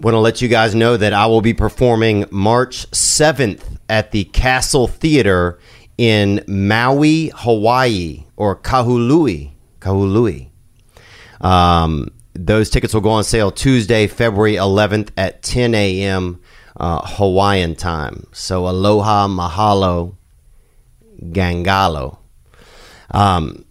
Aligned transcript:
Want 0.00 0.14
to 0.14 0.18
let 0.18 0.40
you 0.40 0.48
guys 0.48 0.74
know 0.74 0.96
that 0.96 1.12
I 1.12 1.26
will 1.26 1.42
be 1.42 1.52
performing 1.52 2.24
March 2.30 2.90
7th 2.90 3.76
at 3.90 4.12
the 4.12 4.24
Castle 4.24 4.88
Theater 4.88 5.58
in 5.98 6.42
Maui, 6.48 7.30
Hawaii, 7.34 8.24
or 8.36 8.56
Kahului. 8.56 9.52
Kahului. 9.80 10.48
Um, 11.42 12.10
those 12.32 12.70
tickets 12.70 12.94
will 12.94 13.02
go 13.02 13.10
on 13.10 13.24
sale 13.24 13.50
Tuesday, 13.50 14.06
February 14.06 14.54
11th 14.54 15.10
at 15.18 15.42
10 15.42 15.74
a.m. 15.74 16.40
Uh, 16.78 17.02
Hawaiian 17.04 17.74
time. 17.74 18.26
So 18.32 18.66
aloha, 18.66 19.28
mahalo, 19.28 20.16
gangalo. 21.22 22.16
Um, 23.10 23.66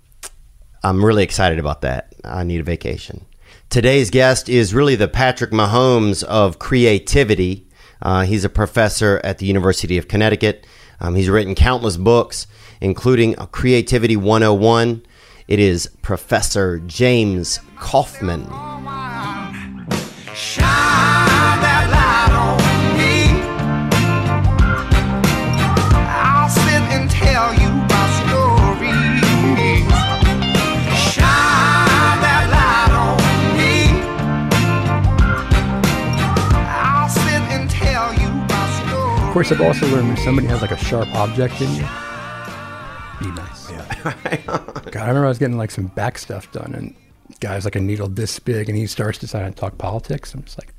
I'm 0.84 1.04
really 1.04 1.24
excited 1.24 1.58
about 1.58 1.82
that. 1.82 2.14
I 2.24 2.44
need 2.44 2.60
a 2.60 2.64
vacation. 2.64 3.26
Today's 3.70 4.10
guest 4.10 4.50
is 4.50 4.74
really 4.74 4.96
the 4.96 5.08
Patrick 5.08 5.52
Mahomes 5.52 6.24
of 6.24 6.58
creativity. 6.58 7.68
Uh, 8.02 8.24
he's 8.24 8.44
a 8.44 8.50
professor 8.50 9.22
at 9.24 9.38
the 9.38 9.46
University 9.46 10.00
of 10.00 10.08
Connecticut. 10.08 10.66
Um, 11.00 11.14
he's 11.14 11.30
written 11.30 11.54
countless 11.54 11.96
books, 11.96 12.48
including 12.82 13.36
Creativity 13.52 14.18
101. 14.18 15.04
It 15.48 15.60
is 15.60 15.88
Professor 16.02 16.80
James 16.80 17.60
Kaufman. 17.78 18.48
Course, 39.40 39.54
I've 39.54 39.62
also 39.62 39.88
learned 39.88 40.10
when 40.10 40.18
somebody 40.18 40.48
has 40.48 40.62
like 40.62 40.72
a 40.72 40.78
sharp 40.78 41.08
object 41.16 41.62
in 41.62 41.74
you, 41.76 41.88
be 43.22 43.32
nice. 43.32 43.72
Yeah. 43.72 43.86
God, 44.92 44.98
I 44.98 45.08
remember 45.08 45.28
I 45.28 45.30
was 45.30 45.38
getting 45.38 45.58
like 45.58 45.72
some 45.72 45.88
back 45.88 46.18
stuff 46.18 46.52
done, 46.52 46.76
and 46.76 46.94
guy's 47.40 47.64
like 47.64 47.78
a 47.78 47.80
needle 47.80 48.10
this 48.10 48.38
big, 48.38 48.68
and 48.68 48.78
he 48.78 48.86
starts 48.86 49.18
to 49.20 49.28
deciding 49.28 49.54
to 49.54 49.58
talk 49.58 49.78
politics. 49.78 50.34
I'm 50.34 50.44
just 50.44 50.60
like, 50.60 50.74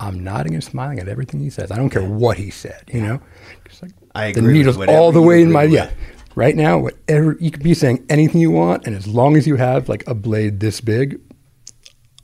I'm 0.00 0.24
nodding 0.24 0.54
and 0.54 0.64
smiling 0.64 0.98
at 0.98 1.06
everything 1.06 1.38
he 1.38 1.48
says. 1.48 1.70
I 1.70 1.76
don't 1.76 1.90
care 1.90 2.02
what 2.02 2.38
he 2.38 2.50
said, 2.50 2.82
you 2.92 3.02
know. 3.02 3.20
Just 3.68 3.84
like 3.84 3.92
I 4.16 4.32
the 4.32 4.40
agree 4.40 4.48
with 4.48 4.56
needle's 4.56 4.78
whatever 4.78 4.98
all 4.98 5.12
the 5.12 5.22
way 5.22 5.40
in 5.40 5.52
my 5.52 5.66
with. 5.66 5.72
yeah. 5.72 5.90
Right 6.34 6.56
now, 6.56 6.80
whatever 6.80 7.36
you 7.38 7.52
could 7.52 7.62
be 7.62 7.72
saying 7.72 8.04
anything 8.08 8.40
you 8.40 8.50
want, 8.50 8.84
and 8.84 8.96
as 8.96 9.06
long 9.06 9.36
as 9.36 9.46
you 9.46 9.54
have 9.54 9.88
like 9.88 10.04
a 10.08 10.14
blade 10.14 10.58
this 10.58 10.80
big, 10.80 11.20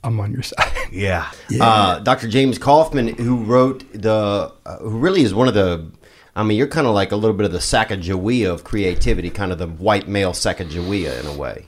I'm 0.03 0.19
on 0.19 0.31
your 0.33 0.43
side. 0.43 0.65
Yeah. 0.91 1.29
Yeah. 1.51 1.63
Uh, 1.63 1.99
Dr. 1.99 2.27
James 2.27 2.57
Kaufman, 2.57 3.09
who 3.09 3.43
wrote 3.43 3.83
the, 3.93 4.51
uh, 4.65 4.77
who 4.79 4.97
really 4.97 5.21
is 5.21 5.35
one 5.35 5.47
of 5.47 5.53
the, 5.53 5.91
I 6.35 6.41
mean, 6.41 6.57
you're 6.57 6.65
kind 6.65 6.87
of 6.87 6.95
like 6.95 7.11
a 7.11 7.15
little 7.15 7.37
bit 7.37 7.45
of 7.45 7.51
the 7.51 7.59
Sacagawea 7.59 8.49
of 8.51 8.63
creativity, 8.63 9.29
kind 9.29 9.51
of 9.51 9.59
the 9.59 9.67
white 9.67 10.07
male 10.07 10.31
Sacagawea 10.31 11.19
in 11.19 11.27
a 11.27 11.37
way. 11.37 11.67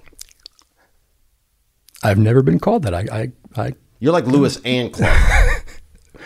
I've 2.04 2.18
never 2.18 2.42
been 2.42 2.59
called 2.59 2.82
that. 2.82 2.96
I, 2.96 3.06
I, 3.12 3.32
I 3.62 3.74
You're 4.00 4.12
like 4.14 4.26
Lewis 4.26 4.59
and 4.66 4.92
Clark. 4.92 5.76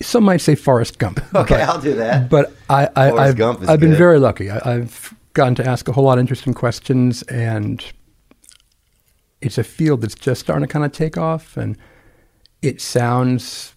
some 0.00 0.22
might 0.22 0.36
say 0.40 0.54
Forrest 0.54 0.98
Gump. 0.98 1.18
Okay, 1.34 1.56
but- 1.56 1.68
I'll 1.68 1.80
do 1.80 1.94
that. 1.94 2.30
But 2.30 2.52
I, 2.70 2.88
I, 2.94 3.08
Forrest 3.10 3.28
I've, 3.30 3.36
Gump 3.36 3.62
is 3.62 3.68
I've 3.68 3.80
been 3.80 3.96
very 3.96 4.20
lucky. 4.20 4.50
I, 4.50 4.74
I've 4.74 5.14
gotten 5.34 5.56
to 5.56 5.66
ask 5.66 5.88
a 5.88 5.92
whole 5.92 6.04
lot 6.04 6.18
of 6.18 6.20
interesting 6.22 6.54
questions, 6.54 7.22
and 7.24 7.84
it's 9.40 9.58
a 9.58 9.64
field 9.64 10.00
that's 10.00 10.14
just 10.14 10.40
starting 10.40 10.66
to 10.66 10.72
kind 10.72 10.84
of 10.84 10.92
take 10.92 11.16
off. 11.16 11.56
And 11.56 11.76
it 12.62 12.80
sounds 12.80 13.74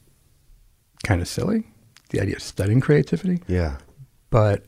kind 1.04 1.22
of 1.22 1.28
silly, 1.28 1.68
the 2.10 2.22
idea 2.22 2.36
of 2.36 2.42
studying 2.42 2.80
creativity, 2.80 3.42
yeah. 3.48 3.78
but 4.30 4.66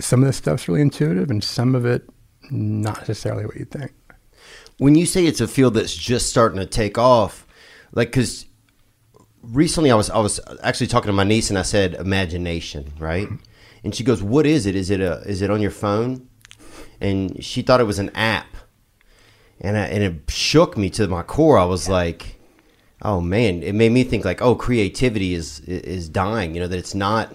some 0.00 0.22
of 0.22 0.26
this 0.26 0.36
stuff's 0.36 0.68
really 0.68 0.80
intuitive, 0.80 1.30
and 1.30 1.44
some 1.44 1.74
of 1.74 1.84
it 1.84 2.08
not 2.50 2.98
necessarily 3.00 3.44
what 3.44 3.56
you 3.56 3.64
think. 3.64 3.92
When 4.78 4.94
you 4.94 5.04
say 5.04 5.26
it's 5.26 5.40
a 5.40 5.48
field 5.48 5.74
that's 5.74 5.94
just 5.94 6.30
starting 6.30 6.58
to 6.58 6.66
take 6.66 6.96
off, 6.96 7.46
like, 7.92 8.08
because 8.08 8.46
recently 9.42 9.90
I 9.90 9.94
was 9.94 10.10
I 10.10 10.18
was 10.18 10.40
actually 10.62 10.86
talking 10.86 11.08
to 11.08 11.12
my 11.12 11.24
niece 11.24 11.50
and 11.50 11.58
I 11.58 11.62
said 11.62 11.94
imagination, 11.94 12.92
right? 12.98 13.28
And 13.84 13.94
she 13.94 14.04
goes, 14.04 14.22
"What 14.22 14.46
is 14.46 14.66
it? 14.66 14.74
Is 14.74 14.90
it 14.90 15.00
a 15.00 15.20
is 15.26 15.42
it 15.42 15.50
on 15.50 15.60
your 15.60 15.70
phone?" 15.70 16.28
And 17.00 17.42
she 17.42 17.62
thought 17.62 17.80
it 17.80 17.84
was 17.84 17.98
an 17.98 18.10
app, 18.14 18.56
and 19.60 19.76
I, 19.76 19.86
and 19.86 20.02
it 20.02 20.30
shook 20.30 20.76
me 20.76 20.90
to 20.90 21.06
my 21.08 21.22
core. 21.22 21.58
I 21.58 21.64
was 21.64 21.88
like, 21.88 22.36
"Oh 23.02 23.20
man!" 23.20 23.62
It 23.62 23.74
made 23.74 23.92
me 23.92 24.04
think 24.04 24.24
like, 24.24 24.40
"Oh, 24.40 24.54
creativity 24.54 25.34
is 25.34 25.60
is 25.60 26.08
dying." 26.08 26.54
You 26.54 26.62
know 26.62 26.68
that 26.68 26.78
it's 26.78 26.94
not 26.94 27.32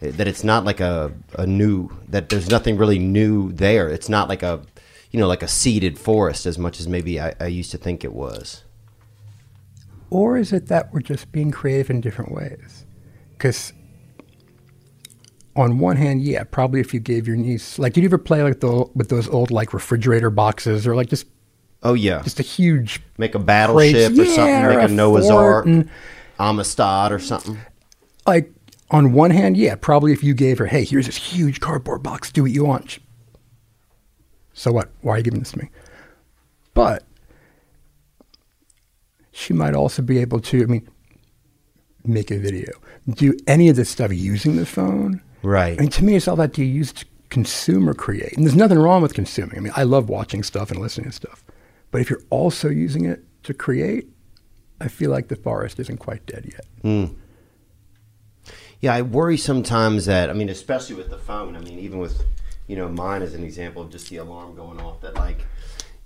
that 0.00 0.28
it's 0.28 0.44
not 0.44 0.64
like 0.64 0.80
a 0.80 1.12
a 1.34 1.46
new 1.46 1.90
that 2.08 2.28
there's 2.28 2.50
nothing 2.50 2.76
really 2.76 2.98
new 2.98 3.52
there. 3.52 3.88
It's 3.88 4.08
not 4.08 4.28
like 4.28 4.42
a 4.42 4.62
you 5.10 5.20
know 5.20 5.28
like 5.28 5.42
a 5.42 5.48
seeded 5.48 5.98
forest 5.98 6.46
as 6.46 6.58
much 6.58 6.80
as 6.80 6.88
maybe 6.88 7.20
I, 7.20 7.34
I 7.40 7.46
used 7.46 7.70
to 7.72 7.78
think 7.78 8.04
it 8.04 8.12
was. 8.12 8.64
Or 10.10 10.38
is 10.38 10.52
it 10.52 10.68
that 10.68 10.92
we're 10.92 11.00
just 11.00 11.30
being 11.32 11.50
creative 11.50 11.90
in 11.90 12.00
different 12.00 12.32
ways? 12.32 12.86
Because 13.32 13.74
on 15.54 15.78
one 15.78 15.96
hand, 15.96 16.22
yeah, 16.22 16.44
probably 16.44 16.80
if 16.80 16.94
you 16.94 17.00
gave 17.00 17.26
your 17.26 17.36
niece, 17.36 17.78
like, 17.78 17.92
did 17.92 18.02
you 18.02 18.08
ever 18.08 18.16
play 18.16 18.42
like 18.42 18.60
the 18.60 18.86
with 18.94 19.10
those 19.10 19.28
old 19.28 19.50
like 19.50 19.74
refrigerator 19.74 20.30
boxes 20.30 20.86
or 20.86 20.96
like 20.96 21.08
just 21.08 21.26
Oh 21.82 21.94
yeah, 21.94 22.22
just 22.22 22.40
a 22.40 22.42
huge 22.42 23.00
make 23.18 23.34
a 23.34 23.38
battleship 23.38 24.12
or 24.12 24.24
something, 24.24 24.44
yeah, 24.46 24.68
make 24.68 24.78
a 24.78 24.84
a 24.84 24.88
Noah's 24.88 25.30
Ark, 25.30 25.66
and- 25.66 25.88
Amistad 26.40 27.12
or 27.12 27.18
something. 27.18 27.58
like 28.26 28.52
on 28.90 29.12
one 29.12 29.30
hand, 29.30 29.56
yeah, 29.56 29.74
probably 29.74 30.12
if 30.12 30.24
you 30.24 30.34
gave 30.34 30.58
her, 30.58 30.66
hey, 30.66 30.84
here's 30.84 31.06
this 31.06 31.16
huge 31.16 31.60
cardboard 31.60 32.02
box, 32.02 32.32
do 32.32 32.42
what 32.42 32.50
you 32.52 32.64
want. 32.64 32.98
So 34.54 34.72
what? 34.72 34.90
Why 35.02 35.14
are 35.14 35.16
you 35.18 35.22
giving 35.24 35.40
this 35.40 35.52
to 35.52 35.58
me? 35.58 35.68
But 36.74 37.04
she 39.30 39.52
might 39.52 39.74
also 39.74 40.02
be 40.02 40.18
able 40.18 40.40
to, 40.40 40.62
I 40.62 40.66
mean, 40.66 40.88
make 42.04 42.30
a 42.30 42.38
video, 42.38 42.72
do 43.08 43.34
any 43.46 43.68
of 43.68 43.76
this 43.76 43.90
stuff 43.90 44.12
using 44.12 44.56
the 44.56 44.66
phone. 44.66 45.22
Right. 45.42 45.78
I 45.78 45.82
mean, 45.82 45.90
to 45.90 46.04
me, 46.04 46.16
it's 46.16 46.26
all 46.26 46.36
that 46.36 46.52
do 46.52 46.64
you 46.64 46.72
use 46.72 46.92
to 46.94 47.06
consume 47.30 47.88
or 47.88 47.94
create? 47.94 48.32
And 48.36 48.44
there's 48.44 48.56
nothing 48.56 48.78
wrong 48.78 49.02
with 49.02 49.14
consuming. 49.14 49.56
I 49.56 49.60
mean, 49.60 49.72
I 49.76 49.84
love 49.84 50.08
watching 50.08 50.42
stuff 50.42 50.70
and 50.70 50.80
listening 50.80 51.10
to 51.10 51.12
stuff. 51.16 51.44
But 51.90 52.00
if 52.00 52.10
you're 52.10 52.22
also 52.30 52.68
using 52.68 53.04
it 53.04 53.24
to 53.44 53.54
create, 53.54 54.08
I 54.80 54.88
feel 54.88 55.10
like 55.10 55.28
the 55.28 55.36
forest 55.36 55.78
isn't 55.80 55.98
quite 55.98 56.26
dead 56.26 56.44
yet. 56.52 56.66
Hmm. 56.82 57.14
Yeah, 58.80 58.94
I 58.94 59.02
worry 59.02 59.36
sometimes 59.36 60.06
that 60.06 60.30
I 60.30 60.32
mean, 60.32 60.48
especially 60.48 60.94
with 60.94 61.10
the 61.10 61.18
phone. 61.18 61.56
I 61.56 61.60
mean, 61.60 61.78
even 61.78 61.98
with 61.98 62.22
you 62.66 62.76
know 62.76 62.88
mine 62.88 63.22
as 63.22 63.34
an 63.34 63.42
example 63.42 63.82
of 63.82 63.90
just 63.90 64.08
the 64.10 64.18
alarm 64.18 64.54
going 64.54 64.80
off. 64.80 65.00
That 65.00 65.16
like 65.16 65.44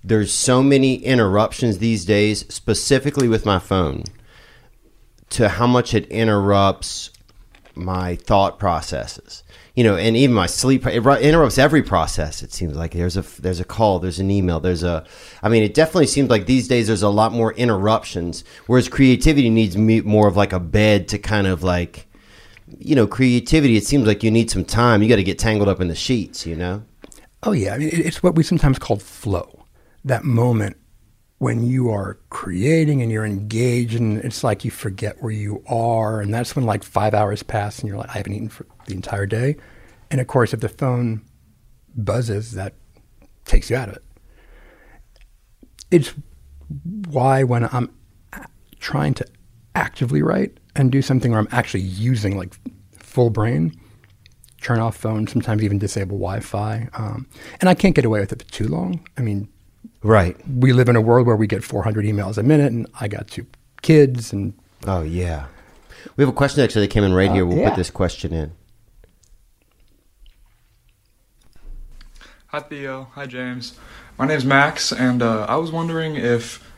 there's 0.03 0.33
so 0.33 0.63
many 0.63 0.97
interruptions 0.97 1.79
these 1.79 2.05
days, 2.05 2.47
specifically 2.53 3.29
with 3.29 3.45
my 3.45 3.59
phone, 3.59 4.05
to 5.31 5.49
how 5.49 5.67
much 5.67 5.93
it 5.93 6.07
interrupts 6.07 7.11
my 7.75 8.17
thought 8.17 8.59
processes. 8.59 9.43
You 9.75 9.85
know, 9.85 9.97
and 9.97 10.17
even 10.17 10.35
my 10.35 10.47
sleep. 10.47 10.87
It 10.87 11.07
interrupts 11.07 11.59
every 11.59 11.83
process. 11.83 12.43
It 12.43 12.53
seems 12.53 12.77
like 12.77 12.93
there's 12.93 13.17
a 13.17 13.23
there's 13.41 13.61
a 13.61 13.65
call, 13.65 13.99
there's 13.99 14.19
an 14.19 14.31
email, 14.31 14.61
there's 14.61 14.83
a. 14.83 15.07
I 15.43 15.49
mean, 15.49 15.63
it 15.63 15.73
definitely 15.73 16.09
seems 16.09 16.29
like 16.29 16.47
these 16.47 16.69
days 16.69 16.89
there's 16.89 17.03
a 17.03 17.09
lot 17.09 17.33
more 17.33 17.55
interruptions. 17.55 18.45
Whereas 18.67 18.89
creativity 18.89 19.49
needs 19.49 19.77
more 19.77 20.29
of 20.29 20.37
like 20.37 20.53
a 20.53 20.61
bed 20.61 21.09
to 21.09 21.19
kind 21.19 21.47
of 21.47 21.63
like 21.63 22.07
you 22.79 22.95
know, 22.95 23.07
creativity, 23.07 23.77
it 23.77 23.85
seems 23.85 24.07
like 24.07 24.23
you 24.23 24.31
need 24.31 24.51
some 24.51 24.65
time. 24.65 25.03
You 25.03 25.09
got 25.09 25.17
to 25.17 25.23
get 25.23 25.39
tangled 25.39 25.69
up 25.69 25.81
in 25.81 25.89
the 25.89 25.95
sheets, 25.95 26.47
you 26.47 26.57
know? 26.57 26.83
Oh 27.43 27.53
yeah, 27.53 27.75
I 27.75 27.79
mean, 27.79 27.91
it's 27.93 28.23
what 28.23 28.35
we 28.35 28.43
sometimes 28.43 28.79
call 28.79 28.99
flow. 28.99 29.67
That 30.05 30.25
moment 30.25 30.77
when 31.43 31.65
you 31.65 31.91
are 31.91 32.21
creating 32.31 33.03
and 33.03 33.11
you're 33.11 33.25
engaged, 33.25 33.99
and 33.99 34.19
it's 34.19 34.45
like 34.45 34.65
you 34.65 34.71
forget 34.71 35.21
where 35.21 35.33
you 35.33 35.61
are, 35.67 36.21
and 36.21 36.33
that's 36.33 36.55
when 36.55 36.65
like 36.65 36.85
five 36.85 37.15
hours 37.15 37.43
pass, 37.43 37.81
and 37.81 37.89
you're 37.89 37.99
like, 37.99 38.11
I 38.11 38.19
haven't 38.19 38.35
eaten 38.35 38.49
for 38.49 38.65
the 38.87 38.95
entire 38.95 39.27
day. 39.27 39.57
And 40.09 40.21
of 40.21 40.29
course, 40.29 40.55
if 40.55 40.61
the 40.61 40.69
phone 40.69 41.21
buzzes, 41.97 42.53
that 42.53 42.75
takes 43.45 43.71
you 43.71 43.77
out 43.77 43.89
of 43.89 43.97
it. 43.97 44.05
It's 45.91 46.15
why 47.09 47.43
when 47.43 47.65
I'm 47.73 47.91
trying 48.79 49.15
to 49.15 49.27
actively 49.75 50.23
write 50.23 50.59
and 50.77 50.93
do 50.93 51.03
something 51.03 51.33
where 51.33 51.41
I'm 51.41 51.49
actually 51.51 51.83
using 51.83 52.37
like 52.37 52.55
full 52.93 53.31
brain, 53.31 53.75
turn 54.61 54.79
off 54.79 54.97
phone, 54.97 55.27
sometimes 55.27 55.65
even 55.65 55.81
disable 55.81 56.19
Wi-Fi, 56.19 56.89
um, 56.95 57.27
and 57.61 57.69
I 57.69 57.75
can't 57.75 57.97
get 57.97 58.05
away 58.05 58.21
with 58.21 58.33
it 58.33 58.45
for 58.45 58.49
too 58.53 58.69
long. 58.69 59.05
I 59.19 59.23
mean, 59.23 59.49
Right. 60.03 60.37
we 60.49 60.73
live 60.73 60.89
in 60.89 60.97
a 60.97 61.01
world 61.01 61.27
where 61.27 61.37
we 61.37 61.47
get 61.47 61.63
400 61.63 62.05
emails 62.05 62.37
a 62.37 62.43
minute, 62.43 62.73
and 62.73 62.87
I 63.01 63.07
got 63.09 63.29
two 63.29 63.47
kids, 63.83 64.33
and 64.33 64.55
Oh, 64.85 65.03
yeah. 65.03 65.47
We 66.17 66.23
have 66.23 66.29
a 66.29 66.37
question 66.37 66.65
actually 66.65 66.87
that 66.87 66.93
came 66.93 67.05
in 67.05 67.13
right 67.15 67.31
Uh, 67.31 67.35
here. 67.35 67.47
We'll 67.47 67.59
yeah. 67.59 67.69
put 67.69 67.77
this 67.77 67.91
question 67.91 68.33
in. 68.33 68.51
Hi 72.49 72.61
Theo. 72.61 73.09
Hi 73.15 73.27
James. 73.27 73.79
My 74.19 74.27
name's 74.27 74.45
Max, 74.45 74.93
and 74.93 75.23
uh, 75.23 75.47
I 75.49 75.57
was 75.57 75.71
wondering 75.71 76.17
if 76.17 76.69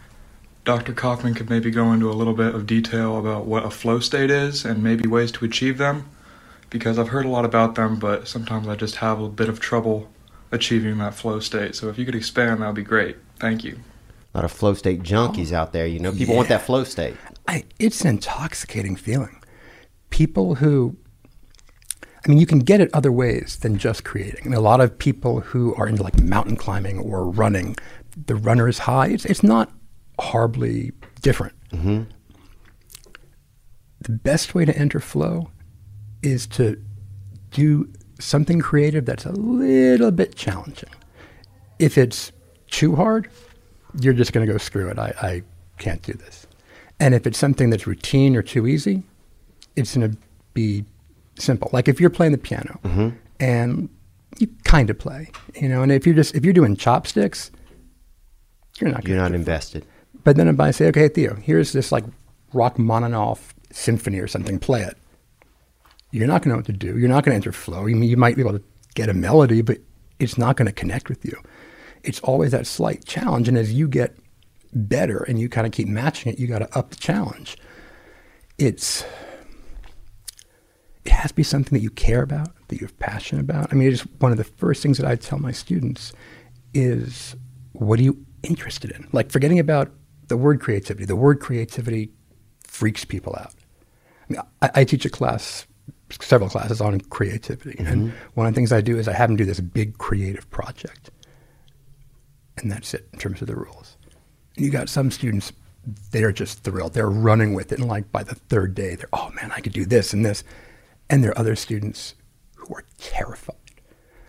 Dr. 0.64 0.92
Kaufman 0.92 1.34
could 1.34 1.48
maybe 1.50 1.70
go 1.70 1.92
into 1.92 2.10
a 2.10 2.14
little 2.14 2.34
bit 2.34 2.54
of 2.54 2.66
detail 2.66 3.18
about 3.18 3.46
what 3.46 3.64
a 3.64 3.70
flow 3.70 3.98
state 4.00 4.30
is 4.30 4.64
and 4.66 4.82
maybe 4.82 5.08
ways 5.08 5.32
to 5.32 5.44
achieve 5.46 5.78
them, 5.78 6.08
because 6.70 6.98
I've 6.98 7.08
heard 7.08 7.24
a 7.24 7.28
lot 7.30 7.44
about 7.46 7.74
them, 7.74 7.98
but 7.98 8.28
sometimes 8.28 8.68
I 8.68 8.76
just 8.76 8.96
have 8.96 9.18
a 9.20 9.28
bit 9.28 9.48
of 9.48 9.58
trouble 9.60 10.10
achieving 10.54 10.98
that 10.98 11.14
flow 11.14 11.40
state. 11.40 11.74
So 11.74 11.88
if 11.88 11.98
you 11.98 12.06
could 12.06 12.14
expand, 12.14 12.62
that 12.62 12.66
would 12.66 12.76
be 12.76 12.82
great. 12.82 13.16
Thank 13.40 13.64
you. 13.64 13.78
A 14.32 14.38
lot 14.38 14.44
of 14.44 14.52
flow 14.52 14.74
state 14.74 15.02
junkies 15.02 15.52
out 15.52 15.72
there. 15.72 15.86
You 15.86 15.98
know, 15.98 16.12
people 16.12 16.36
want 16.36 16.48
that 16.48 16.62
flow 16.62 16.84
state. 16.84 17.16
I, 17.46 17.64
it's 17.78 18.00
an 18.02 18.08
intoxicating 18.08 18.96
feeling. 18.96 19.42
People 20.10 20.56
who, 20.56 20.96
I 22.04 22.28
mean, 22.28 22.38
you 22.38 22.46
can 22.46 22.60
get 22.60 22.80
it 22.80 22.90
other 22.94 23.12
ways 23.12 23.58
than 23.60 23.76
just 23.78 24.04
creating. 24.04 24.42
I 24.44 24.48
mean, 24.48 24.54
a 24.54 24.60
lot 24.60 24.80
of 24.80 24.96
people 24.98 25.40
who 25.40 25.74
are 25.74 25.86
into 25.86 26.02
like 26.02 26.18
mountain 26.20 26.56
climbing 26.56 26.98
or 26.98 27.28
running, 27.28 27.76
the 28.26 28.34
runner's 28.36 28.78
high, 28.78 29.08
it's, 29.08 29.24
it's 29.24 29.42
not 29.42 29.72
horribly 30.18 30.92
different. 31.20 31.54
Mm-hmm. 31.70 32.04
The 34.00 34.12
best 34.12 34.54
way 34.54 34.64
to 34.64 34.76
enter 34.76 35.00
flow 35.00 35.50
is 36.22 36.46
to 36.48 36.82
do 37.50 37.88
something 38.18 38.60
creative 38.60 39.04
that's 39.06 39.26
a 39.26 39.32
little 39.32 40.10
bit 40.10 40.34
challenging. 40.36 40.90
If 41.78 41.98
it's 41.98 42.32
too 42.70 42.94
hard, 42.96 43.28
you're 44.00 44.14
just 44.14 44.32
going 44.32 44.46
to 44.46 44.52
go 44.52 44.58
screw 44.58 44.88
it. 44.88 44.98
I, 44.98 45.14
I 45.20 45.42
can't 45.78 46.02
do 46.02 46.12
this. 46.12 46.46
And 47.00 47.14
if 47.14 47.26
it's 47.26 47.38
something 47.38 47.70
that's 47.70 47.86
routine 47.86 48.36
or 48.36 48.42
too 48.42 48.66
easy, 48.66 49.02
it's 49.76 49.96
going 49.96 50.12
to 50.12 50.18
be 50.52 50.84
simple. 51.38 51.68
Like 51.72 51.88
if 51.88 52.00
you're 52.00 52.10
playing 52.10 52.32
the 52.32 52.38
piano 52.38 52.78
mm-hmm. 52.84 53.08
and 53.40 53.88
you 54.38 54.48
kind 54.64 54.90
of 54.90 54.98
play, 54.98 55.30
you 55.54 55.68
know, 55.68 55.82
and 55.82 55.90
if 55.90 56.06
you're 56.06 56.14
just 56.14 56.34
if 56.34 56.44
you're 56.44 56.54
doing 56.54 56.76
chopsticks, 56.76 57.50
you're 58.80 58.90
not 58.90 59.06
You're 59.06 59.16
not 59.16 59.32
invested. 59.32 59.84
but 60.24 60.36
then 60.36 60.48
if 60.48 60.58
I 60.60 60.70
say, 60.70 60.86
okay, 60.88 61.08
Theo, 61.08 61.34
here's 61.36 61.72
this 61.72 61.92
like 61.92 62.04
Rachmaninoff 62.52 63.54
symphony 63.70 64.18
or 64.20 64.28
something, 64.28 64.58
play 64.58 64.82
it. 64.82 64.96
You're 66.14 66.28
not 66.28 66.42
going 66.42 66.42
to 66.42 66.48
know 66.50 66.56
what 66.56 66.66
to 66.66 66.72
do. 66.72 66.96
You're 66.96 67.08
not 67.08 67.24
going 67.24 67.32
to 67.32 67.36
enter 67.36 67.50
flow. 67.50 67.86
You, 67.86 67.96
you 67.96 68.16
might 68.16 68.36
be 68.36 68.42
able 68.42 68.52
to 68.52 68.62
get 68.94 69.08
a 69.08 69.14
melody, 69.14 69.62
but 69.62 69.78
it's 70.20 70.38
not 70.38 70.56
going 70.56 70.66
to 70.66 70.72
connect 70.72 71.08
with 71.08 71.24
you. 71.24 71.36
It's 72.04 72.20
always 72.20 72.52
that 72.52 72.68
slight 72.68 73.04
challenge. 73.04 73.48
And 73.48 73.58
as 73.58 73.72
you 73.72 73.88
get 73.88 74.16
better 74.72 75.24
and 75.24 75.40
you 75.40 75.48
kind 75.48 75.66
of 75.66 75.72
keep 75.72 75.88
matching 75.88 76.32
it, 76.32 76.38
you 76.38 76.46
got 76.46 76.60
to 76.60 76.78
up 76.78 76.90
the 76.90 76.96
challenge. 76.96 77.58
It's, 78.58 79.04
it 81.04 81.10
has 81.10 81.32
to 81.32 81.34
be 81.34 81.42
something 81.42 81.76
that 81.76 81.82
you 81.82 81.90
care 81.90 82.22
about, 82.22 82.48
that 82.68 82.80
you're 82.80 82.90
passionate 82.90 83.40
about. 83.40 83.72
I 83.72 83.74
mean, 83.74 83.92
it's 83.92 84.02
one 84.20 84.30
of 84.30 84.38
the 84.38 84.44
first 84.44 84.84
things 84.84 84.98
that 84.98 85.06
I 85.06 85.16
tell 85.16 85.40
my 85.40 85.50
students 85.50 86.12
is 86.72 87.34
what 87.72 87.98
are 87.98 88.02
you 88.04 88.24
interested 88.44 88.92
in? 88.92 89.08
Like 89.12 89.32
forgetting 89.32 89.58
about 89.58 89.90
the 90.28 90.36
word 90.36 90.60
creativity. 90.60 91.06
The 91.06 91.16
word 91.16 91.40
creativity 91.40 92.12
freaks 92.62 93.04
people 93.04 93.34
out. 93.36 93.52
I, 94.30 94.32
mean, 94.32 94.42
I, 94.62 94.70
I 94.74 94.84
teach 94.84 95.04
a 95.04 95.10
class, 95.10 95.66
several 96.20 96.50
classes 96.50 96.80
on 96.80 97.00
creativity, 97.00 97.76
and 97.78 98.08
mm-hmm. 98.08 98.16
one 98.34 98.46
of 98.46 98.52
the 98.52 98.56
things 98.56 98.72
I 98.72 98.80
do 98.80 98.98
is 98.98 99.08
I 99.08 99.12
have 99.12 99.28
them 99.28 99.36
do 99.36 99.44
this 99.44 99.60
big 99.60 99.98
creative 99.98 100.48
project, 100.50 101.10
and 102.58 102.70
that's 102.70 102.94
it 102.94 103.08
in 103.12 103.18
terms 103.18 103.40
of 103.40 103.48
the 103.48 103.56
rules. 103.56 103.96
And 104.56 104.64
you 104.64 104.70
got 104.70 104.88
some 104.88 105.10
students, 105.10 105.52
they're 106.10 106.32
just 106.32 106.62
thrilled. 106.62 106.94
They're 106.94 107.10
running 107.10 107.54
with 107.54 107.72
it, 107.72 107.78
and 107.78 107.88
like 107.88 108.10
by 108.12 108.22
the 108.22 108.34
third 108.34 108.74
day, 108.74 108.94
they're 108.94 109.08
oh 109.12 109.30
man, 109.30 109.52
I 109.52 109.60
could 109.60 109.72
do 109.72 109.84
this 109.84 110.12
and 110.12 110.24
this, 110.24 110.44
and 111.10 111.22
there 111.22 111.30
are 111.30 111.38
other 111.38 111.56
students 111.56 112.14
who 112.54 112.74
are 112.74 112.84
terrified. 112.98 113.56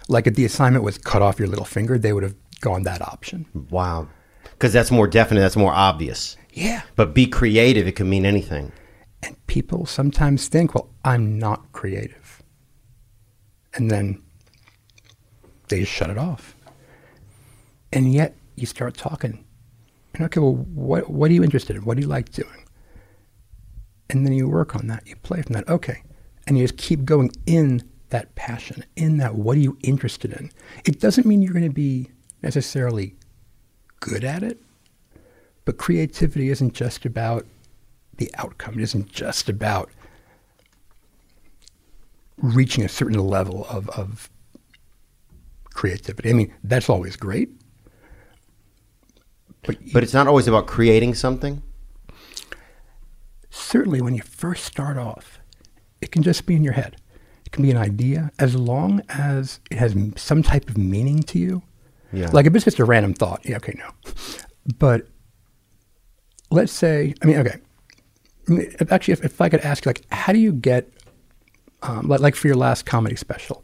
Like 0.08 0.28
if 0.28 0.36
the 0.36 0.46
assignment 0.46 0.84
was 0.84 0.98
cut 0.98 1.22
off 1.22 1.40
your 1.40 1.48
little 1.48 1.66
finger, 1.66 1.98
they 1.98 2.14
would 2.14 2.24
have 2.24 2.36
gone 2.62 2.84
that 2.84 3.02
option. 3.02 3.46
Wow. 3.70 4.08
Because 4.44 4.72
that's 4.72 4.92
more 4.92 5.08
definite. 5.08 5.42
That's 5.42 5.56
more 5.56 5.74
obvious. 5.74 6.38
Yeah. 6.54 6.84
But 6.96 7.14
be 7.14 7.28
creative. 7.28 7.88
It 7.88 7.94
could 7.94 8.06
mean 8.06 8.26
anything. 8.26 8.72
And 9.26 9.48
people 9.48 9.88
sometimes 9.88 10.48
think, 10.48 10.76
well, 10.76 10.90
I'm 11.04 11.40
not 11.40 11.72
creative. 11.72 12.44
And 13.74 13.90
then 13.90 14.22
they 15.68 15.80
just 15.80 15.92
shut 15.92 16.12
it 16.12 16.18
off. 16.18 16.56
And 17.92 18.14
yet 18.14 18.38
you 18.56 18.68
start 18.68 18.96
talking. 18.96 19.44
And 20.14 20.26
okay, 20.26 20.40
well, 20.40 20.54
what, 20.54 21.10
what 21.10 21.32
are 21.32 21.34
you 21.34 21.44
interested 21.44 21.76
in? 21.76 21.86
What 21.86 21.98
do 21.98 22.02
you 22.02 22.08
like 22.08 22.32
doing? 22.32 22.66
And 24.10 24.26
then 24.26 24.34
you 24.34 24.48
work 24.48 24.76
on 24.76 24.88
that. 24.88 25.08
You 25.08 25.16
play 25.16 25.42
from 25.42 25.54
that. 25.54 25.68
Okay. 25.68 26.04
And 26.46 26.58
you 26.58 26.64
just 26.64 26.78
keep 26.78 27.04
going 27.04 27.32
in 27.48 27.82
that 28.10 28.36
passion, 28.36 28.86
in 28.96 29.18
that 29.18 29.34
what 29.34 29.58
are 29.58 29.62
you 29.62 29.78
interested 29.82 30.32
in? 30.34 30.52
It 30.86 31.00
doesn't 31.00 31.26
mean 31.26 31.42
you're 31.42 31.54
going 31.54 31.68
to 31.68 31.74
be 31.74 32.12
necessarily 32.44 33.16
good 34.00 34.24
at 34.24 34.44
it, 34.44 34.62
but 35.66 35.78
creativity 35.78 36.50
isn't 36.50 36.74
just 36.74 37.06
about 37.06 37.48
the 38.18 38.30
outcome. 38.38 38.76
It 38.76 38.82
isn't 38.84 39.12
just 39.12 39.50
about 39.50 39.90
reaching 42.38 42.84
a 42.84 42.90
certain 42.90 43.20
level 43.20 43.66
of, 43.70 43.90
of 43.90 44.30
creativity. 45.74 46.30
I 46.30 46.34
mean, 46.34 46.54
that's 46.64 46.90
always 46.90 47.16
great. 47.16 47.50
But, 49.64 49.78
But 49.94 50.04
it's 50.04 50.14
not 50.14 50.28
always 50.28 50.48
about 50.48 50.68
creating 50.68 51.16
something. 51.16 51.62
certainly 53.50 54.02
when 54.02 54.14
you 54.14 54.22
first 54.22 54.64
start 54.66 54.98
off, 54.98 55.40
it 56.02 56.12
can 56.12 56.22
just 56.24 56.46
be 56.46 56.56
in 56.56 56.64
your 56.64 56.74
head. 56.74 56.98
It 57.46 57.52
can 57.52 57.64
be 57.64 57.72
an 57.72 57.78
idea 57.78 58.32
as 58.38 58.56
long 58.56 59.02
as 59.10 59.60
it 59.72 59.78
has 59.78 59.96
some 60.18 60.44
type 60.44 60.70
of 60.70 60.78
meaning 60.78 61.24
to 61.24 61.40
you. 61.40 61.64
Yeah. 62.12 62.30
Like 62.32 62.46
if 62.46 62.56
it's 62.56 62.66
just 62.66 62.80
a 62.80 62.86
random 62.86 63.14
thought, 63.14 63.42
yeah, 63.46 63.58
okay, 63.58 63.76
no. 63.78 63.90
But 64.78 65.08
let's 66.52 66.72
say, 66.72 67.14
I 67.22 67.26
mean, 67.26 67.38
okay. 67.38 67.58
I 68.48 68.52
mean, 68.52 68.76
if- 68.80 68.92
actually, 68.92 69.14
if, 69.14 69.26
if 69.26 69.42
I 69.42 69.50
could 69.50 69.62
ask, 69.62 69.86
like, 69.86 70.02
how 70.12 70.34
do 70.34 70.40
you 70.40 70.52
get, 70.54 70.90
um, 71.82 72.08
like, 72.08 72.20
like 72.20 72.36
for 72.36 72.48
your 72.48 72.58
last 72.58 72.86
comedy 72.86 73.16
special, 73.16 73.64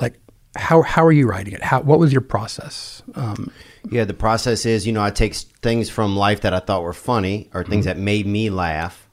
like, 0.00 0.18
how 0.56 0.82
how 0.82 1.04
are 1.04 1.12
you 1.12 1.26
writing 1.26 1.54
it? 1.54 1.62
How 1.62 1.80
what 1.80 1.98
was 1.98 2.12
your 2.12 2.20
process? 2.20 3.02
Um, 3.14 3.50
Yeah, 3.90 4.04
the 4.04 4.14
process 4.14 4.66
is, 4.66 4.86
you 4.86 4.92
know, 4.92 5.02
I 5.02 5.10
take 5.10 5.34
things 5.34 5.88
from 5.88 6.14
life 6.16 6.42
that 6.42 6.52
I 6.52 6.60
thought 6.60 6.82
were 6.82 6.92
funny 6.92 7.48
or 7.54 7.64
things 7.64 7.86
that 7.86 7.96
made 7.98 8.26
me 8.26 8.50
laugh. 8.50 9.08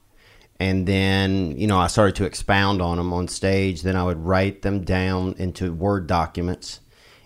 And 0.58 0.86
then, 0.86 1.56
you 1.56 1.66
know, 1.66 1.78
I 1.78 1.86
started 1.86 2.16
to 2.16 2.24
expound 2.24 2.82
on 2.82 2.98
them 2.98 3.14
on 3.14 3.26
stage. 3.28 3.80
Then 3.80 3.96
I 3.96 4.04
would 4.04 4.18
write 4.22 4.60
them 4.60 4.84
down 4.84 5.34
into 5.38 5.72
Word 5.72 6.06
documents 6.06 6.80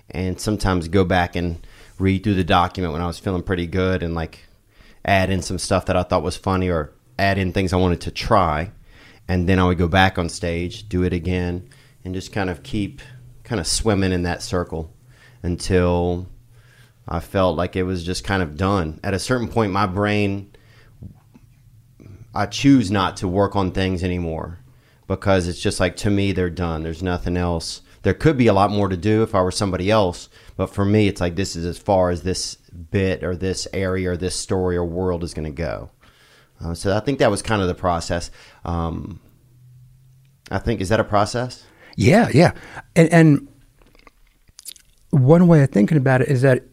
and 0.09 0.41
sometimes 0.41 0.87
go 0.87 1.05
back 1.05 1.35
and 1.35 1.67
read 1.99 2.23
through 2.23 2.35
the 2.35 2.45
document 2.45 2.93
when 2.93 3.03
I 3.03 3.07
was 3.09 3.19
feeling 3.19 3.43
pretty 3.43 3.67
good 3.67 4.05
and 4.05 4.15
like 4.15 4.47
add 5.05 5.31
in 5.31 5.43
some 5.43 5.59
stuff 5.59 5.87
that 5.87 5.97
I 5.97 6.05
thought 6.05 6.23
was 6.23 6.37
funny 6.37 6.69
or 6.71 6.93
add 7.19 7.38
in 7.38 7.52
things 7.52 7.72
I 7.72 7.76
wanted 7.76 8.00
to 8.02 8.11
try. 8.11 8.70
And 9.28 9.49
then 9.49 9.59
I 9.59 9.64
would 9.64 9.78
go 9.78 9.88
back 9.88 10.18
on 10.18 10.28
stage, 10.28 10.88
do 10.88 11.02
it 11.02 11.12
again, 11.12 11.68
and 12.04 12.14
just 12.14 12.33
kind 12.33 12.50
of 12.50 12.62
keep 12.62 13.00
kind 13.42 13.61
of 13.61 13.66
swimming 13.66 14.12
in 14.12 14.23
that 14.25 14.42
circle 14.42 14.92
until 15.42 16.28
I 17.09 17.21
felt 17.21 17.56
like 17.56 17.76
it 17.76 17.85
was 17.85 18.04
just 18.04 18.25
kind 18.25 18.42
of 18.42 18.56
done. 18.56 19.00
At 19.02 19.14
a 19.14 19.18
certain 19.18 19.49
point, 19.49 19.73
my 19.73 19.87
brain, 19.87 20.54
I 22.35 22.47
choose 22.47 22.90
not 22.90 23.16
to 23.18 23.28
work 23.28 23.54
on 23.54 23.71
things 23.71 24.02
anymore 24.02 24.59
because 25.06 25.47
it's 25.47 25.61
just 25.61 25.80
like 25.80 25.97
to 25.97 26.11
me, 26.11 26.33
they're 26.33 26.50
done. 26.50 26.83
There's 26.83 27.02
nothing 27.02 27.37
else. 27.37 27.83
There 28.02 28.14
could 28.14 28.37
be 28.37 28.49
a 28.49 28.52
lot 28.52 28.71
more 28.71 28.88
to 28.88 28.97
do 28.97 29.23
if 29.23 29.35
I 29.35 29.42
were 29.42 29.50
somebody 29.50 29.90
else, 29.90 30.28
but 30.56 30.66
for 30.66 30.85
me, 30.85 31.09
it's 31.09 31.21
like 31.21 31.37
this 31.37 31.56
is 31.56 31.64
as 31.64 31.78
far 31.78 32.11
as 32.11 32.23
this 32.23 32.56
bit 32.90 33.25
or 33.25 33.35
this 33.35 33.66
area 33.73 34.11
or 34.11 34.16
this 34.16 34.35
story 34.35 34.76
or 34.76 34.85
world 34.85 35.25
is 35.25 35.33
going 35.33 35.47
to 35.47 35.50
go. 35.50 35.90
Uh, 36.64 36.75
so 36.75 36.97
I 36.97 37.00
think 37.00 37.18
that 37.18 37.30
was 37.30 37.42
kind 37.42 37.61
of 37.61 37.68
the 37.68 37.75
process. 37.75 38.30
Um, 38.64 39.21
I 40.50 40.59
think 40.59 40.80
is 40.80 40.88
that 40.88 41.00
a 41.00 41.04
process? 41.04 41.64
Yeah, 41.97 42.28
yeah. 42.33 42.52
And, 42.97 43.12
and 43.12 43.49
one 45.11 45.47
way 45.47 45.62
of 45.62 45.71
thinking 45.71 45.97
about 45.97 46.23
it 46.23 46.28
is 46.28 46.42
that 46.42 46.64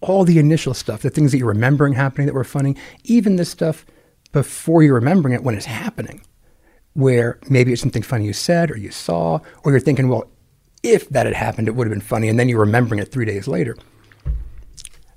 all 0.00 0.24
the 0.24 0.38
initial 0.38 0.74
stuff, 0.74 1.02
the 1.02 1.10
things 1.10 1.32
that 1.32 1.38
you're 1.38 1.48
remembering 1.48 1.94
happening 1.94 2.26
that 2.26 2.34
were 2.34 2.44
funny, 2.44 2.76
even 3.04 3.36
the 3.36 3.44
stuff 3.44 3.86
before 4.32 4.82
you're 4.82 4.94
remembering 4.94 5.34
it 5.34 5.42
when 5.42 5.54
it's 5.54 5.66
happening, 5.66 6.22
where 6.94 7.38
maybe 7.48 7.72
it's 7.72 7.80
something 7.80 8.02
funny 8.02 8.26
you 8.26 8.32
said 8.32 8.70
or 8.70 8.76
you 8.76 8.90
saw, 8.90 9.38
or 9.64 9.70
you're 9.70 9.80
thinking, 9.80 10.08
well, 10.08 10.30
if 10.82 11.08
that 11.10 11.26
had 11.26 11.34
happened, 11.34 11.68
it 11.68 11.72
would 11.72 11.86
have 11.86 11.92
been 11.92 12.00
funny, 12.00 12.28
and 12.28 12.38
then 12.38 12.48
you're 12.48 12.60
remembering 12.60 13.00
it 13.00 13.12
three 13.12 13.24
days 13.24 13.46
later. 13.46 13.76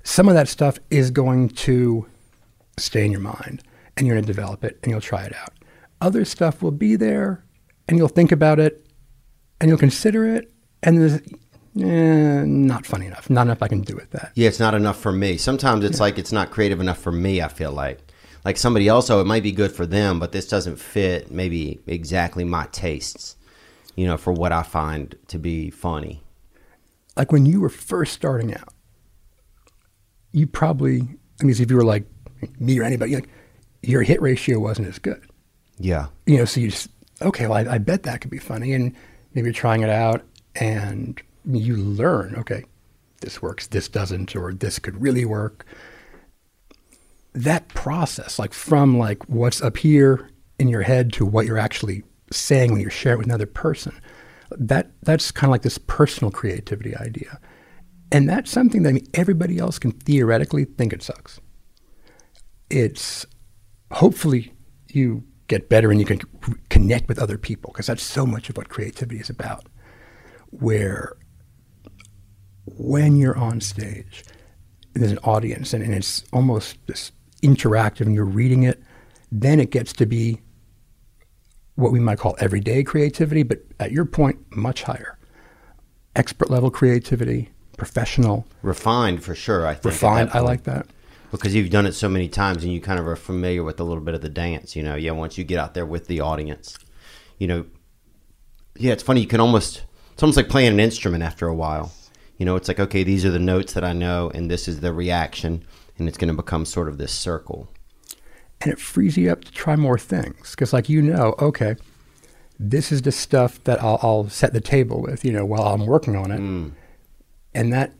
Some 0.04 0.28
of 0.28 0.34
that 0.34 0.48
stuff 0.48 0.78
is 0.90 1.10
going 1.10 1.48
to 1.50 2.06
stay 2.78 3.04
in 3.04 3.10
your 3.10 3.20
mind, 3.20 3.62
and 3.96 4.06
you're 4.06 4.16
going 4.16 4.24
to 4.24 4.32
develop 4.32 4.64
it, 4.64 4.78
and 4.82 4.90
you'll 4.90 5.00
try 5.00 5.24
it 5.24 5.34
out. 5.34 5.50
Other 6.00 6.24
stuff 6.24 6.62
will 6.62 6.72
be 6.72 6.96
there, 6.96 7.44
and 7.88 7.98
you'll 7.98 8.08
think 8.08 8.32
about 8.32 8.58
it, 8.58 8.86
and 9.60 9.68
you'll 9.68 9.78
consider 9.78 10.26
it, 10.34 10.52
and 10.82 10.98
there's, 11.00 11.20
eh, 11.80 12.44
not 12.44 12.84
funny 12.84 13.06
enough. 13.06 13.30
Not 13.30 13.46
enough 13.46 13.62
I 13.62 13.68
can 13.68 13.80
do 13.80 13.94
with 13.94 14.10
that. 14.10 14.32
Yeah, 14.34 14.48
it's 14.48 14.60
not 14.60 14.74
enough 14.74 14.98
for 14.98 15.12
me. 15.12 15.36
Sometimes 15.38 15.84
it's 15.84 16.00
like 16.00 16.18
it's 16.18 16.32
not 16.32 16.50
creative 16.50 16.80
enough 16.80 16.98
for 16.98 17.12
me. 17.12 17.40
I 17.40 17.48
feel 17.48 17.72
like, 17.72 18.00
like 18.44 18.56
somebody 18.56 18.86
else, 18.86 19.08
oh, 19.10 19.20
it 19.20 19.26
might 19.26 19.42
be 19.42 19.52
good 19.52 19.72
for 19.72 19.86
them, 19.86 20.20
but 20.20 20.32
this 20.32 20.46
doesn't 20.46 20.76
fit 20.76 21.30
maybe 21.30 21.80
exactly 21.86 22.44
my 22.44 22.66
tastes. 22.72 23.36
You 23.94 24.06
know, 24.06 24.18
for 24.18 24.32
what 24.32 24.52
I 24.52 24.62
find 24.62 25.16
to 25.28 25.38
be 25.38 25.70
funny. 25.70 26.22
Like 27.16 27.32
when 27.32 27.46
you 27.46 27.62
were 27.62 27.70
first 27.70 28.12
starting 28.12 28.54
out, 28.54 28.74
you 30.32 30.46
probably, 30.46 31.00
I 31.40 31.44
mean, 31.44 31.56
if 31.58 31.70
you 31.70 31.76
were 31.76 31.82
like 31.82 32.04
me 32.60 32.78
or 32.78 32.82
anybody, 32.82 33.14
like 33.14 33.28
your 33.86 34.02
hit 34.02 34.20
ratio 34.20 34.58
wasn't 34.58 34.88
as 34.88 34.98
good. 34.98 35.22
Yeah. 35.78 36.06
You 36.26 36.38
know, 36.38 36.44
so 36.44 36.60
you 36.60 36.70
just 36.70 36.90
okay, 37.22 37.46
well, 37.46 37.56
I, 37.68 37.74
I 37.74 37.78
bet 37.78 38.02
that 38.02 38.20
could 38.20 38.30
be 38.30 38.38
funny, 38.38 38.72
and 38.72 38.94
maybe 39.34 39.46
you're 39.46 39.54
trying 39.54 39.82
it 39.82 39.90
out, 39.90 40.22
and 40.56 41.20
you 41.50 41.76
learn, 41.76 42.34
okay, 42.36 42.64
this 43.20 43.40
works, 43.40 43.68
this 43.68 43.88
doesn't, 43.88 44.34
or 44.36 44.52
this 44.52 44.78
could 44.78 45.00
really 45.00 45.24
work. 45.24 45.64
That 47.32 47.68
process, 47.68 48.38
like 48.38 48.52
from 48.52 48.98
like 48.98 49.28
what's 49.28 49.62
up 49.62 49.76
here 49.76 50.30
in 50.58 50.68
your 50.68 50.82
head 50.82 51.12
to 51.14 51.26
what 51.26 51.46
you're 51.46 51.58
actually 51.58 52.02
saying 52.32 52.72
when 52.72 52.80
you're 52.80 52.90
sharing 52.90 53.16
it 53.16 53.18
with 53.18 53.26
another 53.26 53.46
person, 53.46 53.98
that 54.50 54.90
that's 55.02 55.30
kind 55.30 55.48
of 55.48 55.52
like 55.52 55.62
this 55.62 55.78
personal 55.78 56.30
creativity 56.30 56.96
idea, 56.96 57.38
and 58.10 58.28
that's 58.28 58.50
something 58.50 58.82
that 58.82 58.90
I 58.90 58.92
mean, 58.92 59.06
everybody 59.14 59.58
else 59.58 59.78
can 59.78 59.92
theoretically 59.92 60.64
think 60.64 60.92
it 60.92 61.02
sucks. 61.02 61.40
It's 62.68 63.26
hopefully 63.92 64.52
you 64.88 65.24
get 65.48 65.68
better 65.68 65.90
and 65.90 66.00
you 66.00 66.06
can 66.06 66.20
connect 66.70 67.08
with 67.08 67.18
other 67.18 67.38
people 67.38 67.70
because 67.72 67.86
that's 67.86 68.02
so 68.02 68.26
much 68.26 68.48
of 68.50 68.56
what 68.56 68.68
creativity 68.68 69.20
is 69.20 69.30
about. 69.30 69.66
Where 70.50 71.16
when 72.64 73.16
you're 73.16 73.36
on 73.36 73.60
stage, 73.60 74.24
there's 74.94 75.12
an 75.12 75.18
audience 75.18 75.72
and, 75.72 75.84
and 75.84 75.94
it's 75.94 76.24
almost 76.32 76.78
this 76.86 77.12
interactive 77.42 78.02
and 78.02 78.14
you're 78.14 78.24
reading 78.24 78.64
it, 78.64 78.82
then 79.30 79.60
it 79.60 79.70
gets 79.70 79.92
to 79.94 80.06
be 80.06 80.40
what 81.76 81.92
we 81.92 82.00
might 82.00 82.18
call 82.18 82.34
everyday 82.38 82.82
creativity, 82.82 83.42
but 83.42 83.58
at 83.78 83.92
your 83.92 84.06
point, 84.06 84.38
much 84.56 84.82
higher. 84.82 85.18
Expert 86.16 86.50
level 86.50 86.70
creativity, 86.70 87.50
professional, 87.76 88.46
Refined 88.62 89.22
for 89.22 89.34
sure. 89.34 89.66
I 89.66 89.74
think 89.74 89.84
refined. 89.84 90.30
I 90.32 90.40
like 90.40 90.64
that. 90.64 90.86
Because 91.36 91.54
you've 91.54 91.70
done 91.70 91.86
it 91.86 91.92
so 91.92 92.08
many 92.08 92.28
times 92.28 92.64
and 92.64 92.72
you 92.72 92.80
kind 92.80 92.98
of 92.98 93.06
are 93.06 93.16
familiar 93.16 93.62
with 93.62 93.78
a 93.80 93.84
little 93.84 94.02
bit 94.02 94.14
of 94.14 94.22
the 94.22 94.28
dance. 94.28 94.74
You 94.76 94.82
know, 94.82 94.94
yeah. 94.96 95.12
Once 95.12 95.38
you 95.38 95.44
get 95.44 95.58
out 95.58 95.74
there 95.74 95.86
with 95.86 96.06
the 96.06 96.20
audience, 96.20 96.78
you 97.38 97.46
know, 97.46 97.66
yeah. 98.76 98.92
It's 98.92 99.02
funny. 99.02 99.20
You 99.20 99.26
can 99.26 99.40
almost. 99.40 99.84
It's 100.12 100.22
almost 100.22 100.36
like 100.38 100.48
playing 100.48 100.72
an 100.72 100.80
instrument 100.80 101.22
after 101.22 101.46
a 101.46 101.54
while. 101.54 101.92
You 102.38 102.46
know, 102.46 102.56
it's 102.56 102.68
like 102.68 102.80
okay, 102.80 103.02
these 103.02 103.24
are 103.24 103.30
the 103.30 103.38
notes 103.38 103.72
that 103.74 103.84
I 103.84 103.92
know, 103.92 104.30
and 104.34 104.50
this 104.50 104.68
is 104.68 104.80
the 104.80 104.92
reaction, 104.92 105.64
and 105.98 106.08
it's 106.08 106.18
going 106.18 106.28
to 106.28 106.34
become 106.34 106.64
sort 106.64 106.88
of 106.88 106.98
this 106.98 107.12
circle. 107.12 107.68
and 108.60 108.72
it 108.72 108.80
frees 108.80 109.16
you 109.16 109.30
up 109.30 109.44
to 109.44 109.52
try 109.52 109.76
more 109.76 109.98
things 109.98 110.50
because 110.52 110.72
like 110.72 110.88
you 110.88 111.02
know 111.02 111.34
okay 111.38 111.76
this 112.58 112.90
is 112.90 113.02
the 113.02 113.12
stuff 113.12 113.62
that 113.64 113.82
I'll, 113.82 113.98
I'll 114.02 114.28
set 114.28 114.52
the 114.52 114.60
table 114.60 115.02
with 115.02 115.24
you 115.24 115.32
know 115.32 115.44
while 115.44 115.62
i'm 115.64 115.86
working 115.86 116.16
on 116.16 116.30
it 116.30 116.40
mm. 116.40 116.72
and 117.54 117.72
that 117.72 117.92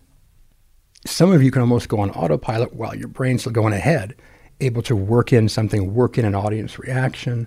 some 1.06 1.32
of 1.32 1.42
you 1.42 1.50
can 1.50 1.62
almost 1.62 1.88
go 1.88 2.00
on 2.00 2.10
autopilot 2.10 2.74
while 2.74 2.94
your 2.94 3.08
brain's 3.08 3.46
going 3.46 3.72
ahead 3.72 4.14
able 4.60 4.82
to 4.82 4.96
work 4.96 5.32
in 5.32 5.48
something 5.48 5.94
work 5.94 6.18
in 6.18 6.24
an 6.24 6.34
audience 6.34 6.78
reaction 6.78 7.46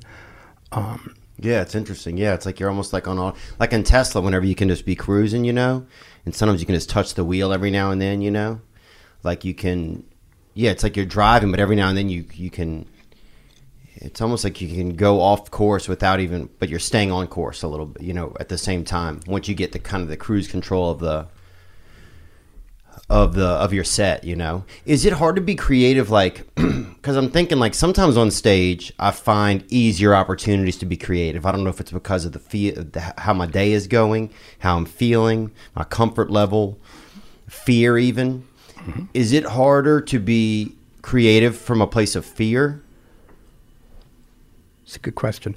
um, 0.71 1.15
Yeah, 1.39 1.61
it's 1.61 1.75
interesting. 1.75 2.17
Yeah, 2.17 2.33
it's 2.33 2.45
like 2.45 2.59
you're 2.59 2.69
almost 2.69 2.93
like 2.93 3.07
on 3.07 3.17
all 3.17 3.35
like 3.59 3.73
in 3.73 3.83
Tesla. 3.83 4.21
Whenever 4.21 4.45
you 4.45 4.55
can 4.55 4.67
just 4.67 4.85
be 4.85 4.95
cruising, 4.95 5.45
you 5.45 5.53
know, 5.53 5.85
and 6.25 6.35
sometimes 6.35 6.59
you 6.59 6.65
can 6.65 6.75
just 6.75 6.89
touch 6.89 7.13
the 7.13 7.23
wheel 7.23 7.53
every 7.53 7.71
now 7.71 7.91
and 7.91 8.01
then, 8.01 8.21
you 8.21 8.31
know, 8.31 8.61
like 9.23 9.45
you 9.45 9.53
can. 9.53 10.03
Yeah, 10.53 10.71
it's 10.71 10.83
like 10.83 10.97
you're 10.97 11.05
driving, 11.05 11.51
but 11.51 11.59
every 11.59 11.75
now 11.75 11.87
and 11.87 11.97
then 11.97 12.09
you 12.09 12.25
you 12.33 12.49
can. 12.49 12.85
It's 14.01 14.21
almost 14.21 14.43
like 14.43 14.61
you 14.61 14.69
can 14.69 14.95
go 14.95 15.19
off 15.19 15.51
course 15.51 15.89
without 15.89 16.21
even, 16.21 16.49
but 16.59 16.69
you're 16.69 16.79
staying 16.79 17.11
on 17.11 17.27
course 17.27 17.63
a 17.63 17.67
little 17.67 17.85
bit, 17.85 18.01
you 18.03 18.13
know, 18.13 18.33
at 18.39 18.47
the 18.47 18.57
same 18.57 18.85
time. 18.85 19.19
Once 19.27 19.49
you 19.49 19.55
get 19.55 19.73
the 19.73 19.79
kind 19.79 20.03
of 20.03 20.07
the 20.09 20.15
cruise 20.15 20.47
control 20.47 20.89
of 20.91 20.99
the 20.99 21.27
of 23.09 23.33
the 23.33 23.47
of 23.47 23.73
your 23.73 23.83
set 23.83 24.23
you 24.23 24.35
know 24.35 24.63
is 24.85 25.05
it 25.05 25.13
hard 25.13 25.35
to 25.35 25.41
be 25.41 25.55
creative 25.55 26.11
like 26.11 26.45
because 26.55 27.15
i'm 27.15 27.29
thinking 27.31 27.57
like 27.57 27.73
sometimes 27.73 28.15
on 28.15 28.29
stage 28.29 28.93
i 28.99 29.09
find 29.09 29.63
easier 29.69 30.13
opportunities 30.13 30.77
to 30.77 30.85
be 30.85 30.95
creative 30.95 31.45
i 31.45 31.51
don't 31.51 31.63
know 31.63 31.71
if 31.71 31.79
it's 31.79 31.91
because 31.91 32.25
of 32.25 32.33
the 32.33 32.39
feel 32.39 32.75
the, 32.75 33.13
how 33.17 33.33
my 33.33 33.47
day 33.47 33.71
is 33.71 33.87
going 33.87 34.29
how 34.59 34.77
i'm 34.77 34.85
feeling 34.85 35.51
my 35.75 35.83
comfort 35.83 36.29
level 36.29 36.77
fear 37.47 37.97
even 37.97 38.45
mm-hmm. 38.75 39.05
is 39.13 39.33
it 39.33 39.45
harder 39.45 39.99
to 39.99 40.19
be 40.19 40.75
creative 41.01 41.57
from 41.57 41.81
a 41.81 41.87
place 41.87 42.15
of 42.15 42.23
fear 42.25 42.81
It's 44.83 44.95
a 44.95 44.99
good 44.99 45.15
question. 45.15 45.55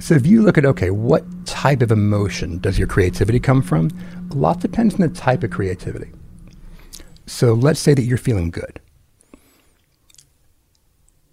So 0.00 0.14
if 0.14 0.26
you 0.26 0.42
look 0.42 0.58
at 0.58 0.64
okay, 0.64 0.90
what 0.90 1.24
type 1.44 1.82
of 1.82 1.92
emotion 1.92 2.58
does 2.58 2.78
your 2.78 2.88
creativity 2.88 3.40
come 3.40 3.62
from? 3.62 3.90
A 4.30 4.34
lot 4.34 4.60
depends 4.60 4.94
on 4.94 5.00
the 5.00 5.08
type 5.08 5.42
of 5.42 5.50
creativity. 5.50 6.10
So 7.28 7.52
let's 7.52 7.78
say 7.78 7.94
that 7.94 8.02
you're 8.02 8.16
feeling 8.18 8.50
good. 8.50 8.80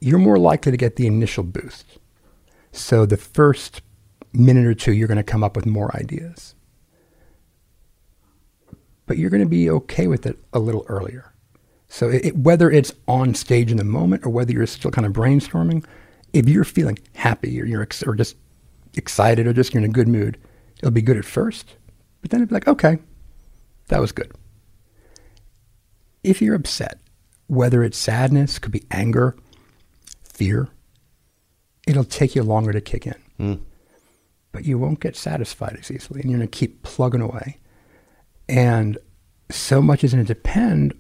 You're 0.01 0.19
more 0.19 0.37
likely 0.37 0.71
to 0.71 0.77
get 0.77 0.97
the 0.97 1.07
initial 1.07 1.43
boost. 1.43 1.85
So 2.71 3.05
the 3.05 3.17
first 3.17 3.81
minute 4.33 4.65
or 4.65 4.73
two, 4.73 4.91
you're 4.91 5.07
going 5.07 5.17
to 5.17 5.23
come 5.23 5.43
up 5.43 5.55
with 5.55 5.65
more 5.65 5.95
ideas. 5.95 6.53
But 9.05 9.17
you're 9.17 9.29
going 9.29 9.43
to 9.43 9.49
be 9.49 9.69
okay 9.69 10.07
with 10.07 10.25
it 10.25 10.37
a 10.51 10.59
little 10.59 10.85
earlier. 10.89 11.33
So 11.87 12.09
it, 12.09 12.25
it- 12.25 12.37
whether 12.37 12.69
it's 12.69 12.93
on 13.07 13.33
stage 13.33 13.71
in 13.71 13.77
the 13.77 13.83
moment 13.85 14.25
or 14.25 14.29
whether 14.29 14.51
you're 14.51 14.67
still 14.67 14.91
kind 14.91 15.05
of 15.07 15.13
brainstorming, 15.13 15.85
if 16.33 16.49
you're 16.49 16.65
feeling 16.65 16.99
happy 17.13 17.59
or 17.61 17.65
you're 17.65 17.81
ex- 17.83 18.03
or 18.03 18.15
just 18.15 18.35
excited 18.95 19.47
or 19.47 19.53
just 19.53 19.73
you're 19.73 19.83
in 19.83 19.89
a 19.89 19.93
good 19.93 20.09
mood, 20.09 20.37
it'll 20.79 20.91
be 20.91 21.01
good 21.01 21.17
at 21.17 21.23
first, 21.25 21.75
but 22.21 22.31
then 22.31 22.41
it'll 22.41 22.49
be 22.49 22.55
like, 22.55 22.67
okay, 22.67 22.97
that 23.87 24.01
was 24.01 24.11
good. 24.11 24.33
If 26.25 26.41
you're 26.41 26.55
upset, 26.55 26.99
whether 27.47 27.83
it's 27.83 27.97
sadness, 27.97 28.57
could 28.57 28.71
be 28.71 28.83
anger, 28.89 29.35
fear, 30.23 30.69
it'll 31.87 32.03
take 32.03 32.35
you 32.35 32.41
longer 32.41 32.73
to 32.73 32.81
kick 32.81 33.05
in. 33.05 33.15
Hmm. 33.37 33.53
But 34.51 34.65
you 34.65 34.79
won't 34.79 34.99
get 35.01 35.15
satisfied 35.15 35.77
as 35.79 35.91
easily, 35.91 36.21
and 36.21 36.31
you're 36.31 36.39
going 36.39 36.49
to 36.49 36.57
keep 36.57 36.81
plugging 36.81 37.21
away. 37.21 37.59
And 38.49 38.97
so 39.51 39.81
much 39.81 40.03
is 40.03 40.13
going 40.13 40.25
to 40.25 40.33
depend 40.33 40.99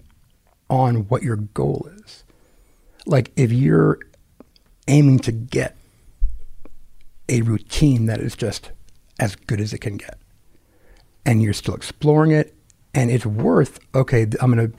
on 0.69 1.07
what 1.07 1.23
your 1.23 1.37
goal 1.37 1.89
is. 1.97 2.23
Like 3.07 3.31
if 3.35 3.51
you're 3.51 3.97
aiming 4.87 5.19
to 5.19 5.31
get 5.31 5.75
a 7.29 7.41
routine 7.41 8.05
that 8.05 8.19
is 8.19 8.35
just 8.35 8.71
as 9.19 9.35
good 9.35 9.59
as 9.59 9.73
it 9.73 9.79
can 9.79 9.97
get, 9.97 10.19
and 11.25 11.41
you're 11.41 11.53
still 11.53 11.73
exploring 11.73 12.31
it, 12.31 12.53
and 12.93 13.09
it's 13.09 13.25
worth, 13.25 13.79
okay, 13.95 14.27
I'm 14.39 14.53
going 14.53 14.71
to 14.71 14.77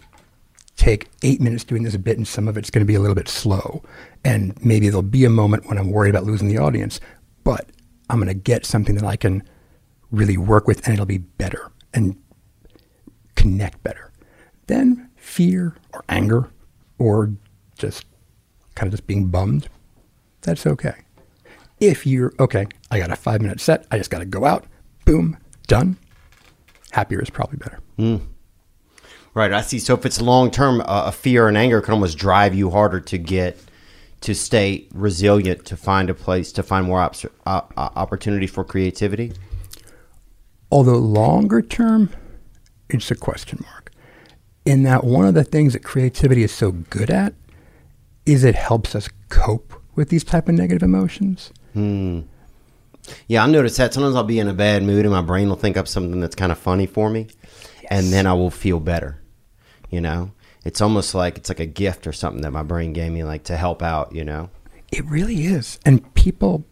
take 0.76 1.08
eight 1.22 1.40
minutes 1.40 1.64
doing 1.64 1.82
this 1.82 1.94
a 1.94 1.98
bit, 1.98 2.16
and 2.16 2.28
some 2.28 2.48
of 2.48 2.56
it's 2.56 2.70
going 2.70 2.80
to 2.80 2.86
be 2.86 2.94
a 2.94 3.00
little 3.00 3.14
bit 3.14 3.28
slow. 3.28 3.82
And 4.24 4.54
maybe 4.64 4.88
there'll 4.88 5.02
be 5.02 5.24
a 5.24 5.30
moment 5.30 5.66
when 5.66 5.78
I'm 5.78 5.90
worried 5.90 6.10
about 6.10 6.24
losing 6.24 6.48
the 6.48 6.58
audience, 6.58 7.00
but 7.44 7.70
I'm 8.10 8.18
going 8.18 8.28
to 8.28 8.34
get 8.34 8.66
something 8.66 8.94
that 8.96 9.04
I 9.04 9.16
can 9.16 9.42
really 10.10 10.36
work 10.36 10.66
with, 10.66 10.86
and 10.86 10.94
it'll 10.94 11.06
be 11.06 11.18
better 11.18 11.72
and 11.92 12.16
connect 13.34 13.82
better. 13.82 14.12
Then 14.66 15.10
fear 15.16 15.76
or 15.92 16.04
anger 16.08 16.50
or 16.98 17.32
just 17.78 18.04
kind 18.74 18.88
of 18.88 18.92
just 18.92 19.06
being 19.06 19.28
bummed, 19.28 19.68
that's 20.42 20.66
okay. 20.66 20.94
If 21.80 22.06
you're 22.06 22.32
okay, 22.38 22.66
I 22.90 22.98
got 22.98 23.10
a 23.10 23.16
five 23.16 23.42
minute 23.42 23.60
set, 23.60 23.86
I 23.90 23.98
just 23.98 24.10
got 24.10 24.20
to 24.20 24.24
go 24.24 24.44
out, 24.44 24.64
boom, 25.04 25.36
done. 25.66 25.96
Happier 26.92 27.20
is 27.20 27.30
probably 27.30 27.58
better. 27.58 27.80
Hmm. 27.96 28.16
Right, 29.36 29.52
I 29.52 29.60
see. 29.60 29.78
So 29.78 29.92
if 29.92 30.06
it's 30.06 30.18
long 30.18 30.50
term, 30.50 30.80
uh, 30.80 31.04
a 31.04 31.12
fear 31.12 31.46
and 31.46 31.58
anger 31.58 31.82
can 31.82 31.92
almost 31.92 32.16
drive 32.16 32.54
you 32.54 32.70
harder 32.70 33.00
to 33.00 33.18
get 33.18 33.58
to 34.22 34.34
stay 34.34 34.88
resilient, 34.94 35.66
to 35.66 35.76
find 35.76 36.08
a 36.08 36.14
place, 36.14 36.52
to 36.52 36.62
find 36.62 36.86
more 36.86 37.00
ops- 37.00 37.26
uh, 37.44 37.60
opportunity 37.76 38.46
for 38.46 38.64
creativity. 38.64 39.34
Although 40.72 40.96
longer 40.96 41.60
term, 41.60 42.08
it's 42.88 43.10
a 43.10 43.14
question 43.14 43.62
mark. 43.70 43.92
In 44.64 44.84
that 44.84 45.04
one 45.04 45.26
of 45.26 45.34
the 45.34 45.44
things 45.44 45.74
that 45.74 45.84
creativity 45.84 46.42
is 46.42 46.50
so 46.50 46.72
good 46.72 47.10
at 47.10 47.34
is 48.24 48.42
it 48.42 48.54
helps 48.54 48.94
us 48.94 49.10
cope 49.28 49.74
with 49.94 50.08
these 50.08 50.24
type 50.24 50.48
of 50.48 50.54
negative 50.54 50.82
emotions. 50.82 51.52
Hmm. 51.74 52.20
Yeah, 53.28 53.44
I 53.44 53.48
notice 53.48 53.76
that 53.76 53.92
sometimes 53.92 54.16
I'll 54.16 54.24
be 54.24 54.38
in 54.38 54.48
a 54.48 54.54
bad 54.54 54.82
mood 54.82 55.04
and 55.04 55.12
my 55.12 55.20
brain 55.20 55.50
will 55.50 55.56
think 55.56 55.76
up 55.76 55.88
something 55.88 56.20
that's 56.20 56.34
kind 56.34 56.50
of 56.50 56.58
funny 56.58 56.86
for 56.86 57.10
me, 57.10 57.26
and 57.90 58.10
then 58.14 58.26
I 58.26 58.32
will 58.32 58.50
feel 58.50 58.80
better. 58.80 59.20
You 59.90 60.00
know, 60.00 60.32
it's 60.64 60.80
almost 60.80 61.14
like 61.14 61.38
it's 61.38 61.48
like 61.48 61.60
a 61.60 61.66
gift 61.66 62.06
or 62.06 62.12
something 62.12 62.42
that 62.42 62.52
my 62.52 62.62
brain 62.62 62.92
gave 62.92 63.12
me, 63.12 63.24
like 63.24 63.44
to 63.44 63.56
help 63.56 63.82
out. 63.82 64.14
You 64.14 64.24
know. 64.24 64.50
It 64.92 65.04
really 65.06 65.46
is. 65.46 65.78
And 65.84 66.14
people, 66.14 66.64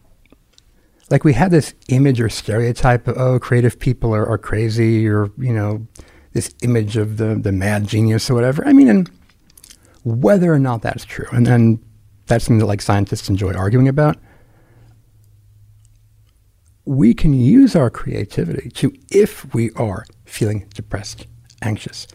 like 1.11 1.23
we 1.23 1.33
had 1.33 1.51
this 1.51 1.73
image 1.89 2.21
or 2.21 2.29
stereotype 2.29 3.07
of, 3.07 3.17
oh, 3.17 3.39
creative 3.39 3.77
people 3.77 4.15
are, 4.15 4.25
are 4.25 4.37
crazy 4.37 5.07
or, 5.07 5.31
you 5.37 5.53
know, 5.53 5.85
this 6.31 6.53
image 6.63 6.95
of 6.97 7.17
the, 7.17 7.35
the 7.35 7.51
mad 7.51 7.87
genius 7.87 8.29
or 8.29 8.33
whatever. 8.33 8.65
I 8.65 8.73
mean, 8.73 8.87
and 8.87 9.11
whether 10.03 10.53
or 10.53 10.59
not 10.59 10.81
that's 10.81 11.03
true, 11.03 11.27
and 11.31 11.45
then 11.45 11.83
that's 12.27 12.45
something 12.45 12.59
that 12.59 12.67
like 12.67 12.81
scientists 12.81 13.29
enjoy 13.29 13.53
arguing 13.53 13.87
about, 13.87 14.17
we 16.85 17.13
can 17.13 17.33
use 17.33 17.75
our 17.75 17.89
creativity 17.89 18.69
to, 18.69 18.93
if 19.09 19.53
we 19.53 19.71
are 19.71 20.05
feeling 20.23 20.67
depressed, 20.73 21.27
anxious, 21.61 22.07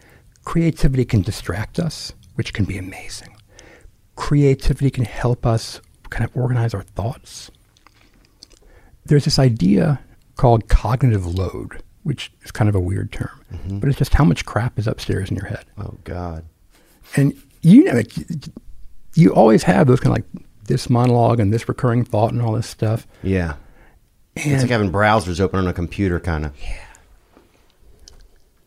creativity 0.43 1.05
can 1.05 1.21
distract 1.21 1.79
us, 1.79 2.13
which 2.35 2.53
can 2.53 2.65
be 2.65 2.77
amazing 2.77 3.35
creativity 4.21 4.91
can 4.91 5.03
help 5.03 5.47
us 5.47 5.81
kind 6.11 6.23
of 6.23 6.37
organize 6.37 6.75
our 6.75 6.83
thoughts. 6.83 7.49
There's 9.03 9.25
this 9.25 9.39
idea 9.39 9.99
called 10.35 10.67
cognitive 10.69 11.25
load, 11.25 11.81
which 12.03 12.31
is 12.43 12.51
kind 12.51 12.69
of 12.69 12.75
a 12.75 12.79
weird 12.79 13.11
term, 13.11 13.43
mm-hmm. 13.51 13.79
but 13.79 13.89
it's 13.89 13.97
just 13.97 14.13
how 14.13 14.23
much 14.23 14.45
crap 14.45 14.77
is 14.77 14.85
upstairs 14.85 15.31
in 15.31 15.37
your 15.37 15.47
head. 15.47 15.65
Oh 15.77 15.95
God. 16.03 16.45
And 17.15 17.33
you 17.61 17.83
know, 17.83 18.01
you 19.15 19.33
always 19.33 19.63
have 19.63 19.87
those 19.87 19.99
kind 19.99 20.15
of 20.15 20.23
like 20.23 20.45
this 20.65 20.87
monologue 20.87 21.39
and 21.39 21.51
this 21.51 21.67
recurring 21.67 22.05
thought 22.05 22.31
and 22.31 22.43
all 22.43 22.53
this 22.53 22.67
stuff. 22.67 23.07
Yeah. 23.23 23.55
it's 24.35 24.61
like 24.61 24.71
having 24.71 24.91
browsers 24.91 25.39
open 25.39 25.59
on 25.59 25.67
a 25.67 25.73
computer, 25.73 26.19
kind 26.19 26.45
of. 26.45 26.53
Yeah. 26.61 26.85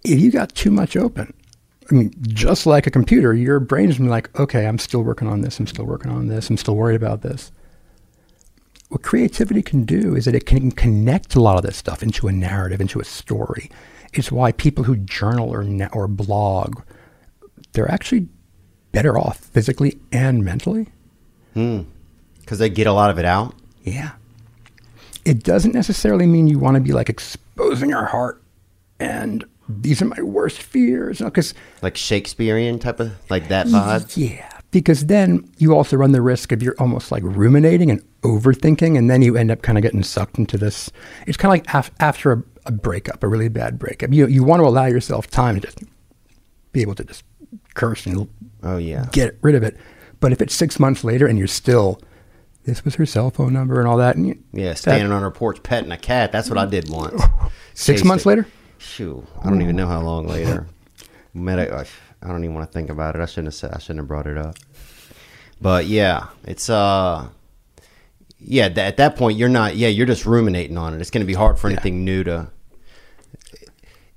If 0.02 0.20
you 0.20 0.32
got 0.32 0.52
too 0.54 0.72
much 0.72 0.96
open, 0.96 1.32
I 1.90 1.94
mean, 1.94 2.14
just 2.22 2.66
like 2.66 2.86
a 2.86 2.90
computer, 2.90 3.34
your 3.34 3.60
brain 3.60 3.90
is 3.90 4.00
like, 4.00 4.38
okay, 4.38 4.66
I'm 4.66 4.78
still 4.78 5.02
working 5.02 5.28
on 5.28 5.42
this, 5.42 5.58
I'm 5.58 5.66
still 5.66 5.84
working 5.84 6.10
on 6.10 6.28
this, 6.28 6.48
I'm 6.48 6.56
still 6.56 6.76
worried 6.76 6.96
about 6.96 7.22
this. 7.22 7.52
What 8.88 9.02
creativity 9.02 9.62
can 9.62 9.84
do 9.84 10.14
is 10.14 10.24
that 10.24 10.34
it 10.34 10.46
can 10.46 10.70
connect 10.70 11.34
a 11.34 11.40
lot 11.40 11.56
of 11.56 11.62
this 11.62 11.76
stuff 11.76 12.02
into 12.02 12.28
a 12.28 12.32
narrative, 12.32 12.80
into 12.80 13.00
a 13.00 13.04
story. 13.04 13.70
It's 14.12 14.30
why 14.30 14.52
people 14.52 14.84
who 14.84 14.96
journal 14.96 15.50
or 15.50 15.64
or 15.92 16.06
blog, 16.06 16.82
they're 17.72 17.90
actually 17.90 18.28
better 18.92 19.18
off 19.18 19.38
physically 19.38 19.98
and 20.12 20.44
mentally. 20.44 20.88
Hmm. 21.54 21.82
Because 22.40 22.58
they 22.58 22.68
get 22.68 22.86
a 22.86 22.92
lot 22.92 23.10
of 23.10 23.18
it 23.18 23.24
out. 23.24 23.54
Yeah. 23.82 24.12
It 25.24 25.42
doesn't 25.42 25.74
necessarily 25.74 26.26
mean 26.26 26.46
you 26.46 26.58
want 26.58 26.76
to 26.76 26.80
be 26.80 26.92
like 26.92 27.08
exposing 27.08 27.90
your 27.90 28.04
heart 28.04 28.42
and 29.00 29.44
these 29.68 30.00
are 30.02 30.06
my 30.06 30.20
worst 30.22 30.60
fears. 30.62 31.18
Because 31.18 31.54
Like 31.82 31.96
Shakespearean 31.96 32.78
type 32.78 33.00
of, 33.00 33.12
like 33.30 33.48
that 33.48 33.66
vibe. 33.66 34.16
Yeah, 34.16 34.48
because 34.70 35.06
then 35.06 35.50
you 35.58 35.74
also 35.74 35.96
run 35.96 36.12
the 36.12 36.22
risk 36.22 36.52
of 36.52 36.62
you're 36.62 36.76
almost 36.78 37.10
like 37.12 37.22
ruminating 37.24 37.90
and 37.90 38.02
overthinking, 38.22 38.96
and 38.98 39.08
then 39.10 39.22
you 39.22 39.36
end 39.36 39.50
up 39.50 39.62
kind 39.62 39.78
of 39.78 39.82
getting 39.82 40.02
sucked 40.02 40.38
into 40.38 40.58
this. 40.58 40.90
It's 41.26 41.36
kind 41.36 41.48
of 41.58 41.66
like 41.66 41.74
af- 41.74 41.90
after 42.00 42.32
a, 42.32 42.42
a 42.66 42.72
breakup, 42.72 43.22
a 43.22 43.28
really 43.28 43.48
bad 43.48 43.78
breakup. 43.78 44.12
You 44.12 44.26
you 44.26 44.42
want 44.44 44.60
to 44.60 44.66
allow 44.66 44.86
yourself 44.86 45.28
time 45.28 45.54
to 45.56 45.60
just 45.60 45.78
be 46.72 46.80
able 46.82 46.94
to 46.96 47.04
just 47.04 47.24
curse 47.74 48.06
and 48.06 48.28
Oh, 48.62 48.78
yeah. 48.78 49.06
get 49.12 49.36
rid 49.42 49.54
of 49.54 49.62
it. 49.62 49.76
But 50.20 50.32
if 50.32 50.40
it's 50.40 50.54
six 50.54 50.80
months 50.80 51.04
later 51.04 51.26
and 51.26 51.38
you're 51.38 51.46
still, 51.46 52.00
this 52.64 52.82
was 52.84 52.94
her 52.94 53.04
cell 53.04 53.30
phone 53.30 53.52
number 53.52 53.78
and 53.78 53.86
all 53.86 53.98
that, 53.98 54.16
and 54.16 54.26
you, 54.26 54.38
Yeah, 54.52 54.70
that- 54.70 54.78
standing 54.78 55.12
on 55.12 55.22
her 55.22 55.30
porch 55.30 55.62
petting 55.62 55.92
a 55.92 55.98
cat. 55.98 56.32
That's 56.32 56.48
what 56.48 56.58
I 56.58 56.64
did 56.66 56.88
once. 56.88 57.22
six 57.74 58.00
Chased 58.00 58.04
months 58.06 58.24
it. 58.24 58.28
later, 58.30 58.46
Shoot, 58.84 59.24
I 59.42 59.48
don't 59.48 59.62
even 59.62 59.76
know 59.76 59.88
how 59.88 60.00
long 60.00 60.28
later. 60.28 60.66
Met 61.32 61.58
I 61.58 61.84
I 62.22 62.28
don't 62.28 62.44
even 62.44 62.54
want 62.54 62.70
to 62.70 62.72
think 62.72 62.90
about 62.90 63.16
it. 63.16 63.20
I 63.20 63.26
shouldn't 63.26 63.48
have 63.48 63.54
said. 63.54 63.72
I 63.72 63.78
shouldn't 63.78 64.00
have 64.00 64.08
brought 64.08 64.26
it 64.26 64.38
up. 64.38 64.56
But 65.60 65.86
yeah, 65.86 66.28
it's 66.44 66.70
uh, 66.70 67.28
yeah. 68.38 68.68
Th- 68.68 68.78
at 68.86 68.96
that 68.98 69.16
point, 69.16 69.38
you're 69.38 69.48
not. 69.48 69.76
Yeah, 69.76 69.88
you're 69.88 70.06
just 70.06 70.26
ruminating 70.26 70.78
on 70.78 70.94
it. 70.94 71.00
It's 71.00 71.10
going 71.10 71.22
to 71.22 71.26
be 71.26 71.34
hard 71.34 71.58
for 71.58 71.68
anything 71.68 72.04
new 72.04 72.22
to. 72.24 72.50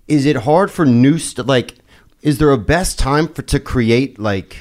Is 0.08 0.26
it 0.26 0.38
hard 0.38 0.70
for 0.72 0.86
new 0.86 1.18
st- 1.18 1.48
like? 1.48 1.76
Is 2.22 2.38
there 2.38 2.52
a 2.52 2.58
best 2.58 3.00
time 3.00 3.28
for 3.28 3.42
to 3.44 3.60
create 3.60 4.20
like? 4.20 4.58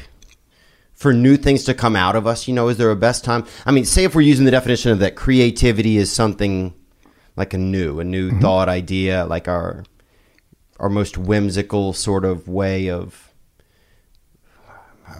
For 0.94 1.12
new 1.12 1.36
things 1.36 1.64
to 1.64 1.74
come 1.74 1.94
out 1.94 2.16
of 2.16 2.26
us, 2.26 2.48
you 2.48 2.54
know, 2.54 2.68
is 2.68 2.78
there 2.78 2.90
a 2.90 2.96
best 2.96 3.22
time? 3.22 3.44
I 3.66 3.70
mean, 3.70 3.84
say 3.84 4.04
if 4.04 4.14
we're 4.14 4.22
using 4.22 4.46
the 4.46 4.50
definition 4.50 4.92
of 4.92 4.98
that 5.00 5.14
creativity 5.14 5.98
is 5.98 6.10
something 6.10 6.72
like 7.36 7.52
a 7.52 7.58
new, 7.58 8.00
a 8.00 8.04
new 8.04 8.30
thought 8.40 8.70
idea, 8.70 9.26
like 9.26 9.46
our 9.46 9.84
our 10.78 10.88
most 10.88 11.16
whimsical 11.18 11.92
sort 11.92 12.24
of 12.24 12.48
way 12.48 12.90
of. 12.90 13.32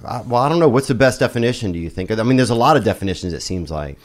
I, 0.04 0.20
well, 0.22 0.42
I 0.42 0.48
don't 0.48 0.58
know. 0.58 0.68
What's 0.68 0.88
the 0.88 0.94
best 0.94 1.20
definition? 1.20 1.72
Do 1.72 1.78
you 1.78 1.90
think? 1.90 2.10
I 2.10 2.22
mean, 2.22 2.36
there's 2.36 2.50
a 2.50 2.54
lot 2.54 2.76
of 2.76 2.84
definitions. 2.84 3.32
It 3.32 3.40
seems 3.40 3.70
like. 3.70 3.98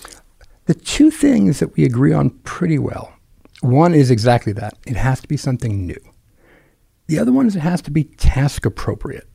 the 0.65 0.73
two 0.73 1.11
things 1.11 1.59
that 1.59 1.75
we 1.75 1.83
agree 1.83 2.13
on 2.13 2.29
pretty 2.29 2.79
well. 2.79 3.13
One 3.61 3.93
is 3.93 4.09
exactly 4.09 4.53
that. 4.53 4.77
It 4.87 4.95
has 4.95 5.21
to 5.21 5.27
be 5.27 5.37
something 5.37 5.85
new. 5.85 5.99
The 7.07 7.19
other 7.19 7.31
one 7.31 7.45
is 7.45 7.55
it 7.55 7.59
has 7.59 7.81
to 7.83 7.91
be 7.91 8.05
task 8.05 8.65
appropriate. 8.65 9.27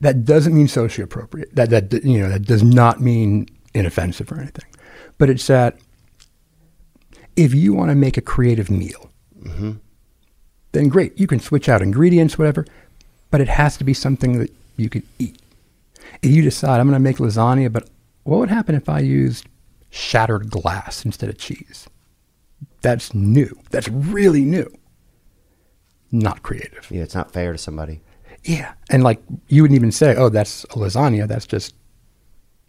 That 0.00 0.24
doesn't 0.24 0.54
mean 0.54 0.68
socio 0.68 1.04
appropriate. 1.04 1.54
That 1.54 1.70
that 1.70 2.04
you 2.04 2.20
know 2.20 2.28
that 2.28 2.42
does 2.42 2.62
not 2.62 3.00
mean 3.00 3.48
inoffensive 3.72 4.30
or 4.30 4.38
anything. 4.38 4.66
But 5.16 5.30
it's 5.30 5.46
that 5.46 5.78
if 7.36 7.54
you 7.54 7.72
want 7.72 7.90
to 7.90 7.94
make 7.94 8.16
a 8.16 8.20
creative 8.20 8.70
meal, 8.70 9.10
mm-hmm. 9.40 9.72
Then 10.74 10.88
great. 10.88 11.18
You 11.18 11.26
can 11.26 11.40
switch 11.40 11.68
out 11.68 11.80
ingredients, 11.82 12.38
whatever, 12.38 12.66
but 13.30 13.40
it 13.40 13.48
has 13.48 13.76
to 13.78 13.84
be 13.84 13.94
something 13.94 14.38
that 14.38 14.52
you 14.76 14.90
could 14.90 15.04
eat. 15.18 15.40
If 16.22 16.30
you 16.30 16.42
decide 16.42 16.78
I'm 16.80 16.86
going 16.88 16.94
to 16.94 17.00
make 17.00 17.16
lasagna, 17.16 17.72
but 17.72 17.88
what 18.24 18.38
would 18.38 18.50
happen 18.50 18.74
if 18.74 18.88
I 18.88 19.00
used 19.00 19.46
shattered 19.90 20.50
glass 20.50 21.04
instead 21.04 21.28
of 21.30 21.38
cheese? 21.38 21.86
That's 22.82 23.14
new. 23.14 23.58
That's 23.70 23.88
really 23.88 24.44
new. 24.44 24.70
Not 26.12 26.42
creative. 26.42 26.86
Yeah, 26.90 27.02
it's 27.02 27.14
not 27.14 27.32
fair 27.32 27.52
to 27.52 27.58
somebody. 27.58 28.00
Yeah. 28.44 28.74
And 28.90 29.02
like 29.02 29.20
you 29.48 29.62
wouldn't 29.62 29.76
even 29.76 29.90
say, 29.92 30.14
oh, 30.16 30.28
that's 30.28 30.64
a 30.64 30.68
lasagna. 30.74 31.26
That's 31.26 31.46
just, 31.46 31.74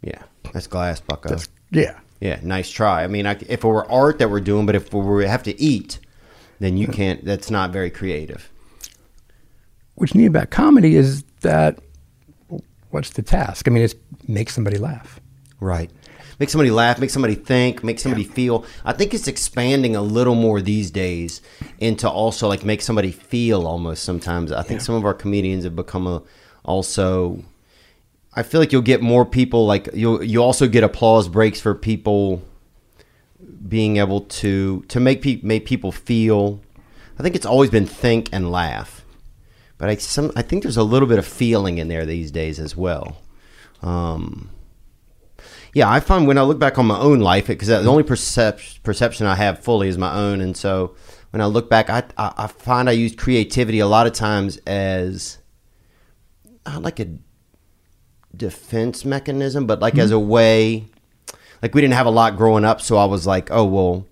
Yeah, 0.01 0.23
that's 0.53 0.67
glass, 0.67 1.01
Bucko. 1.01 1.29
that's, 1.29 1.49
yeah. 1.71 1.99
yeah, 2.21 2.39
nice 2.43 2.69
try. 2.69 3.03
I 3.03 3.07
mean, 3.07 3.25
I, 3.27 3.33
if 3.47 3.63
it 3.63 3.63
were 3.63 3.89
art 3.91 4.19
that 4.19 4.29
we're 4.29 4.39
doing, 4.41 4.65
but 4.65 4.75
if 4.75 4.93
we 4.93 5.25
have 5.25 5.43
to 5.43 5.59
eat, 5.61 5.99
then 6.59 6.77
you 6.77 6.87
can't. 6.87 7.23
That's 7.25 7.51
not 7.51 7.71
very 7.71 7.89
creative. 7.89 8.51
What's 9.95 10.15
neat 10.15 10.27
about 10.27 10.49
comedy 10.49 10.95
is 10.95 11.23
that 11.41 11.79
what's 12.89 13.11
the 13.11 13.21
task? 13.21 13.67
I 13.67 13.71
mean, 13.71 13.83
it's 13.83 13.95
make 14.27 14.49
somebody 14.49 14.77
laugh. 14.77 15.19
Right. 15.59 15.91
Make 16.39 16.49
somebody 16.49 16.71
laugh, 16.71 16.99
make 16.99 17.09
somebody 17.09 17.35
think, 17.35 17.81
make 17.81 17.97
somebody 17.97 18.25
feel. 18.25 18.65
I 18.83 18.91
think 18.91 19.13
it's 19.13 19.27
expanding 19.27 19.95
a 19.95 20.01
little 20.01 20.35
more 20.35 20.61
these 20.61 20.91
days 20.91 21.41
into 21.79 22.09
also 22.09 22.49
like 22.49 22.65
make 22.65 22.81
somebody 22.81 23.11
feel 23.11 23.65
almost 23.65 24.03
sometimes. 24.03 24.51
I 24.51 24.61
think 24.61 24.81
some 24.81 24.95
of 24.95 25.05
our 25.05 25.13
comedians 25.13 25.63
have 25.63 25.75
become 25.75 26.07
a 26.07 26.21
also 26.65 27.41
I 28.33 28.43
feel 28.43 28.59
like 28.59 28.73
you'll 28.73 28.81
get 28.81 29.01
more 29.01 29.25
people 29.25 29.65
like 29.65 29.87
you'll 29.93 30.21
you 30.21 30.43
also 30.43 30.67
get 30.67 30.83
applause 30.83 31.29
breaks 31.29 31.61
for 31.61 31.73
people 31.73 32.43
being 33.67 33.97
able 33.97 34.21
to 34.21 34.83
to 34.87 34.99
make 34.99 35.21
pe- 35.21 35.41
make 35.41 35.65
people 35.65 35.91
feel. 35.91 36.61
I 37.17 37.23
think 37.23 37.35
it's 37.35 37.45
always 37.45 37.69
been 37.69 37.85
think 37.85 38.29
and 38.31 38.51
laugh. 38.51 39.05
But 39.77 39.89
I 39.89 39.95
some 39.95 40.31
I 40.35 40.41
think 40.41 40.63
there's 40.63 40.77
a 40.77 40.83
little 40.83 41.07
bit 41.07 41.19
of 41.19 41.25
feeling 41.25 41.77
in 41.77 41.87
there 41.87 42.05
these 42.05 42.31
days 42.31 42.59
as 42.59 42.75
well. 42.75 43.21
Um 43.81 44.49
yeah, 45.73 45.91
I 45.91 45.99
find 45.99 46.25
when 46.25 46.37
I 46.37 46.43
look 46.43 46.57
back 46.57 46.77
on 46.77 46.85
my 46.85 46.97
own 46.97 47.19
life, 47.19 47.47
because 47.47 47.67
the 47.67 47.83
only 47.83 48.03
percep- 48.03 48.81
perception 48.83 49.27
I 49.27 49.35
have 49.35 49.59
fully 49.59 49.89
is 49.89 49.97
my 49.97 50.15
own, 50.15 50.39
and 50.39 50.55
so 50.55 50.95
when 51.31 51.41
I 51.41 51.47
look 51.47 51.69
back, 51.69 51.89
I, 51.89 52.03
I 52.17 52.33
I 52.37 52.47
find 52.47 52.87
I 52.87 52.93
use 52.93 53.13
creativity 53.13 53.79
a 53.79 53.87
lot 53.87 54.07
of 54.07 54.13
times 54.13 54.55
as 54.65 55.39
not 56.65 56.81
like 56.81 57.01
a 57.01 57.17
defense 58.35 59.03
mechanism, 59.03 59.67
but 59.67 59.81
like 59.81 59.97
as 59.97 60.11
a 60.11 60.19
way. 60.19 60.85
Like 61.65 61.73
we 61.73 61.81
didn't 61.81 61.95
have 61.95 62.05
a 62.05 62.11
lot 62.11 62.37
growing 62.37 62.63
up, 62.63 62.79
so 62.79 62.95
I 62.95 63.05
was 63.05 63.25
like, 63.25 63.49
oh 63.49 63.65
well, 63.65 64.05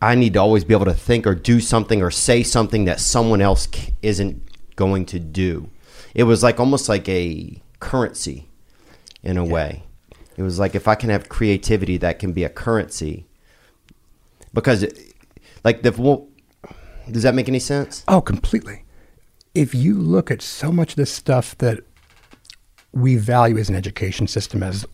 I 0.00 0.14
need 0.14 0.34
to 0.34 0.38
always 0.38 0.62
be 0.62 0.74
able 0.74 0.84
to 0.84 0.94
think 0.94 1.26
or 1.26 1.34
do 1.34 1.58
something 1.58 2.00
or 2.00 2.12
say 2.12 2.44
something 2.44 2.84
that 2.84 3.00
someone 3.00 3.40
else 3.40 3.66
isn't 4.00 4.40
going 4.76 5.06
to 5.06 5.18
do. 5.18 5.70
It 6.14 6.22
was 6.22 6.44
like 6.44 6.60
almost 6.60 6.88
like 6.88 7.08
a 7.08 7.60
currency 7.80 8.46
in 9.24 9.38
a 9.38 9.44
way. 9.44 9.82
It 10.36 10.44
was 10.44 10.60
like 10.60 10.76
if 10.76 10.86
I 10.86 10.94
can 10.94 11.10
have 11.10 11.28
creativity, 11.28 11.96
that 11.96 12.20
can 12.20 12.32
be 12.32 12.44
a 12.44 12.48
currency. 12.48 13.26
Because, 14.54 14.84
it, 14.84 15.16
like 15.64 15.82
the 15.82 15.90
well, 15.90 16.28
does 17.10 17.24
that 17.24 17.34
make 17.34 17.48
any 17.48 17.58
sense? 17.58 18.04
Oh, 18.06 18.20
completely. 18.20 18.84
If 19.52 19.74
you 19.74 19.98
look 19.98 20.30
at 20.30 20.40
so 20.40 20.70
much 20.70 20.90
of 20.90 20.96
this 20.96 21.12
stuff 21.12 21.58
that 21.58 21.80
we 22.92 23.16
value 23.16 23.58
as 23.58 23.68
an 23.68 23.74
education 23.74 24.28
system, 24.28 24.62
as 24.62 24.86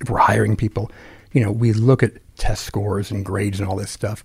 if 0.00 0.10
we're 0.10 0.18
hiring 0.18 0.56
people, 0.56 0.90
you 1.32 1.42
know, 1.42 1.52
we 1.52 1.72
look 1.72 2.02
at 2.02 2.12
test 2.36 2.64
scores 2.64 3.10
and 3.10 3.24
grades 3.24 3.60
and 3.60 3.68
all 3.68 3.76
this 3.76 3.90
stuff. 3.90 4.24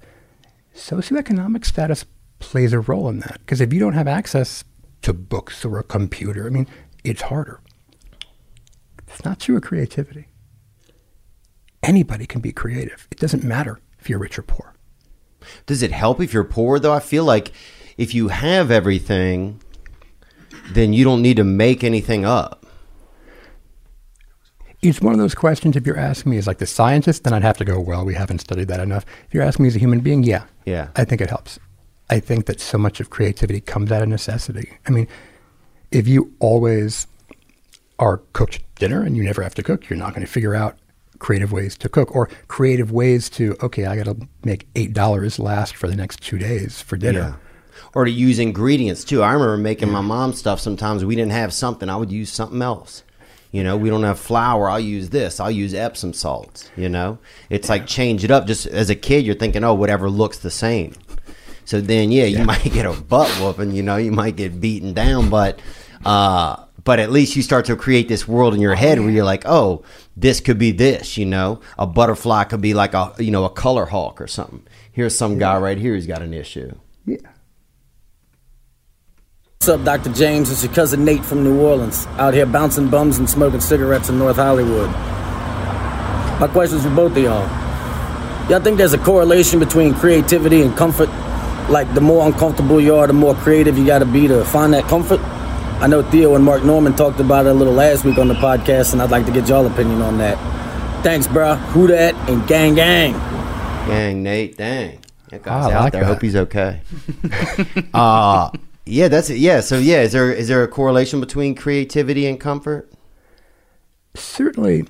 Socioeconomic 0.75 1.65
status 1.65 2.05
plays 2.39 2.73
a 2.73 2.79
role 2.79 3.09
in 3.09 3.19
that 3.19 3.39
because 3.39 3.61
if 3.61 3.73
you 3.73 3.79
don't 3.79 3.93
have 3.93 4.07
access 4.07 4.63
to 5.01 5.13
books 5.13 5.65
or 5.65 5.79
a 5.79 5.83
computer, 5.83 6.47
I 6.47 6.49
mean, 6.49 6.67
it's 7.03 7.23
harder. 7.23 7.61
It's 9.07 9.25
not 9.25 9.39
true 9.39 9.57
of 9.57 9.63
creativity. 9.63 10.27
Anybody 11.83 12.25
can 12.25 12.41
be 12.41 12.51
creative. 12.51 13.07
It 13.11 13.19
doesn't 13.19 13.43
matter 13.43 13.79
if 13.99 14.09
you're 14.09 14.19
rich 14.19 14.37
or 14.37 14.43
poor. 14.43 14.73
Does 15.65 15.81
it 15.81 15.91
help 15.91 16.21
if 16.21 16.33
you're 16.33 16.43
poor 16.43 16.79
though? 16.79 16.93
I 16.93 16.99
feel 16.99 17.25
like 17.25 17.51
if 17.97 18.13
you 18.13 18.29
have 18.29 18.71
everything, 18.71 19.61
then 20.71 20.93
you 20.93 21.03
don't 21.03 21.21
need 21.21 21.37
to 21.37 21.43
make 21.43 21.83
anything 21.83 22.23
up. 22.23 22.60
It's 24.81 24.99
one 25.01 25.13
of 25.13 25.19
those 25.19 25.35
questions. 25.35 25.75
If 25.75 25.85
you're 25.85 25.97
asking 25.97 26.31
me 26.31 26.37
as 26.37 26.47
like 26.47 26.57
the 26.57 26.65
scientist, 26.65 27.23
then 27.23 27.33
I'd 27.33 27.43
have 27.43 27.57
to 27.57 27.65
go, 27.65 27.79
well, 27.79 28.03
we 28.03 28.15
haven't 28.15 28.39
studied 28.39 28.67
that 28.69 28.79
enough. 28.79 29.05
If 29.27 29.33
you're 29.33 29.43
asking 29.43 29.63
me 29.63 29.67
as 29.67 29.75
a 29.75 29.79
human 29.79 29.99
being, 29.99 30.23
yeah, 30.23 30.45
Yeah. 30.65 30.87
I 30.95 31.05
think 31.05 31.21
it 31.21 31.29
helps. 31.29 31.59
I 32.09 32.19
think 32.19 32.45
that 32.47 32.59
so 32.59 32.77
much 32.77 32.99
of 32.99 33.09
creativity 33.09 33.61
comes 33.61 33.91
out 33.91 34.01
of 34.01 34.09
necessity. 34.09 34.77
I 34.87 34.91
mean, 34.91 35.07
if 35.91 36.07
you 36.07 36.33
always 36.39 37.05
are 37.99 38.17
cooked 38.33 38.61
dinner 38.75 39.03
and 39.03 39.15
you 39.15 39.23
never 39.23 39.43
have 39.43 39.53
to 39.55 39.63
cook, 39.63 39.87
you're 39.89 39.99
not 39.99 40.09
going 40.15 40.25
to 40.25 40.31
figure 40.31 40.55
out 40.55 40.77
creative 41.19 41.51
ways 41.51 41.77
to 41.77 41.87
cook 41.87 42.15
or 42.15 42.27
creative 42.47 42.91
ways 42.91 43.29
to 43.29 43.55
okay, 43.61 43.85
I 43.85 43.95
got 43.95 44.05
to 44.05 44.27
make 44.43 44.67
eight 44.75 44.93
dollars 44.93 45.37
last 45.37 45.75
for 45.75 45.87
the 45.87 45.95
next 45.95 46.21
two 46.23 46.39
days 46.39 46.81
for 46.81 46.97
dinner. 46.97 47.19
Yeah. 47.19 47.35
Or 47.93 48.05
to 48.05 48.11
use 48.11 48.39
ingredients 48.39 49.03
too. 49.03 49.21
I 49.21 49.33
remember 49.33 49.57
making 49.57 49.91
my 49.91 50.01
mom 50.01 50.33
stuff 50.33 50.59
sometimes 50.59 51.05
we 51.05 51.15
didn't 51.15 51.33
have 51.33 51.53
something, 51.53 51.87
I 51.89 51.95
would 51.95 52.11
use 52.11 52.31
something 52.31 52.61
else. 52.61 53.03
You 53.51 53.63
know, 53.63 53.75
we 53.75 53.89
don't 53.89 54.03
have 54.03 54.19
flour, 54.19 54.69
I'll 54.69 54.79
use 54.79 55.09
this. 55.09 55.39
I'll 55.39 55.51
use 55.51 55.73
Epsom 55.73 56.13
salts, 56.13 56.71
you 56.77 56.87
know? 56.87 57.19
It's 57.49 57.67
like 57.67 57.85
change 57.85 58.23
it 58.23 58.31
up. 58.31 58.47
Just 58.47 58.65
as 58.65 58.89
a 58.89 58.95
kid, 58.95 59.25
you're 59.25 59.35
thinking, 59.35 59.63
oh, 59.63 59.73
whatever 59.73 60.09
looks 60.09 60.37
the 60.37 60.51
same. 60.51 60.95
So 61.65 61.81
then, 61.81 62.11
yeah, 62.11 62.25
you 62.25 62.43
might 62.45 62.63
get 62.63 62.85
a 62.85 62.93
butt 62.93 63.29
whooping, 63.41 63.71
you 63.71 63.83
know, 63.83 63.97
you 63.97 64.11
might 64.11 64.35
get 64.35 64.61
beaten 64.61 64.93
down, 64.93 65.29
but 65.29 65.59
uh, 66.05 66.65
but 66.83 66.99
at 66.99 67.11
least 67.11 67.35
you 67.35 67.41
start 67.41 67.65
to 67.65 67.75
create 67.75 68.07
this 68.07 68.27
world 68.27 68.53
in 68.53 68.61
your 68.61 68.75
head 68.75 68.99
where 68.99 69.09
you're 69.09 69.25
like, 69.25 69.43
oh, 69.45 69.83
this 70.17 70.39
could 70.39 70.57
be 70.57 70.71
this, 70.71 71.17
you 71.17 71.25
know, 71.25 71.59
a 71.77 71.85
butterfly 71.85 72.45
could 72.45 72.61
be 72.61 72.73
like 72.73 72.93
a 72.93 73.13
you 73.19 73.31
know 73.31 73.45
a 73.45 73.49
color 73.49 73.85
hawk 73.85 74.19
or 74.19 74.27
something. 74.27 74.65
Here's 74.91 75.17
some 75.17 75.37
guy 75.37 75.57
right 75.57 75.77
here 75.77 75.93
who's 75.93 76.07
got 76.07 76.21
an 76.21 76.33
issue. 76.33 76.73
Yeah. 77.05 77.17
What's 79.61 79.69
up, 79.69 79.83
Dr. 79.83 80.11
James? 80.11 80.49
It's 80.49 80.63
your 80.63 80.73
cousin 80.73 81.05
Nate 81.05 81.23
from 81.23 81.43
New 81.43 81.61
Orleans, 81.61 82.07
out 82.17 82.33
here 82.33 82.47
bouncing 82.47 82.89
bums 82.89 83.19
and 83.19 83.29
smoking 83.29 83.59
cigarettes 83.59 84.09
in 84.09 84.17
North 84.17 84.37
Hollywood. 84.37 84.89
My 86.39 86.49
question's 86.51 86.81
for 86.81 86.89
both 86.89 87.11
of 87.11 87.19
y'all. 87.21 87.47
Y'all 88.49 88.59
think 88.59 88.79
there's 88.79 88.93
a 88.93 88.97
correlation 88.97 89.59
between 89.59 89.93
creativity 89.93 90.63
and 90.63 90.75
comfort? 90.75 91.09
Like, 91.69 91.93
the 91.93 92.01
more 92.01 92.25
uncomfortable 92.25 92.81
you 92.81 92.95
are, 92.95 93.05
the 93.05 93.13
more 93.13 93.35
creative 93.35 93.77
you 93.77 93.85
gotta 93.85 94.07
be 94.07 94.27
to 94.27 94.43
find 94.45 94.73
that 94.73 94.85
comfort? 94.85 95.19
I 95.79 95.85
know 95.85 96.01
Theo 96.09 96.33
and 96.33 96.43
Mark 96.43 96.63
Normand 96.63 96.97
talked 96.97 97.19
about 97.19 97.45
it 97.45 97.49
a 97.49 97.53
little 97.53 97.75
last 97.75 98.03
week 98.03 98.17
on 98.17 98.29
the 98.29 98.33
podcast, 98.33 98.93
and 98.93 99.01
I'd 99.03 99.11
like 99.11 99.27
to 99.27 99.31
get 99.31 99.47
y'all 99.47 99.67
opinion 99.67 100.01
on 100.01 100.17
that. 100.17 100.39
Thanks, 101.03 101.27
bruh. 101.27 101.59
Who 101.73 101.85
that? 101.85 102.15
And 102.27 102.47
gang 102.47 102.73
gang. 102.73 103.13
Gang, 103.85 104.23
Nate, 104.23 104.57
dang. 104.57 104.97
That 105.29 105.43
guy's 105.43 105.67
I 105.67 105.73
out 105.75 105.83
like 105.83 105.93
there. 105.93 106.01
that. 106.01 106.07
Hope 106.07 106.21
he's 106.23 106.35
okay. 106.35 106.81
uh 107.93 108.49
yeah, 108.85 109.07
that's 109.07 109.29
it. 109.29 109.37
Yeah, 109.37 109.61
so 109.61 109.77
yeah, 109.77 110.01
is 110.01 110.11
there 110.11 110.31
is 110.31 110.47
there 110.47 110.63
a 110.63 110.67
correlation 110.67 111.19
between 111.19 111.55
creativity 111.55 112.25
and 112.25 112.39
comfort? 112.39 112.91
certainly. 114.15 114.85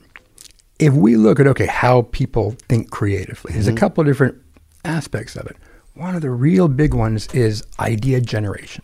If 0.79 0.93
we 0.93 1.15
look 1.15 1.39
at 1.39 1.47
okay 1.47 1.67
how 1.67 2.03
people 2.11 2.55
think 2.67 2.89
creatively 2.89 3.53
there's 3.53 3.67
a 3.67 3.71
mm-hmm. 3.71 3.77
couple 3.77 4.01
of 4.01 4.07
different 4.07 4.41
aspects 4.83 5.35
of 5.35 5.45
it. 5.45 5.57
One 5.93 6.15
of 6.15 6.21
the 6.21 6.31
real 6.31 6.67
big 6.67 6.93
ones 6.93 7.27
is 7.27 7.63
idea 7.79 8.19
generation 8.21 8.83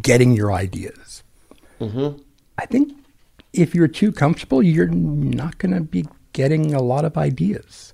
getting 0.00 0.32
your 0.32 0.52
ideas. 0.52 1.22
Mm-hmm. 1.80 2.20
I 2.56 2.66
think 2.66 2.94
if 3.52 3.74
you're 3.74 3.88
too 3.88 4.10
comfortable 4.10 4.62
you're 4.62 4.86
not 4.86 5.58
going 5.58 5.74
to 5.74 5.80
be 5.80 6.06
getting 6.32 6.74
a 6.74 6.80
lot 6.80 7.04
of 7.04 7.18
ideas. 7.18 7.92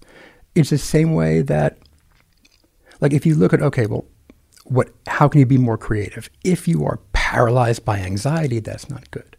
It's 0.54 0.70
the 0.70 0.78
same 0.78 1.14
way 1.14 1.42
that 1.42 1.78
like 3.00 3.12
if 3.12 3.26
you 3.26 3.34
look 3.34 3.52
at 3.52 3.62
okay 3.62 3.86
well 3.86 4.04
what 4.64 4.90
how 5.06 5.28
can 5.28 5.38
you 5.40 5.46
be 5.46 5.58
more 5.58 5.76
creative 5.78 6.28
if 6.42 6.66
you 6.66 6.84
are 6.84 6.98
paralyzed 7.12 7.84
by 7.84 7.98
anxiety 7.98 8.58
that's 8.60 8.88
not 8.88 9.10
good 9.10 9.36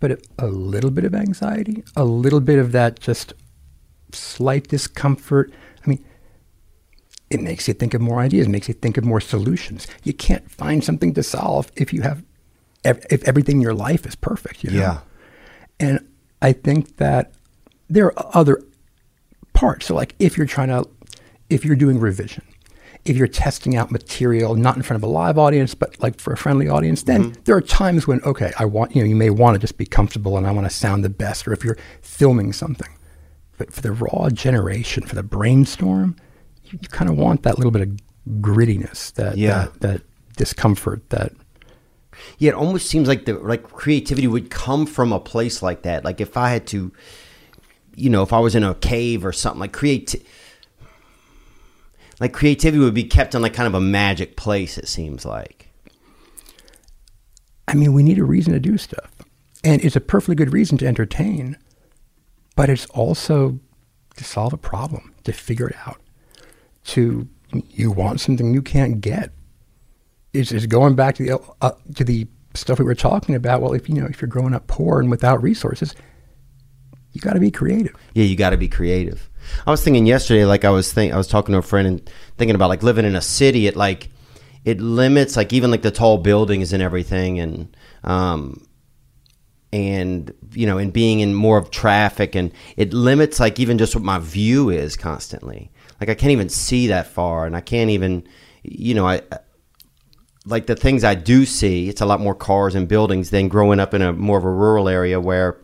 but 0.00 0.20
a- 0.38 0.46
little 0.46 0.90
bit 0.90 1.04
of 1.04 1.14
anxiety 1.14 1.82
a 1.96 2.04
little 2.04 2.40
bit 2.40 2.58
of 2.58 2.72
that 2.72 2.98
just 3.00 3.32
slight 4.12 4.68
discomfort 4.68 5.52
i 5.84 5.88
mean 5.88 6.04
it 7.30 7.40
makes 7.40 7.66
you 7.68 7.74
think 7.74 7.94
of 7.94 8.00
more 8.00 8.20
ideas 8.20 8.48
makes 8.48 8.68
you 8.68 8.74
think 8.74 8.96
of 8.96 9.04
more 9.04 9.20
solutions 9.20 9.86
you 10.02 10.12
can't 10.12 10.50
find 10.50 10.82
something 10.84 11.14
to 11.14 11.22
solve 11.22 11.70
if 11.76 11.92
you 11.92 12.02
have 12.02 12.22
if 12.84 13.22
everything 13.24 13.56
in 13.56 13.62
your 13.62 13.74
life 13.74 14.04
is 14.06 14.14
perfect 14.14 14.62
you 14.64 14.70
know? 14.70 14.78
Yeah. 14.78 15.00
and 15.80 16.00
i 16.42 16.52
think 16.52 16.96
that 16.96 17.32
there 17.88 18.06
are 18.06 18.30
other 18.34 18.62
parts 19.52 19.86
so 19.86 19.94
like 19.94 20.14
if 20.18 20.36
you're 20.36 20.46
trying 20.46 20.68
to 20.68 20.84
if 21.48 21.64
you're 21.64 21.76
doing 21.76 21.98
revision 22.00 22.42
if 23.04 23.16
you're 23.16 23.28
testing 23.28 23.76
out 23.76 23.90
material 23.90 24.54
not 24.54 24.76
in 24.76 24.82
front 24.82 25.02
of 25.02 25.08
a 25.08 25.12
live 25.12 25.38
audience 25.38 25.74
but 25.74 26.00
like 26.00 26.18
for 26.20 26.32
a 26.32 26.36
friendly 26.36 26.68
audience 26.68 27.02
then 27.04 27.24
mm-hmm. 27.24 27.42
there 27.44 27.56
are 27.56 27.60
times 27.60 28.06
when 28.06 28.20
okay 28.22 28.52
i 28.58 28.64
want 28.64 28.94
you 28.94 29.02
know 29.02 29.08
you 29.08 29.16
may 29.16 29.30
want 29.30 29.54
to 29.54 29.58
just 29.58 29.76
be 29.76 29.86
comfortable 29.86 30.36
and 30.38 30.46
i 30.46 30.50
want 30.50 30.66
to 30.66 30.74
sound 30.74 31.04
the 31.04 31.08
best 31.10 31.46
or 31.46 31.52
if 31.52 31.64
you're 31.64 31.78
filming 32.00 32.52
something 32.52 32.88
but 33.58 33.72
for 33.72 33.80
the 33.82 33.92
raw 33.92 34.28
generation 34.30 35.04
for 35.04 35.14
the 35.14 35.22
brainstorm 35.22 36.16
you, 36.64 36.78
you 36.80 36.88
kind 36.88 37.10
of 37.10 37.16
want 37.16 37.42
that 37.42 37.58
little 37.58 37.70
bit 37.70 37.82
of 37.82 37.96
grittiness 38.40 39.12
that 39.14 39.36
Yeah. 39.36 39.66
that, 39.66 39.80
that 39.80 40.02
discomfort 40.36 41.10
that 41.10 41.32
Yeah, 42.38 42.50
it 42.50 42.54
almost 42.54 42.88
seems 42.88 43.08
like 43.08 43.24
the 43.26 43.34
like 43.34 43.64
creativity 43.64 44.26
would 44.26 44.50
come 44.50 44.86
from 44.86 45.12
a 45.12 45.20
place 45.20 45.62
like 45.62 45.82
that. 45.82 46.04
Like 46.04 46.20
if 46.20 46.36
I 46.36 46.50
had 46.50 46.66
to, 46.68 46.92
you 47.96 48.08
know, 48.08 48.22
if 48.22 48.32
I 48.32 48.38
was 48.38 48.54
in 48.54 48.62
a 48.62 48.74
cave 48.76 49.24
or 49.24 49.32
something, 49.32 49.60
like 49.60 49.72
create, 49.72 50.14
like 52.24 52.32
creativity 52.32 52.82
would 52.82 52.94
be 52.94 53.04
kept 53.04 53.34
in 53.34 53.42
like 53.42 53.52
kind 53.52 53.66
of 53.66 53.74
a 53.74 53.82
magic 53.82 54.34
place. 54.34 54.78
It 54.78 54.88
seems 54.88 55.26
like. 55.26 55.68
I 57.68 57.74
mean, 57.74 57.92
we 57.92 58.02
need 58.02 58.18
a 58.18 58.24
reason 58.24 58.54
to 58.54 58.60
do 58.60 58.78
stuff. 58.78 59.10
And 59.62 59.84
it's 59.84 59.94
a 59.94 60.00
perfectly 60.00 60.34
good 60.34 60.50
reason 60.50 60.78
to 60.78 60.86
entertain, 60.86 61.58
but 62.56 62.70
it's 62.70 62.86
also 62.86 63.58
to 64.16 64.24
solve 64.24 64.54
a 64.54 64.56
problem, 64.56 65.14
to 65.24 65.34
figure 65.34 65.68
it 65.68 65.76
out, 65.86 66.00
to 66.84 67.28
you 67.68 67.90
want 67.90 68.20
something 68.20 68.54
you 68.54 68.62
can't 68.62 69.02
get. 69.02 69.30
It's, 70.32 70.50
it's 70.50 70.64
going 70.64 70.94
back 70.94 71.16
to 71.16 71.26
the 71.26 71.40
uh, 71.60 71.72
to 71.94 72.04
the 72.04 72.26
stuff 72.54 72.78
we 72.78 72.86
were 72.86 72.94
talking 72.94 73.34
about. 73.34 73.60
Well, 73.60 73.74
if 73.74 73.86
you 73.86 73.96
know 73.96 74.06
if 74.06 74.22
you're 74.22 74.28
growing 74.28 74.54
up 74.54 74.66
poor 74.66 74.98
and 74.98 75.10
without 75.10 75.42
resources, 75.42 75.94
you 77.14 77.20
got 77.20 77.34
to 77.34 77.40
be 77.40 77.50
creative. 77.50 77.94
Yeah, 78.12 78.24
you 78.24 78.36
got 78.36 78.50
to 78.50 78.56
be 78.56 78.68
creative. 78.68 79.30
I 79.66 79.70
was 79.70 79.82
thinking 79.82 80.04
yesterday, 80.04 80.44
like 80.44 80.64
I 80.64 80.70
was 80.70 80.92
think 80.92 81.14
I 81.14 81.16
was 81.16 81.28
talking 81.28 81.52
to 81.52 81.58
a 81.58 81.62
friend 81.62 81.86
and 81.86 82.10
thinking 82.36 82.56
about 82.56 82.68
like 82.68 82.82
living 82.82 83.04
in 83.04 83.14
a 83.14 83.20
city. 83.20 83.66
It 83.66 83.76
like 83.76 84.10
it 84.64 84.80
limits 84.80 85.36
like 85.36 85.52
even 85.52 85.70
like 85.70 85.82
the 85.82 85.92
tall 85.92 86.18
buildings 86.18 86.72
and 86.72 86.82
everything, 86.82 87.38
and 87.38 87.76
um, 88.02 88.66
and 89.72 90.34
you 90.52 90.66
know, 90.66 90.76
and 90.76 90.92
being 90.92 91.20
in 91.20 91.34
more 91.34 91.56
of 91.56 91.70
traffic, 91.70 92.34
and 92.34 92.52
it 92.76 92.92
limits 92.92 93.38
like 93.38 93.60
even 93.60 93.78
just 93.78 93.94
what 93.94 94.04
my 94.04 94.18
view 94.18 94.70
is 94.70 94.96
constantly. 94.96 95.70
Like 96.00 96.10
I 96.10 96.14
can't 96.14 96.32
even 96.32 96.48
see 96.48 96.88
that 96.88 97.06
far, 97.06 97.46
and 97.46 97.56
I 97.56 97.60
can't 97.60 97.90
even, 97.90 98.26
you 98.64 98.94
know, 98.94 99.06
I 99.06 99.22
like 100.46 100.66
the 100.66 100.74
things 100.74 101.04
I 101.04 101.14
do 101.14 101.46
see. 101.46 101.88
It's 101.88 102.00
a 102.00 102.06
lot 102.06 102.20
more 102.20 102.34
cars 102.34 102.74
and 102.74 102.88
buildings 102.88 103.30
than 103.30 103.46
growing 103.46 103.78
up 103.78 103.94
in 103.94 104.02
a 104.02 104.12
more 104.12 104.36
of 104.36 104.44
a 104.44 104.50
rural 104.50 104.88
area 104.88 105.20
where 105.20 105.60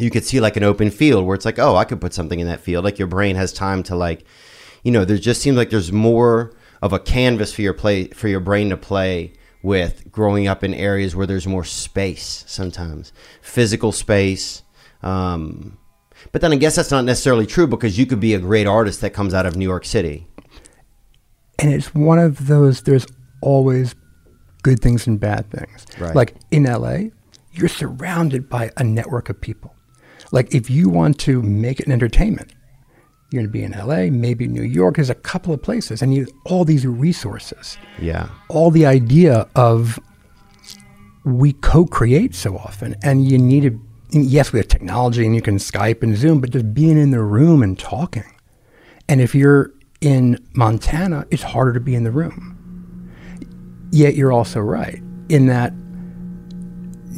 you 0.00 0.10
could 0.10 0.24
see 0.24 0.40
like 0.40 0.56
an 0.56 0.62
open 0.64 0.90
field 0.90 1.26
where 1.26 1.34
it's 1.34 1.44
like, 1.44 1.58
oh, 1.58 1.76
I 1.76 1.84
could 1.84 2.00
put 2.00 2.14
something 2.14 2.40
in 2.40 2.46
that 2.46 2.60
field. 2.60 2.84
Like 2.84 2.98
your 2.98 3.08
brain 3.08 3.36
has 3.36 3.52
time 3.52 3.82
to 3.84 3.96
like, 3.96 4.24
you 4.82 4.92
know, 4.92 5.04
there 5.04 5.18
just 5.18 5.40
seems 5.42 5.56
like 5.56 5.70
there's 5.70 5.92
more 5.92 6.52
of 6.82 6.92
a 6.92 6.98
canvas 6.98 7.52
for 7.52 7.62
your 7.62 7.74
play 7.74 8.08
for 8.08 8.28
your 8.28 8.40
brain 8.40 8.70
to 8.70 8.76
play 8.76 9.32
with 9.62 10.10
growing 10.12 10.46
up 10.46 10.62
in 10.62 10.72
areas 10.72 11.16
where 11.16 11.26
there's 11.26 11.46
more 11.46 11.64
space 11.64 12.44
sometimes, 12.46 13.12
physical 13.42 13.90
space. 13.92 14.62
Um, 15.02 15.78
but 16.32 16.40
then 16.40 16.52
I 16.52 16.56
guess 16.56 16.76
that's 16.76 16.90
not 16.90 17.04
necessarily 17.04 17.46
true 17.46 17.66
because 17.66 17.98
you 17.98 18.06
could 18.06 18.20
be 18.20 18.34
a 18.34 18.38
great 18.38 18.66
artist 18.66 19.00
that 19.00 19.10
comes 19.10 19.34
out 19.34 19.46
of 19.46 19.56
New 19.56 19.64
York 19.66 19.84
City. 19.84 20.26
and 21.58 21.72
it's 21.72 21.92
one 21.94 22.18
of 22.20 22.46
those 22.46 22.82
there's 22.82 23.06
always 23.40 23.94
good 24.62 24.80
things 24.80 25.06
and 25.06 25.18
bad 25.20 25.48
things 25.50 25.86
Right. 25.98 26.14
like 26.14 26.34
in 26.50 26.64
la 26.64 26.98
you're 27.52 27.68
surrounded 27.68 28.48
by 28.48 28.70
a 28.76 28.84
network 28.84 29.28
of 29.28 29.40
people 29.40 29.74
like 30.32 30.54
if 30.54 30.68
you 30.70 30.88
want 30.88 31.18
to 31.20 31.42
make 31.42 31.80
it 31.80 31.86
an 31.86 31.92
entertainment 31.92 32.52
you're 33.30 33.42
going 33.42 33.46
to 33.46 33.52
be 33.52 33.62
in 33.62 33.72
la 33.72 34.10
maybe 34.10 34.46
new 34.46 34.62
york 34.62 34.96
there's 34.96 35.10
a 35.10 35.14
couple 35.14 35.52
of 35.52 35.62
places 35.62 36.00
and 36.02 36.14
you 36.14 36.26
all 36.44 36.64
these 36.64 36.86
resources. 36.86 37.76
Yeah. 38.00 38.28
all 38.48 38.70
the 38.70 38.86
idea 38.86 39.46
of 39.54 39.98
we 41.24 41.52
co-create 41.52 42.34
so 42.34 42.56
often 42.56 42.96
and 43.02 43.26
you 43.28 43.38
need 43.38 43.62
to 43.62 43.80
yes 44.10 44.52
we 44.52 44.58
have 44.58 44.68
technology 44.68 45.26
and 45.26 45.34
you 45.34 45.42
can 45.42 45.56
skype 45.56 46.02
and 46.02 46.16
zoom 46.16 46.40
but 46.40 46.50
just 46.50 46.72
being 46.72 46.96
in 46.98 47.10
the 47.10 47.22
room 47.22 47.62
and 47.62 47.78
talking. 47.78 48.24
And 49.08 49.20
if 49.20 49.34
you're 49.34 49.72
in 50.00 50.38
montana 50.54 51.26
it's 51.30 51.42
harder 51.42 51.72
to 51.72 51.80
be 51.80 51.94
in 51.94 52.04
the 52.04 52.10
room. 52.10 52.54
Yet 53.90 54.14
you're 54.14 54.32
also 54.32 54.60
right 54.60 55.02
in 55.28 55.46
that 55.48 55.72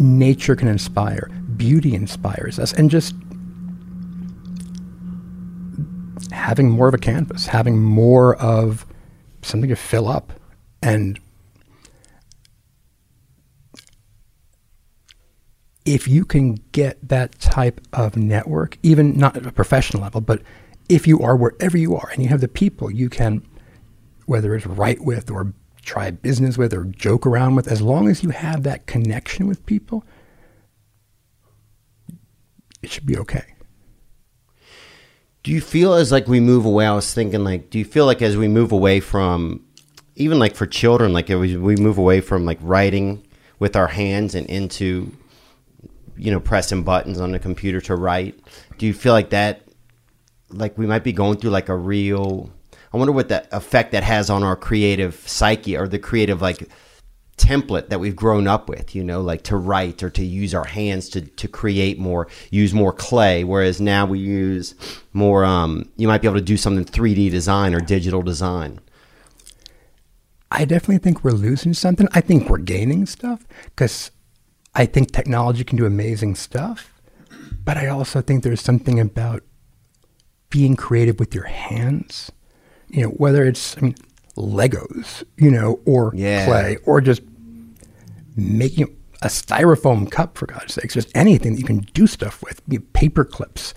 nature 0.00 0.56
can 0.56 0.66
inspire 0.66 1.28
beauty 1.60 1.94
inspires 1.94 2.58
us 2.58 2.72
and 2.72 2.90
just 2.90 3.14
having 6.32 6.70
more 6.70 6.88
of 6.88 6.94
a 6.94 6.98
canvas 6.98 7.46
having 7.46 7.80
more 7.80 8.34
of 8.36 8.86
something 9.42 9.68
to 9.68 9.76
fill 9.76 10.08
up 10.08 10.32
and 10.82 11.20
if 15.84 16.06
you 16.06 16.24
can 16.24 16.54
get 16.72 16.96
that 17.08 17.38
type 17.40 17.80
of 17.92 18.16
network, 18.16 18.78
even 18.82 19.16
not 19.18 19.36
at 19.36 19.46
a 19.46 19.52
professional 19.52 20.02
level, 20.02 20.20
but 20.20 20.42
if 20.88 21.06
you 21.06 21.20
are 21.20 21.36
wherever 21.36 21.76
you 21.76 21.96
are 21.96 22.10
and 22.12 22.22
you 22.22 22.28
have 22.28 22.40
the 22.40 22.48
people 22.48 22.90
you 22.90 23.08
can, 23.08 23.42
whether 24.26 24.54
it's 24.54 24.66
write 24.66 25.00
with 25.02 25.30
or 25.30 25.52
try 25.82 26.10
business 26.10 26.58
with 26.58 26.72
or 26.72 26.84
joke 26.84 27.26
around 27.26 27.54
with, 27.54 27.66
as 27.66 27.80
long 27.80 28.08
as 28.08 28.22
you 28.22 28.30
have 28.30 28.62
that 28.62 28.86
connection 28.86 29.46
with 29.46 29.64
people, 29.66 30.04
it 32.82 32.90
should 32.90 33.06
be 33.06 33.18
okay. 33.18 33.54
Do 35.42 35.52
you 35.52 35.60
feel 35.60 35.94
as 35.94 36.12
like 36.12 36.28
we 36.28 36.40
move 36.40 36.64
away? 36.66 36.86
I 36.86 36.94
was 36.94 37.12
thinking 37.14 37.44
like, 37.44 37.70
do 37.70 37.78
you 37.78 37.84
feel 37.84 38.04
like 38.06 38.20
as 38.20 38.36
we 38.36 38.46
move 38.46 38.72
away 38.72 39.00
from, 39.00 39.64
even 40.16 40.38
like 40.38 40.54
for 40.54 40.66
children, 40.66 41.12
like 41.12 41.28
we 41.28 41.56
we 41.56 41.76
move 41.76 41.96
away 41.96 42.20
from 42.20 42.44
like 42.44 42.58
writing 42.60 43.26
with 43.58 43.74
our 43.74 43.86
hands 43.86 44.34
and 44.34 44.46
into, 44.48 45.10
you 46.16 46.30
know, 46.30 46.40
pressing 46.40 46.82
buttons 46.82 47.20
on 47.20 47.32
the 47.32 47.38
computer 47.38 47.80
to 47.82 47.96
write. 47.96 48.38
Do 48.76 48.86
you 48.86 48.92
feel 48.92 49.14
like 49.14 49.30
that, 49.30 49.62
like 50.50 50.76
we 50.76 50.86
might 50.86 51.04
be 51.04 51.12
going 51.12 51.38
through 51.38 51.50
like 51.50 51.70
a 51.70 51.76
real? 51.76 52.50
I 52.92 52.98
wonder 52.98 53.12
what 53.12 53.28
that 53.28 53.48
effect 53.52 53.92
that 53.92 54.02
has 54.02 54.28
on 54.28 54.42
our 54.42 54.56
creative 54.56 55.14
psyche 55.26 55.76
or 55.76 55.88
the 55.88 55.98
creative 55.98 56.42
like 56.42 56.68
template 57.36 57.88
that 57.88 58.00
we've 58.00 58.16
grown 58.16 58.46
up 58.46 58.68
with, 58.68 58.94
you 58.94 59.02
know, 59.02 59.20
like 59.20 59.42
to 59.44 59.56
write 59.56 60.02
or 60.02 60.10
to 60.10 60.24
use 60.24 60.54
our 60.54 60.64
hands 60.64 61.08
to, 61.10 61.22
to 61.22 61.48
create 61.48 61.98
more, 61.98 62.28
use 62.50 62.74
more 62.74 62.92
clay. 62.92 63.44
Whereas 63.44 63.80
now 63.80 64.06
we 64.06 64.18
use 64.18 64.74
more, 65.12 65.44
um, 65.44 65.88
you 65.96 66.06
might 66.06 66.20
be 66.20 66.28
able 66.28 66.38
to 66.38 66.44
do 66.44 66.56
something 66.56 66.84
3D 66.84 67.30
design 67.30 67.74
or 67.74 67.80
digital 67.80 68.22
design. 68.22 68.80
I 70.50 70.64
definitely 70.64 70.98
think 70.98 71.22
we're 71.22 71.30
losing 71.30 71.74
something. 71.74 72.08
I 72.12 72.20
think 72.20 72.48
we're 72.48 72.58
gaining 72.58 73.06
stuff 73.06 73.46
because 73.64 74.10
I 74.74 74.86
think 74.86 75.12
technology 75.12 75.64
can 75.64 75.78
do 75.78 75.86
amazing 75.86 76.34
stuff. 76.34 76.92
But 77.64 77.76
I 77.76 77.86
also 77.86 78.20
think 78.20 78.42
there's 78.42 78.60
something 78.60 78.98
about 78.98 79.42
being 80.50 80.76
creative 80.76 81.18
with 81.20 81.34
your 81.34 81.44
hands. 81.44 82.32
You 82.88 83.02
know, 83.02 83.08
whether 83.10 83.44
it's, 83.44 83.76
I 83.78 83.82
mean, 83.82 83.94
Legos, 84.40 85.22
you 85.36 85.50
know, 85.50 85.80
or 85.86 86.12
Yeah. 86.14 86.44
clay, 86.46 86.76
or 86.84 87.00
just 87.00 87.22
making 88.36 88.96
a 89.22 89.26
styrofoam 89.26 90.10
cup, 90.10 90.38
for 90.38 90.46
God's 90.46 90.74
sakes, 90.74 90.94
just 90.94 91.10
anything 91.14 91.52
that 91.52 91.58
you 91.58 91.66
can 91.66 91.80
do 91.92 92.06
stuff 92.06 92.42
with, 92.42 92.62
you 92.68 92.78
know, 92.78 92.84
paper 92.92 93.24
clips. 93.24 93.74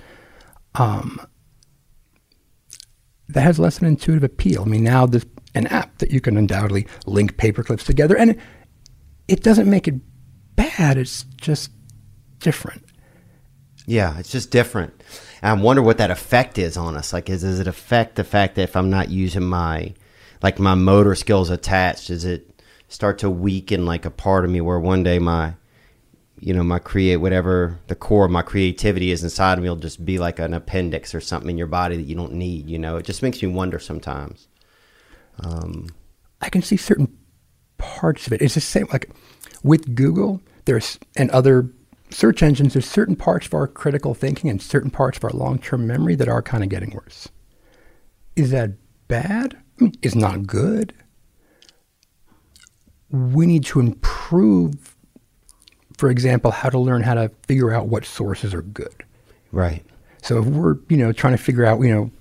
Um, 0.75 1.19
that 3.29 3.41
has 3.41 3.59
less 3.59 3.77
of 3.77 3.83
an 3.83 3.89
intuitive 3.89 4.23
appeal. 4.23 4.63
I 4.63 4.65
mean, 4.65 4.83
now 4.83 5.05
there's 5.05 5.25
an 5.55 5.67
app 5.67 5.97
that 5.99 6.11
you 6.11 6.21
can 6.21 6.37
undoubtedly 6.37 6.87
link 7.05 7.37
paper 7.37 7.63
clips 7.63 7.83
together, 7.83 8.17
and 8.17 8.37
it 9.27 9.43
doesn't 9.43 9.69
make 9.69 9.87
it 9.87 9.95
bad. 10.55 10.97
It's 10.97 11.23
just 11.37 11.71
different. 12.39 12.83
Yeah, 13.85 14.17
it's 14.17 14.31
just 14.31 14.49
different. 14.49 14.93
And 15.41 15.59
I 15.59 15.61
wonder 15.61 15.81
what 15.81 15.97
that 15.97 16.11
effect 16.11 16.57
is 16.57 16.77
on 16.77 16.95
us. 16.95 17.11
Like, 17.11 17.29
is, 17.29 17.41
does 17.41 17.59
it 17.59 17.67
affect 17.67 18.15
the 18.15 18.23
fact 18.23 18.55
that 18.55 18.63
if 18.63 18.75
I'm 18.75 18.89
not 18.89 19.09
using 19.09 19.43
my, 19.43 19.93
like 20.43 20.59
my 20.59 20.75
motor 20.75 21.15
skills 21.15 21.49
attached, 21.49 22.09
does 22.09 22.25
it 22.25 22.61
start 22.89 23.17
to 23.19 23.29
weaken 23.29 23.85
like 23.85 24.05
a 24.05 24.11
part 24.11 24.43
of 24.45 24.51
me 24.51 24.61
where 24.61 24.79
one 24.79 25.01
day 25.01 25.17
my, 25.17 25.53
you 26.37 26.53
know, 26.53 26.63
my 26.63 26.77
create 26.77 27.15
whatever 27.15 27.79
the 27.87 27.95
core 27.95 28.25
of 28.25 28.31
my 28.31 28.41
creativity 28.41 29.09
is 29.09 29.23
inside 29.23 29.57
of 29.57 29.63
me 29.63 29.69
will 29.69 29.77
just 29.77 30.05
be 30.05 30.19
like 30.19 30.39
an 30.39 30.53
appendix 30.53 31.15
or 31.15 31.21
something 31.21 31.49
in 31.49 31.57
your 31.57 31.67
body 31.67 31.95
that 31.95 32.03
you 32.03 32.15
don't 32.15 32.33
need. 32.33 32.69
You 32.69 32.77
know, 32.77 32.97
it 32.97 33.05
just 33.05 33.23
makes 33.23 33.41
me 33.41 33.47
wonder 33.47 33.79
sometimes. 33.79 34.47
Um, 35.39 35.87
I 36.41 36.49
can 36.49 36.61
see 36.61 36.77
certain 36.77 37.17
parts 37.77 38.27
of 38.27 38.33
it. 38.33 38.41
It's 38.41 38.55
the 38.55 38.61
same 38.61 38.87
like 38.91 39.09
with 39.63 39.95
Google, 39.95 40.41
there's 40.65 40.99
and 41.15 41.31
other 41.31 41.69
search 42.09 42.43
engines, 42.43 42.73
there's 42.73 42.89
certain 42.89 43.15
parts 43.15 43.47
of 43.47 43.53
our 43.53 43.65
critical 43.65 44.13
thinking 44.13 44.49
and 44.49 44.61
certain 44.61 44.91
parts 44.91 45.17
of 45.17 45.23
our 45.23 45.31
long 45.31 45.57
term 45.57 45.87
memory 45.87 46.15
that 46.15 46.27
are 46.27 46.41
kind 46.41 46.63
of 46.63 46.69
getting 46.69 46.91
worse. 46.91 47.29
Is 48.35 48.51
that 48.51 48.71
bad? 49.07 49.62
I 49.83 49.87
mean, 49.87 49.99
it's 50.01 50.15
not 50.15 50.47
good. 50.47 50.93
We 53.09 53.45
need 53.45 53.65
to 53.65 53.79
improve, 53.79 54.95
for 55.97 56.09
example, 56.09 56.51
how 56.51 56.69
to 56.69 56.79
learn 56.79 57.03
how 57.03 57.15
to 57.15 57.29
figure 57.47 57.73
out 57.73 57.87
what 57.87 58.05
sources 58.05 58.53
are 58.53 58.61
good. 58.61 59.03
Right. 59.51 59.85
So 60.21 60.39
if 60.39 60.45
we're, 60.45 60.77
you 60.87 60.97
know, 60.97 61.11
trying 61.11 61.33
to 61.35 61.43
figure 61.43 61.65
out, 61.65 61.81
you 61.81 61.93
know, 61.93 62.11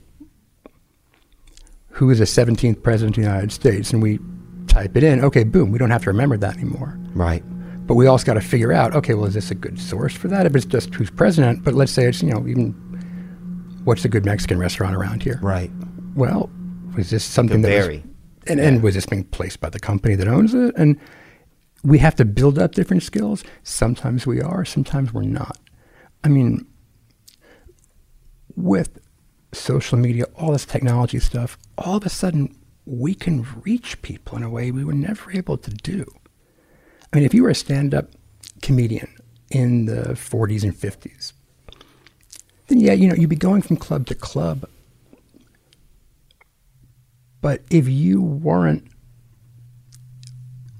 who 1.91 2.11
is 2.11 2.19
the 2.19 2.25
17th 2.25 2.83
president 2.83 3.17
of 3.17 3.23
the 3.23 3.29
United 3.29 3.53
States, 3.53 3.93
and 3.93 4.03
we 4.03 4.19
type 4.67 4.97
it 4.97 5.05
in, 5.05 5.25
okay, 5.25 5.45
boom, 5.45 5.71
we 5.71 5.79
don't 5.79 5.91
have 5.91 6.03
to 6.03 6.11
remember 6.11 6.37
that 6.39 6.57
anymore. 6.57 6.99
Right. 7.15 7.45
But 7.87 7.95
we 7.95 8.07
also 8.07 8.25
got 8.27 8.35
to 8.35 8.41
figure 8.41 8.73
out, 8.73 8.95
okay, 8.97 9.15
well, 9.15 9.27
is 9.27 9.35
this 9.35 9.51
a 9.51 9.55
good 9.55 9.79
source 9.79 10.15
for 10.15 10.27
that? 10.29 10.47
If 10.47 10.57
it's 10.57 10.67
just 10.67 10.95
who's 10.95 11.11
president, 11.11 11.63
but 11.63 11.75
let's 11.75 11.93
say 11.93 12.07
it's, 12.07 12.23
you 12.23 12.31
know, 12.31 12.47
even 12.49 12.73
what's 13.85 14.05
a 14.05 14.09
good 14.09 14.25
Mexican 14.25 14.59
restaurant 14.59 14.97
around 14.97 15.23
here? 15.23 15.39
Right. 15.43 15.71
Well, 16.15 16.51
was 16.95 17.11
this 17.11 17.25
something 17.25 17.63
that 17.63 17.69
was- 17.69 17.87
vary. 17.87 18.05
and, 18.47 18.61
and 18.61 18.83
was 18.83 18.95
this 18.95 19.07
being 19.07 19.25
placed 19.25 19.61
by 19.61 19.71
the 19.71 19.81
company 19.81 20.15
that 20.15 20.29
owns 20.29 20.55
it? 20.55 20.75
And 20.77 20.99
we 21.85 21.99
have 21.99 22.15
to 22.17 22.25
build 22.25 22.59
up 22.59 22.73
different 22.73 23.03
skills. 23.03 23.45
Sometimes 23.63 24.27
we 24.27 24.41
are, 24.41 24.65
sometimes 24.65 25.13
we're 25.13 25.23
not. 25.23 25.59
I 26.25 26.29
mean, 26.29 26.67
with 28.55 29.01
social 29.53 29.99
media, 29.99 30.25
all 30.37 30.53
this 30.53 30.65
technology 30.65 31.19
stuff, 31.19 31.59
all 31.79 31.97
of 31.97 32.07
a 32.07 32.09
sudden 32.09 32.55
we 32.87 33.15
can 33.15 33.47
reach 33.63 34.01
people 34.03 34.37
in 34.37 34.43
a 34.43 34.51
way 34.51 34.71
we 34.71 34.85
were 34.85 34.93
never 34.93 35.31
able 35.33 35.57
to 35.59 35.71
do. 35.71 36.05
I 37.13 37.17
mean, 37.17 37.25
if 37.25 37.35
you 37.35 37.43
were 37.43 37.51
a 37.51 37.55
stand 37.55 37.95
up 37.95 38.11
comedian 38.63 39.09
in 39.51 39.87
the 39.87 40.15
40s 40.15 40.63
and 40.63 40.75
50s, 40.75 41.33
then 42.69 42.81
yeah, 42.81 42.93
you 42.93 43.09
know, 43.09 43.15
you'd 43.15 43.29
be 43.29 43.37
going 43.37 43.63
from 43.63 43.77
club 43.77 44.07
to 44.07 44.15
club. 44.15 44.65
But 47.43 47.63
if 47.71 47.87
you 47.89 48.23
weren't 48.23 48.87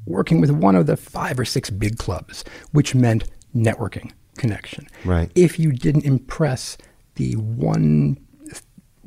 working 0.07 0.41
with 0.41 0.51
one 0.51 0.75
of 0.75 0.87
the 0.87 0.97
five 0.97 1.39
or 1.39 1.45
six 1.45 1.69
big 1.71 1.99
clubs, 1.99 2.45
which 2.73 2.95
meant 2.95 3.25
networking, 3.55 4.13
connection, 4.39 4.87
Right. 5.05 5.31
if 5.35 5.59
you 5.59 5.73
didn't 5.73 6.05
impress 6.07 6.79
the 7.17 7.35
one 7.37 8.17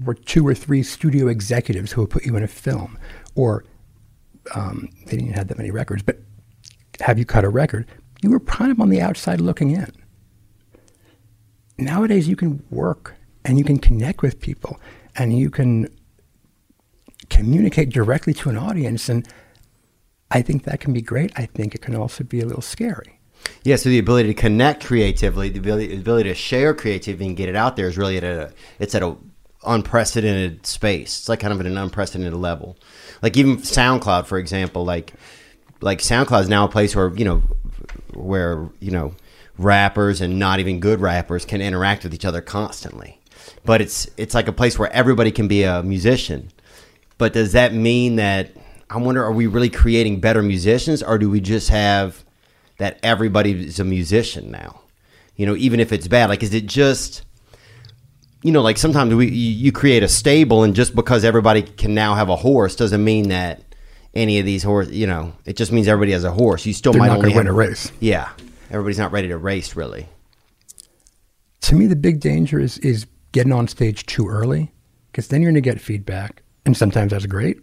or 0.06 0.14
two 0.14 0.46
or 0.48 0.54
three 0.54 0.84
studio 0.84 1.28
executives 1.28 1.94
who 1.94 2.02
would 2.02 2.10
put 2.12 2.26
you 2.26 2.36
in 2.36 2.44
a 2.44 2.48
film, 2.48 2.98
or 3.34 3.64
um, 4.54 4.90
they 5.08 5.18
didn't 5.18 5.34
have 5.34 5.48
that 5.48 5.58
many 5.58 5.72
records, 5.72 6.04
but 6.04 6.20
have 7.02 7.18
you 7.18 7.26
cut 7.26 7.44
a 7.44 7.50
record? 7.50 7.88
You 8.22 8.30
were 8.30 8.40
kind 8.42 8.72
of 8.72 8.80
on 8.80 8.90
the 8.90 9.02
outside 9.02 9.42
looking 9.42 9.72
in. 9.72 9.92
Nowadays, 11.78 12.28
you 12.28 12.36
can 12.36 12.64
work 12.70 13.16
and 13.44 13.58
you 13.58 13.64
can 13.64 13.78
connect 13.80 14.22
with 14.22 14.40
people 14.40 14.80
and 15.16 15.38
you 15.38 15.50
can 15.50 15.88
communicate 17.30 17.90
directly 17.90 18.34
to 18.36 18.50
an 18.50 18.58
audience. 18.58 19.10
And 19.10 19.28
I 20.32 20.42
think 20.42 20.64
that 20.64 20.80
can 20.80 20.94
be 20.94 21.02
great. 21.02 21.32
I 21.36 21.46
think 21.46 21.76
it 21.76 21.82
can 21.82 21.96
also 21.96 22.24
be 22.24 22.42
a 22.42 22.46
little 22.46 22.62
scary. 22.62 23.20
Yeah, 23.64 23.76
so 23.76 23.90
the 23.90 24.00
ability 24.00 24.30
to 24.30 24.34
connect 24.34 24.86
creatively, 24.86 25.50
the 25.50 25.60
ability, 25.60 25.88
the 25.88 26.02
ability 26.02 26.30
to 26.30 26.36
share 26.36 26.74
creativity 26.74 27.28
and 27.28 27.38
get 27.38 27.50
it 27.50 27.56
out 27.56 27.76
there 27.76 27.88
is 27.88 27.98
really 27.98 28.18
at 28.18 28.24
a 28.24 28.52
it's 28.80 28.96
at 28.96 29.04
a 29.04 29.16
unprecedented 29.66 30.66
space. 30.66 31.20
It's 31.20 31.30
like 31.30 31.40
kind 31.40 31.54
of 31.54 31.60
at 31.60 31.66
an 31.66 31.78
unprecedented 31.78 32.34
level. 32.34 32.78
Like 33.22 33.38
even 33.38 33.58
SoundCloud, 33.58 34.26
for 34.26 34.38
example, 34.38 34.84
like 34.84 35.14
like 35.82 36.00
SoundCloud 36.00 36.42
is 36.42 36.50
now 36.50 36.66
a 36.66 36.70
place 36.70 36.96
where 36.96 37.14
you 37.16 37.26
know 37.26 37.44
where 38.14 38.70
you 38.80 38.92
know 38.92 39.14
rappers 39.58 40.22
and 40.22 40.40
not 40.40 40.60
even 40.60 40.80
good 40.80 41.00
rappers 41.00 41.46
can 41.46 41.62
interact 41.62 42.04
with 42.04 42.14
each 42.14 42.26
other 42.26 42.42
constantly. 42.42 43.20
But 43.64 43.82
it's 43.82 44.10
it's 44.18 44.34
like 44.34 44.48
a 44.48 44.54
place 44.54 44.78
where 44.78 44.92
everybody 44.92 45.32
can 45.32 45.48
be 45.48 45.64
a 45.64 45.84
musician. 45.84 46.52
But 47.18 47.34
does 47.34 47.54
that 47.54 47.74
mean 47.74 48.18
that 48.18 48.52
I 48.90 48.98
wonder 48.98 49.24
are 49.24 49.32
we 49.32 49.48
really 49.48 49.70
creating 49.70 50.20
better 50.20 50.42
musicians 50.42 51.02
or 51.02 51.18
do 51.18 51.30
we 51.30 51.40
just 51.40 51.70
have 51.70 52.24
that 52.78 53.00
everybody 53.04 53.68
is 53.68 53.80
a 53.80 53.86
musician 53.86 54.52
now? 54.52 54.82
You 55.36 55.46
know, 55.46 55.56
even 55.56 55.80
if 55.80 55.92
it's 55.92 56.08
bad, 56.08 56.30
like 56.30 56.44
is 56.44 56.54
it 56.54 56.66
just 56.66 57.24
you 58.44 58.52
know, 58.52 58.62
like 58.62 58.78
sometimes 58.78 59.14
we 59.14 59.28
you 59.28 59.72
create 59.72 60.04
a 60.04 60.08
stable 60.08 60.64
and 60.64 60.76
just 60.76 60.96
because 60.96 61.24
everybody 61.24 61.64
can 61.64 61.96
now 61.96 62.14
have 62.14 62.30
a 62.30 62.36
horse 62.36 62.76
doesn't 62.76 63.04
mean 63.04 63.30
that 63.30 63.62
any 64.14 64.40
of 64.40 64.46
these 64.46 64.62
horse, 64.62 64.90
you 64.90 65.08
know, 65.08 65.34
it 65.46 65.56
just 65.56 65.72
means 65.72 65.88
everybody 65.88 66.12
has 66.12 66.24
a 66.24 66.32
horse. 66.32 66.66
You 66.66 66.74
still 66.74 66.94
They're 66.94 67.00
might 67.00 67.08
not 67.08 67.18
only 67.18 67.34
win 67.34 67.48
a 67.48 67.54
race. 67.54 67.92
Yeah. 68.00 68.30
Everybody's 68.70 69.00
not 69.00 69.12
ready 69.12 69.30
to 69.30 69.38
race 69.38 69.76
really. 69.76 70.08
To 71.62 71.76
me, 71.76 71.88
the 71.88 71.96
big 71.96 72.20
danger 72.20 72.60
is, 72.60 72.78
is 72.78 73.08
getting 73.32 73.52
on 73.52 73.68
stage 73.68 74.06
too 74.06 74.28
early 74.28 74.72
because 75.12 75.30
then 75.30 75.42
you're 75.42 75.52
going 75.52 75.62
to 75.62 75.68
get 75.70 75.82
feedback. 75.82 76.44
And 76.66 76.76
sometimes 76.76 77.12
that's 77.12 77.26
great. 77.26 77.58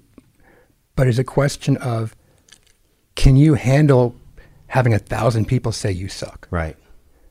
But 0.97 1.07
it's 1.09 1.19
a 1.19 1.25
question 1.25 1.77
of 1.79 2.15
can 3.15 3.37
you 3.37 3.55
handle 3.55 4.15
having 4.69 4.95
a 4.95 4.99
thousand 4.99 5.47
people 5.47 5.73
say 5.73 5.91
you 5.93 6.09
suck? 6.09 6.47
Right. 6.51 6.77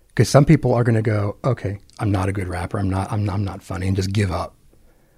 because 0.10 0.30
some 0.30 0.46
people 0.46 0.74
are 0.74 0.84
going 0.84 0.96
to 0.96 1.02
go, 1.02 1.38
okay, 1.44 1.80
I'm 2.00 2.12
not 2.12 2.28
a 2.30 2.32
good 2.34 2.48
rapper, 2.48 2.78
I'm 2.78 2.90
not, 2.90 3.12
I'm 3.12 3.24
not, 3.26 3.34
I'm 3.36 3.44
not 3.46 3.64
funny, 3.64 3.88
and 3.88 3.96
just 3.96 4.12
give 4.14 4.32
up. 4.32 4.56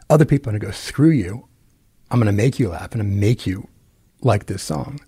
Other 0.09 0.25
people 0.25 0.49
are 0.49 0.53
going 0.53 0.61
to 0.61 0.65
go, 0.67 0.71
screw 0.71 1.09
you, 1.09 1.47
I'm 2.11 2.19
going 2.19 2.27
to 2.27 2.43
make 2.43 2.59
you 2.59 2.69
laugh, 2.69 2.91
and 2.93 3.01
I'm 3.01 3.19
make 3.19 3.47
you 3.47 3.67
like 4.21 4.45
this 4.45 4.61
song. 4.61 4.99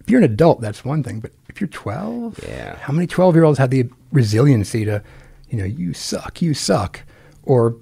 If 0.00 0.10
you're 0.10 0.18
an 0.18 0.24
adult, 0.24 0.60
that's 0.60 0.84
one 0.84 1.02
thing, 1.02 1.20
but 1.20 1.32
if 1.48 1.60
you're 1.60 1.68
12, 1.68 2.40
Yeah. 2.46 2.76
how 2.76 2.92
many 2.92 3.06
12 3.06 3.34
year 3.34 3.44
olds 3.44 3.58
have 3.58 3.70
the 3.70 3.88
resiliency 4.12 4.84
to, 4.84 5.02
you 5.48 5.56
know, 5.58 5.64
you 5.64 5.94
suck, 5.94 6.42
you 6.42 6.52
suck, 6.52 7.00
or 7.42 7.76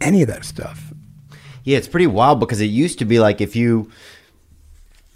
any 0.00 0.22
of 0.22 0.28
that 0.28 0.44
stuff? 0.44 0.92
Yeah, 1.64 1.78
it's 1.78 1.88
pretty 1.88 2.06
wild 2.06 2.40
because 2.40 2.60
it 2.60 2.66
used 2.66 2.98
to 2.98 3.04
be 3.04 3.18
like 3.18 3.40
if 3.40 3.56
you 3.56 3.90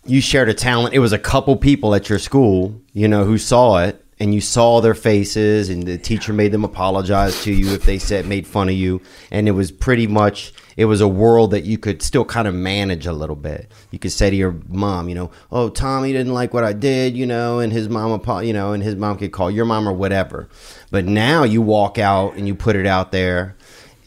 you 0.06 0.20
shared 0.20 0.48
a 0.48 0.54
talent, 0.54 0.94
it 0.94 1.00
was 1.00 1.12
a 1.12 1.18
couple 1.18 1.54
people 1.56 1.94
at 1.94 2.08
your 2.08 2.18
school, 2.18 2.80
you 2.92 3.06
know, 3.06 3.24
who 3.24 3.36
saw 3.36 3.78
it 3.78 4.02
and 4.20 4.34
you 4.34 4.40
saw 4.40 4.80
their 4.80 4.94
faces 4.94 5.68
and 5.68 5.84
the 5.84 5.98
teacher 5.98 6.32
made 6.32 6.50
them 6.50 6.64
apologize 6.64 7.42
to 7.42 7.52
you 7.52 7.72
if 7.74 7.84
they 7.84 7.98
said 7.98 8.26
made 8.26 8.46
fun 8.46 8.68
of 8.68 8.74
you. 8.74 9.00
And 9.30 9.46
it 9.46 9.52
was 9.52 9.70
pretty 9.70 10.06
much 10.06 10.52
it 10.76 10.86
was 10.86 11.00
a 11.00 11.08
world 11.08 11.50
that 11.50 11.64
you 11.64 11.76
could 11.76 12.02
still 12.02 12.24
kind 12.24 12.48
of 12.48 12.54
manage 12.54 13.06
a 13.06 13.12
little 13.12 13.36
bit. 13.36 13.70
You 13.90 13.98
could 13.98 14.12
say 14.12 14.30
to 14.30 14.36
your 14.36 14.56
mom 14.68 15.08
you 15.08 15.14
know 15.14 15.30
oh 15.52 15.68
tommy 15.68 16.12
didn't 16.12 16.34
like 16.34 16.54
what 16.54 16.64
i 16.64 16.72
did 16.72 17.16
you 17.16 17.26
know 17.26 17.58
and 17.58 17.72
his 17.72 17.88
mom 17.88 18.20
you 18.42 18.52
know 18.52 18.72
and 18.72 18.82
his 18.82 18.96
mom 18.96 19.18
could 19.18 19.32
call 19.32 19.50
your 19.50 19.66
mom 19.66 19.88
or 19.88 19.92
whatever. 19.92 20.48
But 20.90 21.04
now 21.04 21.44
you 21.44 21.60
walk 21.60 21.98
out 21.98 22.34
and 22.34 22.48
you 22.48 22.54
put 22.54 22.76
it 22.76 22.86
out 22.86 23.12
there 23.12 23.56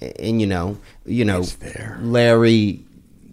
and 0.02 0.42
you 0.42 0.48
know 0.48 0.78
you 1.06 1.24
know 1.24 1.44
larry 2.00 2.84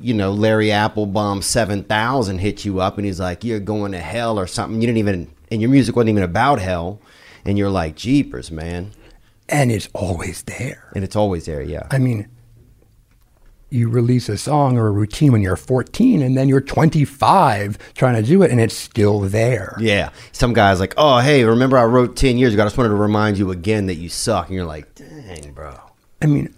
you 0.01 0.15
know 0.15 0.31
larry 0.33 0.71
applebaum 0.71 1.43
7000 1.43 2.39
hit 2.39 2.65
you 2.65 2.81
up 2.81 2.99
and 2.99 3.07
he's 3.07 3.19
like 3.21 3.43
you're 3.43 3.61
going 3.61 3.93
to 3.93 3.99
hell 4.01 4.39
or 4.39 4.47
something. 4.47 4.81
You 4.81 4.87
didn't 4.87 4.99
even 4.99 5.31
and 5.51 5.61
your 5.61 5.71
music 5.71 5.97
wasn't 5.97 6.11
even 6.11 6.23
about 6.23 6.61
hell. 6.61 7.01
And 7.45 7.57
you're 7.57 7.71
like 7.71 7.97
jeepers 7.97 8.51
man. 8.51 8.93
And 9.49 9.73
it's 9.73 9.89
always 9.95 10.43
there. 10.43 10.91
and 10.95 11.03
it's 11.03 11.17
always 11.17 11.47
there 11.47 11.63
yeah. 11.63 11.87
I 11.91 11.99
mean, 11.99 12.29
you 13.71 13.89
release 13.89 14.29
a 14.29 14.39
song 14.39 14.79
or 14.79 14.87
a 14.87 14.91
routine 14.91 15.33
when 15.33 15.43
you're 15.43 15.57
14 15.57 16.23
and 16.23 16.37
then 16.37 16.49
you're 16.49 16.61
25 16.61 17.95
trying 17.95 18.15
to 18.15 18.23
do 18.23 18.43
it 18.43 18.51
and 18.51 18.61
it's 18.61 18.77
still 18.77 19.21
there. 19.21 19.75
yeah. 19.81 20.11
Some 20.33 20.53
guys 20.53 20.81
like 20.81 20.95
oh 20.97 21.19
hey 21.19 21.45
remember 21.45 21.77
i 21.79 21.85
wrote 21.85 22.17
10 22.17 22.39
years 22.39 22.55
ago. 22.55 22.63
I 22.63 22.67
just 22.67 22.77
wanted 22.79 22.91
to 22.91 22.95
remind 22.97 23.37
you 23.39 23.51
again 23.51 23.87
that 23.87 23.97
you 23.97 24.09
suck. 24.09 24.47
And 24.47 24.55
you're 24.55 24.65
like 24.67 24.95
dang 24.95 25.53
bro. 25.53 25.75
I 26.21 26.27
mean, 26.27 26.55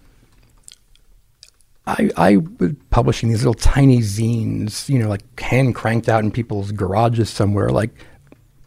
I, 1.91 2.11
I 2.17 2.37
was 2.37 2.73
publishing 2.91 3.29
these 3.29 3.41
little 3.41 3.55
tiny 3.55 3.99
zines, 3.99 4.89
you 4.89 4.99
know, 4.99 5.09
like 5.09 5.41
hand 5.41 5.75
cranked 5.75 6.09
out 6.09 6.23
in 6.23 6.31
people's 6.31 6.73
garages 6.73 7.31
somewhere, 7.31 7.71
like 7.71 7.91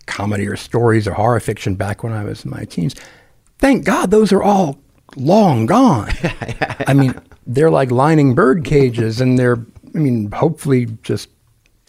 comedy 0.05 0.47
or 0.47 0.55
stories 0.55 1.07
or 1.07 1.13
horror 1.13 1.39
fiction 1.39 1.75
back 1.75 2.03
when 2.03 2.11
I 2.11 2.23
was 2.23 2.43
in 2.43 2.51
my 2.51 2.65
teens. 2.65 2.95
Thank 3.59 3.85
God 3.85 4.11
those 4.11 4.33
are 4.33 4.43
all 4.43 4.79
long 5.15 5.65
gone. 5.65 6.11
I 6.87 6.93
mean, 6.93 7.15
they're 7.47 7.71
like 7.71 7.91
lining 7.91 8.35
bird 8.35 8.65
cages 8.65 9.21
and 9.21 9.39
they're, 9.39 9.65
I 9.95 9.97
mean, 9.97 10.31
hopefully 10.31 10.87
just 11.03 11.29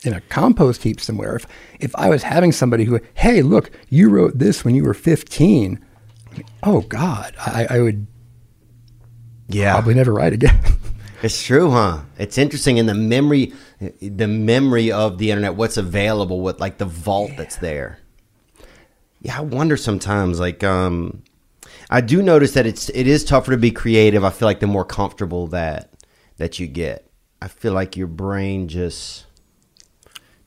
in 0.05 0.13
a 0.13 0.21
compost 0.23 0.83
heap 0.83 1.01
somewhere. 1.01 1.35
If, 1.35 1.47
if 1.81 1.97
I 1.97 2.09
was 2.09 2.23
having 2.23 2.53
somebody 2.53 2.85
who, 2.85 3.01
hey, 3.15 3.43
look, 3.43 3.71
you 3.89 4.09
wrote 4.09 4.39
this 4.39 4.65
when 4.65 4.75
you 4.75 4.85
were 4.85 4.95
15, 4.95 5.85
oh 6.63 6.83
God, 6.83 7.35
I, 7.39 7.67
I 7.71 7.81
would 7.81 8.07
yeah 9.49 9.73
probably 9.73 9.95
never 9.95 10.13
write 10.13 10.33
again. 10.33 10.59
It's 11.25 11.43
true, 11.43 11.71
huh? 11.71 12.03
It's 12.19 12.37
interesting 12.37 12.77
in 12.77 12.85
the 12.85 12.93
memory, 12.93 13.55
the 14.03 14.29
memory 14.29 14.93
of 14.93 15.17
the 15.17 15.31
internet. 15.31 15.55
What's 15.55 15.79
available? 15.79 16.43
What 16.43 16.61
like 16.61 16.77
the 16.77 16.85
vault 16.85 17.31
that's 17.39 17.57
there? 17.57 17.99
Yeah, 19.23 19.39
I 19.39 19.41
wonder 19.41 19.79
sometimes. 19.79 20.39
Like, 20.39 20.63
um, 20.63 21.23
I 21.89 22.03
do 22.03 22.21
notice 22.21 22.53
that 22.53 22.67
it's 22.67 22.91
it 22.91 23.07
is 23.07 23.25
tougher 23.25 23.53
to 23.53 23.57
be 23.57 23.71
creative. 23.71 24.23
I 24.23 24.29
feel 24.29 24.45
like 24.45 24.61
the 24.61 24.67
more 24.67 24.85
comfortable 24.85 25.47
that 25.47 25.95
that 26.37 26.59
you 26.59 26.67
get, 26.67 27.11
I 27.41 27.49
feel 27.49 27.73
like 27.73 27.97
your 27.97 28.07
brain 28.07 28.69
just 28.69 29.25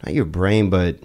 not 0.06 0.13
your 0.13 0.26
brain, 0.26 0.70
but 0.70 1.00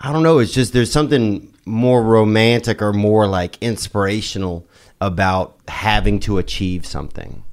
I 0.00 0.10
don't 0.10 0.22
know. 0.22 0.38
It's 0.38 0.54
just 0.54 0.72
there's 0.72 0.90
something 0.90 1.54
more 1.66 2.02
romantic 2.02 2.80
or 2.80 2.94
more 2.94 3.26
like 3.26 3.58
inspirational 3.60 4.66
about 5.02 5.58
having 5.68 6.18
to 6.20 6.38
achieve 6.38 6.86
something 6.86 7.44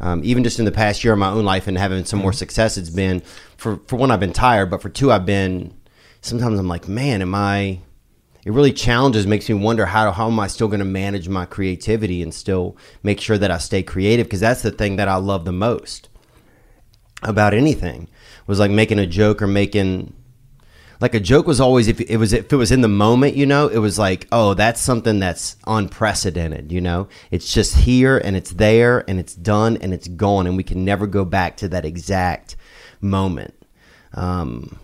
um, 0.00 0.22
even 0.24 0.44
just 0.44 0.58
in 0.58 0.64
the 0.64 0.72
past 0.72 1.02
year 1.02 1.12
of 1.12 1.18
my 1.18 1.30
own 1.30 1.44
life 1.44 1.66
and 1.66 1.76
having 1.76 2.04
some 2.04 2.20
more 2.20 2.32
success, 2.32 2.76
it's 2.76 2.90
been 2.90 3.20
for 3.56 3.80
for 3.86 3.96
one 3.96 4.10
I've 4.10 4.20
been 4.20 4.32
tired, 4.32 4.70
but 4.70 4.82
for 4.82 4.88
two 4.88 5.10
I've 5.12 5.26
been. 5.26 5.74
Sometimes 6.20 6.58
I'm 6.58 6.68
like, 6.68 6.88
man, 6.88 7.22
am 7.22 7.34
I? 7.34 7.80
It 8.44 8.52
really 8.52 8.72
challenges, 8.72 9.26
makes 9.26 9.48
me 9.48 9.54
wonder 9.54 9.86
how 9.86 10.10
how 10.10 10.28
am 10.28 10.40
I 10.40 10.46
still 10.46 10.68
going 10.68 10.78
to 10.80 10.84
manage 10.84 11.28
my 11.28 11.44
creativity 11.44 12.22
and 12.22 12.32
still 12.32 12.76
make 13.02 13.20
sure 13.20 13.38
that 13.38 13.50
I 13.50 13.58
stay 13.58 13.82
creative 13.82 14.26
because 14.26 14.40
that's 14.40 14.62
the 14.62 14.70
thing 14.70 14.96
that 14.96 15.08
I 15.08 15.16
love 15.16 15.44
the 15.44 15.52
most 15.52 16.08
about 17.22 17.52
anything 17.52 18.08
was 18.46 18.58
like 18.58 18.70
making 18.70 18.98
a 18.98 19.06
joke 19.06 19.42
or 19.42 19.46
making 19.46 20.14
like 21.00 21.14
a 21.14 21.20
joke 21.20 21.46
was 21.46 21.60
always 21.60 21.88
if 21.88 22.00
it 22.00 22.16
was 22.16 22.32
if 22.32 22.52
it 22.52 22.56
was 22.56 22.72
in 22.72 22.80
the 22.80 22.88
moment 22.88 23.36
you 23.36 23.46
know 23.46 23.68
it 23.68 23.78
was 23.78 23.98
like 23.98 24.26
oh 24.32 24.54
that's 24.54 24.80
something 24.80 25.18
that's 25.18 25.56
unprecedented 25.66 26.68
you 26.70 26.80
know? 26.80 27.08
It's 27.30 27.52
just 27.52 27.76
here 27.76 28.18
and 28.18 28.36
it's 28.36 28.50
there 28.50 29.04
and 29.08 29.18
it's 29.18 29.34
done 29.34 29.76
and 29.78 29.92
it's 29.92 30.08
gone 30.08 30.46
and 30.46 30.56
we 30.56 30.62
can 30.62 30.84
never 30.84 31.06
go 31.06 31.24
back 31.24 31.56
to 31.58 31.68
that 31.68 31.84
exact 31.84 32.56
moment. 33.00 33.54
Um, 34.14 34.78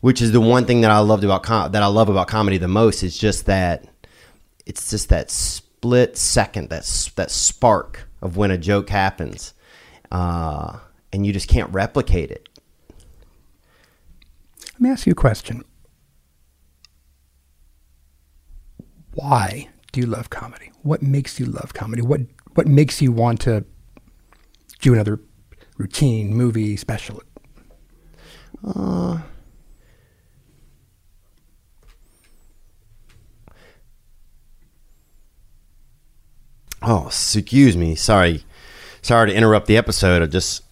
which 0.00 0.20
is 0.20 0.32
the 0.32 0.40
one 0.40 0.66
thing 0.66 0.82
that 0.82 0.90
I 0.90 0.98
loved 0.98 1.24
about 1.24 1.42
com- 1.44 1.72
that 1.72 1.82
I 1.82 1.86
love 1.86 2.08
about 2.08 2.28
comedy 2.28 2.58
the 2.58 2.68
most 2.68 3.02
is 3.02 3.16
just 3.16 3.46
that 3.46 3.86
it's 4.66 4.90
just 4.90 5.08
that 5.08 5.30
split 5.30 6.16
second 6.16 6.68
that 6.70 6.82
that 7.16 7.30
spark 7.30 8.06
of 8.20 8.36
when 8.36 8.50
a 8.50 8.58
joke 8.58 8.90
happens 8.90 9.54
uh, 10.12 10.78
and 11.12 11.26
you 11.26 11.32
just 11.32 11.48
can't 11.48 11.72
replicate 11.72 12.30
it 12.30 12.48
Let 14.74 14.80
me 14.80 14.90
ask 14.90 15.06
you 15.06 15.12
a 15.12 15.14
question. 15.14 15.64
Why 19.12 19.68
do 19.92 20.00
you 20.00 20.06
love 20.06 20.30
comedy? 20.30 20.72
What 20.82 21.00
makes 21.00 21.38
you 21.38 21.46
love 21.46 21.72
comedy? 21.72 22.02
What 22.02 22.22
what 22.54 22.66
makes 22.66 23.00
you 23.00 23.12
want 23.12 23.40
to 23.42 23.64
do 24.80 24.92
another 24.92 25.20
routine, 25.78 26.34
movie, 26.34 26.76
special? 26.76 27.22
Uh, 28.64 29.18
oh, 36.82 37.06
excuse 37.06 37.76
me. 37.76 37.94
Sorry. 37.94 38.44
Sorry 39.02 39.30
to 39.30 39.36
interrupt 39.36 39.66
the 39.68 39.76
episode. 39.76 40.22
I 40.22 40.26
just 40.26 40.64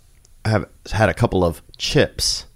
have 0.44 0.68
had 0.90 1.08
a 1.08 1.14
couple 1.14 1.44
of 1.44 1.62
chips. 1.78 2.46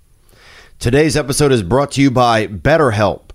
Today's 0.78 1.16
episode 1.16 1.52
is 1.52 1.62
brought 1.62 1.92
to 1.92 2.02
you 2.02 2.10
by 2.10 2.46
BetterHelp. 2.46 3.30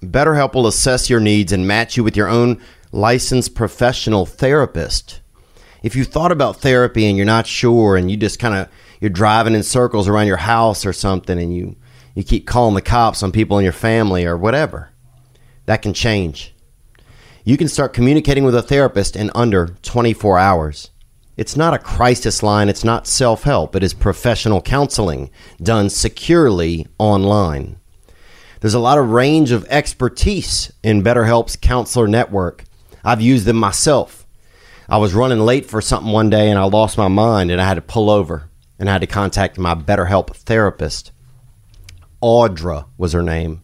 BetterHelp 0.00 0.54
will 0.54 0.66
assess 0.66 1.10
your 1.10 1.20
needs 1.20 1.52
and 1.52 1.68
match 1.68 1.96
you 1.96 2.02
with 2.02 2.16
your 2.16 2.26
own 2.26 2.60
licensed 2.90 3.54
professional 3.54 4.24
therapist. 4.24 5.20
If 5.82 5.94
you 5.94 6.04
thought 6.04 6.32
about 6.32 6.62
therapy 6.62 7.06
and 7.06 7.14
you're 7.14 7.26
not 7.26 7.46
sure 7.46 7.96
and 7.96 8.10
you 8.10 8.16
just 8.16 8.38
kind 8.38 8.54
of 8.54 8.68
you're 8.98 9.10
driving 9.10 9.54
in 9.54 9.62
circles 9.62 10.08
around 10.08 10.26
your 10.26 10.38
house 10.38 10.86
or 10.86 10.94
something 10.94 11.38
and 11.38 11.54
you 11.54 11.76
you 12.14 12.24
keep 12.24 12.46
calling 12.46 12.74
the 12.74 12.80
cops 12.80 13.22
on 13.22 13.30
people 13.30 13.58
in 13.58 13.64
your 13.64 13.74
family 13.74 14.24
or 14.24 14.38
whatever, 14.38 14.88
that 15.66 15.82
can 15.82 15.92
change. 15.92 16.54
You 17.44 17.58
can 17.58 17.68
start 17.68 17.92
communicating 17.92 18.42
with 18.42 18.54
a 18.54 18.62
therapist 18.62 19.16
in 19.16 19.30
under 19.34 19.68
24 19.82 20.38
hours. 20.38 20.90
It's 21.36 21.56
not 21.56 21.74
a 21.74 21.78
crisis 21.78 22.42
line, 22.42 22.68
it's 22.68 22.84
not 22.84 23.06
self 23.06 23.42
help, 23.42 23.76
it 23.76 23.82
is 23.82 23.92
professional 23.92 24.62
counseling 24.62 25.30
done 25.62 25.90
securely 25.90 26.86
online. 26.98 27.76
There's 28.60 28.74
a 28.74 28.80
lot 28.80 28.98
of 28.98 29.10
range 29.10 29.50
of 29.50 29.66
expertise 29.68 30.72
in 30.82 31.02
BetterHelp's 31.02 31.56
counselor 31.56 32.08
network. 32.08 32.64
I've 33.04 33.20
used 33.20 33.44
them 33.44 33.56
myself. 33.56 34.26
I 34.88 34.96
was 34.96 35.14
running 35.14 35.40
late 35.40 35.66
for 35.66 35.80
something 35.80 36.10
one 36.10 36.30
day 36.30 36.48
and 36.48 36.58
I 36.58 36.64
lost 36.64 36.96
my 36.96 37.08
mind 37.08 37.50
and 37.50 37.60
I 37.60 37.66
had 37.66 37.74
to 37.74 37.82
pull 37.82 38.08
over 38.08 38.48
and 38.78 38.88
I 38.88 38.92
had 38.92 39.02
to 39.02 39.06
contact 39.06 39.58
my 39.58 39.74
BetterHelp 39.74 40.34
therapist. 40.34 41.12
Audra 42.22 42.86
was 42.96 43.12
her 43.12 43.22
name. 43.22 43.62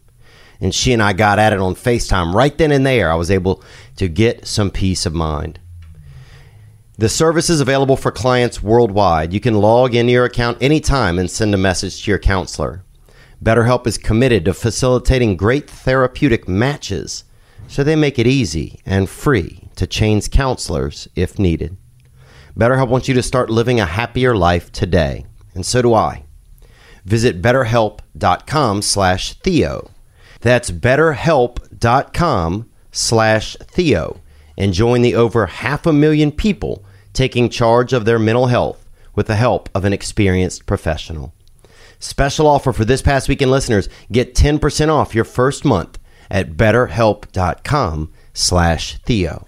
And 0.61 0.73
she 0.73 0.93
and 0.93 1.01
I 1.01 1.13
got 1.13 1.39
at 1.39 1.53
it 1.53 1.59
on 1.59 1.75
FaceTime 1.75 2.33
right 2.33 2.57
then 2.57 2.71
and 2.71 2.85
there. 2.85 3.11
I 3.11 3.15
was 3.15 3.31
able 3.31 3.63
to 3.97 4.07
get 4.07 4.45
some 4.45 4.69
peace 4.69 5.05
of 5.05 5.13
mind. 5.13 5.59
The 7.03 7.09
service 7.09 7.49
is 7.49 7.59
available 7.59 7.97
for 7.97 8.13
clients 8.13 8.63
worldwide. 8.63 9.33
You 9.33 9.41
can 9.41 9.55
log 9.55 9.93
into 9.93 10.13
your 10.13 10.23
account 10.23 10.63
anytime 10.63 11.19
and 11.19 11.29
send 11.29 11.53
a 11.53 11.57
message 11.57 12.01
to 12.01 12.11
your 12.11 12.17
counselor. 12.17 12.85
BetterHelp 13.43 13.85
is 13.87 13.97
committed 13.97 14.45
to 14.45 14.53
facilitating 14.53 15.35
great 15.35 15.69
therapeutic 15.69 16.47
matches, 16.47 17.25
so 17.67 17.83
they 17.83 17.97
make 17.97 18.17
it 18.19 18.25
easy 18.25 18.79
and 18.85 19.09
free 19.09 19.67
to 19.75 19.85
change 19.85 20.31
counselors 20.31 21.09
if 21.13 21.37
needed. 21.37 21.75
BetterHelp 22.57 22.87
wants 22.87 23.09
you 23.09 23.13
to 23.15 23.21
start 23.21 23.49
living 23.49 23.81
a 23.81 23.85
happier 23.85 24.33
life 24.33 24.71
today, 24.71 25.25
and 25.53 25.65
so 25.65 25.81
do 25.81 25.93
I. 25.93 26.23
Visit 27.03 27.41
betterhelp.com 27.41 28.81
slash 28.81 29.33
Theo. 29.33 29.91
That's 30.39 30.71
betterhelp.com 30.71 32.69
slash 32.93 33.57
Theo 33.57 34.21
and 34.57 34.71
join 34.71 35.01
the 35.01 35.15
over 35.15 35.47
half 35.47 35.85
a 35.85 35.91
million 35.91 36.31
people 36.31 36.85
taking 37.13 37.49
charge 37.49 37.93
of 37.93 38.05
their 38.05 38.19
mental 38.19 38.47
health 38.47 38.89
with 39.15 39.27
the 39.27 39.35
help 39.35 39.69
of 39.73 39.85
an 39.85 39.93
experienced 39.93 40.65
professional. 40.65 41.33
Special 41.99 42.47
offer 42.47 42.73
for 42.73 42.83
this 42.83 43.01
past 43.01 43.29
weekend 43.29 43.51
listeners. 43.51 43.87
Get 44.11 44.35
10% 44.35 44.89
off 44.89 45.15
your 45.15 45.23
first 45.23 45.63
month 45.63 45.99
at 46.29 46.57
betterhelp.com 46.57 48.11
slash 48.33 48.97
Theo. 48.99 49.47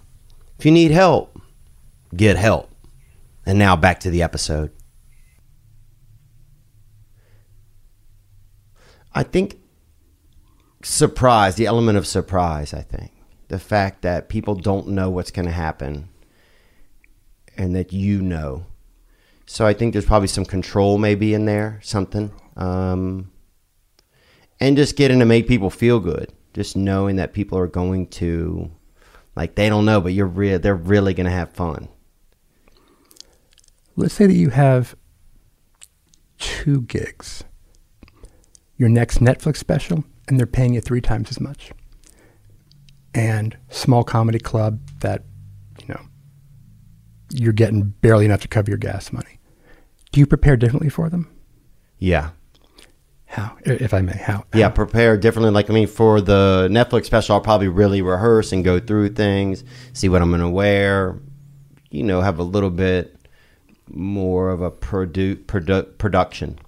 If 0.57 0.65
you 0.65 0.71
need 0.71 0.91
help, 0.91 1.37
get 2.15 2.37
help. 2.37 2.69
And 3.45 3.59
now 3.59 3.75
back 3.75 3.99
to 4.01 4.09
the 4.09 4.21
episode. 4.21 4.71
I 9.13 9.23
think 9.23 9.59
surprise, 10.83 11.55
the 11.55 11.65
element 11.65 11.97
of 11.97 12.07
surprise, 12.07 12.73
I 12.73 12.81
think. 12.81 13.11
The 13.47 13.59
fact 13.59 14.01
that 14.01 14.29
people 14.29 14.55
don't 14.55 14.89
know 14.89 15.09
what's 15.09 15.31
going 15.31 15.45
to 15.45 15.51
happen 15.51 16.09
and 17.57 17.75
that 17.75 17.93
you 17.93 18.21
know. 18.21 18.65
So 19.45 19.65
I 19.65 19.73
think 19.73 19.93
there's 19.93 20.05
probably 20.05 20.27
some 20.27 20.45
control 20.45 20.97
maybe 20.97 21.33
in 21.33 21.45
there, 21.45 21.79
something. 21.83 22.31
Um, 22.55 23.31
and 24.59 24.77
just 24.77 24.95
getting 24.95 25.19
to 25.19 25.25
make 25.25 25.47
people 25.47 25.69
feel 25.69 25.99
good. 25.99 26.31
Just 26.53 26.77
knowing 26.77 27.17
that 27.17 27.33
people 27.33 27.57
are 27.57 27.67
going 27.67 28.07
to, 28.07 28.71
like, 29.35 29.55
they 29.55 29.67
don't 29.67 29.85
know, 29.85 29.99
but 29.99 30.13
you're 30.13 30.25
real. 30.25 30.57
They're 30.57 30.73
really 30.73 31.13
going 31.13 31.25
to 31.25 31.31
have 31.31 31.51
fun. 31.51 31.89
Let's 33.97 34.13
say 34.13 34.25
that 34.25 34.33
you 34.33 34.49
have 34.49 34.95
two 36.37 36.81
gigs. 36.81 37.43
Your 38.77 38.89
next 38.89 39.19
Netflix 39.19 39.57
special, 39.57 40.03
and 40.27 40.39
they're 40.39 40.47
paying 40.47 40.73
you 40.73 40.81
three 40.81 41.01
times 41.01 41.29
as 41.29 41.39
much. 41.39 41.71
And 43.13 43.57
small 43.69 44.03
comedy 44.03 44.39
club 44.39 44.79
that, 45.01 45.23
you're 47.31 47.53
getting 47.53 47.83
barely 48.01 48.25
enough 48.25 48.41
to 48.41 48.47
cover 48.47 48.69
your 48.69 48.77
gas 48.77 49.11
money. 49.11 49.39
Do 50.11 50.19
you 50.19 50.25
prepare 50.25 50.57
differently 50.57 50.89
for 50.89 51.09
them? 51.09 51.29
Yeah. 51.99 52.31
How, 53.25 53.57
if 53.65 53.93
I 53.93 54.01
may? 54.01 54.17
How? 54.17 54.45
Yeah, 54.53 54.69
prepare 54.69 55.17
differently. 55.17 55.51
Like 55.51 55.69
I 55.69 55.73
mean, 55.73 55.87
for 55.87 56.21
the 56.21 56.67
Netflix 56.71 57.05
special, 57.05 57.35
I'll 57.35 57.41
probably 57.41 57.67
really 57.67 58.01
rehearse 58.01 58.51
and 58.51 58.63
go 58.63 58.79
through 58.79 59.09
things, 59.09 59.63
see 59.93 60.07
what 60.07 60.21
I'm 60.21 60.29
going 60.29 60.41
to 60.41 60.49
wear. 60.49 61.19
You 61.89 62.03
know, 62.03 62.21
have 62.21 62.39
a 62.39 62.43
little 62.43 62.69
bit 62.69 63.15
more 63.89 64.49
of 64.49 64.61
a 64.61 64.71
produ- 64.71 65.43
produ- 65.45 65.97
production, 65.97 66.59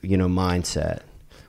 you 0.00 0.16
know, 0.16 0.28
mindset. 0.28 1.00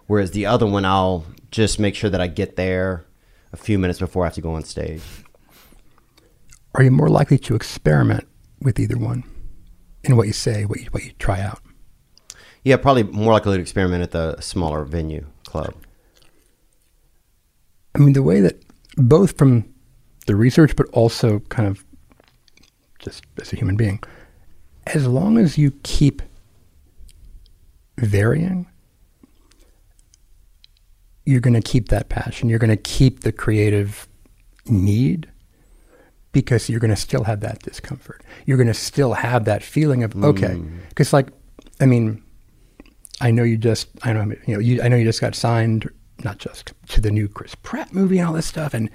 Whereas 0.08 0.32
the 0.32 0.46
other 0.46 0.66
one, 0.66 0.86
I'll 0.86 1.26
just 1.52 1.80
make 1.80 1.96
sure 1.96 2.10
that 2.10 2.22
I 2.22 2.28
get 2.28 2.56
there 2.56 3.06
a 3.52 3.58
few 3.58 3.80
minutes 3.80 4.00
before 4.00 4.24
I 4.24 4.28
have 4.28 4.34
to 4.36 4.42
go 4.42 4.54
on 4.54 4.64
stage. 4.64 5.02
Are 6.76 6.84
you 6.84 6.92
more 6.92 7.10
likely 7.10 7.38
to 7.40 7.56
experiment 7.56 8.28
with 8.62 8.80
either 8.80 8.98
one 8.98 9.24
in 10.04 10.18
what 10.18 10.28
you 10.28 10.34
say, 10.34 10.66
what 10.66 10.80
you, 10.80 10.88
what 10.88 11.04
you 11.04 11.12
try 11.20 11.40
out? 11.40 11.62
Yeah, 12.64 12.78
probably 12.78 13.04
more 13.04 13.34
likely 13.34 13.58
to 13.58 13.62
experiment 13.62 14.04
at 14.04 14.12
the 14.12 14.40
smaller 14.42 14.84
venue 14.86 15.26
club. 15.46 15.76
I 17.94 18.00
mean, 18.00 18.14
the 18.14 18.24
way 18.24 18.40
that 18.42 18.64
both 18.96 19.38
from 19.38 19.66
the 20.26 20.36
research, 20.36 20.76
but 20.76 20.88
also 20.94 21.40
kind 21.50 21.68
of 21.68 21.84
just 23.00 23.24
as 23.40 23.54
a 23.54 23.56
human 23.56 23.76
being, 23.76 24.02
as 24.88 25.06
long 25.08 25.38
as 25.38 25.58
you 25.58 25.72
keep 25.84 26.22
varying, 27.98 28.66
you're 31.26 31.42
going 31.42 31.54
to 31.54 31.62
keep 31.62 31.90
that 31.90 32.10
passion. 32.10 32.50
You're 32.50 32.60
going 32.60 32.70
to 32.70 32.78
keep 32.78 33.22
the 33.22 33.32
creative 33.32 34.08
need 34.66 35.30
because 36.34 36.68
you're 36.68 36.82
going 36.82 36.90
to 36.90 36.98
still 36.98 37.24
have 37.24 37.40
that 37.40 37.60
discomfort. 37.62 38.24
You're 38.46 38.58
going 38.58 38.68
to 38.68 38.74
still 38.74 39.14
have 39.14 39.46
that 39.46 39.64
feeling 39.64 40.04
of 40.04 40.16
okay, 40.22 40.56
mm. 40.56 40.80
because 40.90 41.14
like, 41.14 41.30
I 41.80 41.86
mean, 41.86 42.22
I 43.22 43.32
know 43.32 43.44
you 43.44 43.56
just, 43.56 43.88
I 44.04 44.12
know, 44.12 44.24
you 44.46 44.56
know, 44.56 44.60
you, 44.60 44.82
I 44.82 44.90
know 44.90 44.98
you 44.98 45.06
just 45.06 45.22
got 45.22 45.36
signed, 45.36 45.90
not 46.24 46.40
just 46.40 46.74
to 46.90 47.00
the 47.00 47.12
new 47.12 47.30
Chris 47.30 47.56
Pratt 47.56 47.94
movie 47.94 48.18
and 48.18 48.28
all 48.28 48.34
this 48.34 48.48
stuff, 48.48 48.74
and 48.74 48.90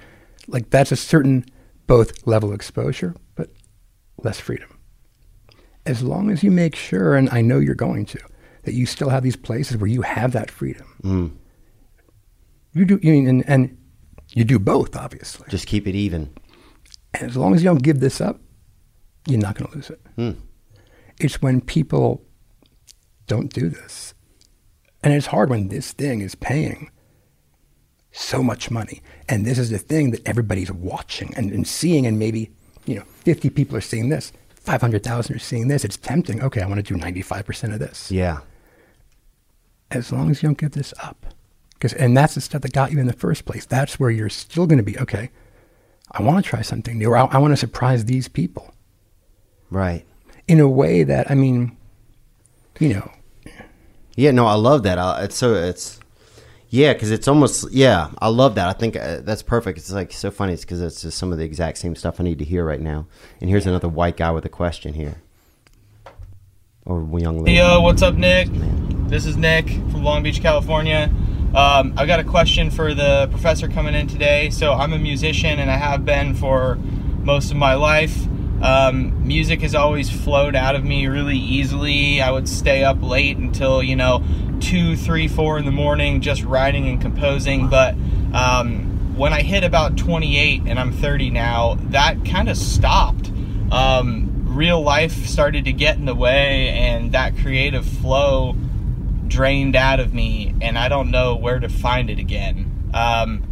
like 0.47 0.69
that's 0.69 0.91
a 0.91 0.95
certain 0.95 1.45
both 1.87 2.27
level 2.27 2.49
of 2.49 2.55
exposure, 2.55 3.15
but 3.35 3.49
less 4.23 4.39
freedom. 4.39 4.77
As 5.85 6.03
long 6.03 6.29
as 6.29 6.43
you 6.43 6.51
make 6.51 6.75
sure, 6.75 7.15
and 7.15 7.29
I 7.31 7.41
know 7.41 7.57
you're 7.57 7.73
going 7.73 8.05
to, 8.07 8.19
that 8.63 8.73
you 8.73 8.85
still 8.85 9.09
have 9.09 9.23
these 9.23 9.37
places 9.37 9.77
where 9.77 9.89
you 9.89 10.01
have 10.01 10.33
that 10.33 10.51
freedom. 10.51 10.85
Mm. 11.03 11.31
You 12.73 12.85
do, 12.85 12.99
you 13.01 13.13
mean, 13.13 13.27
and, 13.27 13.49
and 13.49 13.77
you 14.33 14.43
do 14.43 14.59
both, 14.59 14.95
obviously. 14.95 15.47
Just 15.49 15.65
keep 15.65 15.87
it 15.87 15.95
even. 15.95 16.31
And 17.13 17.29
as 17.29 17.37
long 17.37 17.55
as 17.55 17.63
you 17.63 17.69
don't 17.69 17.83
give 17.83 17.99
this 17.99 18.21
up, 18.21 18.39
you're 19.27 19.39
not 19.39 19.55
going 19.55 19.69
to 19.69 19.75
lose 19.75 19.89
it. 19.89 20.01
Hmm. 20.15 20.31
It's 21.19 21.41
when 21.41 21.61
people 21.61 22.23
don't 23.27 23.51
do 23.51 23.69
this. 23.69 24.13
And 25.03 25.13
it's 25.13 25.27
hard 25.27 25.49
when 25.49 25.69
this 25.69 25.91
thing 25.91 26.21
is 26.21 26.35
paying 26.35 26.91
so 28.11 28.43
much 28.43 28.69
money. 28.69 29.01
And 29.27 29.45
this 29.45 29.57
is 29.57 29.69
the 29.69 29.77
thing 29.77 30.11
that 30.11 30.27
everybody's 30.27 30.71
watching 30.71 31.33
and, 31.35 31.51
and 31.51 31.67
seeing. 31.67 32.05
And 32.05 32.19
maybe, 32.19 32.51
you 32.85 32.95
know, 32.95 33.03
50 33.23 33.49
people 33.49 33.77
are 33.77 33.81
seeing 33.81 34.09
this, 34.09 34.33
500,000 34.55 35.35
are 35.35 35.39
seeing 35.39 35.67
this. 35.67 35.85
It's 35.85 35.97
tempting. 35.97 36.41
Okay, 36.41 36.61
I 36.61 36.67
want 36.67 36.85
to 36.85 36.93
do 36.93 36.99
95% 36.99 37.73
of 37.73 37.79
this. 37.79 38.11
Yeah. 38.11 38.39
As 39.91 40.11
long 40.11 40.29
as 40.29 40.43
you 40.43 40.49
don't 40.49 40.57
give 40.57 40.71
this 40.71 40.93
up. 41.01 41.33
Because, 41.73 41.93
and 41.93 42.15
that's 42.15 42.35
the 42.35 42.41
stuff 42.41 42.61
that 42.63 42.73
got 42.73 42.91
you 42.91 42.99
in 42.99 43.07
the 43.07 43.13
first 43.13 43.45
place. 43.45 43.65
That's 43.65 43.99
where 43.99 44.09
you're 44.09 44.29
still 44.29 44.67
going 44.67 44.77
to 44.77 44.83
be, 44.83 44.99
okay, 44.99 45.29
I 46.11 46.21
want 46.21 46.43
to 46.43 46.49
try 46.49 46.61
something 46.61 46.97
new. 46.97 47.09
Or 47.09 47.17
I, 47.17 47.25
I 47.25 47.37
want 47.37 47.51
to 47.51 47.57
surprise 47.57 48.05
these 48.05 48.27
people 48.27 48.73
Right. 49.69 50.05
in 50.47 50.59
a 50.59 50.67
way 50.67 51.03
that, 51.03 51.29
I 51.29 51.35
mean, 51.35 51.77
you 52.79 52.93
know, 52.95 53.11
Yeah, 54.15 54.31
no, 54.31 54.45
I 54.47 54.55
love 54.55 54.83
that. 54.83 54.97
I, 54.97 55.23
it's 55.23 55.35
so 55.35 55.53
it's 55.53 55.99
yeah, 56.71 56.93
because 56.93 57.09
it's 57.11 57.27
almost 57.27 57.71
yeah, 57.71 58.09
I 58.19 58.27
love 58.27 58.55
that. 58.55 58.67
I 58.69 58.73
think 58.73 58.95
uh, 58.95 59.21
that's 59.21 59.41
perfect. 59.41 59.77
It's 59.79 59.91
like 59.91 60.11
so 60.13 60.29
funny. 60.29 60.53
It's 60.53 60.63
because 60.63 60.81
it's 60.81 61.01
just 61.01 61.17
some 61.17 61.31
of 61.31 61.37
the 61.39 61.43
exact 61.43 61.77
same 61.79 61.95
stuff 61.95 62.19
I 62.19 62.23
need 62.23 62.37
to 62.39 62.45
hear 62.45 62.63
right 62.65 62.79
now. 62.81 63.07
And 63.41 63.49
here's 63.49 63.65
another 63.65 63.87
white 63.89 64.17
guy 64.17 64.29
with 64.31 64.45
a 64.45 64.49
question 64.49 64.93
here, 64.93 65.21
or 66.85 67.01
young 67.19 67.39
lady. 67.39 67.53
Hey, 67.57 67.57
yo, 67.57 67.81
what's 67.81 68.01
up, 68.01 68.15
Nick? 68.15 68.49
This 69.09 69.25
is 69.25 69.35
Nick 69.37 69.67
from 69.91 70.03
Long 70.03 70.21
Beach, 70.21 70.41
California. 70.41 71.09
Um, 71.53 71.93
I've 71.97 72.07
got 72.07 72.19
a 72.19 72.23
question 72.23 72.69
for 72.69 72.93
the 72.93 73.27
professor 73.31 73.67
coming 73.67 73.95
in 73.95 74.07
today. 74.07 74.49
So, 74.49 74.73
I'm 74.73 74.93
a 74.93 74.99
musician 74.99 75.59
and 75.59 75.69
I 75.69 75.77
have 75.77 76.05
been 76.05 76.35
for 76.35 76.75
most 76.75 77.51
of 77.51 77.57
my 77.57 77.73
life. 77.73 78.27
Um, 78.61 79.25
music 79.25 79.61
has 79.61 79.73
always 79.73 80.09
flowed 80.09 80.55
out 80.55 80.75
of 80.75 80.83
me 80.83 81.07
really 81.07 81.37
easily. 81.37 82.21
I 82.21 82.29
would 82.29 82.49
stay 82.49 82.83
up 82.83 83.01
late 83.01 83.37
until, 83.37 83.81
you 83.81 83.95
know, 83.95 84.23
2, 84.59 84.95
3, 84.95 85.27
4 85.27 85.59
in 85.59 85.65
the 85.65 85.71
morning 85.71 86.21
just 86.21 86.43
writing 86.43 86.87
and 86.87 87.01
composing. 87.01 87.69
But 87.69 87.95
um, 88.33 89.15
when 89.15 89.33
I 89.33 89.41
hit 89.41 89.63
about 89.63 89.97
28 89.97 90.63
and 90.65 90.79
I'm 90.79 90.91
30 90.91 91.29
now, 91.29 91.75
that 91.89 92.25
kind 92.25 92.49
of 92.49 92.57
stopped. 92.57 93.31
Um, 93.71 94.43
real 94.45 94.81
life 94.81 95.25
started 95.25 95.65
to 95.65 95.71
get 95.71 95.97
in 95.97 96.05
the 96.05 96.15
way, 96.15 96.69
and 96.69 97.11
that 97.13 97.37
creative 97.37 97.85
flow 97.85 98.55
drained 99.29 99.75
out 99.75 99.99
of 99.99 100.13
me, 100.13 100.53
and 100.61 100.77
I 100.77 100.89
don't 100.89 101.11
know 101.11 101.35
where 101.35 101.59
to 101.59 101.69
find 101.69 102.09
it 102.09 102.19
again. 102.19 102.89
Um, 102.93 103.45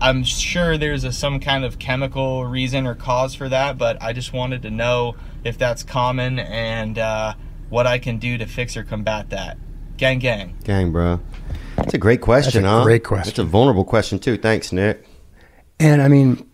I'm 0.00 0.24
sure 0.24 0.78
there's 0.78 1.04
a, 1.04 1.12
some 1.12 1.40
kind 1.40 1.64
of 1.64 1.78
chemical 1.78 2.44
reason 2.46 2.86
or 2.86 2.94
cause 2.94 3.34
for 3.34 3.48
that, 3.48 3.78
but 3.78 4.02
I 4.02 4.12
just 4.12 4.32
wanted 4.32 4.62
to 4.62 4.70
know 4.70 5.16
if 5.44 5.58
that's 5.58 5.82
common 5.82 6.38
and 6.38 6.98
uh, 6.98 7.34
what 7.68 7.86
I 7.86 7.98
can 7.98 8.18
do 8.18 8.38
to 8.38 8.46
fix 8.46 8.76
or 8.76 8.84
combat 8.84 9.30
that. 9.30 9.58
Gang, 9.96 10.18
gang. 10.18 10.56
Gang, 10.64 10.90
bro. 10.92 11.20
That's 11.76 11.94
a 11.94 11.98
great 11.98 12.20
question, 12.20 12.62
That's 12.62 12.72
a 12.72 12.78
huh? 12.78 12.84
great 12.84 13.04
question. 13.04 13.30
That's 13.30 13.38
a 13.38 13.44
vulnerable 13.44 13.84
question 13.84 14.18
too. 14.18 14.36
Thanks, 14.36 14.72
Nick. 14.72 15.04
and 15.78 16.00
I 16.02 16.08
mean, 16.08 16.48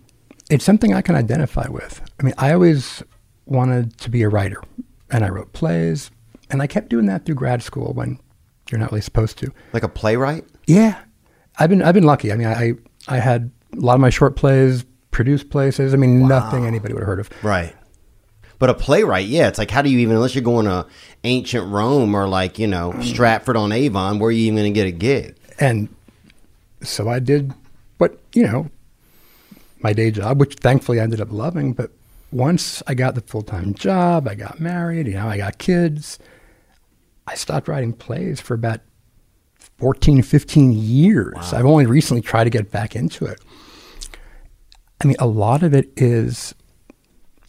it's 0.51 0.65
something 0.65 0.93
I 0.95 1.03
can 1.03 1.15
identify 1.15 1.69
with. 1.69 2.01
I 2.19 2.23
mean, 2.23 2.35
I 2.39 2.53
always 2.53 3.03
wanted 3.47 3.97
to 3.99 4.11
be 4.11 4.23
a 4.23 4.29
writer, 4.29 4.63
and 5.11 5.25
I 5.25 5.29
wrote 5.29 5.53
plays, 5.53 6.11
and 6.51 6.61
I 6.63 6.67
kept 6.67 6.89
doing 6.89 7.07
that 7.07 7.25
through 7.25 7.37
grad 7.37 7.63
school 7.63 7.93
when 7.93 8.19
you're 8.71 8.79
not 8.79 8.91
really 8.91 9.03
supposed 9.03 9.39
to. 9.39 9.53
Like 9.73 9.83
a 9.83 9.89
playwright. 9.89 10.45
Yeah, 10.67 11.01
I've 11.59 11.71
been 11.71 11.83
I've 11.83 11.95
been 11.95 12.05
lucky. 12.05 12.33
I 12.33 12.37
mean, 12.37 12.47
I 12.47 12.75
I 13.09 13.19
had 13.19 13.51
a 13.73 13.81
lot 13.81 13.95
of 13.95 14.01
my 14.01 14.11
short 14.11 14.37
plays 14.37 14.85
produced 15.11 15.51
places. 15.51 15.95
I 15.95 15.97
mean, 15.97 16.27
nothing 16.27 16.67
anybody 16.67 16.95
would 16.95 17.01
have 17.01 17.09
heard 17.09 17.21
of. 17.21 17.31
Right. 17.43 17.75
But 18.59 18.69
a 18.69 18.75
playwright, 18.75 19.27
yeah, 19.27 19.49
it's 19.49 19.59
like 19.59 19.71
how 19.71 19.81
do 19.81 19.89
you 19.89 19.99
even 20.01 20.17
unless 20.17 20.35
you're 20.35 20.45
going 20.45 20.67
to 20.67 20.87
ancient 21.25 21.67
Rome 21.73 22.15
or 22.15 22.29
like 22.29 22.59
you 22.59 22.67
know 22.67 22.93
mm. 22.93 23.03
Stratford 23.03 23.57
on 23.57 23.73
Avon, 23.73 24.19
where 24.19 24.29
are 24.29 24.33
you 24.33 24.45
even 24.45 24.57
going 24.57 24.73
to 24.73 24.79
get 24.79 24.87
a 24.87 24.93
gig? 24.93 25.37
And 25.59 25.89
so 26.83 27.09
I 27.09 27.19
did 27.19 27.53
what, 27.99 28.19
you 28.35 28.45
know, 28.45 28.71
my 29.81 29.93
day 29.93 30.11
job, 30.11 30.41
which 30.41 30.57
thankfully 30.57 31.01
I 31.01 31.05
ended 31.05 31.21
up 31.21 31.31
loving. 31.31 31.73
But 31.73 31.91
once 32.33 32.83
I 32.87 32.95
got 32.95 33.15
the 33.15 33.21
full 33.21 33.43
time 33.43 33.75
job, 33.75 34.29
I 34.29 34.35
got 34.35 34.61
married, 34.61 35.07
you 35.07 35.15
know, 35.15 35.29
I 35.29 35.37
got 35.37 35.59
kids, 35.59 36.19
I 37.27 37.35
stopped 37.35 37.69
writing 37.69 37.93
plays 37.93 38.41
for 38.41 38.55
about 38.55 38.81
14, 39.79 40.23
15 40.23 40.73
years. 40.73 41.37
I've 41.53 41.67
only 41.67 41.87
recently 41.87 42.23
tried 42.23 42.45
to 42.45 42.51
get 42.51 42.71
back 42.71 42.97
into 42.97 43.25
it. 43.27 43.41
I 45.03 45.07
mean, 45.07 45.17
a 45.19 45.27
lot 45.27 45.63
of 45.63 45.75
it 45.75 45.91
is 45.97 46.55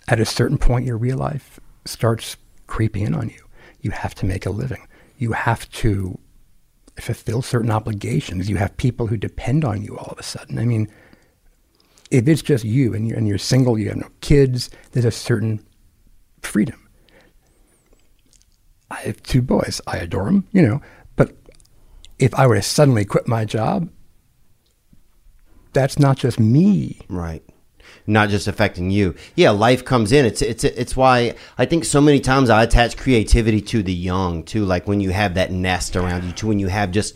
at 0.08 0.20
a 0.20 0.26
certain 0.26 0.58
point, 0.58 0.86
your 0.86 0.98
real 0.98 1.18
life 1.18 1.60
starts 1.86 2.38
creeping 2.68 3.04
in 3.04 3.14
on 3.14 3.30
you. 3.30 3.44
You 3.82 3.92
have 3.92 4.16
to 4.16 4.26
make 4.26 4.46
a 4.46 4.50
living. 4.50 4.88
You 5.18 5.34
have 5.34 5.70
to 5.72 6.20
fulfill 7.00 7.42
certain 7.42 7.72
obligations. 7.72 8.50
You 8.50 8.58
have 8.58 8.76
people 8.78 9.08
who 9.08 9.18
depend 9.18 9.66
on 9.66 9.82
you 9.82 9.98
all 9.98 10.12
of 10.12 10.20
a 10.20 10.24
sudden. 10.24 10.60
I 10.60 10.66
mean, 10.66 10.90
if 12.10 12.28
it's 12.28 12.42
just 12.42 12.64
you 12.64 12.94
and 12.94 13.08
you're, 13.08 13.18
and 13.18 13.28
you're 13.28 13.38
single, 13.38 13.80
you 13.80 13.90
have 13.90 13.98
no 13.98 14.10
kids, 14.22 14.70
there's 14.92 15.06
a 15.06 15.12
certain 15.12 15.66
freedom. 16.42 16.81
I 18.92 19.02
have 19.02 19.24
two 19.24 19.42
boys. 19.42 19.80
I 19.88 19.98
adore 19.98 20.26
them, 20.26 20.48
you 20.52 20.62
know, 20.62 20.82
but 21.16 21.34
if 22.20 22.36
I 22.36 22.46
were 22.46 22.56
to 22.56 22.62
suddenly 22.62 23.06
quit 23.06 23.28
my 23.28 23.46
job, 23.46 23.90
that's 25.74 25.98
not 25.98 26.18
just 26.18 26.40
me. 26.40 27.00
Right. 27.08 27.44
Not 28.06 28.30
just 28.30 28.48
affecting 28.48 28.92
you. 28.92 29.16
Yeah, 29.36 29.52
life 29.52 29.86
comes 29.86 30.12
in. 30.12 30.26
It's 30.26 30.42
it's 30.42 30.64
it's 30.64 30.96
why 30.98 31.36
I 31.58 31.66
think 31.66 31.86
so 31.86 32.02
many 32.02 32.20
times 32.20 32.50
I 32.50 32.64
attach 32.64 32.98
creativity 32.98 33.62
to 33.62 33.82
the 33.82 33.94
young 33.94 34.44
too. 34.44 34.66
Like 34.66 34.88
when 34.88 35.00
you 35.00 35.12
have 35.12 35.36
that 35.36 35.52
nest 35.52 35.96
around 35.96 36.26
you, 36.26 36.32
too. 36.32 36.48
When 36.48 36.60
you 36.60 36.68
have 36.68 36.92
just 36.92 37.16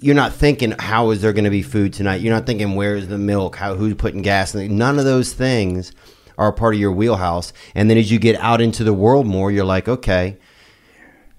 you're 0.00 0.14
not 0.14 0.32
thinking 0.32 0.74
how 0.78 1.10
is 1.10 1.20
there 1.20 1.32
going 1.32 1.44
to 1.44 1.50
be 1.50 1.62
food 1.62 1.92
tonight. 1.92 2.20
You're 2.20 2.34
not 2.34 2.46
thinking 2.46 2.74
where's 2.76 3.08
the 3.08 3.18
milk, 3.18 3.56
how 3.56 3.74
who's 3.74 3.94
putting 3.94 4.22
gas. 4.22 4.54
None 4.54 4.98
of 4.98 5.04
those 5.04 5.32
things 5.32 5.92
are 6.38 6.52
part 6.52 6.74
of 6.74 6.80
your 6.80 6.92
wheelhouse. 6.92 7.52
And 7.74 7.90
then 7.90 7.98
as 7.98 8.10
you 8.10 8.18
get 8.18 8.36
out 8.36 8.60
into 8.60 8.84
the 8.84 8.94
world 8.94 9.26
more, 9.26 9.50
you're 9.50 9.64
like, 9.64 9.88
okay, 9.88 10.38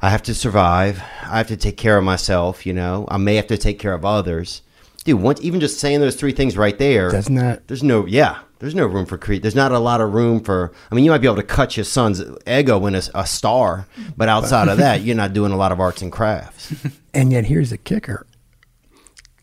I 0.02 0.10
have 0.10 0.24
to 0.24 0.34
survive. 0.34 1.02
I 1.24 1.38
have 1.38 1.47
to 1.47 1.58
take 1.58 1.78
care 1.78 1.97
of 1.97 2.04
myself. 2.04 2.66
You 2.66 2.74
know, 2.74 3.06
I 3.10 3.18
may 3.18 3.36
have 3.36 3.47
to 3.47 3.58
take 3.58 3.80
care 3.80 3.93
of 3.93 4.04
others. 4.06 4.62
Dude, 5.04 5.20
once 5.22 5.41
even 5.41 5.60
just 5.60 5.80
saying 5.80 5.99
those 5.99 6.16
three 6.16 6.32
things 6.32 6.58
right 6.58 6.78
there, 6.78 7.10
Doesn't 7.12 7.36
that- 7.36 7.68
There's 7.68 7.84
no, 7.84 8.06
yeah. 8.06 8.39
There's 8.60 8.76
no 8.76 8.86
room 8.86 9.08
for 9.08 9.18
create. 9.18 9.41
There's 9.41 9.56
not 9.56 9.72
a 9.72 9.80
lot 9.80 10.02
of 10.02 10.14
room 10.14 10.39
for. 10.39 10.72
I 10.91 10.95
mean, 10.95 11.04
you 11.04 11.10
might 11.10 11.18
be 11.18 11.26
able 11.26 11.38
to 11.38 11.43
cut 11.43 11.76
your 11.76 11.84
son's 11.84 12.22
ego 12.45 12.86
in 12.86 12.93
a, 12.93 13.02
a 13.16 13.26
star, 13.26 13.88
but 14.16 14.30
outside 14.30 14.68
of 14.68 14.78
that, 14.78 15.02
you're 15.02 15.16
not 15.16 15.34
doing 15.34 15.52
a 15.52 15.58
lot 15.58 15.72
of 15.72 15.80
arts 15.80 16.02
and 16.04 16.12
crafts. 16.12 16.74
And 17.14 17.32
yet, 17.34 17.45
here's 17.45 17.72
the 17.72 17.78
kicker 17.78 18.26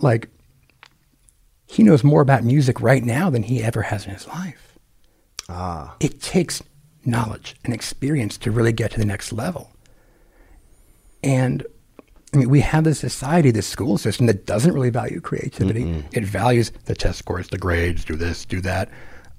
like, 0.00 0.30
he 1.66 1.82
knows 1.82 2.02
more 2.04 2.22
about 2.22 2.44
music 2.44 2.80
right 2.80 3.02
now 3.04 3.28
than 3.28 3.42
he 3.42 3.62
ever 3.62 3.82
has 3.82 4.06
in 4.06 4.12
his 4.12 4.26
life. 4.28 4.78
Ah, 5.50 5.96
It 6.00 6.22
takes 6.22 6.62
knowledge 7.04 7.56
and 7.64 7.74
experience 7.74 8.38
to 8.38 8.50
really 8.52 8.72
get 8.72 8.92
to 8.92 8.98
the 8.98 9.04
next 9.04 9.32
level. 9.32 9.72
And 11.22 11.64
I 12.32 12.36
mean, 12.38 12.48
we 12.50 12.60
have 12.60 12.84
this 12.84 12.98
society, 12.98 13.50
this 13.50 13.66
school 13.66 13.96
system 13.98 14.26
that 14.26 14.44
doesn't 14.46 14.72
really 14.72 14.90
value 14.90 15.20
creativity. 15.20 16.04
It 16.12 16.24
values 16.24 16.72
the 16.84 16.94
test 16.94 17.18
scores, 17.18 17.48
the 17.48 17.58
grades, 17.58 18.04
do 18.04 18.16
this, 18.16 18.44
do 18.44 18.60
that. 18.62 18.90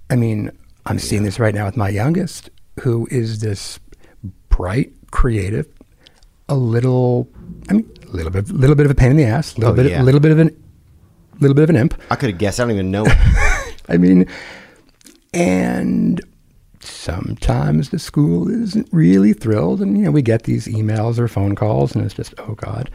I 0.09 0.15
mean, 0.15 0.51
I'm 0.85 0.97
seeing 0.99 1.23
this 1.23 1.39
right 1.39 1.53
now 1.53 1.65
with 1.65 1.77
my 1.77 1.89
youngest, 1.89 2.49
who 2.79 3.07
is 3.11 3.39
this 3.41 3.79
bright, 4.49 4.91
creative, 5.11 5.67
a 6.47 6.55
little, 6.55 7.29
I 7.69 7.73
mean, 7.73 7.89
a 8.07 8.15
little 8.15 8.31
bit, 8.31 8.49
little 8.49 8.75
bit 8.75 8.87
of 8.87 8.91
a 8.91 8.95
pain 8.95 9.11
in 9.11 9.17
the 9.17 9.25
ass, 9.25 9.55
a 9.55 9.59
little 9.59 9.73
Oh, 9.73 9.75
bit, 9.75 9.91
yeah. 9.91 10.01
little 10.01 10.19
bit 10.19 10.31
of 10.31 10.39
an, 10.39 10.63
little 11.39 11.53
bit 11.53 11.63
of 11.63 11.69
an 11.69 11.75
imp. 11.75 11.93
I 12.09 12.15
could 12.15 12.29
have 12.31 12.39
guessed. 12.39 12.59
I 12.59 12.63
don't 12.63 12.71
even 12.71 12.89
know. 12.89 13.05
I 13.87 13.97
mean, 13.97 14.25
and 15.33 16.19
sometimes 16.81 17.89
the 17.89 17.99
school 17.99 18.49
isn't 18.49 18.87
really 18.91 19.33
thrilled, 19.33 19.81
and 19.81 19.97
you 19.97 20.05
know 20.05 20.11
we 20.11 20.21
get 20.21 20.43
these 20.43 20.67
emails 20.67 21.19
or 21.19 21.27
phone 21.27 21.55
calls, 21.55 21.95
and 21.95 22.05
it's 22.05 22.13
just 22.13 22.33
oh 22.39 22.55
god. 22.55 22.89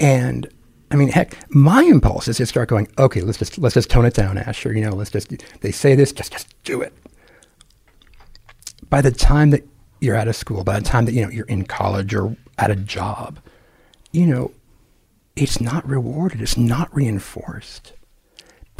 And 0.00 0.48
I 0.90 0.96
mean, 0.96 1.08
heck, 1.08 1.36
my 1.54 1.82
impulse 1.82 2.28
is 2.28 2.36
to 2.38 2.46
start 2.46 2.68
going, 2.68 2.88
okay, 2.98 3.22
let's 3.22 3.38
just 3.38 3.58
let's 3.58 3.74
just 3.74 3.90
tone 3.90 4.04
it 4.04 4.14
down, 4.14 4.38
Asher. 4.38 4.72
You 4.72 4.84
know, 4.84 4.94
let's 4.94 5.10
just 5.10 5.32
they 5.60 5.72
say 5.72 5.94
this, 5.94 6.12
just 6.12 6.32
just 6.32 6.48
do 6.64 6.82
it. 6.82 6.92
By 8.88 9.00
the 9.00 9.10
time 9.10 9.50
that 9.50 9.66
you're 10.00 10.16
out 10.16 10.28
of 10.28 10.36
school, 10.36 10.64
by 10.64 10.78
the 10.78 10.84
time 10.84 11.04
that 11.06 11.12
you 11.12 11.22
know 11.22 11.30
you're 11.30 11.46
in 11.46 11.64
college 11.64 12.14
or 12.14 12.36
at 12.58 12.70
a 12.70 12.76
job, 12.76 13.38
you 14.12 14.26
know, 14.26 14.52
it's 15.36 15.60
not 15.60 15.86
rewarded. 15.88 16.42
It's 16.42 16.56
not 16.56 16.94
reinforced 16.94 17.92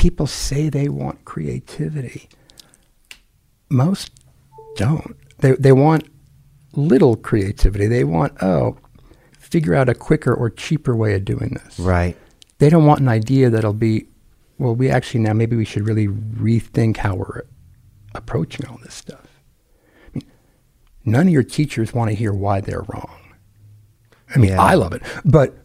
people 0.02 0.26
say 0.26 0.68
they 0.68 0.88
want 0.88 1.24
creativity. 1.24 2.28
Most 3.72 4.10
don't. 4.76 5.16
They, 5.38 5.52
they 5.52 5.72
want 5.72 6.04
little 6.74 7.16
creativity. 7.16 7.86
They 7.86 8.04
want, 8.04 8.32
oh, 8.42 8.76
figure 9.38 9.74
out 9.74 9.88
a 9.88 9.94
quicker 9.94 10.32
or 10.34 10.50
cheaper 10.50 10.94
way 10.96 11.14
of 11.14 11.24
doing 11.24 11.58
this. 11.64 11.78
right. 11.78 12.16
They 12.58 12.70
don't 12.70 12.86
want 12.86 13.00
an 13.00 13.08
idea 13.08 13.50
that'll 13.50 13.72
be, 13.72 14.06
well, 14.58 14.74
we 14.76 14.88
actually 14.88 15.20
now 15.20 15.32
maybe 15.32 15.56
we 15.56 15.64
should 15.64 15.84
really 15.86 16.06
rethink 16.06 16.98
how 16.98 17.16
we're 17.16 17.42
approaching 18.14 18.66
all 18.66 18.78
this 18.84 18.94
stuff. 18.94 19.26
I 20.14 20.18
mean, 20.18 20.24
none 21.04 21.26
of 21.26 21.32
your 21.32 21.42
teachers 21.42 21.92
want 21.92 22.10
to 22.10 22.14
hear 22.14 22.32
why 22.32 22.60
they're 22.60 22.82
wrong. 22.82 23.18
I 24.32 24.38
mean, 24.38 24.50
Yeah. 24.52 24.62
I 24.62 24.74
love 24.74 24.92
it, 24.92 25.02
but 25.24 25.56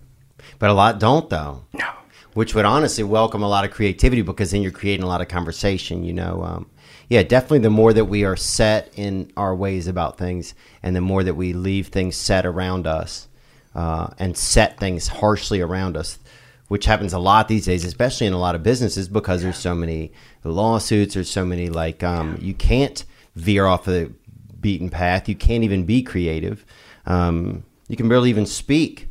But 0.57 0.69
a 0.71 0.73
lot 0.73 0.99
don't 0.99 1.29
though. 1.29 1.65
no. 1.73 1.85
which 2.33 2.55
would 2.55 2.65
honestly 2.65 3.03
welcome 3.03 3.43
a 3.43 3.47
lot 3.47 3.63
of 3.63 3.69
creativity 3.71 4.23
because 4.23 4.49
then 4.51 4.61
you're 4.63 4.71
creating 4.71 5.03
a 5.03 5.07
lot 5.07 5.21
of 5.21 5.27
conversation 5.27 6.03
you 6.03 6.13
know 6.13 6.43
um, 6.43 6.69
yeah 7.09 7.23
definitely 7.23 7.59
the 7.59 7.69
more 7.69 7.93
that 7.93 8.05
we 8.05 8.23
are 8.23 8.35
set 8.35 8.91
in 8.95 9.31
our 9.37 9.55
ways 9.55 9.87
about 9.87 10.17
things 10.17 10.53
and 10.83 10.95
the 10.95 11.01
more 11.01 11.23
that 11.23 11.35
we 11.35 11.53
leave 11.53 11.87
things 11.87 12.15
set 12.15 12.45
around 12.45 12.87
us 12.87 13.27
uh, 13.75 14.07
and 14.17 14.37
set 14.37 14.79
things 14.79 15.07
harshly 15.07 15.61
around 15.61 15.95
us 15.95 16.19
which 16.67 16.85
happens 16.85 17.13
a 17.13 17.19
lot 17.19 17.47
these 17.47 17.65
days 17.65 17.85
especially 17.85 18.27
in 18.27 18.33
a 18.33 18.39
lot 18.39 18.55
of 18.55 18.63
businesses 18.63 19.07
because 19.07 19.41
there's 19.41 19.57
so 19.57 19.75
many 19.75 20.11
lawsuits 20.43 21.13
there's 21.13 21.29
so 21.29 21.45
many 21.45 21.69
like 21.69 22.03
um, 22.03 22.37
you 22.41 22.53
can't 22.53 23.05
veer 23.37 23.65
off 23.65 23.85
the 23.85 24.11
beaten 24.59 24.89
path. 24.89 25.29
You 25.29 25.35
can't 25.35 25.63
even 25.63 25.85
be 25.85 26.01
creative. 26.01 26.65
Um, 27.05 27.63
you 27.87 27.95
can 27.95 28.09
barely 28.09 28.29
even 28.29 28.45
speak 28.45 29.07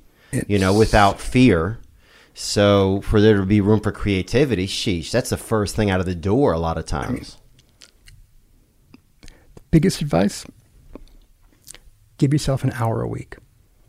you 0.47 0.59
know 0.59 0.77
without 0.77 1.21
fear. 1.21 1.79
So 2.35 3.01
for 3.01 3.21
there 3.21 3.39
to 3.39 3.47
be 3.47 3.63
room 3.63 3.81
for 3.81 3.93
creativity, 3.93 4.67
sheesh, 4.67 5.11
that's 5.11 5.31
the 5.31 5.39
first 5.39 5.75
thing 5.75 5.89
out 5.91 6.01
of 6.01 6.07
the 6.07 6.15
door 6.15 6.53
a 6.53 6.59
lot 6.59 6.77
of 6.77 6.85
times. 6.85 7.39
Biggest 9.71 10.01
advice? 10.01 10.47
Give 12.19 12.33
yourself 12.33 12.65
an 12.65 12.73
hour 12.73 13.03
a 13.03 13.09
week 13.09 13.37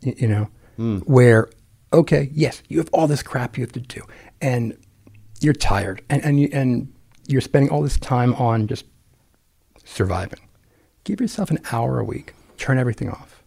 you 0.00 0.28
know 0.28 0.48
hmm. 0.76 0.98
where 0.98 1.48
okay 1.92 2.30
yes 2.32 2.62
you 2.68 2.78
have 2.78 2.88
all 2.92 3.08
this 3.08 3.20
crap 3.20 3.58
you 3.58 3.64
have 3.64 3.72
to 3.72 3.80
do 3.80 4.00
and 4.40 4.78
you're 5.40 5.52
tired 5.52 6.02
and 6.08 6.24
and, 6.24 6.40
you, 6.40 6.48
and 6.52 6.92
you're 7.26 7.40
spending 7.40 7.70
all 7.70 7.82
this 7.82 7.98
time 7.98 8.34
on 8.34 8.66
just 8.66 8.86
surviving. 9.84 10.40
Give 11.04 11.20
yourself 11.20 11.50
an 11.50 11.58
hour 11.70 11.98
a 11.98 12.04
week. 12.04 12.34
Turn 12.56 12.78
everything 12.78 13.10
off. 13.10 13.42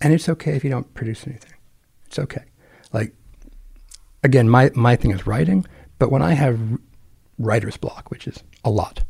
And 0.00 0.12
it's 0.12 0.28
okay 0.28 0.52
if 0.52 0.62
you 0.62 0.70
don't 0.70 0.92
produce 0.94 1.26
anything. 1.26 1.54
It's 2.04 2.18
okay. 2.18 2.44
Like 2.92 3.14
again 4.22 4.48
my 4.48 4.70
my 4.74 4.96
thing 4.96 5.10
is 5.12 5.26
writing 5.26 5.64
but 5.98 6.10
when 6.10 6.22
i 6.22 6.32
have 6.32 6.58
writer's 7.38 7.76
block 7.76 8.10
which 8.10 8.26
is 8.26 8.42
a 8.64 8.70
lot 8.70 9.04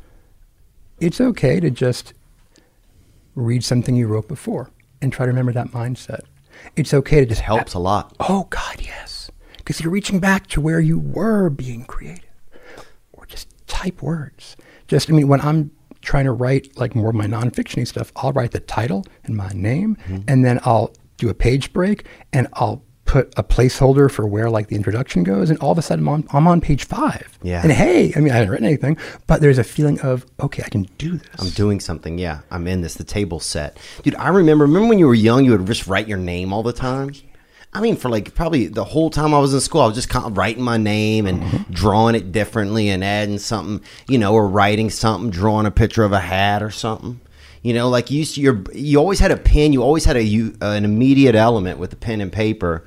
it's 1.00 1.20
okay 1.20 1.60
to 1.60 1.70
just 1.70 2.14
read 3.34 3.62
something 3.64 3.94
you 3.96 4.06
wrote 4.06 4.28
before 4.28 4.70
and 5.02 5.12
try 5.12 5.26
to 5.26 5.30
remember 5.30 5.52
that 5.52 5.68
mindset. 5.68 6.20
It's 6.74 6.94
okay 6.94 7.20
to 7.20 7.26
just 7.26 7.42
Helps 7.42 7.74
a 7.74 7.78
lot. 7.78 8.14
Oh 8.20 8.46
God, 8.50 8.80
yes, 8.80 9.30
because 9.58 9.80
you're 9.80 9.92
reaching 9.92 10.20
back 10.20 10.46
to 10.48 10.60
where 10.60 10.80
you 10.80 10.98
were 10.98 11.50
being 11.50 11.84
creative, 11.84 12.24
or 13.12 13.26
just 13.26 13.48
type 13.66 14.00
words. 14.02 14.56
Just 14.88 15.10
I 15.10 15.12
mean, 15.12 15.28
when 15.28 15.40
I'm 15.42 15.70
trying 16.00 16.24
to 16.24 16.32
write 16.32 16.76
like 16.78 16.94
more 16.94 17.10
of 17.10 17.14
my 17.14 17.26
nonfiction 17.26 17.86
stuff, 17.86 18.10
I'll 18.16 18.32
write 18.32 18.52
the 18.52 18.60
title 18.60 19.04
and 19.24 19.36
my 19.36 19.50
name, 19.54 19.96
Mm-hmm. 20.06 20.20
and 20.28 20.44
then 20.44 20.60
I'll 20.64 20.92
do 21.18 21.28
a 21.28 21.34
page 21.34 21.72
break 21.72 22.06
and 22.32 22.46
I'll 22.54 22.82
put 23.06 23.32
a 23.36 23.42
placeholder 23.42 24.10
for 24.10 24.26
where 24.26 24.50
like 24.50 24.68
the 24.68 24.76
introduction 24.76 25.22
goes, 25.22 25.48
and 25.48 25.58
all 25.60 25.72
of 25.72 25.78
a 25.78 25.82
sudden 25.82 26.04
I'm 26.04 26.08
on, 26.08 26.28
I'm 26.32 26.46
on 26.46 26.60
page 26.60 26.84
five. 26.84 27.38
Yeah. 27.42 27.62
And 27.62 27.72
hey, 27.72 28.12
I 28.14 28.20
mean, 28.20 28.32
I 28.32 28.36
haven't 28.36 28.50
written 28.50 28.66
anything, 28.66 28.98
but 29.26 29.40
there's 29.40 29.58
a 29.58 29.64
feeling 29.64 30.00
of 30.00 30.26
okay, 30.40 30.62
I 30.64 30.68
can 30.68 30.82
do 30.98 31.16
this. 31.16 31.28
I'm 31.38 31.50
doing 31.50 31.80
something. 31.80 32.18
Yeah, 32.18 32.40
I'm 32.50 32.66
in 32.66 32.82
this. 32.82 32.94
The 32.94 33.04
table 33.04 33.40
set. 33.40 33.78
Dude, 34.02 34.14
I 34.16 34.28
remember, 34.28 34.64
remember 34.64 34.88
when 34.88 34.98
you 34.98 35.06
were 35.06 35.14
young, 35.14 35.44
you 35.44 35.52
would 35.52 35.66
just 35.66 35.86
write 35.86 36.08
your 36.08 36.18
name 36.18 36.52
all 36.52 36.62
the 36.62 36.72
time? 36.72 37.12
I 37.72 37.80
mean, 37.80 37.96
for 37.96 38.08
like 38.08 38.34
probably 38.34 38.68
the 38.68 38.84
whole 38.84 39.10
time 39.10 39.34
I 39.34 39.38
was 39.38 39.52
in 39.52 39.60
school, 39.60 39.82
I 39.82 39.86
was 39.86 39.94
just 39.94 40.08
kind 40.08 40.24
of 40.24 40.36
writing 40.38 40.62
my 40.62 40.78
name 40.78 41.26
and 41.26 41.42
mm-hmm. 41.42 41.72
drawing 41.72 42.14
it 42.14 42.32
differently 42.32 42.88
and 42.88 43.04
adding 43.04 43.38
something, 43.38 43.86
you 44.08 44.16
know, 44.16 44.32
or 44.32 44.48
writing 44.48 44.88
something, 44.88 45.28
drawing 45.28 45.66
a 45.66 45.70
picture 45.70 46.02
of 46.02 46.12
a 46.12 46.20
hat 46.20 46.62
or 46.62 46.70
something. 46.70 47.20
You 47.66 47.74
know, 47.74 47.88
like 47.88 48.12
you 48.12 48.20
used 48.20 48.36
to, 48.36 48.40
your, 48.40 48.62
you 48.72 48.98
always 48.98 49.18
had 49.18 49.32
a 49.32 49.36
pen, 49.36 49.72
you 49.72 49.82
always 49.82 50.04
had 50.04 50.14
a 50.14 50.22
you, 50.22 50.56
uh, 50.62 50.66
an 50.66 50.84
immediate 50.84 51.34
element 51.34 51.80
with 51.80 51.90
the 51.90 51.96
pen 51.96 52.20
and 52.20 52.32
paper, 52.32 52.84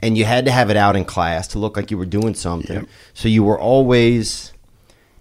and 0.00 0.18
you 0.18 0.26
had 0.26 0.44
to 0.44 0.50
have 0.50 0.68
it 0.68 0.76
out 0.76 0.94
in 0.94 1.06
class 1.06 1.48
to 1.48 1.58
look 1.58 1.74
like 1.74 1.90
you 1.90 1.96
were 1.96 2.04
doing 2.04 2.34
something. 2.34 2.86
So 3.14 3.28
you 3.28 3.42
were 3.42 3.58
always 3.58 4.52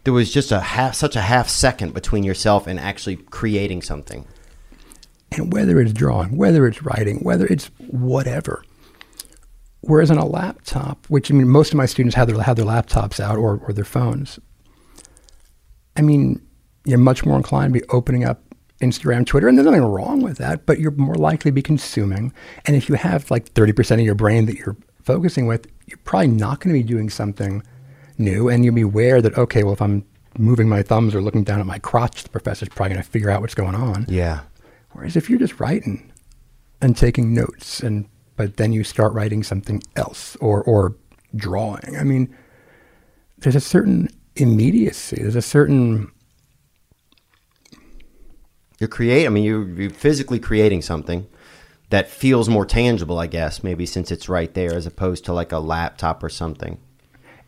there 0.03 0.11
was 0.11 0.33
just 0.33 0.51
a 0.51 0.59
half, 0.59 0.95
such 0.95 1.15
a 1.15 1.21
half 1.21 1.47
second 1.47 1.93
between 1.93 2.25
yourself 2.25 2.67
and 2.67 2.77
actually 2.77 3.15
creating 3.15 3.83
something. 3.83 4.27
And 5.31 5.53
whether 5.53 5.79
it's 5.79 5.93
drawing, 5.93 6.35
whether 6.35 6.67
it's 6.67 6.83
writing, 6.83 7.19
whether 7.19 7.45
it's 7.45 7.67
whatever. 7.77 8.65
Whereas 9.79 10.11
on 10.11 10.17
a 10.17 10.25
laptop, 10.25 11.05
which 11.07 11.31
I 11.31 11.35
mean, 11.35 11.47
most 11.47 11.71
of 11.71 11.77
my 11.77 11.85
students 11.85 12.17
have 12.17 12.27
their 12.27 12.43
have 12.43 12.57
their 12.57 12.65
laptops 12.65 13.21
out 13.21 13.37
or, 13.37 13.61
or 13.65 13.71
their 13.71 13.85
phones. 13.85 14.41
I 15.95 16.01
mean, 16.01 16.45
you're 16.83 16.97
much 16.97 17.25
more 17.25 17.37
inclined 17.37 17.73
to 17.73 17.79
be 17.79 17.87
opening 17.87 18.25
up 18.25 18.43
Instagram, 18.81 19.25
Twitter, 19.25 19.47
and 19.47 19.57
there's 19.57 19.65
nothing 19.65 19.81
wrong 19.81 20.21
with 20.21 20.37
that, 20.37 20.65
but 20.65 20.79
you're 20.79 20.91
more 20.91 21.15
likely 21.15 21.51
to 21.51 21.55
be 21.55 21.61
consuming. 21.61 22.33
And 22.65 22.75
if 22.75 22.87
you 22.87 22.95
have 22.95 23.29
like 23.29 23.53
30% 23.53 23.95
of 23.95 23.99
your 24.01 24.15
brain 24.15 24.45
that 24.45 24.55
you're 24.55 24.77
focusing 25.03 25.47
with, 25.47 25.67
you're 25.85 25.99
probably 26.03 26.27
not 26.27 26.59
going 26.59 26.73
to 26.75 26.81
be 26.81 26.87
doing 26.87 27.09
something 27.09 27.63
new. 28.17 28.47
And 28.47 28.63
you'll 28.63 28.75
be 28.75 28.81
aware 28.81 29.21
that, 29.21 29.37
okay, 29.37 29.63
well, 29.63 29.73
if 29.73 29.81
I'm 29.81 30.05
moving 30.37 30.69
my 30.69 30.83
thumbs 30.83 31.13
or 31.13 31.21
looking 31.21 31.43
down 31.43 31.59
at 31.59 31.65
my 31.65 31.79
crotch, 31.79 32.23
the 32.23 32.29
professor's 32.29 32.69
probably 32.69 32.93
going 32.93 33.03
to 33.03 33.09
figure 33.09 33.29
out 33.29 33.41
what's 33.41 33.55
going 33.55 33.75
on. 33.75 34.05
Yeah. 34.07 34.41
Whereas 34.91 35.15
if 35.15 35.29
you're 35.29 35.39
just 35.39 35.59
writing 35.59 36.11
and 36.81 36.95
taking 36.95 37.33
notes, 37.33 37.81
and 37.81 38.07
but 38.35 38.57
then 38.57 38.71
you 38.71 38.83
start 38.83 39.13
writing 39.13 39.43
something 39.43 39.83
else 39.95 40.35
or 40.37 40.63
or 40.63 40.95
drawing, 41.35 41.97
I 41.97 42.03
mean, 42.03 42.33
there's 43.39 43.55
a 43.55 43.61
certain 43.61 44.09
immediacy. 44.35 45.17
There's 45.17 45.35
a 45.35 45.41
certain 45.41 46.11
You're 48.79 48.87
create. 48.87 49.25
I 49.25 49.29
mean, 49.29 49.43
you're, 49.43 49.67
you're 49.69 49.89
physically 49.89 50.39
creating 50.39 50.81
something 50.81 51.27
that 51.89 52.07
feels 52.09 52.47
more 52.49 52.65
tangible, 52.65 53.19
I 53.19 53.27
guess, 53.27 53.63
maybe 53.63 53.85
since 53.85 54.11
it's 54.11 54.29
right 54.29 54.53
there, 54.53 54.73
as 54.73 54.85
opposed 54.85 55.25
to 55.25 55.33
like 55.33 55.51
a 55.51 55.59
laptop 55.59 56.23
or 56.23 56.29
something. 56.29 56.77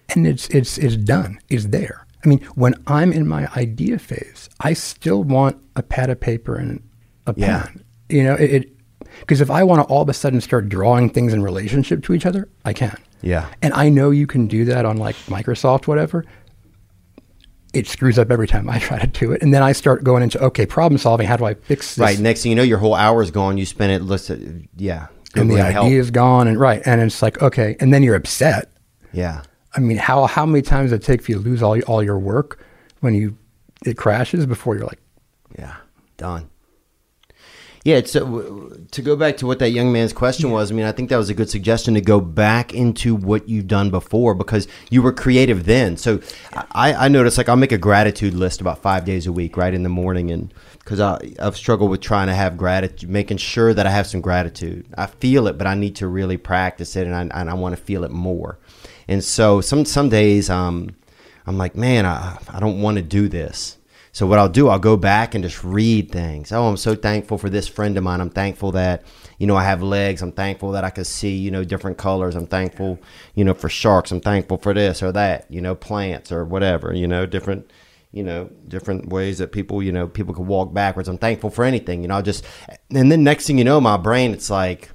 and 0.09 0.27
it's 0.27 0.47
it's 0.49 0.77
it's 0.77 0.95
done. 0.97 1.39
It's 1.49 1.67
there. 1.67 2.05
I 2.23 2.27
mean, 2.27 2.39
when 2.55 2.75
I'm 2.85 3.11
in 3.13 3.27
my 3.27 3.47
idea 3.55 3.97
phase, 3.97 4.49
I 4.59 4.73
still 4.73 5.23
want 5.23 5.57
a 5.75 5.81
pad 5.83 6.09
of 6.09 6.19
paper 6.19 6.55
and 6.55 6.83
a 7.27 7.33
Yeah. 7.37 7.63
pen. 7.63 7.83
You 8.09 8.23
know, 8.25 8.33
it 8.33 8.69
because 9.21 9.41
if 9.41 9.49
I 9.49 9.63
want 9.63 9.79
to 9.87 9.93
all 9.93 10.01
of 10.01 10.09
a 10.09 10.13
sudden 10.13 10.41
start 10.41 10.67
drawing 10.69 11.09
things 11.09 11.33
in 11.33 11.41
relationship 11.43 12.03
to 12.03 12.13
each 12.13 12.25
other, 12.25 12.49
I 12.65 12.73
can. 12.73 12.97
Yeah. 13.21 13.47
And 13.61 13.73
I 13.73 13.89
know 13.89 14.09
you 14.09 14.25
can 14.27 14.47
do 14.47 14.65
that 14.65 14.85
on 14.85 14.97
like 14.97 15.15
Microsoft, 15.27 15.87
whatever. 15.87 16.25
It 17.73 17.87
screws 17.87 18.19
up 18.19 18.31
every 18.31 18.47
time 18.47 18.69
I 18.69 18.79
try 18.79 18.99
to 18.99 19.07
do 19.07 19.31
it, 19.31 19.41
and 19.41 19.53
then 19.53 19.63
I 19.63 19.71
start 19.71 20.03
going 20.03 20.23
into 20.23 20.43
okay, 20.45 20.65
problem 20.65 20.97
solving. 20.97 21.27
How 21.27 21.37
do 21.37 21.45
I 21.45 21.53
fix 21.53 21.95
this? 21.95 21.99
Right. 21.99 22.19
Next 22.19 22.43
thing 22.43 22.49
you 22.51 22.55
know, 22.55 22.63
your 22.63 22.79
whole 22.79 22.95
hour 22.95 23.21
is 23.23 23.31
gone. 23.31 23.57
You 23.57 23.65
spend 23.65 23.91
it. 23.93 24.01
Listen. 24.01 24.67
Yeah. 24.75 25.07
and 25.35 25.49
the 25.49 25.63
help. 25.63 25.85
idea 25.85 25.99
is 25.99 26.11
gone, 26.11 26.47
and 26.47 26.59
right, 26.59 26.81
and 26.85 26.99
it's 27.01 27.21
like 27.21 27.41
okay, 27.41 27.77
and 27.79 27.93
then 27.93 28.03
you're 28.03 28.15
upset. 28.15 28.71
Yeah. 29.13 29.43
I 29.73 29.79
mean, 29.79 29.97
how 29.97 30.25
how 30.25 30.45
many 30.45 30.61
times 30.61 30.91
does 30.91 30.99
it 30.99 31.03
take 31.03 31.21
for 31.21 31.31
you 31.31 31.37
to 31.37 31.43
lose 31.43 31.63
all 31.63 31.79
all 31.83 32.03
your 32.03 32.19
work 32.19 32.61
when 32.99 33.13
you 33.15 33.37
it 33.85 33.97
crashes 33.97 34.45
before 34.45 34.75
you're 34.75 34.85
like, 34.85 34.99
Yeah, 35.57 35.75
done. 36.17 36.49
Yeah, 37.83 37.95
uh, 37.95 38.01
to 38.91 39.01
go 39.01 39.15
back 39.15 39.37
to 39.37 39.47
what 39.47 39.57
that 39.57 39.71
young 39.71 39.91
man's 39.91 40.13
question 40.13 40.51
was. 40.51 40.71
I 40.71 40.75
mean, 40.75 40.85
I 40.85 40.91
think 40.91 41.09
that 41.09 41.17
was 41.17 41.31
a 41.31 41.33
good 41.33 41.49
suggestion 41.49 41.95
to 41.95 42.01
go 42.01 42.21
back 42.21 42.75
into 42.75 43.15
what 43.15 43.49
you've 43.49 43.67
done 43.67 43.89
before 43.89 44.35
because 44.35 44.67
you 44.91 45.01
were 45.01 45.11
creative 45.11 45.65
then. 45.65 45.97
So 45.97 46.21
I, 46.73 46.93
I 46.93 47.07
noticed 47.07 47.39
like 47.39 47.49
I'll 47.49 47.55
make 47.55 47.71
a 47.71 47.79
gratitude 47.79 48.35
list 48.35 48.61
about 48.61 48.83
five 48.83 49.03
days 49.03 49.25
a 49.25 49.31
week, 49.31 49.57
right 49.57 49.73
in 49.73 49.81
the 49.81 49.89
morning, 49.89 50.29
and 50.29 50.53
because 50.77 50.99
I've 50.99 51.57
struggled 51.57 51.89
with 51.89 52.01
trying 52.01 52.27
to 52.27 52.35
have 52.35 52.55
gratitude, 52.55 53.09
making 53.09 53.37
sure 53.37 53.73
that 53.73 53.87
I 53.87 53.89
have 53.89 54.05
some 54.05 54.21
gratitude. 54.21 54.85
I 54.95 55.07
feel 55.07 55.47
it, 55.47 55.57
but 55.57 55.65
I 55.65 55.73
need 55.73 55.95
to 55.97 56.07
really 56.07 56.37
practice 56.37 56.95
it, 56.95 57.07
and 57.07 57.15
I, 57.15 57.39
and 57.39 57.49
I 57.49 57.55
want 57.55 57.75
to 57.75 57.81
feel 57.81 58.03
it 58.03 58.11
more. 58.11 58.59
And 59.07 59.23
so 59.23 59.59
some 59.59 59.85
some 59.85 60.09
days, 60.09 60.51
um, 60.51 60.95
I'm 61.47 61.57
like, 61.57 61.75
man, 61.75 62.05
I, 62.05 62.37
I 62.47 62.59
don't 62.59 62.81
want 62.81 62.97
to 62.97 63.01
do 63.01 63.27
this. 63.27 63.77
So 64.13 64.27
what 64.27 64.39
I'll 64.39 64.49
do, 64.49 64.67
I'll 64.67 64.79
go 64.79 64.97
back 64.97 65.35
and 65.35 65.43
just 65.43 65.63
read 65.63 66.11
things. 66.11 66.51
Oh, 66.51 66.67
I'm 66.67 66.77
so 66.77 66.95
thankful 66.95 67.37
for 67.37 67.49
this 67.49 67.67
friend 67.67 67.97
of 67.97 68.03
mine. 68.03 68.19
I'm 68.19 68.29
thankful 68.29 68.73
that 68.73 69.03
you 69.37 69.47
know 69.47 69.55
I 69.55 69.63
have 69.63 69.81
legs. 69.81 70.21
I'm 70.21 70.33
thankful 70.33 70.71
that 70.71 70.83
I 70.83 70.89
can 70.89 71.05
see 71.05 71.35
you 71.37 71.49
know 71.49 71.63
different 71.63 71.97
colors. 71.97 72.35
I'm 72.35 72.47
thankful 72.47 72.99
you 73.35 73.45
know 73.45 73.53
for 73.53 73.69
sharks. 73.69 74.11
I'm 74.11 74.19
thankful 74.21 74.57
for 74.57 74.73
this 74.73 75.01
or 75.01 75.11
that. 75.13 75.49
You 75.49 75.61
know 75.61 75.75
plants 75.75 76.31
or 76.31 76.43
whatever. 76.43 76.93
You 76.93 77.07
know 77.07 77.25
different 77.25 77.71
you 78.11 78.23
know 78.23 78.49
different 78.67 79.07
ways 79.07 79.37
that 79.37 79.53
people 79.53 79.81
you 79.81 79.93
know 79.93 80.07
people 80.07 80.33
can 80.33 80.45
walk 80.45 80.73
backwards. 80.73 81.07
I'm 81.07 81.17
thankful 81.17 81.49
for 81.49 81.63
anything. 81.63 82.01
You 82.01 82.09
know 82.09 82.15
I'll 82.15 82.21
just 82.21 82.45
and 82.89 83.09
then 83.09 83.23
next 83.23 83.47
thing 83.47 83.57
you 83.57 83.63
know, 83.63 83.79
my 83.79 83.95
brain 83.95 84.33
it's 84.33 84.49
like 84.49 84.89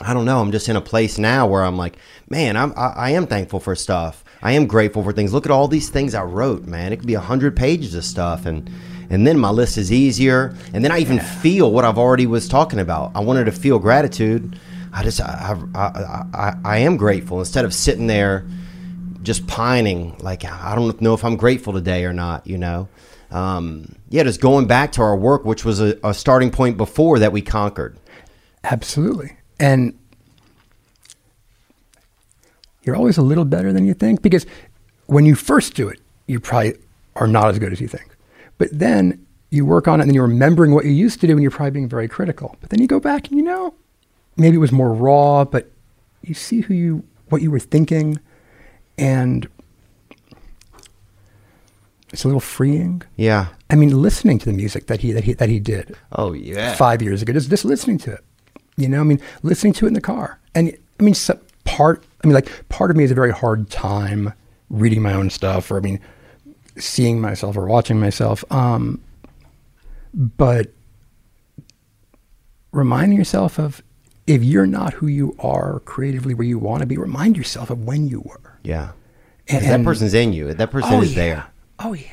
I 0.00 0.12
don't 0.12 0.24
know. 0.24 0.40
I'm 0.40 0.50
just 0.50 0.68
in 0.68 0.76
a 0.76 0.80
place 0.80 1.18
now 1.18 1.46
where 1.46 1.62
I'm 1.62 1.76
like, 1.76 1.96
man, 2.28 2.56
I'm 2.56 2.72
I, 2.76 2.86
I 2.96 3.10
am 3.10 3.26
thankful 3.26 3.60
for 3.60 3.76
stuff. 3.76 4.23
I 4.44 4.52
am 4.52 4.66
grateful 4.66 5.02
for 5.02 5.12
things. 5.12 5.32
Look 5.32 5.46
at 5.46 5.50
all 5.50 5.66
these 5.68 5.88
things 5.88 6.14
I 6.14 6.22
wrote, 6.22 6.64
man. 6.66 6.92
It 6.92 6.98
could 6.98 7.06
be 7.06 7.14
a 7.14 7.20
hundred 7.20 7.56
pages 7.56 7.94
of 7.94 8.04
stuff, 8.04 8.44
and 8.44 8.70
and 9.08 9.26
then 9.26 9.38
my 9.38 9.48
list 9.48 9.78
is 9.78 9.90
easier. 9.90 10.54
And 10.74 10.84
then 10.84 10.92
I 10.92 10.98
even 10.98 11.18
feel 11.18 11.72
what 11.72 11.86
I've 11.86 11.96
already 11.96 12.26
was 12.26 12.46
talking 12.46 12.78
about. 12.78 13.12
I 13.14 13.20
wanted 13.20 13.46
to 13.46 13.52
feel 13.52 13.78
gratitude. 13.78 14.58
I 14.92 15.02
just 15.02 15.18
I 15.20 15.58
I, 15.74 15.80
I, 15.80 16.24
I, 16.34 16.56
I 16.62 16.78
am 16.78 16.98
grateful 16.98 17.38
instead 17.38 17.64
of 17.64 17.72
sitting 17.72 18.06
there 18.06 18.46
just 19.22 19.46
pining 19.46 20.14
like 20.18 20.44
I 20.44 20.74
don't 20.74 21.00
know 21.00 21.14
if 21.14 21.24
I'm 21.24 21.36
grateful 21.36 21.72
today 21.72 22.04
or 22.04 22.12
not. 22.12 22.46
You 22.46 22.58
know. 22.58 22.88
Um, 23.30 23.96
yeah, 24.10 24.22
just 24.22 24.40
going 24.40 24.66
back 24.66 24.92
to 24.92 25.02
our 25.02 25.16
work, 25.16 25.44
which 25.44 25.64
was 25.64 25.80
a, 25.80 25.98
a 26.04 26.14
starting 26.14 26.52
point 26.52 26.76
before 26.76 27.18
that 27.18 27.32
we 27.32 27.42
conquered. 27.42 27.98
absolutely, 28.62 29.38
and 29.58 29.98
you're 32.84 32.96
always 32.96 33.16
a 33.18 33.22
little 33.22 33.44
better 33.44 33.72
than 33.72 33.84
you 33.84 33.94
think 33.94 34.22
because 34.22 34.46
when 35.06 35.24
you 35.24 35.34
first 35.34 35.74
do 35.74 35.88
it, 35.88 36.00
you 36.26 36.38
probably 36.40 36.74
are 37.16 37.26
not 37.26 37.48
as 37.48 37.58
good 37.58 37.72
as 37.72 37.80
you 37.80 37.88
think. 37.88 38.16
But 38.58 38.68
then 38.72 39.26
you 39.50 39.64
work 39.66 39.88
on 39.88 40.00
it 40.00 40.04
and 40.04 40.10
then 40.10 40.14
you're 40.14 40.26
remembering 40.26 40.72
what 40.74 40.84
you 40.84 40.90
used 40.92 41.20
to 41.20 41.26
do 41.26 41.32
and 41.32 41.42
you're 41.42 41.50
probably 41.50 41.70
being 41.72 41.88
very 41.88 42.08
critical. 42.08 42.56
But 42.60 42.70
then 42.70 42.80
you 42.80 42.86
go 42.86 43.00
back 43.00 43.28
and 43.28 43.36
you 43.36 43.44
know, 43.44 43.74
maybe 44.36 44.56
it 44.56 44.60
was 44.60 44.72
more 44.72 44.92
raw, 44.92 45.44
but 45.44 45.70
you 46.22 46.34
see 46.34 46.60
who 46.60 46.74
you 46.74 47.04
what 47.28 47.42
you 47.42 47.50
were 47.50 47.58
thinking 47.58 48.18
and 48.98 49.48
it's 52.12 52.24
a 52.24 52.28
little 52.28 52.40
freeing. 52.40 53.02
Yeah. 53.16 53.48
I 53.70 53.74
mean, 53.74 53.90
listening 54.00 54.38
to 54.38 54.46
the 54.46 54.52
music 54.52 54.86
that 54.86 55.00
he 55.00 55.12
that 55.12 55.24
he 55.24 55.32
that 55.34 55.48
he 55.48 55.58
did 55.58 55.96
Oh 56.12 56.32
yeah. 56.32 56.74
five 56.76 57.02
years 57.02 57.22
ago, 57.22 57.32
just 57.32 57.50
just 57.50 57.64
listening 57.64 57.98
to 57.98 58.12
it. 58.12 58.20
You 58.76 58.88
know, 58.88 59.00
I 59.00 59.04
mean, 59.04 59.20
listening 59.42 59.72
to 59.74 59.86
it 59.86 59.88
in 59.88 59.94
the 59.94 60.00
car, 60.00 60.38
and 60.54 60.76
I 60.98 61.02
mean, 61.02 61.14
part. 61.64 62.04
I 62.24 62.26
mean, 62.26 62.34
like 62.34 62.68
part 62.70 62.90
of 62.90 62.96
me 62.96 63.02
has 63.04 63.10
a 63.10 63.14
very 63.14 63.30
hard 63.32 63.68
time 63.70 64.32
reading 64.70 65.02
my 65.02 65.12
own 65.12 65.28
stuff, 65.30 65.70
or 65.70 65.76
I 65.76 65.80
mean, 65.80 66.00
seeing 66.78 67.20
myself 67.20 67.56
or 67.56 67.66
watching 67.66 68.00
myself. 68.00 68.44
Um, 68.50 69.00
but 70.14 70.72
reminding 72.72 73.18
yourself 73.18 73.58
of 73.58 73.82
if 74.26 74.42
you're 74.42 74.66
not 74.66 74.94
who 74.94 75.06
you 75.06 75.36
are 75.38 75.80
creatively 75.80 76.34
where 76.34 76.46
you 76.46 76.58
want 76.58 76.80
to 76.80 76.86
be, 76.86 76.96
remind 76.96 77.36
yourself 77.36 77.70
of 77.70 77.84
when 77.84 78.08
you 78.08 78.20
were. 78.20 78.58
Yeah. 78.62 78.92
'Cause 79.46 79.60
that 79.62 79.74
And- 79.74 79.84
person's 79.84 80.14
in 80.14 80.32
you. 80.32 80.54
That 80.54 80.70
person 80.70 81.02
is 81.02 81.10
yeah. 81.10 81.16
there. 81.16 81.44
Oh 81.80 81.92
yeah. 81.92 82.06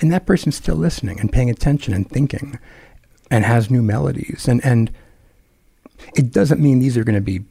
And 0.00 0.12
that 0.12 0.26
person's 0.26 0.56
still 0.56 0.74
listening 0.76 1.20
and 1.20 1.30
paying 1.32 1.50
attention 1.50 1.94
and 1.94 2.08
thinking 2.08 2.58
and 3.30 3.44
has 3.44 3.70
new 3.70 3.82
melodies 3.82 4.46
and 4.48 4.64
and 4.64 4.90
it 6.16 6.32
doesn't 6.32 6.60
mean 6.60 6.80
these 6.80 6.96
are 6.96 7.04
going 7.04 7.14
to 7.14 7.20
be 7.20 7.44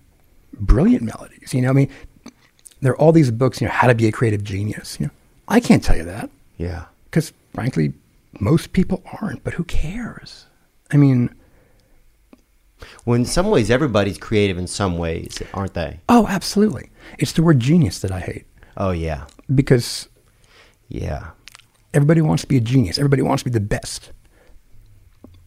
brilliant 0.59 1.03
melodies. 1.03 1.53
You 1.53 1.61
know, 1.61 1.69
I 1.69 1.73
mean, 1.73 1.89
there 2.81 2.91
are 2.93 2.97
all 2.97 3.11
these 3.11 3.31
books, 3.31 3.61
you 3.61 3.67
know, 3.67 3.73
how 3.73 3.87
to 3.87 3.95
be 3.95 4.07
a 4.07 4.11
creative 4.11 4.43
genius. 4.43 4.97
You 4.99 5.07
know, 5.07 5.11
I 5.47 5.59
can't 5.59 5.83
tell 5.83 5.95
you 5.97 6.03
that 6.05 6.29
Yeah. 6.57 6.85
because 7.05 7.33
frankly, 7.53 7.93
most 8.39 8.73
people 8.73 9.03
aren't, 9.21 9.43
but 9.43 9.53
who 9.53 9.63
cares? 9.63 10.45
I 10.91 10.97
mean, 10.97 11.29
Well, 13.05 13.15
in 13.15 13.25
some 13.25 13.49
ways, 13.49 13.69
everybody's 13.69 14.17
creative 14.17 14.57
in 14.57 14.67
some 14.67 14.97
ways, 14.97 15.41
aren't 15.53 15.73
they? 15.75 15.99
oh, 16.09 16.27
absolutely. 16.27 16.89
It's 17.19 17.31
the 17.33 17.43
word 17.43 17.59
genius 17.59 17.99
that 17.99 18.11
I 18.11 18.19
hate 18.19 18.45
Oh 18.77 18.91
yeah. 18.91 19.25
because 19.53 20.07
Yeah. 20.87 21.31
Everybody 21.93 22.21
wants 22.21 22.41
to 22.43 22.47
be 22.47 22.55
a 22.57 22.61
genius. 22.61 22.97
Everybody 22.97 23.21
wants 23.21 23.43
to 23.43 23.49
be 23.49 23.53
the 23.53 23.59
best. 23.59 24.11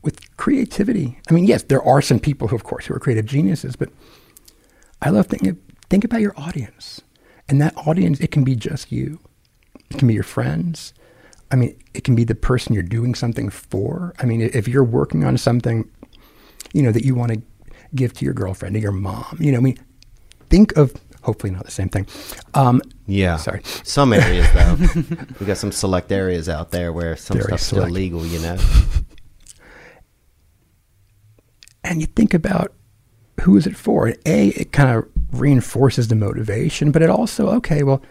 With 0.02 0.36
creativity, 0.36 1.18
I 1.30 1.32
mean, 1.32 1.44
yes, 1.44 1.62
there 1.62 1.82
are 1.82 2.02
some 2.02 2.18
people 2.20 2.48
who, 2.48 2.56
of 2.56 2.64
course, 2.64 2.84
who 2.86 2.94
are 2.94 2.98
creative 2.98 3.24
geniuses, 3.24 3.74
but 3.76 3.88
I 5.04 5.10
love 5.10 5.26
thinking. 5.26 5.58
Think 5.90 6.04
about 6.04 6.20
your 6.20 6.34
audience, 6.36 7.02
and 7.48 7.60
that 7.60 7.76
audience, 7.76 8.20
it 8.20 8.30
can 8.30 8.42
be 8.42 8.56
just 8.56 8.90
you. 8.90 9.20
It 9.90 9.98
can 9.98 10.08
be 10.08 10.14
your 10.14 10.24
friends. 10.24 10.94
I 11.50 11.56
mean, 11.56 11.78
it 11.92 12.04
can 12.04 12.14
be 12.14 12.24
the 12.24 12.34
person 12.34 12.74
you're 12.74 12.82
doing 12.82 13.14
something 13.14 13.50
for. 13.50 14.14
I 14.18 14.24
mean, 14.24 14.40
if 14.40 14.66
you're 14.66 14.82
working 14.82 15.24
on 15.24 15.36
something, 15.36 15.88
you 16.72 16.82
know, 16.82 16.90
that 16.90 17.04
you 17.04 17.14
want 17.14 17.32
to 17.32 17.42
give 17.94 18.14
to 18.14 18.24
your 18.24 18.34
girlfriend 18.34 18.74
or 18.74 18.80
your 18.80 18.92
mom, 18.92 19.36
you 19.38 19.52
know, 19.52 19.58
I 19.58 19.60
mean, 19.60 19.78
think 20.48 20.76
of 20.76 20.94
hopefully 21.22 21.52
not 21.52 21.64
the 21.64 21.70
same 21.70 21.88
thing. 21.88 22.06
Um, 22.54 22.82
Yeah. 23.06 23.36
Sorry. 23.36 23.60
Some 23.82 24.12
areas 24.12 24.50
though, 24.52 24.76
we 25.40 25.46
got 25.46 25.58
some 25.58 25.72
select 25.72 26.12
areas 26.12 26.48
out 26.48 26.70
there 26.70 26.92
where 26.92 27.16
some 27.16 27.36
Very 27.36 27.48
stuff's 27.48 27.66
still 27.66 27.88
legal. 27.88 28.26
You 28.26 28.40
know. 28.40 28.56
and 31.84 32.00
you 32.00 32.06
think 32.06 32.34
about 32.34 32.72
who 33.42 33.56
is 33.56 33.66
it 33.66 33.76
for? 33.76 34.06
And 34.06 34.18
A, 34.26 34.48
it 34.48 34.72
kind 34.72 34.96
of 34.96 35.06
reinforces 35.32 36.08
the 36.08 36.14
motivation, 36.14 36.92
but 36.92 37.02
it 37.02 37.10
also, 37.10 37.48
okay, 37.48 37.82
well, 37.82 38.02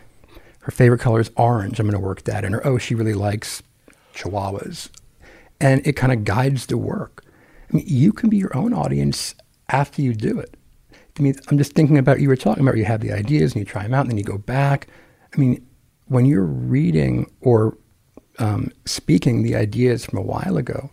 her 0.62 0.72
favorite 0.72 1.00
color 1.00 1.20
is 1.20 1.32
orange. 1.36 1.80
I'm 1.80 1.88
going 1.88 2.00
to 2.00 2.06
work 2.06 2.24
that 2.24 2.46
in. 2.46 2.56
Or, 2.56 2.66
oh, 2.66 2.78
she 2.78 2.96
really 2.96 3.14
likes 3.14 3.62
chihuahuas. 4.14 4.90
And 5.60 5.86
it 5.86 5.94
kind 5.94 6.14
of 6.14 6.24
guides 6.24 6.68
the 6.68 6.78
work. 6.78 7.24
I 7.70 7.78
mean, 7.78 7.86
you 7.88 8.14
can 8.14 8.30
be 8.30 8.38
your 8.38 8.56
own 8.56 8.74
audience 8.74 9.36
after 9.70 10.02
you 10.02 10.14
do 10.14 10.40
it. 10.40 10.56
I 11.18 11.22
mean, 11.22 11.36
I'm 11.50 11.58
just 11.58 11.74
thinking 11.74 11.98
about 11.98 12.22
you 12.22 12.28
were 12.28 12.36
talking 12.36 12.64
about 12.64 12.78
you 12.78 12.86
have 12.86 13.02
the 13.02 13.12
ideas 13.12 13.54
and 13.54 13.60
you 13.60 13.66
try 13.66 13.84
them 13.84 13.94
out 13.94 14.02
and 14.02 14.12
then 14.12 14.18
you 14.18 14.24
go 14.24 14.38
back. 14.38 14.88
I 15.34 15.40
mean, 15.40 15.66
when 16.08 16.26
you're 16.26 16.46
reading 16.46 17.32
or 17.42 17.78
um, 18.40 18.72
speaking 18.86 19.44
the 19.44 19.56
ideas 19.56 20.06
from 20.06 20.20
a 20.20 20.24
while 20.24 20.58
ago, 20.58 20.90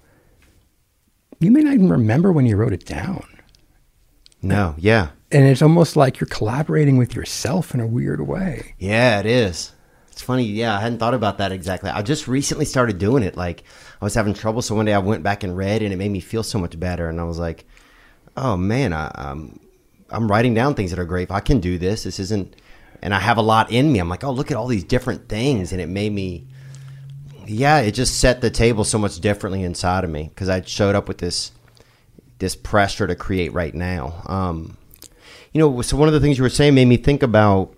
you 1.39 1.51
may 1.51 1.62
not 1.62 1.74
even 1.74 1.89
remember 1.89 2.33
when 2.33 2.45
you 2.45 2.57
wrote 2.57 2.72
it 2.72 2.85
down. 2.85 3.24
No. 4.43 4.74
Yeah. 4.78 5.11
And 5.32 5.45
it's 5.45 5.62
almost 5.62 5.97
like 5.97 6.18
you're 6.18 6.28
collaborating 6.28 6.97
with 6.97 7.14
yourself 7.14 7.74
in 7.74 7.80
a 7.80 7.86
weird 7.86 8.20
way. 8.26 8.74
Yeah, 8.78 9.20
it 9.20 9.26
is. 9.26 9.72
It's 10.11 10.22
funny. 10.22 10.45
Yeah, 10.45 10.76
I 10.76 10.80
hadn't 10.80 10.99
thought 10.99 11.14
about 11.14 11.38
that 11.38 11.53
exactly. 11.53 11.91
I 11.91 12.03
just 12.03 12.26
recently 12.26 12.64
started 12.64 12.99
doing 12.99 13.22
it. 13.22 13.36
Like 13.36 13.62
I 14.01 14.05
was 14.05 14.14
having 14.14 14.34
trouble, 14.34 14.62
so 14.62 14.74
one 14.74 14.86
day 14.86 14.95
I 14.95 14.99
went 14.99 15.22
back 15.22 15.45
and 15.45 15.57
read, 15.57 15.82
and 15.82 15.93
it 15.93 15.97
made 15.97 16.11
me 16.11 16.20
feel 16.20 16.43
so 16.43 16.59
much 16.59 16.78
better. 16.78 17.09
And 17.09 17.20
I 17.20 17.24
was 17.24 17.38
like, 17.38 17.64
"Oh 18.36 18.57
man, 18.57 18.93
I, 18.93 19.12
I'm 19.14 19.61
I'm 20.11 20.28
writing 20.28 20.53
down 20.53 20.74
things 20.74 20.91
that 20.91 20.99
are 20.99 21.05
great. 21.05 21.24
If 21.24 21.30
I 21.30 21.41
can 21.41 21.61
do 21.61 21.78
this. 21.78 22.03
This 22.03 22.18
isn't 22.18 22.57
and 23.03 23.14
I 23.14 23.20
have 23.20 23.38
a 23.38 23.43
lot 23.43 23.70
in 23.70 23.93
me. 23.93 23.99
I'm 23.99 24.09
like, 24.09 24.24
oh, 24.24 24.30
look 24.30 24.51
at 24.51 24.57
all 24.57 24.66
these 24.66 24.84
different 24.84 25.28
things, 25.28 25.72
and 25.72 25.80
it 25.80 25.88
made 25.88 26.12
me. 26.12 26.47
Yeah, 27.47 27.78
it 27.78 27.93
just 27.93 28.20
set 28.20 28.41
the 28.41 28.51
table 28.51 28.84
so 28.84 28.99
much 28.99 29.18
differently 29.18 29.64
inside 29.64 30.05
of 30.05 30.11
me 30.11 30.24
because 30.28 30.49
I 30.49 30.61
showed 30.62 30.95
up 30.95 31.09
with 31.09 31.18
this 31.18 31.51
this 32.41 32.57
pressure 32.57 33.07
to 33.07 33.14
create 33.14 33.53
right 33.53 33.74
now. 33.74 34.22
Um, 34.26 34.76
you 35.53 35.61
know, 35.61 35.82
so 35.82 35.97
one 35.97 36.09
of 36.09 36.14
the 36.14 36.20
things 36.20 36.38
you 36.38 36.45
were 36.45 36.51
saying 36.51 36.74
made 36.74 36.86
me 36.86 36.97
think 36.97 37.22
about 37.22 37.74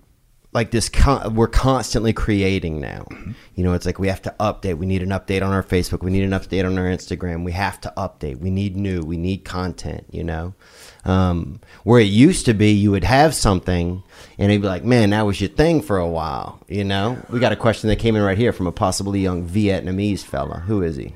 like 0.52 0.70
this 0.70 0.88
con- 0.90 1.34
we're 1.34 1.48
constantly 1.48 2.12
creating 2.12 2.80
now. 2.80 3.06
You 3.54 3.64
know 3.64 3.72
it's 3.72 3.86
like 3.86 3.98
we 3.98 4.08
have 4.08 4.22
to 4.22 4.34
update. 4.38 4.76
We 4.76 4.86
need 4.86 5.02
an 5.02 5.08
update 5.08 5.42
on 5.42 5.52
our 5.52 5.62
facebook. 5.62 6.02
We 6.02 6.10
need 6.10 6.24
an 6.24 6.30
update 6.30 6.66
on 6.66 6.78
our 6.78 6.84
instagram. 6.84 7.44
We 7.44 7.52
have 7.52 7.80
to 7.82 7.92
update. 7.96 8.38
We 8.38 8.50
need 8.50 8.76
new. 8.76 9.02
We 9.02 9.16
need 9.16 9.44
content 9.44 10.06
you 10.10 10.24
know? 10.24 10.54
Um, 11.04 11.60
where 11.84 12.00
it 12.00 12.04
used 12.04 12.44
to 12.46 12.54
be 12.54 12.70
you 12.70 12.92
would 12.92 13.04
have 13.04 13.34
something 13.34 14.04
and 14.38 14.52
it'd 14.52 14.62
be 14.62 14.68
like 14.68 14.84
man 14.84 15.10
that 15.10 15.26
was 15.26 15.40
your 15.40 15.50
thing 15.50 15.82
for 15.82 15.98
a 15.98 16.06
while 16.06 16.60
you 16.68 16.84
know? 16.84 17.18
We 17.28 17.40
got 17.40 17.52
a 17.52 17.56
question 17.56 17.88
that 17.88 17.96
came 17.96 18.14
in 18.14 18.22
right 18.22 18.38
here 18.38 18.52
from 18.52 18.66
a 18.66 18.72
possibly 18.72 19.20
young 19.20 19.48
vietnamese 19.48 20.22
fella. 20.22 20.60
Who 20.66 20.82
is 20.82 20.96
he 20.96 21.14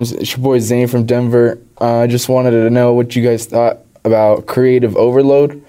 It's 0.00 0.34
your 0.34 0.42
boy 0.42 0.60
Zane 0.60 0.88
from 0.88 1.04
Denver. 1.04 1.60
Uh, 1.78 1.98
I 1.98 2.06
just 2.06 2.30
wanted 2.30 2.52
to 2.52 2.70
know 2.70 2.94
what 2.94 3.14
you 3.14 3.22
guys 3.22 3.44
thought 3.44 3.80
about 4.02 4.46
creative 4.46 4.96
overload. 4.96 5.62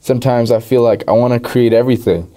Sometimes 0.00 0.50
I 0.50 0.58
feel 0.58 0.82
like 0.82 1.04
I 1.06 1.12
want 1.12 1.34
to 1.34 1.48
create 1.48 1.72
everything. 1.72 2.28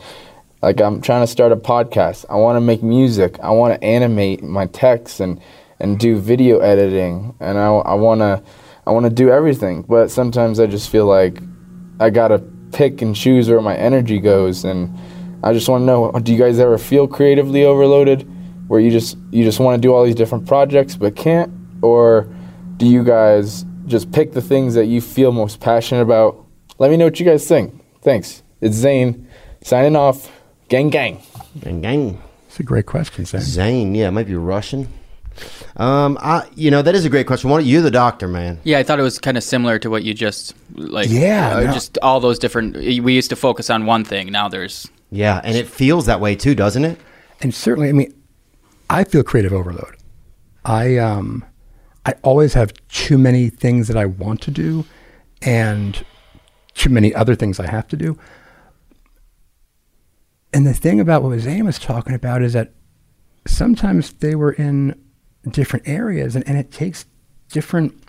Like 0.62 0.80
I'm 0.80 1.02
trying 1.02 1.24
to 1.24 1.28
start 1.28 1.52
a 1.52 1.56
podcast. 1.56 2.26
I 2.30 2.36
want 2.36 2.58
to 2.58 2.62
make 2.62 2.84
music. 2.84 3.40
I 3.40 3.50
want 3.50 3.74
to 3.74 3.84
animate 3.84 4.44
my 4.44 4.68
text 4.68 5.20
and 5.22 5.42
and 5.80 6.00
do 6.00 6.20
video 6.20 6.60
editing. 6.60 7.34
And 7.40 7.58
I, 7.58 7.66
I 7.66 7.94
want 7.96 8.22
to 8.22 8.44
I 8.86 8.92
want 8.92 9.06
to 9.06 9.10
do 9.10 9.32
everything. 9.32 9.82
But 9.82 10.12
sometimes 10.12 10.60
I 10.60 10.68
just 10.68 10.92
feel 10.92 11.08
like 11.08 11.42
I 12.00 12.12
gotta 12.12 12.44
pick 12.74 13.02
and 13.02 13.16
choose 13.16 13.50
where 13.50 13.60
my 13.60 13.76
energy 13.76 14.20
goes. 14.20 14.66
And 14.66 14.96
I 15.44 15.54
just 15.54 15.68
want 15.68 15.82
to 15.82 15.86
know: 15.88 16.12
Do 16.12 16.32
you 16.32 16.38
guys 16.38 16.60
ever 16.60 16.78
feel 16.78 17.08
creatively 17.08 17.66
overloaded? 17.66 18.30
Where 18.70 18.80
you 18.80 18.90
just 18.90 19.18
you 19.32 19.44
just 19.44 19.60
want 19.60 19.76
to 19.76 19.82
do 19.82 19.94
all 19.94 20.06
these 20.06 20.16
different 20.16 20.48
projects 20.48 20.96
but 20.96 21.16
can't 21.16 21.52
or 21.82 22.28
do 22.78 22.86
you 22.88 23.04
guys 23.04 23.66
just 23.88 24.12
pick 24.12 24.32
the 24.32 24.42
things 24.42 24.74
that 24.76 24.86
you 24.86 25.02
feel 25.02 25.32
most 25.34 25.60
passionate 25.60 26.02
about 26.02 26.46
let 26.78 26.90
me 26.90 26.96
know 26.98 27.06
what 27.06 27.20
you 27.20 27.26
guys 27.26 27.46
think 27.48 27.74
thanks 28.02 28.42
it's 28.62 28.76
zane 28.76 29.28
signing 29.62 29.96
off 29.96 30.32
gang 30.70 30.90
gang 30.90 31.22
gang 31.60 31.82
gang 31.82 32.22
It's 32.48 32.60
a 32.60 32.64
great 32.64 32.86
question, 32.86 33.26
Sam. 33.26 33.42
zane 33.42 33.96
yeah 33.96 34.08
it 34.08 34.12
might 34.12 34.28
be 34.28 34.36
russian 34.36 34.88
um 35.78 36.18
i 36.22 36.46
you 36.56 36.70
know 36.70 36.82
that 36.82 36.96
is 36.96 37.06
a 37.06 37.10
great 37.10 37.26
question 37.28 37.50
Why 37.50 37.58
don't- 37.60 37.68
you're 37.68 37.82
the 37.82 37.92
doctor 37.92 38.28
man 38.28 38.60
Yeah, 38.64 38.78
I 38.80 38.84
thought 38.84 39.00
it 39.00 39.04
was 39.04 39.20
kind 39.20 39.38
of 39.38 39.44
similar 39.44 39.80
to 39.80 39.90
what 39.90 40.04
you 40.04 40.14
just 40.14 40.54
like. 40.76 41.08
Yeah, 41.10 41.56
uh, 41.56 41.60
no. 41.62 41.72
just 41.74 41.98
all 42.02 42.20
those 42.20 42.38
different. 42.40 42.76
We 42.76 43.14
used 43.14 43.30
to 43.30 43.36
focus 43.38 43.70
on 43.70 43.86
one 43.86 44.04
thing. 44.04 44.32
Now 44.32 44.48
there's 44.50 44.88
yeah 45.12 45.40
and 45.44 45.56
it 45.56 45.68
feels 45.68 46.06
that 46.08 46.20
way 46.20 46.36
too 46.36 46.54
doesn't 46.56 46.84
it 46.86 47.00
and 47.42 47.56
certainly, 47.56 47.88
I 47.88 47.94
mean, 47.94 48.14
I 48.90 49.04
feel 49.04 49.24
creative 49.24 49.54
overload. 49.54 49.96
I 50.66 50.98
um, 50.98 51.46
I 52.06 52.14
always 52.24 52.54
have 52.54 52.74
too 52.88 53.18
many 53.18 53.50
things 53.50 53.88
that 53.88 53.98
I 53.98 54.06
want 54.06 54.42
to 54.42 54.52
do, 54.52 54.86
and 55.42 56.04
too 56.74 56.90
many 56.90 57.14
other 57.14 57.36
things 57.36 57.60
I 57.60 57.68
have 57.68 57.88
to 57.90 57.98
do. 57.98 58.18
And 60.54 60.66
the 60.66 60.74
thing 60.74 61.00
about 61.00 61.22
what 61.22 61.38
Zane 61.40 61.66
was 61.66 61.78
talking 61.78 62.14
about 62.14 62.42
is 62.42 62.54
that 62.54 62.74
sometimes 63.46 64.14
they 64.14 64.36
were 64.36 64.54
in 64.54 65.00
different 65.52 65.88
areas, 65.88 66.36
and, 66.36 66.48
and 66.48 66.58
it 66.58 66.72
takes 66.72 67.06
different 67.50 68.04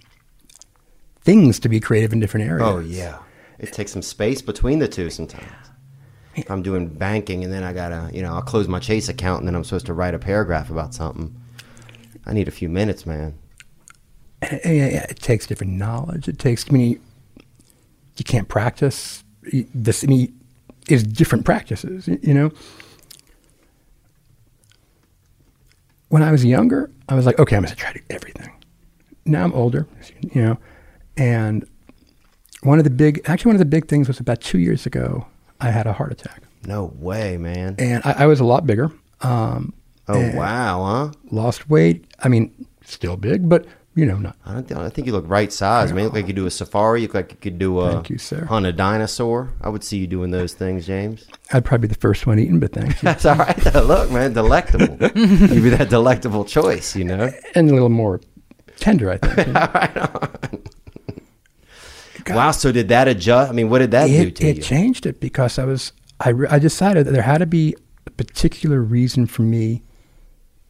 things 1.20 1.58
to 1.60 1.68
be 1.68 1.80
creative 1.80 2.12
in 2.12 2.20
different 2.20 2.46
areas. 2.46 2.68
Oh 2.68 2.78
yeah, 2.78 3.18
it 3.58 3.72
takes 3.72 3.92
some 3.92 4.02
space 4.02 4.40
between 4.40 4.78
the 4.78 4.88
two 4.88 5.10
sometimes. 5.10 5.69
I'm 6.48 6.62
doing 6.62 6.88
banking 6.88 7.44
and 7.44 7.52
then 7.52 7.62
I 7.64 7.72
gotta, 7.72 8.10
you 8.12 8.22
know, 8.22 8.34
I'll 8.34 8.42
close 8.42 8.68
my 8.68 8.78
Chase 8.78 9.08
account 9.08 9.40
and 9.40 9.48
then 9.48 9.54
I'm 9.54 9.64
supposed 9.64 9.86
to 9.86 9.94
write 9.94 10.14
a 10.14 10.18
paragraph 10.18 10.70
about 10.70 10.94
something. 10.94 11.34
I 12.26 12.32
need 12.32 12.48
a 12.48 12.52
few 12.52 12.68
minutes, 12.68 13.06
man. 13.06 13.34
Yeah, 14.42 15.06
it 15.10 15.20
takes 15.20 15.46
different 15.46 15.74
knowledge. 15.74 16.28
It 16.28 16.38
takes. 16.38 16.68
I 16.68 16.72
mean, 16.72 16.90
you, 16.90 17.00
you 18.16 18.24
can't 18.24 18.48
practice 18.48 19.22
this. 19.42 20.04
I 20.04 20.06
mean, 20.06 20.40
is 20.88 21.02
different 21.02 21.44
practices. 21.44 22.08
You 22.08 22.34
know. 22.34 22.50
When 26.08 26.22
I 26.22 26.32
was 26.32 26.44
younger, 26.44 26.90
I 27.08 27.14
was 27.14 27.26
like, 27.26 27.38
okay, 27.38 27.54
I'm 27.54 27.62
going 27.62 27.70
to 27.70 27.76
try 27.76 27.92
to 27.92 27.98
do 27.98 28.04
everything. 28.10 28.50
Now 29.26 29.44
I'm 29.44 29.52
older, 29.52 29.86
you 30.22 30.42
know, 30.42 30.58
and 31.16 31.68
one 32.62 32.78
of 32.78 32.84
the 32.84 32.90
big, 32.90 33.20
actually, 33.26 33.50
one 33.50 33.56
of 33.56 33.60
the 33.60 33.64
big 33.66 33.88
things 33.88 34.08
was 34.08 34.18
about 34.18 34.40
two 34.40 34.58
years 34.58 34.86
ago. 34.86 35.26
I 35.60 35.70
had 35.70 35.86
a 35.86 35.92
heart 35.92 36.12
attack, 36.12 36.42
No 36.66 36.92
way, 36.96 37.36
man. 37.36 37.76
and 37.78 38.02
I, 38.04 38.12
I 38.24 38.26
was 38.26 38.40
a 38.40 38.44
lot 38.44 38.66
bigger. 38.66 38.90
Um, 39.20 39.74
Oh 40.08 40.30
wow, 40.36 40.84
huh? 40.84 41.12
Lost 41.30 41.68
weight. 41.70 42.04
I 42.18 42.28
mean, 42.28 42.66
still 42.84 43.16
big, 43.16 43.48
but 43.48 43.64
you 43.94 44.06
know, 44.06 44.16
not 44.18 44.34
I 44.44 44.54
don't. 44.54 44.66
Think, 44.66 44.80
I 44.80 44.88
think 44.88 45.06
you 45.06 45.12
look 45.12 45.24
right 45.28 45.52
size, 45.52 45.92
man. 45.92 45.98
You 46.00 46.04
look 46.06 46.14
like 46.14 46.26
you 46.26 46.32
do 46.32 46.46
a 46.46 46.50
safari. 46.50 47.02
You 47.02 47.06
look 47.06 47.14
like 47.14 47.30
you 47.32 47.36
could 47.38 47.58
do 47.60 47.78
a 47.80 47.92
Thank 47.92 48.10
you, 48.10 48.18
sir. 48.18 48.44
hunt 48.46 48.66
a 48.66 48.72
dinosaur. 48.72 49.52
I 49.60 49.68
would 49.68 49.84
see 49.84 49.98
you 49.98 50.06
doing 50.08 50.30
those 50.32 50.52
things, 50.54 50.86
James. 50.86 51.26
I'd 51.52 51.64
probably 51.64 51.86
be 51.88 51.94
the 51.94 52.00
first 52.00 52.26
one 52.26 52.38
eaten, 52.40 52.58
but 52.58 52.72
thank 52.72 52.88
you. 53.02 53.06
That's 53.06 53.24
all 53.24 53.36
right. 53.36 53.56
though. 53.58 53.82
Look, 53.84 54.10
man, 54.10 54.32
delectable. 54.32 54.96
You'd 55.14 55.62
be 55.62 55.70
that 55.70 55.90
delectable 55.90 56.44
choice, 56.44 56.96
you 56.96 57.04
know. 57.04 57.30
and 57.54 57.70
a 57.70 57.72
little 57.72 57.88
more 57.88 58.20
tender, 58.78 59.10
I 59.10 59.18
think. 59.18 59.46
you 59.46 60.58
know. 62.30 62.36
Wow. 62.36 62.50
So 62.52 62.72
did 62.72 62.88
that 62.88 63.08
adjust? 63.08 63.50
I 63.50 63.54
mean, 63.54 63.68
what 63.68 63.78
did 63.80 63.90
that 63.92 64.06
do 64.06 64.30
to 64.30 64.46
it 64.46 64.56
you? 64.56 64.60
It 64.60 64.64
changed 64.64 65.06
it 65.06 65.20
because 65.20 65.58
I 65.58 65.64
was 65.64 65.92
I, 66.20 66.30
re- 66.30 66.48
I 66.50 66.58
decided 66.58 67.06
that 67.06 67.12
there 67.12 67.22
had 67.22 67.38
to 67.38 67.46
be 67.46 67.74
a 68.06 68.10
particular 68.10 68.80
reason 68.82 69.26
for 69.26 69.42
me 69.42 69.82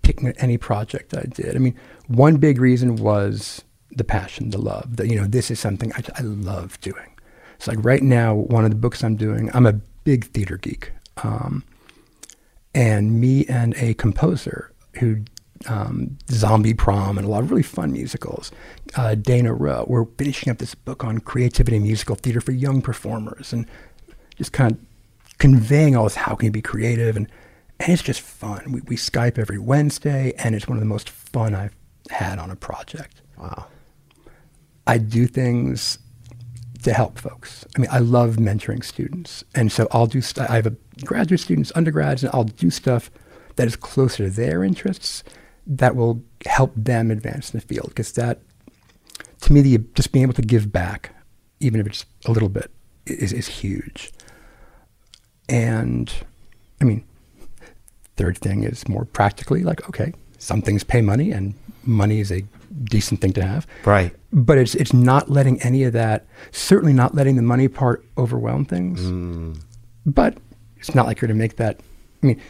picking 0.02 0.28
any 0.38 0.56
project 0.58 1.14
I 1.14 1.22
did. 1.22 1.56
I 1.56 1.58
mean, 1.58 1.76
one 2.06 2.36
big 2.36 2.61
reason 2.61 2.96
was 2.96 3.62
the 3.90 4.04
passion, 4.04 4.50
the 4.50 4.58
love. 4.58 4.96
That 4.96 5.08
you 5.08 5.16
know, 5.16 5.26
this 5.26 5.50
is 5.50 5.58
something 5.58 5.92
I, 5.94 6.02
I 6.18 6.22
love 6.22 6.80
doing. 6.80 7.16
It's 7.56 7.66
like 7.66 7.78
right 7.84 8.02
now, 8.02 8.34
one 8.34 8.64
of 8.64 8.70
the 8.70 8.76
books 8.76 9.04
I'm 9.04 9.16
doing. 9.16 9.50
I'm 9.52 9.66
a 9.66 9.74
big 10.04 10.26
theater 10.32 10.56
geek, 10.56 10.92
um, 11.22 11.64
and 12.74 13.20
me 13.20 13.44
and 13.46 13.74
a 13.76 13.94
composer 13.94 14.72
who 14.98 15.24
um, 15.68 16.16
Zombie 16.30 16.74
Prom 16.74 17.18
and 17.18 17.26
a 17.26 17.30
lot 17.30 17.42
of 17.42 17.50
really 17.50 17.62
fun 17.62 17.92
musicals. 17.92 18.50
Uh, 18.96 19.14
Dana 19.14 19.52
Rowe. 19.52 19.84
We're 19.88 20.04
finishing 20.04 20.50
up 20.50 20.58
this 20.58 20.74
book 20.74 21.04
on 21.04 21.18
creativity 21.18 21.76
in 21.76 21.82
musical 21.82 22.16
theater 22.16 22.40
for 22.40 22.52
young 22.52 22.80
performers, 22.80 23.52
and 23.52 23.66
just 24.36 24.52
kind 24.52 24.72
of 24.72 24.78
conveying 25.38 25.96
all 25.96 26.04
this. 26.04 26.14
How 26.14 26.34
can 26.34 26.46
you 26.46 26.52
be 26.52 26.62
creative? 26.62 27.16
And 27.16 27.30
and 27.78 27.92
it's 27.92 28.02
just 28.02 28.20
fun. 28.20 28.72
We, 28.72 28.80
we 28.82 28.96
Skype 28.96 29.38
every 29.38 29.58
Wednesday, 29.58 30.32
and 30.38 30.54
it's 30.54 30.66
one 30.68 30.76
of 30.76 30.80
the 30.80 30.88
most 30.88 31.08
fun 31.08 31.54
I've 31.54 31.76
had 32.11 32.38
on 32.38 32.50
a 32.50 32.56
project. 32.56 33.22
Wow. 33.38 33.66
I 34.86 34.98
do 34.98 35.26
things 35.26 35.98
to 36.82 36.92
help 36.92 37.18
folks. 37.18 37.66
I 37.76 37.80
mean, 37.80 37.90
I 37.90 37.98
love 37.98 38.36
mentoring 38.36 38.82
students, 38.82 39.44
and 39.54 39.70
so 39.70 39.86
I'll 39.92 40.06
do. 40.06 40.20
St- 40.20 40.48
I 40.48 40.56
have 40.56 40.66
a 40.66 40.76
graduate 41.04 41.40
students, 41.40 41.70
undergrads, 41.74 42.24
and 42.24 42.34
I'll 42.34 42.44
do 42.44 42.70
stuff 42.70 43.11
that 43.56 43.66
is 43.66 43.76
closer 43.76 44.24
to 44.24 44.30
their 44.30 44.64
interests 44.64 45.22
that 45.66 45.96
will 45.96 46.22
help 46.46 46.72
them 46.76 47.11
advance 47.11 47.52
in 47.52 47.61
the 47.61 47.66
field. 47.66 47.88
Because 47.88 48.12
that, 48.12 48.40
to 49.42 49.52
me, 49.52 49.61
the 49.61 49.78
just 49.94 50.12
being 50.12 50.22
able 50.22 50.34
to 50.34 50.42
give 50.42 50.72
back, 50.72 51.14
even 51.61 51.80
if 51.80 51.86
it's 51.86 52.06
a 52.26 52.32
little 52.32 52.48
bit, 52.48 52.70
is 53.06 53.32
is 53.32 53.48
huge. 53.48 54.12
And, 55.48 56.12
I 56.80 56.84
mean, 56.84 57.04
third 58.16 58.38
thing 58.38 58.62
is 58.62 58.88
more 58.88 59.04
practically 59.04 59.64
like, 59.64 59.88
okay, 59.88 60.12
some 60.38 60.62
things 60.62 60.84
pay 60.84 61.00
money, 61.00 61.32
and 61.32 61.54
money 61.84 62.20
is 62.20 62.30
a 62.30 62.42
decent 62.84 63.20
thing 63.20 63.32
to 63.32 63.42
have 63.42 63.66
Right. 63.84 64.14
but 64.32 64.58
it's 64.58 64.74
it's 64.74 64.92
not 64.92 65.28
letting 65.28 65.61
any 65.62 65.82
of 65.84 65.92
that 65.94 66.26
certainly 66.52 66.92
not 66.92 67.14
letting 67.14 67.36
the 67.36 67.42
money 67.42 67.68
part 67.68 68.04
overwhelm 68.16 68.64
things 68.64 69.00
mm. 69.00 69.61
but 70.06 70.36
it's 70.76 70.94
not 70.94 71.06
like 71.06 71.20
you're 71.20 71.28
to 71.28 71.34
make 71.34 71.56
that 71.56 71.80
i 72.22 72.26
mean 72.26 72.40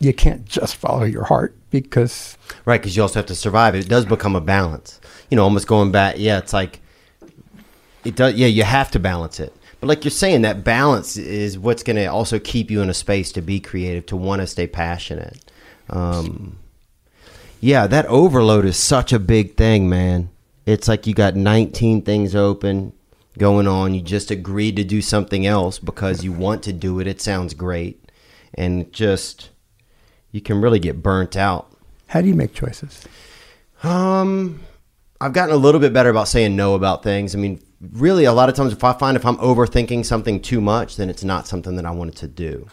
you 0.00 0.12
can't 0.12 0.44
just 0.44 0.76
follow 0.76 1.04
your 1.04 1.24
heart 1.24 1.56
because 1.70 2.36
Right, 2.64 2.80
because 2.80 2.96
you 2.96 3.02
also 3.02 3.18
have 3.18 3.26
to 3.26 3.34
survive. 3.34 3.74
It 3.74 3.88
does 3.88 4.06
become 4.06 4.36
a 4.36 4.40
balance. 4.40 5.00
You 5.30 5.36
know, 5.36 5.44
almost 5.44 5.66
going 5.66 5.92
back. 5.92 6.16
Yeah, 6.18 6.38
it's 6.38 6.52
like 6.52 6.80
it 8.04 8.16
does. 8.16 8.34
Yeah, 8.34 8.46
you 8.46 8.64
have 8.64 8.90
to 8.92 8.98
balance 8.98 9.40
it. 9.40 9.54
But 9.80 9.88
like 9.88 10.04
you're 10.04 10.10
saying, 10.10 10.42
that 10.42 10.64
balance 10.64 11.16
is 11.16 11.58
what's 11.58 11.82
going 11.82 11.96
to 11.96 12.06
also 12.06 12.38
keep 12.38 12.70
you 12.70 12.80
in 12.80 12.88
a 12.88 12.94
space 12.94 13.32
to 13.32 13.42
be 13.42 13.60
creative, 13.60 14.06
to 14.06 14.16
want 14.16 14.40
to 14.40 14.46
stay 14.46 14.66
passionate. 14.66 15.38
Um, 15.90 16.58
yeah, 17.60 17.86
that 17.86 18.06
overload 18.06 18.64
is 18.64 18.78
such 18.78 19.12
a 19.12 19.18
big 19.18 19.56
thing, 19.56 19.88
man. 19.88 20.30
It's 20.64 20.88
like 20.88 21.06
you 21.06 21.12
got 21.12 21.36
19 21.36 22.02
things 22.02 22.34
open 22.34 22.94
going 23.36 23.66
on. 23.68 23.92
You 23.92 24.00
just 24.00 24.30
agreed 24.30 24.76
to 24.76 24.84
do 24.84 25.02
something 25.02 25.44
else 25.44 25.78
because 25.78 26.24
you 26.24 26.32
want 26.32 26.62
to 26.62 26.72
do 26.72 27.00
it. 27.00 27.06
It 27.06 27.20
sounds 27.20 27.52
great, 27.52 28.10
and 28.54 28.90
just 28.90 29.50
you 30.34 30.40
can 30.40 30.60
really 30.60 30.78
get 30.80 31.02
burnt 31.02 31.36
out. 31.36 31.70
how 32.08 32.20
do 32.20 32.28
you 32.28 32.34
make 32.34 32.52
choices 32.54 33.02
Um, 33.82 34.60
I've 35.20 35.32
gotten 35.32 35.54
a 35.54 35.58
little 35.58 35.80
bit 35.80 35.92
better 35.92 36.10
about 36.10 36.28
saying 36.28 36.56
no 36.56 36.74
about 36.74 37.02
things. 37.02 37.34
I 37.34 37.38
mean, 37.38 37.62
really 37.92 38.24
a 38.24 38.32
lot 38.32 38.48
of 38.48 38.54
times 38.54 38.72
if 38.72 38.82
I 38.84 38.92
find 38.92 39.16
if 39.16 39.24
I'm 39.24 39.36
overthinking 39.38 40.04
something 40.04 40.40
too 40.40 40.60
much, 40.60 40.96
then 40.96 41.08
it's 41.08 41.22
not 41.24 41.46
something 41.46 41.76
that 41.76 41.86
I 41.86 41.90
wanted 41.90 42.16
to 42.16 42.28
do. 42.28 42.66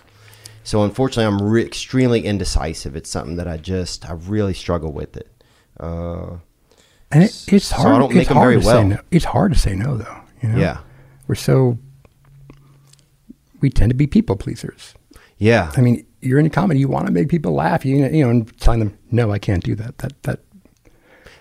So 0.63 0.83
unfortunately, 0.83 1.25
I'm 1.25 1.41
re- 1.41 1.65
extremely 1.65 2.21
indecisive. 2.25 2.95
It's 2.95 3.09
something 3.09 3.35
that 3.37 3.47
I 3.47 3.57
just 3.57 4.09
I 4.09 4.13
really 4.13 4.53
struggle 4.53 4.91
with 4.91 5.15
it. 5.17 5.29
Uh, 5.79 6.37
And 7.11 7.23
it, 7.23 7.45
it's 7.47 7.67
So 7.67 7.75
I 7.77 7.81
hard. 7.81 7.99
don't 8.01 8.15
make 8.15 8.27
them 8.29 8.37
very 8.39 8.59
to 8.59 8.65
well. 8.65 8.81
Say 8.81 8.87
no. 8.87 8.99
It's 9.11 9.25
hard 9.25 9.53
to 9.53 9.59
say 9.59 9.75
no, 9.75 9.97
though. 9.97 10.17
You 10.41 10.49
know? 10.49 10.59
Yeah. 10.59 10.77
We're 11.27 11.35
so. 11.35 11.77
We 13.61 13.69
tend 13.69 13.89
to 13.91 13.95
be 13.95 14.07
people 14.07 14.35
pleasers. 14.35 14.93
yeah, 15.37 15.71
I 15.77 15.81
mean, 15.81 16.05
you're 16.21 16.39
in 16.39 16.45
a 16.45 16.49
comedy. 16.49 16.79
You 16.79 16.87
want 16.87 17.07
to 17.07 17.11
make 17.11 17.29
people 17.29 17.53
laugh. 17.53 17.85
You 17.85 18.05
you 18.05 18.23
know, 18.23 18.29
and 18.29 18.59
telling 18.59 18.79
them, 18.79 18.97
no, 19.11 19.31
I 19.31 19.39
can't 19.39 19.63
do 19.63 19.75
that. 19.75 19.97
That 19.99 20.23
that 20.23 20.39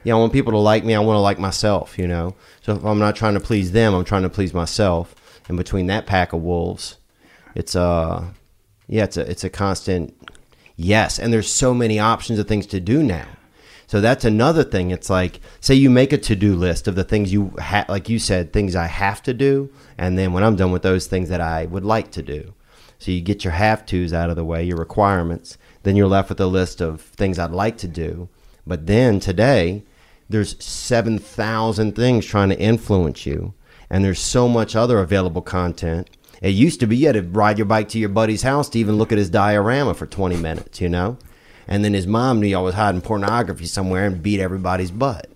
yeah. 0.04 0.14
I 0.14 0.18
want 0.18 0.32
people 0.32 0.52
to 0.52 0.58
like 0.58 0.84
me. 0.84 0.94
I 0.94 1.00
want 1.00 1.16
to 1.16 1.20
like 1.20 1.38
myself. 1.38 1.98
You 1.98 2.08
know. 2.08 2.34
So 2.62 2.76
if 2.76 2.84
I'm 2.84 2.98
not 2.98 3.16
trying 3.16 3.34
to 3.34 3.40
please 3.40 3.72
them, 3.72 3.94
I'm 3.94 4.04
trying 4.04 4.22
to 4.22 4.30
please 4.30 4.54
myself. 4.54 5.14
And 5.48 5.56
between 5.56 5.86
that 5.86 6.06
pack 6.06 6.32
of 6.32 6.42
wolves, 6.42 6.96
it's 7.54 7.74
uh, 7.74 8.24
yeah, 8.88 9.04
it's 9.04 9.16
a 9.16 9.30
it's 9.30 9.44
a 9.44 9.50
constant 9.50 10.16
yes. 10.76 11.18
And 11.18 11.32
there's 11.32 11.52
so 11.52 11.74
many 11.74 11.98
options 11.98 12.38
of 12.38 12.48
things 12.48 12.66
to 12.68 12.80
do 12.80 13.02
now. 13.02 13.26
So 13.90 14.00
that's 14.00 14.24
another 14.24 14.62
thing. 14.62 14.92
It's 14.92 15.10
like, 15.10 15.40
say 15.58 15.74
you 15.74 15.90
make 15.90 16.12
a 16.12 16.18
to 16.18 16.36
do 16.36 16.54
list 16.54 16.86
of 16.86 16.94
the 16.94 17.02
things 17.02 17.32
you 17.32 17.52
ha- 17.58 17.86
like 17.88 18.08
you 18.08 18.20
said, 18.20 18.52
things 18.52 18.76
I 18.76 18.86
have 18.86 19.20
to 19.24 19.34
do, 19.34 19.68
and 19.98 20.16
then 20.16 20.32
when 20.32 20.44
I'm 20.44 20.54
done 20.54 20.70
with 20.70 20.82
those 20.82 21.08
things 21.08 21.28
that 21.28 21.40
I 21.40 21.66
would 21.66 21.84
like 21.84 22.12
to 22.12 22.22
do. 22.22 22.54
So 23.00 23.10
you 23.10 23.22
get 23.22 23.44
your 23.44 23.54
have 23.54 23.86
tos 23.86 24.12
out 24.12 24.28
of 24.28 24.36
the 24.36 24.44
way, 24.44 24.62
your 24.62 24.76
requirements. 24.76 25.56
Then 25.82 25.96
you're 25.96 26.06
left 26.06 26.28
with 26.28 26.38
a 26.38 26.46
list 26.46 26.82
of 26.82 27.00
things 27.00 27.38
I'd 27.38 27.50
like 27.50 27.78
to 27.78 27.88
do. 27.88 28.28
But 28.66 28.86
then 28.86 29.20
today, 29.20 29.84
there's 30.28 30.62
seven 30.62 31.18
thousand 31.18 31.96
things 31.96 32.26
trying 32.26 32.50
to 32.50 32.60
influence 32.60 33.24
you, 33.24 33.54
and 33.88 34.04
there's 34.04 34.20
so 34.20 34.48
much 34.48 34.76
other 34.76 34.98
available 34.98 35.40
content. 35.40 36.10
It 36.42 36.50
used 36.50 36.78
to 36.80 36.86
be 36.86 36.98
you 36.98 37.06
had 37.06 37.14
to 37.14 37.22
ride 37.22 37.58
your 37.58 37.64
bike 37.64 37.88
to 37.90 37.98
your 37.98 38.10
buddy's 38.10 38.42
house 38.42 38.68
to 38.70 38.78
even 38.78 38.96
look 38.96 39.12
at 39.12 39.18
his 39.18 39.30
diorama 39.30 39.94
for 39.94 40.06
20 40.06 40.36
minutes, 40.36 40.80
you 40.80 40.88
know? 40.88 41.16
And 41.66 41.84
then 41.84 41.94
his 41.94 42.06
mom 42.06 42.40
knew 42.40 42.48
you 42.48 42.60
was 42.60 42.74
hiding 42.74 43.00
pornography 43.00 43.66
somewhere 43.66 44.06
and 44.06 44.22
beat 44.22 44.40
everybody's 44.40 44.90
butt. 44.90 45.30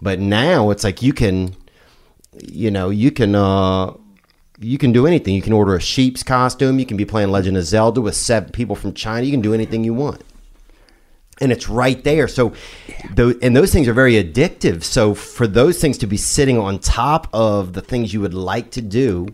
But 0.00 0.18
now 0.18 0.70
it's 0.70 0.84
like 0.84 1.02
you 1.02 1.12
can, 1.12 1.54
you 2.42 2.70
know, 2.70 2.90
you 2.90 3.10
can, 3.10 3.34
uh, 3.34 3.92
you 4.58 4.78
can 4.78 4.92
do 4.92 5.06
anything. 5.06 5.34
You 5.34 5.42
can 5.42 5.52
order 5.52 5.74
a 5.74 5.80
sheep's 5.80 6.22
costume. 6.22 6.78
You 6.78 6.86
can 6.86 6.96
be 6.96 7.04
playing 7.04 7.30
Legend 7.30 7.56
of 7.56 7.64
Zelda 7.64 8.00
with 8.00 8.14
seven 8.16 8.50
people 8.50 8.74
from 8.76 8.94
China. 8.94 9.24
You 9.26 9.32
can 9.32 9.42
do 9.42 9.52
anything 9.54 9.84
you 9.84 9.94
want. 9.94 10.22
And 11.40 11.52
it's 11.52 11.68
right 11.68 12.02
there. 12.02 12.28
So, 12.28 12.54
tho- 13.14 13.34
and 13.42 13.54
those 13.54 13.70
things 13.70 13.86
are 13.88 13.92
very 13.92 14.14
addictive. 14.14 14.82
So, 14.82 15.14
for 15.14 15.46
those 15.46 15.78
things 15.78 15.98
to 15.98 16.06
be 16.06 16.16
sitting 16.16 16.58
on 16.58 16.78
top 16.78 17.28
of 17.34 17.74
the 17.74 17.82
things 17.82 18.14
you 18.14 18.22
would 18.22 18.32
like 18.32 18.70
to 18.70 18.80
do 18.80 19.28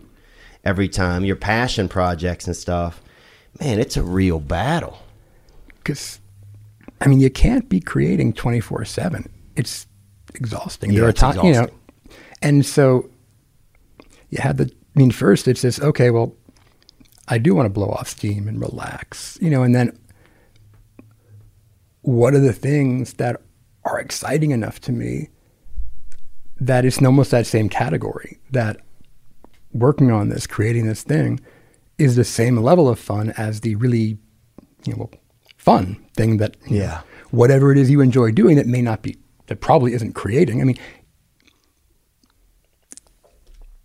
every 0.65 0.89
time, 0.89 1.23
your 1.23 1.37
passion 1.37 1.87
projects 1.87 2.45
and 2.45 2.55
stuff, 2.55 3.01
man, 3.61 3.79
it's 3.79 3.95
a 3.95 4.03
real 4.03 4.39
battle. 4.41 4.97
because 5.77 6.19
I 6.99 7.07
mean, 7.07 7.21
you 7.21 7.29
can't 7.29 7.69
be 7.69 7.79
creating 7.79 8.33
twenty 8.33 8.59
four 8.59 8.83
seven. 8.83 9.29
It's 9.55 9.87
exhausting. 10.35 10.91
Yeah, 10.91 11.01
there 11.01 11.09
are 11.09 11.13
times, 11.13 11.35
you 11.37 11.53
know, 11.53 11.67
and 12.41 12.65
so 12.65 13.09
you 14.29 14.39
have 14.41 14.57
the. 14.57 14.69
I 14.95 14.99
mean, 14.99 15.11
first 15.11 15.47
it's 15.47 15.61
this. 15.63 15.79
Okay, 15.79 16.09
well, 16.11 16.35
I 17.27 17.37
do 17.37 17.55
want 17.55 17.65
to 17.65 17.69
blow 17.69 17.89
off 17.89 18.07
steam 18.09 18.47
and 18.47 18.59
relax, 18.59 19.37
you 19.41 19.49
know, 19.49 19.63
and 19.63 19.73
then 19.73 19.97
what 22.01 22.33
are 22.33 22.39
the 22.39 22.53
things 22.53 23.13
that 23.13 23.41
are 23.85 23.99
exciting 23.99 24.51
enough 24.51 24.79
to 24.81 24.91
me 24.91 25.29
that 26.59 26.85
it's 26.85 27.01
almost 27.01 27.31
that 27.31 27.45
same 27.47 27.69
category 27.69 28.39
that 28.51 28.77
working 29.71 30.11
on 30.11 30.29
this, 30.29 30.45
creating 30.45 30.85
this 30.87 31.03
thing, 31.03 31.39
is 31.97 32.15
the 32.15 32.23
same 32.23 32.57
level 32.57 32.87
of 32.89 32.99
fun 32.99 33.31
as 33.37 33.61
the 33.61 33.75
really, 33.75 34.17
you 34.85 34.95
know, 34.95 35.09
fun 35.57 36.03
thing 36.15 36.37
that 36.37 36.55
you 36.67 36.77
know, 36.79 36.83
Yeah. 36.85 37.01
whatever 37.31 37.71
it 37.71 37.77
is 37.77 37.89
you 37.89 38.01
enjoy 38.01 38.31
doing 38.31 38.55
that 38.57 38.67
may 38.67 38.81
not 38.81 39.01
be 39.01 39.17
that 39.47 39.59
probably 39.61 39.93
isn't 39.93 40.13
creating. 40.13 40.61
I 40.61 40.63
mean, 40.63 40.77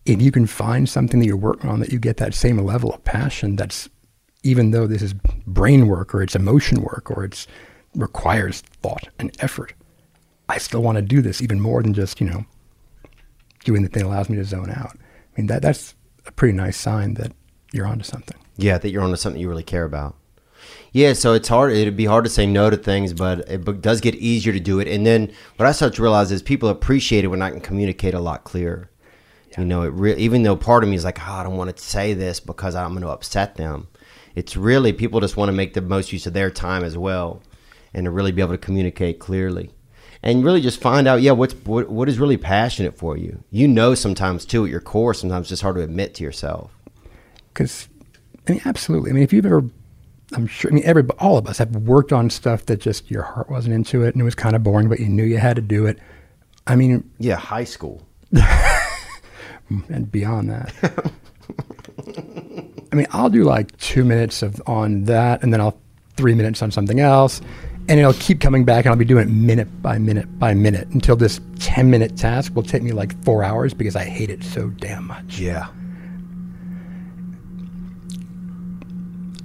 if 0.09 0.23
you 0.23 0.33
can 0.33 0.47
find 0.47 0.89
something 0.89 1.21
that 1.21 1.27
you're 1.27 1.37
working 1.37 1.69
on 1.69 1.81
that 1.81 1.93
you 1.93 1.99
get 1.99 2.17
that 2.17 2.35
same 2.35 2.59
level 2.59 2.93
of 2.93 3.05
passion, 3.05 3.57
that's 3.57 3.91
even 4.43 4.71
though 4.71 4.87
this 4.87 5.03
is 5.03 5.13
brain 5.47 5.87
work 5.87 6.15
or 6.15 6.23
it's 6.23 6.35
emotion 6.35 6.81
work 6.83 7.11
or 7.11 7.25
it's 7.25 7.47
requires 7.95 8.63
thought 8.83 9.09
and 9.19 9.37
effort, 9.41 9.75
I 10.49 10.59
still 10.59 10.83
want 10.83 10.97
to 10.97 11.03
do 11.03 11.21
this 11.21 11.43
even 11.43 11.61
more 11.61 11.83
than 11.83 11.93
just 11.93 12.21
you 12.21 12.29
know 12.29 12.47
doing 13.65 13.83
the 13.83 13.89
thing 13.89 14.03
that 14.03 14.09
allows 14.09 14.31
me 14.31 14.37
to 14.39 14.45
zone 14.45 14.71
out. 14.71 14.97
I 14.97 15.41
mean 15.41 15.47
that 15.49 15.61
that's 15.61 15.95
a 16.27 16.33
pretty 16.33 16.57
nice 16.57 16.79
sign 16.79 17.15
that 17.15 17.33
you're 17.73 17.87
onto 17.87 18.05
something. 18.05 18.37
Yeah, 18.57 18.79
that 18.79 18.91
you're 18.91 19.03
onto 19.03 19.17
something 19.17 19.41
you 19.41 19.49
really 19.49 19.63
care 19.63 19.85
about. 19.85 20.17
Yeah, 20.91 21.13
so 21.13 21.35
it's 21.35 21.49
hard. 21.49 21.73
It'd 21.73 21.97
be 21.97 22.07
hard 22.07 22.25
to 22.25 22.31
say 22.31 22.47
no 22.47 22.71
to 22.71 22.77
things, 22.77 23.13
but 23.13 23.41
it 23.49 23.83
does 23.83 24.01
get 24.01 24.15
easier 24.15 24.55
to 24.55 24.61
do 24.61 24.81
it. 24.81 24.89
And 24.89 25.05
then 25.05 25.33
what 25.57 25.67
I 25.69 25.73
start 25.73 25.95
to 25.95 26.03
realize 26.03 26.33
is 26.33 26.43
people 26.43 26.71
appreciate 26.71 27.25
it 27.25 27.29
when 27.29 27.43
I 27.43 27.51
can 27.51 27.61
communicate 27.61 28.15
a 28.15 28.21
lot 28.21 28.45
clearer. 28.45 28.91
You 29.59 29.65
know, 29.65 29.83
it 29.83 29.89
re- 29.89 30.17
even 30.17 30.45
though 30.45 30.57
part 30.57 30.85
of 30.85 30.89
me 30.89 30.95
is 30.95 31.05
like, 31.05 31.19
oh, 31.21 31.33
I 31.33 31.43
don't 31.43 31.57
want 31.57 31.77
to 31.77 31.83
say 31.83 32.15
this 32.15 32.39
because 32.39 32.75
I'm 32.75 32.91
going 32.91 33.03
to 33.03 33.09
upset 33.09 33.57
them. 33.57 33.89
It's 34.37 34.57
really 34.57 34.93
people 34.93 35.21
just 35.21 35.37
want 35.37 35.49
to 35.49 35.53
make 35.53 35.75
the 35.75 35.81
most 35.81 36.13
use 36.13 36.27
of 36.27 36.33
their 36.33 36.51
time 36.51 36.85
as 36.85 36.97
well, 36.97 37.43
and 37.93 38.05
to 38.05 38.11
really 38.11 38.31
be 38.31 38.41
able 38.41 38.53
to 38.53 38.59
communicate 38.59 39.19
clearly, 39.19 39.71
and 40.23 40.45
really 40.45 40.61
just 40.61 40.81
find 40.81 41.09
out, 41.09 41.23
yeah, 41.23 41.33
what's 41.33 41.55
what, 41.55 41.89
what 41.89 42.09
is 42.09 42.21
really 42.21 42.37
passionate 42.37 42.97
for 42.97 43.17
you. 43.17 43.43
You 43.51 43.67
know, 43.67 43.97
sometimes 43.97 44.45
too 44.45 44.65
at 44.65 44.71
your 44.71 44.81
core, 44.81 45.13
sometimes 45.13 45.45
it's 45.45 45.51
just 45.51 45.63
hard 45.63 45.75
to 45.77 45.83
admit 45.83 46.15
to 46.15 46.23
yourself. 46.23 46.71
Because, 47.53 47.89
I 48.47 48.53
mean, 48.53 48.61
absolutely. 48.65 49.11
I 49.11 49.15
mean, 49.15 49.25
if 49.25 49.33
you've 49.33 49.47
ever, 49.47 49.65
I'm 50.35 50.47
sure, 50.47 50.71
I 50.71 50.75
mean, 50.75 50.85
every, 50.85 51.03
all 51.19 51.37
of 51.37 51.49
us 51.49 51.59
have 51.59 51.75
worked 51.75 52.13
on 52.13 52.31
stuff 52.31 52.65
that 52.67 52.81
just 52.81 53.11
your 53.11 53.25
heart 53.25 53.51
wasn't 53.51 53.75
into 53.75 54.05
it 54.05 54.15
and 54.15 54.21
it 54.21 54.25
was 54.25 54.37
kind 54.37 54.55
of 54.55 54.63
boring, 54.63 54.89
but 54.89 55.01
you 55.01 55.09
knew 55.09 55.25
you 55.25 55.39
had 55.39 55.57
to 55.57 55.63
do 55.63 55.87
it. 55.87 55.99
I 56.65 56.77
mean, 56.77 57.11
Yeah, 57.19 57.35
high 57.37 57.65
school. 57.65 58.07
and 59.89 60.11
beyond 60.11 60.51
that. 60.51 60.73
I 62.93 62.97
mean, 62.97 63.07
I'll 63.11 63.31
do 63.31 63.45
like 63.45 63.77
two 63.79 64.05
minutes 64.05 64.43
of 64.43 64.61
on 64.67 65.05
that, 65.05 65.43
and 65.43 65.53
then 65.53 65.61
I'll 65.61 65.79
three 66.17 66.35
minutes 66.35 66.63
on 66.63 66.71
something 66.71 67.01
else, 67.01 67.41
and 67.89 68.01
it'll 68.01 68.15
keep 68.15 68.41
coming 68.41 68.65
back, 68.65 68.85
and 68.85 68.93
I'll 68.93 68.99
be 68.99 69.05
doing 69.05 69.29
it 69.29 69.33
minute 69.33 69.83
by 69.83 69.99
minute 69.99 70.39
by 70.39 70.55
minute 70.55 70.89
until 70.89 71.17
this 71.17 71.41
ten 71.59 71.91
minute 71.91 72.17
task 72.17 72.55
will 72.55 72.63
take 72.63 72.83
me 72.83 72.93
like 72.93 73.23
four 73.25 73.45
hours 73.45 73.75
because 73.75 73.97
I 73.97 74.05
hate 74.05 74.31
it 74.31 74.43
so 74.43 74.69
damn 74.69 75.07
much. 75.07 75.39
Yeah. 75.39 75.69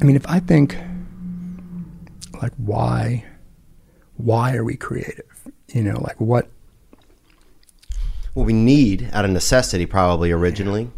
I 0.02 0.06
mean, 0.06 0.16
if 0.16 0.28
I 0.28 0.40
think 0.40 0.78
like 2.42 2.54
why, 2.58 3.26
why 4.18 4.56
are 4.56 4.64
we 4.64 4.76
creative? 4.76 5.26
You 5.74 5.84
know, 5.84 6.00
like 6.02 6.20
what? 6.20 6.50
What 8.34 8.46
we 8.46 8.54
need 8.54 9.10
out 9.14 9.26
of 9.26 9.32
necessity, 9.32 9.86
probably 9.86 10.32
originally. 10.32 10.90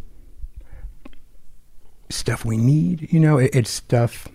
stuff 2.09 2.45
we 2.45 2.57
need. 2.57 3.11
You 3.11 3.19
know, 3.19 3.37
it, 3.37 3.53
it's 3.53 3.69
stuff 3.69 4.27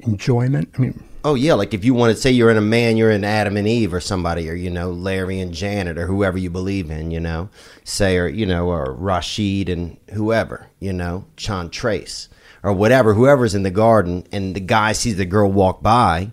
enjoyment. 0.00 0.70
I 0.76 0.80
mean, 0.80 1.02
Oh 1.22 1.34
yeah, 1.34 1.52
like 1.52 1.74
if 1.74 1.84
you 1.84 1.92
want 1.92 2.14
to 2.14 2.20
say 2.20 2.30
you're 2.30 2.50
in 2.50 2.56
a 2.56 2.62
man, 2.62 2.96
you're 2.96 3.10
in 3.10 3.24
Adam 3.24 3.58
and 3.58 3.68
Eve 3.68 3.92
or 3.92 4.00
somebody, 4.00 4.48
or 4.48 4.54
you 4.54 4.70
know 4.70 4.90
Larry 4.90 5.38
and 5.38 5.52
Janet 5.52 5.98
or 5.98 6.06
whoever 6.06 6.38
you 6.38 6.48
believe 6.48 6.90
in, 6.90 7.10
you 7.10 7.20
know, 7.20 7.50
say 7.84 8.16
or 8.16 8.26
you 8.26 8.46
know 8.46 8.68
or 8.68 8.94
Rashid 8.94 9.68
and 9.68 9.98
whoever, 10.14 10.68
you 10.80 10.94
know, 10.94 11.26
Chan 11.36 11.70
Trace 11.70 12.30
or 12.62 12.72
whatever, 12.72 13.12
whoever's 13.12 13.54
in 13.54 13.64
the 13.64 13.70
garden, 13.70 14.26
and 14.32 14.54
the 14.54 14.60
guy 14.60 14.92
sees 14.92 15.16
the 15.16 15.26
girl 15.26 15.52
walk 15.52 15.82
by, 15.82 16.32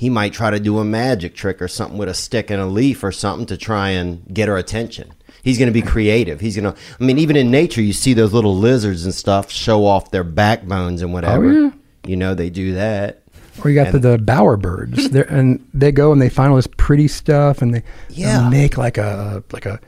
he 0.00 0.08
might 0.08 0.32
try 0.32 0.48
to 0.50 0.58
do 0.58 0.78
a 0.78 0.84
magic 0.84 1.34
trick 1.34 1.60
or 1.60 1.68
something 1.68 1.98
with 1.98 2.08
a 2.08 2.14
stick 2.14 2.48
and 2.50 2.58
a 2.58 2.64
leaf 2.64 3.04
or 3.04 3.12
something 3.12 3.44
to 3.44 3.56
try 3.58 3.90
and 3.90 4.24
get 4.32 4.48
her 4.48 4.56
attention. 4.56 5.12
He's 5.42 5.58
going 5.58 5.66
to 5.68 5.72
be 5.74 5.82
creative. 5.82 6.40
He's 6.40 6.56
going 6.56 6.72
to. 6.72 6.80
I 6.98 7.04
mean, 7.04 7.18
even 7.18 7.36
in 7.36 7.50
nature, 7.50 7.82
you 7.82 7.92
see 7.92 8.14
those 8.14 8.32
little 8.32 8.56
lizards 8.56 9.04
and 9.04 9.12
stuff 9.14 9.50
show 9.50 9.84
off 9.84 10.10
their 10.10 10.24
backbones 10.24 11.02
and 11.02 11.12
whatever. 11.12 11.44
Oh, 11.50 11.64
yeah. 11.64 11.70
You 12.06 12.16
know, 12.16 12.34
they 12.34 12.48
do 12.48 12.72
that. 12.76 13.22
or 13.62 13.68
you 13.68 13.74
got 13.74 13.92
the, 13.92 13.98
the 13.98 14.16
bower 14.16 14.56
birds, 14.56 15.10
They're, 15.10 15.24
and 15.30 15.62
they 15.74 15.92
go 15.92 16.12
and 16.12 16.22
they 16.22 16.30
find 16.30 16.48
all 16.48 16.56
this 16.56 16.66
pretty 16.78 17.06
stuff, 17.08 17.60
and 17.60 17.74
they 17.74 17.82
Yeah. 18.08 18.48
make 18.48 18.78
like 18.78 18.96
a 18.96 19.44
like 19.52 19.66
a 19.66 19.78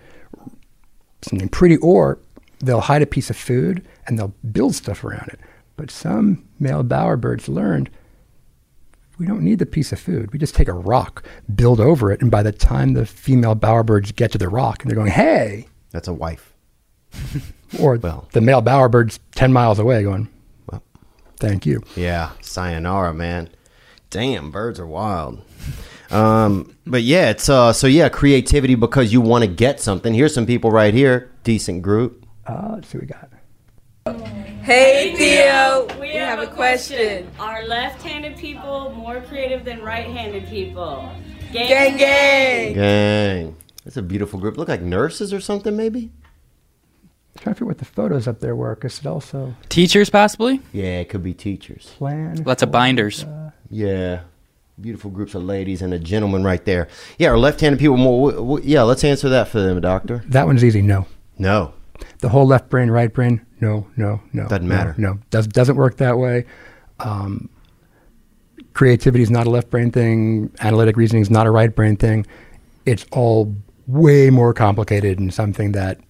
something 1.23 1.49
pretty, 1.49 1.79
or 1.79 2.19
they'll 2.61 2.81
hide 2.83 3.01
a 3.01 3.07
piece 3.07 3.31
of 3.31 3.37
food 3.39 3.83
and 4.07 4.19
they'll 4.19 4.35
build 4.53 4.75
stuff 4.75 5.05
around 5.05 5.29
it. 5.29 5.41
But 5.77 5.91
some 5.91 6.45
male 6.61 6.83
bower 6.83 7.17
birds 7.17 7.49
learned 7.49 7.89
we 9.19 9.27
don't 9.27 9.43
need 9.43 9.59
the 9.59 9.67
piece 9.67 9.93
of 9.93 10.01
food. 10.01 10.33
We 10.33 10.39
just 10.39 10.55
take 10.55 10.69
a 10.69 10.73
rock, 10.73 11.25
build 11.55 11.81
over 11.81 12.11
it, 12.11 12.21
and 12.23 12.31
by 12.31 12.43
the 12.43 12.53
time 12.53 12.95
the 12.95 13.07
female 13.07 13.55
bowerbirds 13.55 14.15
get 14.17 14.33
to 14.33 14.39
the 14.39 14.49
rock, 14.49 14.83
and 14.83 14.91
they're 14.91 14.97
going, 14.97 15.11
"Hey," 15.11 15.69
That's 15.91 16.09
a 16.09 16.13
wife. 16.15 16.53
or 17.81 17.97
Well. 17.97 18.27
the 18.33 18.41
male 18.41 18.63
bowerbirds 18.63 19.19
ten 19.35 19.53
miles 19.53 19.79
away, 19.79 20.03
going, 20.03 20.29
Well. 20.71 20.83
"Thank 21.39 21.67
you." 21.67 21.83
Yeah, 21.97 22.31
sayonara, 22.41 23.13
man. 23.15 23.49
Damn, 24.11 24.51
birds 24.51 24.79
are 24.81 24.87
wild. 24.87 25.43
Um, 26.11 26.77
but 26.87 27.03
yeah, 27.03 27.31
it's 27.31 27.49
uh, 27.49 27.73
so 27.73 27.87
yeah, 27.87 28.09
creativity 28.11 28.75
because 28.75 29.13
you 29.13 29.21
want 29.23 29.43
to 29.45 29.49
get 29.49 29.81
something. 29.81 30.13
Here's 30.13 30.35
some 30.35 30.47
people 30.47 30.71
right 30.71 30.93
here. 30.93 31.31
decent 31.45 31.83
group. 31.83 32.27
Uh, 32.47 32.73
let's 32.75 32.89
see 32.89 32.99
what 32.99 33.07
we 33.07 34.17
got. 34.17 34.43
Hey 34.63 35.15
Theo, 35.17 35.89
we 36.01 36.11
have 36.11 36.39
a 36.39 36.47
question. 36.47 37.29
Are 37.41 37.65
left-handed 37.67 38.37
people 38.37 38.93
more 38.97 39.21
creative 39.23 39.65
than 39.65 39.83
right-handed 39.83 40.47
people? 40.49 41.11
Gang 41.53 41.97
gang. 41.97 42.75
Gang. 42.75 43.57
That's 43.85 43.97
a 43.97 44.03
beautiful 44.03 44.39
group. 44.39 44.57
Look 44.57 44.69
like 44.69 44.81
nurses 44.83 45.33
or 45.33 45.41
something, 45.41 45.77
maybe? 45.77 46.11
trying 47.39 47.55
to 47.55 47.59
figure 47.59 47.67
what 47.67 47.79
the 47.79 47.85
photos 47.85 48.29
up 48.29 48.39
there 48.41 48.55
were 48.55 48.75
because 48.77 49.01
it 49.01 49.07
also 49.07 49.53
Teachers, 49.69 50.09
possibly. 50.11 50.61
Yeah, 50.73 51.01
it 51.01 51.09
could 51.09 51.25
be 51.25 51.35
teachers. 51.35 51.87
plan. 51.97 52.41
Lots 52.45 52.63
of 52.63 52.69
for- 52.69 52.73
binders. 52.73 53.25
Uh, 53.25 53.51
yeah. 53.69 54.21
Beautiful 54.81 55.11
groups 55.11 55.35
of 55.35 55.43
ladies 55.43 55.83
and 55.83 55.93
a 55.93 55.99
gentleman 55.99 56.45
right 56.45 56.65
there. 56.65 56.87
Yeah, 57.19 57.31
are 57.31 57.39
left-handed 57.39 57.81
people 57.81 57.97
more? 57.97 58.31
W- 58.31 58.47
w- 58.61 58.65
yeah, 58.71 58.83
let's 58.83 59.03
answer 59.03 59.29
that 59.31 59.49
for 59.49 59.61
them, 59.61 59.81
doctor. 59.81 60.23
That 60.29 60.47
one's 60.47 60.63
easy. 60.65 60.83
No. 60.83 61.07
No. 61.39 61.75
The 62.21 62.29
whole 62.29 62.47
left 62.47 62.69
brain, 62.71 62.91
right 62.91 63.13
brain. 63.13 63.45
No, 63.63 63.87
no, 63.97 64.21
no. 64.33 64.49
Doesn't 64.49 64.67
matter. 64.69 64.95
No, 64.99 65.19
does 65.31 65.47
doesn't 65.47 65.77
work 65.77 65.97
that 65.99 66.19
way. 66.19 66.45
Um, 66.99 67.49
creativity 68.75 69.23
is 69.23 69.31
not 69.31 69.47
a 69.47 69.51
left 69.51 69.71
brain 69.71 69.91
thing. 69.93 70.51
Analytic 70.61 70.97
reasoning 70.97 71.23
is 71.23 71.31
not 71.31 71.47
a 71.47 71.51
right 71.51 71.75
brain 71.75 71.97
thing. 71.97 72.27
It's 72.87 73.07
all 73.13 73.55
way 73.87 74.31
more 74.31 74.53
complicated 74.53 75.19
and 75.19 75.33
something 75.33 75.73
that 75.73 76.01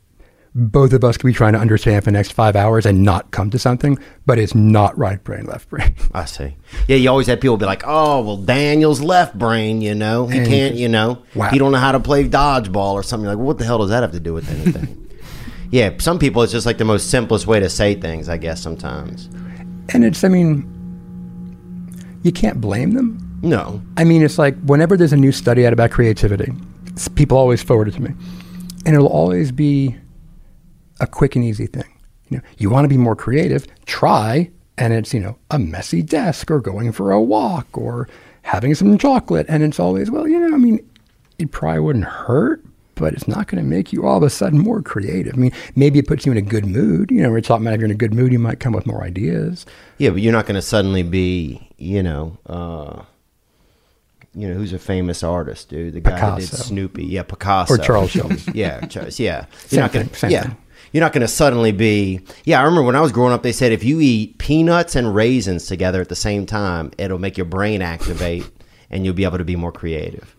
both 0.55 0.92
of 0.92 1.03
us 1.03 1.16
could 1.16 1.26
be 1.26 1.32
trying 1.32 1.55
to 1.55 1.59
understand 1.59 2.05
for 2.05 2.11
the 2.11 2.12
next 2.12 2.32
five 2.32 2.55
hours 2.57 2.84
and 2.84 3.03
not 3.03 3.30
come 3.30 3.48
to 3.50 3.59
something. 3.59 3.98
But 4.26 4.38
it's 4.38 4.55
not 4.55 4.96
right 4.96 5.22
brain, 5.22 5.44
left 5.44 5.68
brain. 5.68 5.94
I 6.14 6.24
see. 6.24 6.57
Yeah, 6.88 6.96
you 6.96 7.11
always 7.11 7.26
have 7.26 7.40
people 7.40 7.57
be 7.59 7.66
like, 7.66 7.82
"Oh, 7.86 8.22
well, 8.22 8.36
Daniel's 8.38 9.00
left 9.03 9.36
brain, 9.38 9.80
you 9.82 9.94
know, 9.94 10.26
he 10.26 10.38
And- 10.38 10.46
can't, 10.46 10.74
you 10.74 10.88
know, 10.88 11.22
Wow. 11.34 11.50
he 11.50 11.59
don't 11.59 11.72
know 11.72 11.78
how 11.78 11.92
to 11.92 12.00
play 12.00 12.26
dodgeball 12.28 12.92
or 12.94 13.03
something." 13.03 13.24
You're 13.24 13.32
like, 13.32 13.38
well, 13.38 13.48
what 13.48 13.59
the 13.59 13.64
hell 13.66 13.78
does 13.78 13.90
that 13.90 14.03
have 14.03 14.12
to 14.12 14.20
do 14.20 14.32
with 14.32 14.48
anything? 14.50 14.98
yeah, 15.72 15.90
some 15.98 16.18
people 16.18 16.42
it's 16.42 16.52
just 16.52 16.66
like 16.66 16.76
the 16.76 16.84
most 16.84 17.10
simplest 17.10 17.46
way 17.46 17.58
to 17.58 17.70
say 17.70 17.94
things, 17.94 18.28
I 18.28 18.36
guess. 18.36 18.62
Sometimes, 18.62 19.30
and 19.88 20.04
it's, 20.04 20.22
I 20.22 20.28
mean, 20.28 20.68
you 22.22 22.30
can't 22.30 22.60
blame 22.60 22.92
them. 22.92 23.40
no, 23.42 23.82
I 23.96 24.04
mean, 24.04 24.22
it's 24.22 24.38
like 24.38 24.54
whenever 24.64 24.98
there's 24.98 25.14
a 25.14 25.16
new 25.16 25.32
study 25.32 25.66
out 25.66 25.72
about 25.72 25.90
creativity, 25.90 26.52
people 27.14 27.38
always 27.38 27.62
forward 27.62 27.88
it 27.88 27.92
to 27.92 28.02
me, 28.02 28.10
and 28.84 28.94
it'll 28.94 29.08
always 29.08 29.50
be 29.50 29.96
a 31.00 31.06
quick 31.06 31.36
and 31.36 31.44
easy 31.44 31.66
thing. 31.66 31.98
You 32.28 32.36
know, 32.36 32.42
you 32.58 32.68
want 32.68 32.84
to 32.84 32.88
be 32.88 32.98
more 32.98 33.16
creative, 33.16 33.66
try, 33.86 34.50
and 34.76 34.92
it's 34.92 35.14
you 35.14 35.20
know 35.20 35.38
a 35.50 35.58
messy 35.58 36.02
desk 36.02 36.50
or 36.50 36.60
going 36.60 36.92
for 36.92 37.12
a 37.12 37.20
walk 37.20 37.78
or 37.78 38.10
having 38.42 38.74
some 38.74 38.98
chocolate, 38.98 39.46
and 39.48 39.62
it's 39.62 39.80
always 39.80 40.10
well, 40.10 40.28
you 40.28 40.38
know, 40.38 40.54
I 40.54 40.58
mean, 40.58 40.86
it 41.38 41.50
probably 41.50 41.80
wouldn't 41.80 42.04
hurt. 42.04 42.62
But 42.95 43.14
it's 43.14 43.26
not 43.26 43.49
going 43.49 43.62
to 43.62 43.68
make 43.68 43.93
you 43.93 44.07
all 44.07 44.18
of 44.18 44.22
a 44.22 44.30
sudden 44.30 44.59
more 44.59 44.82
creative. 44.82 45.34
I 45.34 45.36
mean, 45.38 45.53
maybe 45.74 45.99
it 45.99 46.07
puts 46.07 46.26
you 46.26 46.32
in 46.32 46.38
a 46.38 46.43
good 46.43 46.66
mood. 46.66 47.11
You 47.11 47.22
know, 47.22 47.30
we're 47.30 47.40
talking 47.40 47.66
about 47.66 47.74
if 47.74 47.80
you're 47.80 47.86
in 47.86 47.90
a 47.90 47.95
good 47.95 48.12
mood, 48.14 48.32
you 48.32 48.38
might 48.38 48.61
come 48.61 48.74
up 48.74 48.80
with 48.80 48.86
more 48.86 49.03
ideas. 49.03 49.64
yeah, 49.99 50.11
but 50.11 50.20
you're 50.20 50.32
not 50.32 50.45
going 50.47 50.57
to 50.57 50.62
suddenly 50.62 51.03
be, 51.03 51.68
you 51.78 52.03
know, 52.03 52.36
uh, 52.47 53.03
you 54.34 54.49
know, 54.49 54.55
who's 54.55 54.72
a 54.72 54.78
famous 54.78 55.22
artist, 55.22 55.68
dude? 55.68 55.95
The 55.95 56.01
guy 56.01 56.18
that 56.18 56.40
did 56.40 56.49
Snoopy, 56.49 57.05
yeah, 57.05 57.22
Picasso 57.22 57.74
Or 57.74 57.78
Charles 57.78 58.11
Schulz. 58.12 58.47
yeah, 58.55 58.84
Charles, 58.86 59.18
yeah. 59.18 59.47
You're 59.51 59.68
Same 59.68 59.80
not 59.80 59.93
gonna, 59.93 60.30
yeah. 60.30 60.43
thing. 60.43 60.57
You're 60.93 61.01
not 61.03 61.12
going 61.14 61.22
to 61.22 61.28
suddenly 61.28 61.72
be. 61.72 62.20
Yeah, 62.45 62.61
I 62.61 62.64
remember 62.64 62.82
when 62.82 62.97
I 62.97 63.01
was 63.01 63.12
growing 63.12 63.32
up, 63.32 63.43
they 63.43 63.53
said 63.53 63.72
if 63.72 63.82
you 63.82 64.01
eat 64.01 64.36
peanuts 64.38 64.95
and 64.97 65.14
raisins 65.14 65.66
together 65.66 66.01
at 66.03 66.11
the 66.11 66.16
same 66.16 66.45
time, 66.45 66.93
it'll 66.99 67.18
make 67.18 67.38
your 67.38 67.47
brain 67.47 67.80
activate 67.80 68.49
and 68.90 69.05
you'll 69.05 69.14
be 69.14 69.24
able 69.24 69.38
to 69.38 69.45
be 69.45 69.57
more 69.57 69.72
creative. 69.72 70.36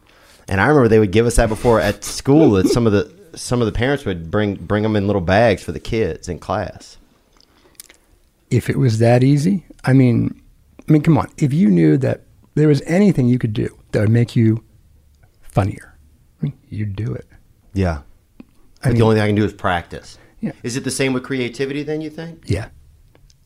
And 0.48 0.60
I 0.62 0.68
remember 0.68 0.88
they 0.88 1.00
would 1.00 1.12
give 1.12 1.26
us 1.26 1.38
that 1.38 1.50
before 1.50 1.80
at 1.80 2.04
school. 2.04 2.52
That 2.52 2.68
some 2.68 2.86
of 2.88 2.94
the 2.94 3.38
some 3.38 3.62
of 3.62 3.66
the 3.66 3.72
parents 3.72 4.06
would 4.06 4.30
bring 4.30 4.56
bring 4.56 4.84
them 4.84 4.96
in 4.96 5.08
little 5.08 5.22
bags 5.22 5.64
for 5.64 5.72
the 5.72 5.80
kids 5.80 6.28
in 6.30 6.40
class. 6.40 6.98
if 8.50 8.70
it 8.70 8.78
was 8.78 9.00
that 9.00 9.24
easy, 9.24 9.66
I 9.84 9.94
mean, 9.94 10.40
I 10.88 10.92
mean, 10.92 11.02
come 11.02 11.18
on. 11.18 11.30
If 11.38 11.54
you 11.54 11.70
knew 11.70 11.98
that 11.98 12.22
there 12.56 12.68
was 12.68 12.82
anything 12.86 13.28
you 13.28 13.40
could 13.40 13.54
do 13.54 13.76
that 13.92 14.02
would 14.02 14.10
make 14.10 14.36
you 14.36 14.64
funnier, 15.42 15.96
I 16.42 16.46
mean, 16.46 16.54
you'd 16.70 16.96
do 16.96 17.14
it. 17.14 17.26
Yeah. 17.74 18.02
I 18.84 18.90
But 18.90 18.96
the 18.96 19.02
only 19.02 19.16
thing 19.16 19.24
I 19.24 19.28
can 19.28 19.36
do 19.36 19.46
is 19.46 19.54
practice. 19.54 20.18
Yeah. 20.40 20.52
Is 20.62 20.76
it 20.78 20.84
the 20.84 20.92
same 20.92 21.14
with 21.14 21.24
creativity 21.24 21.84
then, 21.84 22.02
you 22.02 22.10
think? 22.10 22.44
Yeah. 22.46 22.70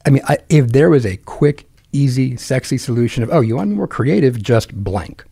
I 0.06 0.10
mean, 0.10 0.24
I, 0.28 0.40
if 0.50 0.70
there 0.70 0.90
was 0.90 1.06
a 1.06 1.18
quick, 1.18 1.70
easy, 1.94 2.36
sexy 2.38 2.78
solution 2.78 3.24
of, 3.24 3.30
oh, 3.32 3.40
you 3.42 3.56
want 3.56 3.68
to 3.68 3.72
be 3.72 3.78
more 3.78 3.88
creative, 3.88 4.42
just 4.42 4.74
blank, 4.84 5.24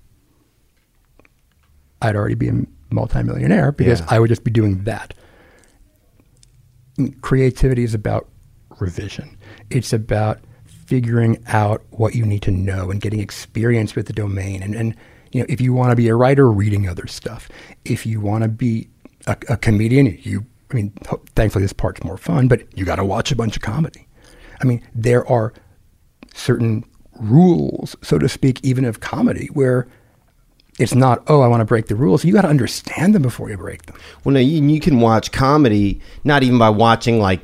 I'd 2.01 2.15
already 2.15 2.35
be 2.35 2.49
a 2.49 2.61
multimillionaire 2.91 3.71
because 3.71 3.99
Yeah. 4.01 4.07
I 4.09 4.19
would 4.19 4.29
just 4.29 4.43
be 4.43 4.51
doing 4.51 4.83
that. 4.83 5.13
Creativity 7.21 7.83
is 7.83 7.93
about 7.93 8.29
revision. 8.79 9.37
It's 9.69 9.91
about 9.91 10.39
figuring 10.65 11.43
out 11.47 11.83
what 11.91 12.15
you 12.15 12.25
need 12.25 12.41
to 12.43 12.51
know 12.51 12.89
and 12.91 13.01
getting 13.01 13.19
experience 13.19 13.95
with 13.95 14.07
the 14.07 14.13
domain. 14.13 14.61
And, 14.63 14.75
and 14.75 14.95
you 15.31 15.41
know, 15.41 15.45
if 15.49 15.59
you 15.59 15.73
want 15.73 15.89
to 15.89 15.95
be 15.95 16.07
a 16.07 16.15
writer, 16.15 16.49
reading 16.49 16.87
other 16.87 17.07
stuff. 17.07 17.49
If 17.83 18.05
you 18.05 18.21
want 18.21 18.43
to 18.43 18.47
be 18.49 18.87
a, 19.27 19.35
a 19.49 19.57
comedian, 19.57 20.17
you, 20.21 20.45
I 20.71 20.75
mean, 20.75 20.91
thankfully 21.35 21.63
this 21.63 21.73
part's 21.73 22.03
more 22.03 22.17
fun, 22.17 22.47
but 22.47 22.61
you 22.77 22.85
got 22.85 22.95
to 22.97 23.03
watch 23.05 23.31
a 23.31 23.35
bunch 23.35 23.55
of 23.57 23.61
comedy. 23.61 24.07
I 24.61 24.65
mean, 24.65 24.81
there 24.93 25.27
are 25.27 25.53
certain 26.33 26.85
rules, 27.19 27.95
so 28.01 28.17
to 28.19 28.29
speak, 28.29 28.63
even 28.63 28.85
of 28.85 28.99
comedy, 29.01 29.47
where 29.47 29.87
it's 30.77 30.95
not, 30.95 31.23
oh, 31.27 31.41
I 31.41 31.47
want 31.47 31.61
to 31.61 31.65
break 31.65 31.87
the 31.87 31.95
rules. 31.95 32.25
You 32.25 32.33
got 32.33 32.41
to 32.41 32.49
understand 32.49 33.15
them 33.15 33.21
before 33.21 33.49
you 33.49 33.57
break 33.57 33.85
them. 33.85 33.95
Well, 34.23 34.33
no, 34.33 34.39
you, 34.39 34.61
you 34.67 34.79
can 34.79 34.99
watch 34.99 35.31
comedy 35.31 36.01
not 36.23 36.43
even 36.43 36.59
by 36.59 36.69
watching 36.69 37.19
like 37.19 37.41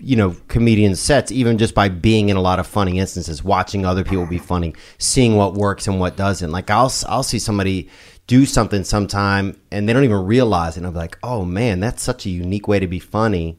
you 0.00 0.16
know 0.16 0.36
comedian 0.48 0.94
sets, 0.94 1.32
even 1.32 1.58
just 1.58 1.74
by 1.74 1.88
being 1.88 2.28
in 2.28 2.36
a 2.36 2.40
lot 2.40 2.58
of 2.58 2.66
funny 2.66 2.98
instances, 2.98 3.42
watching 3.42 3.84
other 3.84 4.04
people 4.04 4.26
be 4.26 4.38
funny, 4.38 4.74
seeing 4.98 5.36
what 5.36 5.54
works 5.54 5.86
and 5.86 5.98
what 6.00 6.16
doesn't. 6.16 6.50
Like 6.50 6.70
I'll 6.70 6.92
I'll 7.08 7.22
see 7.22 7.38
somebody 7.38 7.88
do 8.26 8.44
something 8.46 8.84
sometime 8.84 9.58
and 9.70 9.88
they 9.88 9.92
don't 9.92 10.04
even 10.04 10.24
realize 10.24 10.76
it. 10.76 10.80
And 10.80 10.86
I'm 10.86 10.94
like, 10.94 11.18
oh 11.22 11.44
man, 11.44 11.80
that's 11.80 12.02
such 12.02 12.26
a 12.26 12.30
unique 12.30 12.68
way 12.68 12.78
to 12.78 12.86
be 12.86 12.98
funny. 12.98 13.58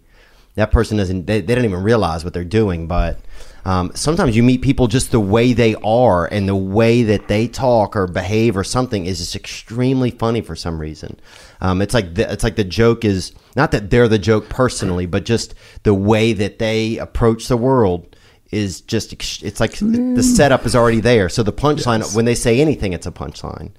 That 0.60 0.72
person 0.72 0.97
doesn't 0.97 1.26
they, 1.26 1.41
they 1.41 1.55
don't 1.55 1.66
even 1.66 1.84
realize 1.84 2.24
what 2.24 2.34
they're 2.34 2.43
doing, 2.43 2.88
but. 2.88 3.20
Um, 3.66 3.91
sometimes 3.93 4.38
you 4.38 4.41
meet 4.41 4.62
people 4.62 4.88
just 4.88 5.12
the 5.12 5.20
way 5.20 5.51
they 5.51 5.76
are 5.84 6.26
and 6.26 6.47
the 6.47 6.55
way 6.55 7.03
that 7.03 7.28
they 7.28 7.45
talk 7.45 7.93
or 7.93 8.07
behave 8.07 8.55
or 8.55 8.64
something 8.64 9.05
is 9.05 9.20
just 9.20 9.36
extremely 9.36 10.12
funny 10.12 10.39
for 10.39 10.55
some 10.55 10.80
reason. 10.80 11.20
Um, 11.60 11.82
it's 11.82 11.93
like 11.93 12.16
the, 12.16 12.32
it's 12.32 12.43
like 12.43 12.55
the 12.55 12.64
joke 12.64 13.03
is 13.03 13.34
not 13.57 13.72
that 13.72 13.89
they're 13.89 14.07
the 14.07 14.18
joke 14.18 14.47
personally, 14.47 15.05
but 15.05 15.26
just 15.26 15.55
the 15.84 15.93
way 15.93 16.32
that 16.34 16.57
they 16.57 16.97
approach 16.99 17.49
the 17.49 17.57
world 17.57 18.16
is 18.51 18.82
just 18.82 19.14
it's 19.43 19.60
like 19.60 19.74
the 19.74 20.24
setup 20.24 20.66
is 20.66 20.76
already 20.76 21.01
there. 21.01 21.30
So 21.30 21.43
the 21.43 21.53
punchline 21.53 22.16
when 22.16 22.26
they 22.26 22.36
say 22.36 22.60
anything, 22.62 22.93
it's 22.93 23.05
a 23.05 23.12
punchline. 23.12 23.72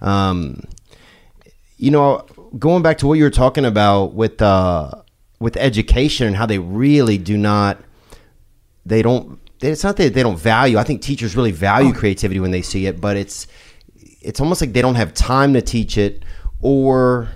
Um, 0.00 0.62
you 1.76 1.90
know, 1.90 2.24
going 2.58 2.82
back 2.82 2.98
to 2.98 3.06
what 3.06 3.14
you 3.14 3.24
were 3.24 3.30
talking 3.30 3.64
about 3.64 4.14
with 4.14 4.40
uh, 4.40 4.92
with 5.40 5.56
education 5.56 6.26
and 6.26 6.36
how 6.36 6.46
they 6.46 6.58
really 6.58 7.18
do 7.18 7.36
not 7.36 7.80
they 8.86 9.02
don't 9.02 9.40
it's 9.60 9.84
not 9.84 9.96
that 9.96 10.14
they 10.14 10.22
don't 10.22 10.38
value 10.38 10.78
i 10.78 10.84
think 10.84 11.02
teachers 11.02 11.36
really 11.36 11.52
value 11.52 11.90
oh. 11.90 11.98
creativity 11.98 12.40
when 12.40 12.50
they 12.50 12.62
see 12.62 12.86
it 12.86 13.00
but 13.00 13.16
it's 13.16 13.46
it's 14.20 14.40
almost 14.40 14.60
like 14.60 14.72
they 14.72 14.82
don't 14.82 14.94
have 14.94 15.12
time 15.14 15.52
to 15.52 15.62
teach 15.62 15.98
it 15.98 16.24
or 16.60 17.28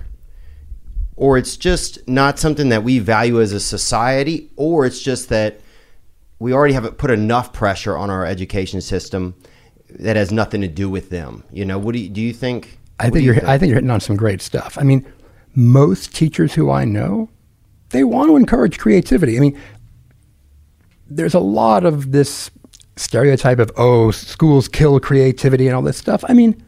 or 1.15 1.37
it's 1.37 1.57
just 1.57 2.07
not 2.07 2.39
something 2.39 2.69
that 2.69 2.83
we 2.83 2.99
value 2.99 3.41
as 3.41 3.51
a 3.51 3.59
society 3.59 4.49
or 4.55 4.85
it's 4.85 5.01
just 5.01 5.29
that 5.29 5.59
we 6.39 6.53
already 6.53 6.73
have 6.73 6.97
put 6.97 7.11
enough 7.11 7.51
pressure 7.51 7.97
on 7.97 8.09
our 8.09 8.25
education 8.25 8.79
system 8.79 9.35
that 9.89 10.15
has 10.15 10.31
nothing 10.31 10.61
to 10.61 10.67
do 10.67 10.89
with 10.89 11.09
them 11.09 11.43
you 11.51 11.65
know 11.65 11.77
what 11.77 11.93
do 11.93 11.99
you 11.99 12.09
do 12.09 12.21
you 12.21 12.33
think 12.33 12.79
I 12.99 13.03
think 13.03 13.13
do 13.15 13.19
you 13.21 13.33
you're. 13.33 13.47
I 13.47 13.57
think 13.57 13.69
you're 13.69 13.77
hitting 13.77 13.89
on 13.89 14.01
some 14.01 14.17
great 14.17 14.41
stuff. 14.41 14.77
I 14.77 14.83
mean, 14.83 15.05
most 15.55 16.13
teachers 16.15 16.53
who 16.53 16.69
I 16.69 16.85
know, 16.85 17.29
they 17.89 18.03
want 18.03 18.29
to 18.29 18.35
encourage 18.35 18.77
creativity. 18.77 19.37
I 19.37 19.39
mean, 19.39 19.59
there's 21.09 21.33
a 21.33 21.39
lot 21.39 21.85
of 21.85 22.11
this 22.11 22.51
stereotype 22.95 23.59
of 23.59 23.71
oh, 23.77 24.11
schools 24.11 24.67
kill 24.67 24.99
creativity 24.99 25.67
and 25.67 25.75
all 25.75 25.81
this 25.81 25.97
stuff. 25.97 26.23
I 26.27 26.33
mean, 26.33 26.61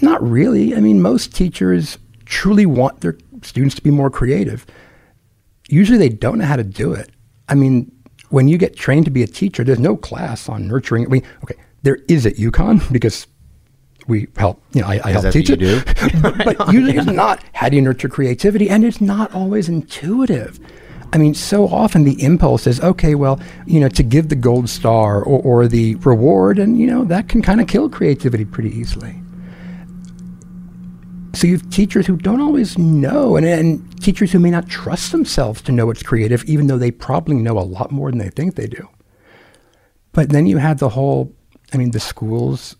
not 0.00 0.22
really. 0.22 0.74
I 0.74 0.80
mean, 0.80 1.02
most 1.02 1.34
teachers 1.34 1.98
truly 2.24 2.66
want 2.66 3.00
their 3.00 3.16
students 3.42 3.74
to 3.74 3.82
be 3.82 3.90
more 3.90 4.10
creative. 4.10 4.66
Usually, 5.68 5.98
they 5.98 6.08
don't 6.08 6.38
know 6.38 6.46
how 6.46 6.56
to 6.56 6.64
do 6.64 6.92
it. 6.92 7.10
I 7.48 7.54
mean, 7.54 7.90
when 8.30 8.48
you 8.48 8.58
get 8.58 8.76
trained 8.76 9.04
to 9.06 9.10
be 9.10 9.22
a 9.22 9.26
teacher, 9.26 9.64
there's 9.64 9.78
no 9.78 9.96
class 9.96 10.48
on 10.48 10.66
nurturing. 10.68 11.04
I 11.06 11.08
mean, 11.08 11.22
okay, 11.42 11.56
there 11.82 11.98
is 12.08 12.26
at 12.26 12.34
UConn 12.34 12.90
because 12.92 13.26
we 14.10 14.28
help, 14.36 14.62
you 14.72 14.82
know, 14.82 14.88
I, 14.88 15.00
I 15.04 15.10
help 15.12 15.22
that's 15.22 15.32
teach 15.32 15.48
you 15.48 15.56
it. 15.58 15.84
but 16.22 16.44
but 16.44 16.72
usually 16.72 16.96
it's 16.96 17.06
not 17.06 17.42
how 17.54 17.68
do 17.68 17.76
you 17.76 17.82
nurture 17.82 18.08
creativity, 18.08 18.68
and 18.68 18.84
it's 18.84 19.00
not 19.00 19.32
always 19.32 19.68
intuitive. 19.68 20.60
I 21.12 21.18
mean, 21.18 21.34
so 21.34 21.66
often 21.66 22.04
the 22.04 22.22
impulse 22.22 22.66
is, 22.66 22.80
okay, 22.80 23.14
well, 23.14 23.40
you 23.66 23.80
know, 23.80 23.88
to 23.88 24.02
give 24.02 24.28
the 24.28 24.36
gold 24.36 24.68
star 24.68 25.22
or, 25.22 25.42
or 25.42 25.66
the 25.66 25.96
reward, 25.96 26.58
and, 26.58 26.78
you 26.78 26.86
know, 26.86 27.04
that 27.04 27.28
can 27.28 27.42
kind 27.42 27.60
of 27.60 27.66
kill 27.66 27.88
creativity 27.88 28.44
pretty 28.44 28.70
easily. 28.70 29.16
so 31.34 31.46
you 31.46 31.54
have 31.54 31.68
teachers 31.70 32.06
who 32.06 32.16
don't 32.16 32.40
always 32.40 32.78
know, 32.78 33.36
and, 33.36 33.44
and 33.44 34.02
teachers 34.02 34.30
who 34.30 34.38
may 34.38 34.50
not 34.50 34.68
trust 34.68 35.10
themselves 35.10 35.60
to 35.62 35.72
know 35.72 35.86
what's 35.86 36.02
creative, 36.02 36.44
even 36.44 36.68
though 36.68 36.78
they 36.78 36.92
probably 36.92 37.36
know 37.36 37.58
a 37.58 37.60
lot 37.60 37.90
more 37.90 38.10
than 38.10 38.18
they 38.18 38.30
think 38.30 38.54
they 38.54 38.66
do. 38.68 38.88
But 40.12 40.30
then 40.30 40.46
you 40.46 40.58
have 40.58 40.78
the 40.78 40.90
whole, 40.90 41.32
I 41.72 41.76
mean, 41.76 41.90
the 41.90 42.00
schools 42.00 42.76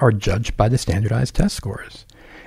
are 0.00 0.12
judged 0.12 0.56
by 0.56 0.68
the 0.68 0.78
standardized 0.78 1.34
test 1.34 1.56
scores. 1.56 2.04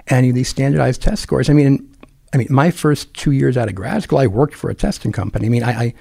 And 0.08 0.36
these 0.36 0.50
standardized 0.50 1.02
test 1.02 1.22
scores, 1.22 1.50
I 1.50 1.54
mean, 1.54 1.88
I 2.34 2.38
mean, 2.38 2.48
my 2.50 2.72
first 2.72 3.14
two 3.14 3.32
years 3.32 3.58
out 3.58 3.70
of 3.70 3.76
grad 3.76 4.04
school, 4.04 4.20
I 4.20 4.28
worked 4.28 4.56
for 4.56 4.70
a 4.70 4.76
testing 4.76 5.12
company. 5.12 5.48
I 5.48 5.50
mean, 5.50 5.64
I, 5.64 5.72
I 5.72 5.94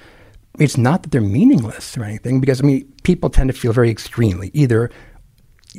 it's 0.59 0.77
not 0.77 1.03
that 1.03 1.11
they're 1.11 1.21
meaningless 1.21 1.97
or 1.97 2.03
anything, 2.03 2.39
because 2.39 2.59
I 2.61 2.63
mean, 2.65 2.91
people 3.03 3.29
tend 3.29 3.49
to 3.49 3.53
feel 3.57 3.71
very 3.73 3.89
extremely. 3.89 4.51
Either 4.53 4.89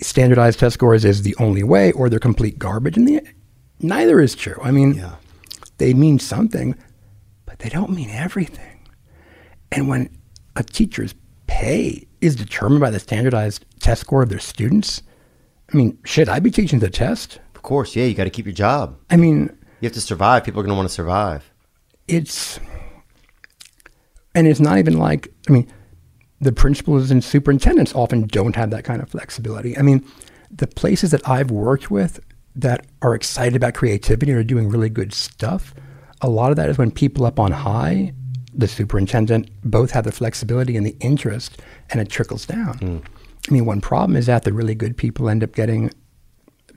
standardized 0.00 0.58
test 0.60 0.74
scores 0.74 1.04
is 1.04 1.22
the 1.22 1.36
only 1.38 1.62
way, 1.62 1.92
or 1.92 2.08
they're 2.08 2.18
complete 2.18 2.58
garbage, 2.58 2.96
and 2.96 3.06
the, 3.06 3.20
neither 3.80 4.20
is 4.20 4.34
true. 4.34 4.58
I 4.62 4.70
mean, 4.70 4.94
Yeah. 4.94 5.16
they 5.78 5.92
mean 5.94 6.18
something, 6.18 6.76
but 7.46 7.58
they 7.58 7.68
don't 7.68 7.90
mean 7.90 8.10
everything. 8.10 8.80
And 9.72 9.88
when 9.88 10.10
a 10.56 10.62
teacher's 10.62 11.14
pay 11.46 12.06
is 12.20 12.36
determined 12.36 12.80
by 12.80 12.90
the 12.90 13.00
standardized 13.00 13.64
test 13.80 14.00
score 14.02 14.22
of 14.22 14.28
their 14.28 14.38
students, 14.40 15.02
I 15.72 15.76
mean, 15.76 15.98
shit, 16.04 16.28
I'd 16.28 16.42
be 16.42 16.50
teaching 16.50 16.80
the 16.80 16.90
test. 16.90 17.38
Of 17.54 17.62
course, 17.62 17.94
yeah, 17.94 18.04
you 18.04 18.14
got 18.14 18.24
to 18.24 18.30
keep 18.30 18.46
your 18.46 18.54
job. 18.54 18.98
I 19.10 19.16
mean, 19.16 19.56
You 19.80 19.86
have 19.86 19.92
to 19.94 20.00
survive. 20.00 20.44
People 20.44 20.60
are 20.60 20.64
going 20.64 20.72
to 20.74 20.76
want 20.76 20.88
to 20.88 20.94
survive. 20.94 21.50
it's 22.08 22.58
and 24.34 24.46
it's 24.46 24.60
not 24.60 24.78
even 24.78 24.96
like 24.98 25.28
I 25.48 25.52
mean, 25.52 25.70
the 26.40 26.52
principals 26.52 27.10
and 27.10 27.22
superintendents 27.22 27.94
often 27.94 28.26
don't 28.26 28.56
have 28.56 28.70
that 28.70 28.84
kind 28.84 29.02
of 29.02 29.08
flexibility. 29.10 29.76
I 29.76 29.82
mean, 29.82 30.04
the 30.50 30.66
places 30.66 31.10
that 31.10 31.28
I've 31.28 31.50
worked 31.50 31.90
with 31.90 32.20
that 32.56 32.86
are 33.02 33.14
excited 33.14 33.56
about 33.56 33.74
creativity 33.74 34.32
and 34.32 34.40
are 34.40 34.44
doing 34.44 34.68
really 34.68 34.88
good 34.88 35.12
stuff, 35.12 35.74
a 36.20 36.28
lot 36.28 36.50
of 36.50 36.56
that 36.56 36.68
is 36.68 36.78
when 36.78 36.90
people 36.90 37.24
up 37.26 37.38
on 37.38 37.52
high, 37.52 38.12
the 38.52 38.66
superintendent, 38.68 39.50
both 39.64 39.92
have 39.92 40.04
the 40.04 40.12
flexibility 40.12 40.76
and 40.76 40.84
the 40.84 40.96
interest, 41.00 41.60
and 41.90 42.00
it 42.00 42.08
trickles 42.08 42.46
down. 42.46 42.78
Hmm. 42.78 42.98
I 43.48 43.52
mean, 43.52 43.64
one 43.64 43.80
problem 43.80 44.16
is 44.16 44.26
that 44.26 44.44
the 44.44 44.52
really 44.52 44.74
good 44.74 44.96
people 44.96 45.28
end 45.28 45.42
up 45.42 45.54
getting 45.54 45.90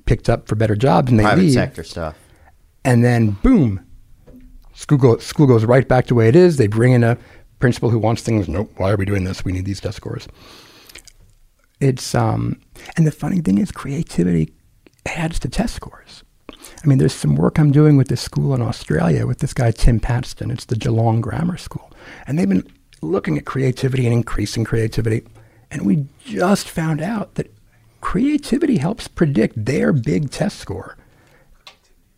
picked 0.06 0.30
up 0.30 0.48
for 0.48 0.56
better 0.56 0.76
jobs 0.76 1.10
and 1.12 1.20
they 1.20 1.24
Private 1.24 1.42
leave 1.42 1.54
sector 1.54 1.84
stuff. 1.84 2.16
and 2.86 3.04
then 3.04 3.32
boom, 3.44 3.86
school 4.74 4.98
go, 4.98 5.18
school 5.18 5.48
goes 5.48 5.66
right 5.66 5.88
back 5.88 6.06
to 6.06 6.10
the 6.10 6.16
way 6.16 6.28
it 6.28 6.36
is. 6.36 6.58
They 6.58 6.68
bring 6.68 6.94
in 6.94 7.04
a 7.04 7.18
principal 7.60 7.90
who 7.90 8.00
wants 8.00 8.22
things. 8.22 8.48
Nope, 8.50 8.72
why 8.78 8.92
are 8.92 8.98
we 8.98 9.06
doing 9.06 9.24
this? 9.24 9.46
We 9.46 9.52
need 9.52 9.66
these 9.66 9.80
test 9.82 9.98
scores. 9.98 10.28
It's 11.80 12.16
um, 12.16 12.60
and 12.96 13.06
the 13.06 13.12
funny 13.12 13.42
thing 13.42 13.58
is, 13.58 13.72
creativity 13.72 14.54
adds 15.06 15.40
to 15.40 15.50
test 15.50 15.76
scores. 15.76 16.24
I 16.50 16.88
mean, 16.88 16.98
there's 16.98 17.14
some 17.14 17.36
work 17.36 17.60
I'm 17.60 17.72
doing 17.72 17.98
with 17.98 18.08
this 18.08 18.22
school 18.22 18.54
in 18.54 18.62
Australia 18.62 19.28
with 19.28 19.40
this 19.40 19.54
guy 19.54 19.72
Tim 19.72 20.00
Patston. 20.00 20.50
It's 20.50 20.66
the 20.66 20.76
Geelong 20.78 21.20
Grammar 21.20 21.58
School, 21.58 21.92
and 22.26 22.40
they've 22.40 22.48
been 22.48 22.66
looking 23.02 23.38
at 23.38 23.46
creativity 23.46 24.06
and 24.06 24.14
increasing 24.14 24.64
creativity. 24.64 25.24
And 25.74 25.82
we 25.82 26.06
just 26.24 26.70
found 26.70 27.02
out 27.02 27.36
that 27.36 27.52
creativity 28.00 28.78
helps 28.78 29.08
predict 29.08 29.66
their 29.66 29.92
big 29.92 30.30
test 30.30 30.60
score 30.60 30.98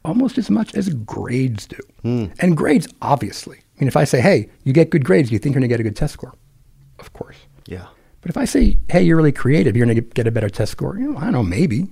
almost 0.03 0.37
as 0.37 0.49
much 0.49 0.75
as 0.75 0.89
grades 0.89 1.65
do. 1.65 1.79
Hmm. 2.03 2.25
And 2.39 2.55
grades, 2.55 2.87
obviously. 3.01 3.57
I 3.57 3.79
mean, 3.79 3.87
if 3.87 3.97
I 3.97 4.03
say, 4.03 4.21
hey, 4.21 4.49
you 4.63 4.71
get 4.71 4.91
good 4.91 5.03
grades, 5.03 5.29
do 5.29 5.33
you 5.33 5.39
think 5.39 5.55
you're 5.55 5.59
going 5.61 5.69
to 5.69 5.73
get 5.73 5.79
a 5.79 5.83
good 5.83 5.95
test 5.95 6.13
score? 6.13 6.33
Of 6.99 7.11
course. 7.13 7.37
Yeah. 7.65 7.87
But 8.21 8.29
if 8.29 8.37
I 8.37 8.45
say, 8.45 8.77
hey, 8.89 9.01
you're 9.01 9.17
really 9.17 9.31
creative, 9.31 9.75
you're 9.75 9.85
going 9.85 9.95
to 9.95 10.01
get 10.01 10.27
a 10.27 10.31
better 10.31 10.49
test 10.49 10.71
score, 10.71 10.97
you 10.97 11.11
know, 11.11 11.17
I 11.17 11.23
don't 11.23 11.33
know, 11.33 11.43
maybe. 11.43 11.87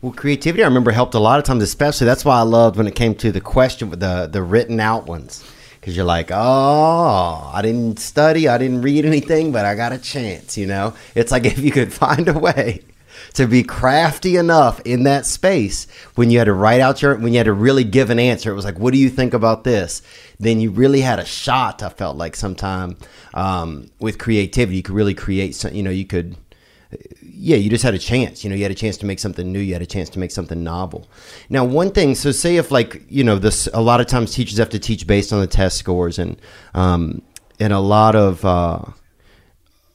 Well, 0.00 0.12
creativity, 0.12 0.62
I 0.62 0.66
remember, 0.66 0.92
helped 0.92 1.14
a 1.14 1.18
lot 1.18 1.38
of 1.38 1.44
times, 1.44 1.62
especially. 1.62 2.06
That's 2.06 2.24
why 2.24 2.38
I 2.38 2.42
loved 2.42 2.76
when 2.76 2.86
it 2.86 2.94
came 2.94 3.14
to 3.16 3.32
the 3.32 3.40
question 3.40 3.90
with 3.90 4.00
the, 4.00 4.28
the 4.30 4.42
written 4.42 4.80
out 4.80 5.06
ones. 5.06 5.44
Because 5.86 5.96
you're 5.96 6.04
like, 6.04 6.32
oh, 6.32 7.50
I 7.54 7.62
didn't 7.62 8.00
study, 8.00 8.48
I 8.48 8.58
didn't 8.58 8.82
read 8.82 9.04
anything, 9.04 9.52
but 9.52 9.64
I 9.64 9.76
got 9.76 9.92
a 9.92 9.98
chance, 9.98 10.58
you 10.58 10.66
know? 10.66 10.94
It's 11.14 11.30
like 11.30 11.44
if 11.44 11.60
you 11.60 11.70
could 11.70 11.92
find 11.92 12.26
a 12.26 12.36
way 12.36 12.82
to 13.34 13.46
be 13.46 13.62
crafty 13.62 14.34
enough 14.34 14.80
in 14.80 15.04
that 15.04 15.26
space 15.26 15.86
when 16.16 16.28
you 16.28 16.38
had 16.38 16.46
to 16.46 16.54
write 16.54 16.80
out 16.80 17.02
your, 17.02 17.14
when 17.14 17.32
you 17.32 17.38
had 17.38 17.46
to 17.46 17.52
really 17.52 17.84
give 17.84 18.10
an 18.10 18.18
answer, 18.18 18.50
it 18.50 18.56
was 18.56 18.64
like, 18.64 18.80
what 18.80 18.94
do 18.94 18.98
you 18.98 19.08
think 19.08 19.32
about 19.32 19.62
this? 19.62 20.02
Then 20.40 20.60
you 20.60 20.72
really 20.72 21.02
had 21.02 21.20
a 21.20 21.24
shot, 21.24 21.84
I 21.84 21.90
felt 21.90 22.16
like 22.16 22.34
sometime 22.34 22.96
um, 23.34 23.88
with 24.00 24.18
creativity. 24.18 24.78
You 24.78 24.82
could 24.82 24.96
really 24.96 25.14
create, 25.14 25.54
some, 25.54 25.72
you 25.72 25.84
know, 25.84 25.90
you 25.90 26.04
could 26.04 26.34
yeah, 27.22 27.56
you 27.56 27.68
just 27.68 27.82
had 27.82 27.94
a 27.94 27.98
chance. 27.98 28.44
You 28.44 28.50
know, 28.50 28.56
you 28.56 28.62
had 28.62 28.72
a 28.72 28.76
chance 28.76 28.96
to 28.98 29.06
make 29.06 29.18
something 29.18 29.50
new. 29.50 29.58
You 29.58 29.72
had 29.72 29.82
a 29.82 29.86
chance 29.86 30.08
to 30.10 30.18
make 30.18 30.30
something 30.30 30.62
novel. 30.62 31.08
Now, 31.48 31.64
one 31.64 31.90
thing. 31.90 32.14
So, 32.14 32.32
say 32.32 32.56
if 32.56 32.70
like 32.70 33.02
you 33.08 33.24
know, 33.24 33.38
this 33.38 33.68
a 33.74 33.80
lot 33.80 34.00
of 34.00 34.06
times 34.06 34.32
teachers 34.32 34.58
have 34.58 34.70
to 34.70 34.78
teach 34.78 35.06
based 35.06 35.32
on 35.32 35.40
the 35.40 35.46
test 35.46 35.78
scores, 35.78 36.18
and 36.18 36.40
um, 36.74 37.22
and 37.58 37.72
a 37.72 37.80
lot 37.80 38.14
of 38.14 38.44
uh, 38.44 38.82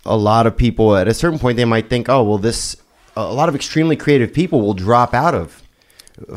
a 0.05 0.17
lot 0.17 0.47
of 0.47 0.57
people 0.57 0.95
at 0.95 1.07
a 1.07 1.13
certain 1.13 1.39
point 1.39 1.57
they 1.57 1.65
might 1.65 1.89
think, 1.89 2.09
oh, 2.09 2.23
well, 2.23 2.37
this 2.37 2.75
a 3.15 3.33
lot 3.33 3.49
of 3.49 3.55
extremely 3.55 3.95
creative 3.95 4.33
people 4.33 4.61
will 4.61 4.73
drop 4.73 5.13
out 5.13 5.35
of 5.35 5.63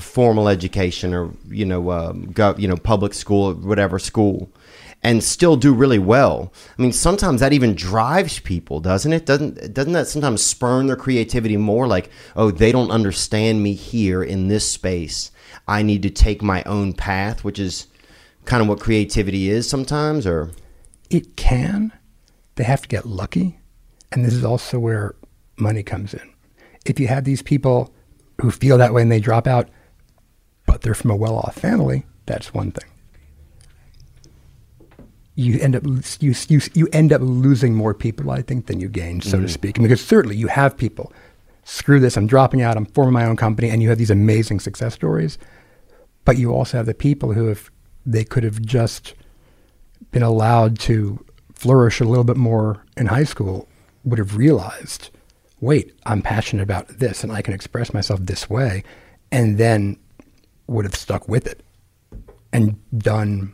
formal 0.01 0.49
education 0.49 1.13
or 1.13 1.31
you 1.49 1.65
know, 1.65 1.91
um, 1.91 2.31
go, 2.33 2.55
you 2.57 2.69
know, 2.69 2.77
public 2.77 3.13
school, 3.13 3.55
whatever 3.55 3.99
school 3.99 4.51
and 5.05 5.23
still 5.23 5.57
do 5.57 5.73
really 5.75 5.99
well. 5.99 6.53
I 6.77 6.83
mean, 6.83 6.93
sometimes 6.93 7.41
that 7.41 7.53
even 7.53 7.75
drives 7.75 8.41
people, 8.41 8.81
doesn't 8.81 9.13
it? 9.13 9.27
Doesn't 9.27 9.75
doesn't 9.75 9.93
that 9.93 10.09
sometimes 10.09 10.43
spurn 10.43 10.87
their 10.87 10.97
creativity 10.97 11.59
more? 11.59 11.87
Like, 11.87 12.11
oh, 12.35 12.51
they 12.51 12.73
don't 12.73 12.91
understand 12.91 13.63
me 13.63 13.75
here 13.75 14.25
in 14.25 14.49
this 14.49 14.69
space. 14.69 15.31
I 15.69 15.83
need 15.83 16.03
to 16.03 16.11
take 16.11 16.43
my 16.43 16.63
own 16.65 16.95
path, 16.95 17.45
which 17.45 17.59
is 17.59 17.87
kind 18.47 18.63
of 18.63 18.69
what 18.69 18.81
creativity 18.81 19.51
is 19.51 19.69
sometimes. 19.69 20.27
Or 20.27 20.51
It 21.11 21.37
can. 21.37 21.93
They 22.57 22.65
have 22.65 22.83
to 22.83 22.89
get 22.89 23.05
lucky. 23.07 23.61
And 24.11 24.25
this 24.25 24.33
is 24.33 24.45
also 24.45 24.79
where 24.79 25.17
money 25.59 25.83
comes 25.83 26.15
in. 26.15 26.33
If 26.87 26.99
you 26.99 27.09
have 27.09 27.25
these 27.25 27.43
people 27.43 27.93
who 28.41 28.51
feel 28.51 28.79
that 28.79 28.95
way 28.95 29.03
and 29.03 29.13
they 29.13 29.21
drop 29.21 29.47
out, 29.47 29.69
but 30.67 30.81
they're 30.81 30.95
from 30.95 31.11
a 31.11 31.17
well 31.17 31.37
off 31.37 31.57
family, 31.57 32.07
that's 32.27 32.55
one 32.55 32.71
thing. 32.71 32.89
You 35.37 35.59
end 35.59 35.75
up 35.75 35.83
you, 36.21 36.35
you, 36.49 36.61
you 36.75 36.89
end 36.93 37.13
up 37.13 37.21
losing 37.23 37.75
more 37.75 37.93
people, 37.93 38.31
I 38.31 38.43
think, 38.43 38.67
than 38.67 38.81
you 38.81 38.89
gain, 38.89 39.21
so 39.21 39.39
to 39.39 39.47
mm. 39.47 39.51
speak. 39.51 39.75
Because 39.75 40.05
certainly 40.05 40.37
you 40.37 40.47
have 40.47 40.77
people, 40.77 41.13
screw 41.65 41.99
this, 41.99 42.17
I'm 42.17 42.27
dropping 42.27 42.63
out, 42.63 42.77
I'm 42.77 42.87
forming 42.87 43.15
my 43.15 43.25
own 43.25 43.37
company, 43.37 43.69
and 43.71 43.83
you 43.83 43.89
have 43.89 43.99
these 43.99 44.11
amazing 44.11 44.61
success 44.61 44.95
stories. 44.95 45.39
But 46.25 46.39
you 46.39 46.53
also 46.53 46.77
have 46.77 46.87
the 46.87 46.95
people 46.95 47.33
who, 47.33 47.49
if 47.51 47.71
they 48.07 48.25
could 48.25 48.45
have 48.45 48.63
just 48.63 49.15
been 50.13 50.23
allowed 50.23 50.79
to 50.81 51.25
flourish 51.55 52.01
a 52.01 52.05
little 52.05 52.25
bit 52.25 52.37
more 52.37 52.85
in 52.97 53.07
high 53.07 53.25
school, 53.25 53.69
would 54.05 54.19
have 54.19 54.37
realized, 54.37 55.11
wait, 55.61 55.93
I'm 56.07 56.23
passionate 56.23 56.63
about 56.63 56.89
this 56.89 57.25
and 57.25 57.33
I 57.33 57.43
can 57.43 57.55
express 57.55 57.93
myself 57.93 58.21
this 58.23 58.49
way, 58.49 58.85
and 59.33 59.59
then 59.59 59.99
would 60.67 60.85
have 60.85 60.95
stuck 60.95 61.29
with 61.29 61.47
it 61.47 61.63
and 62.53 62.79
done 62.97 63.53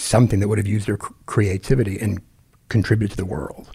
something 0.00 0.40
that 0.40 0.48
would 0.48 0.58
have 0.58 0.66
used 0.66 0.86
their 0.86 0.96
creativity 0.96 1.98
and 1.98 2.20
contributed 2.68 3.12
to 3.12 3.16
the 3.16 3.24
world. 3.24 3.70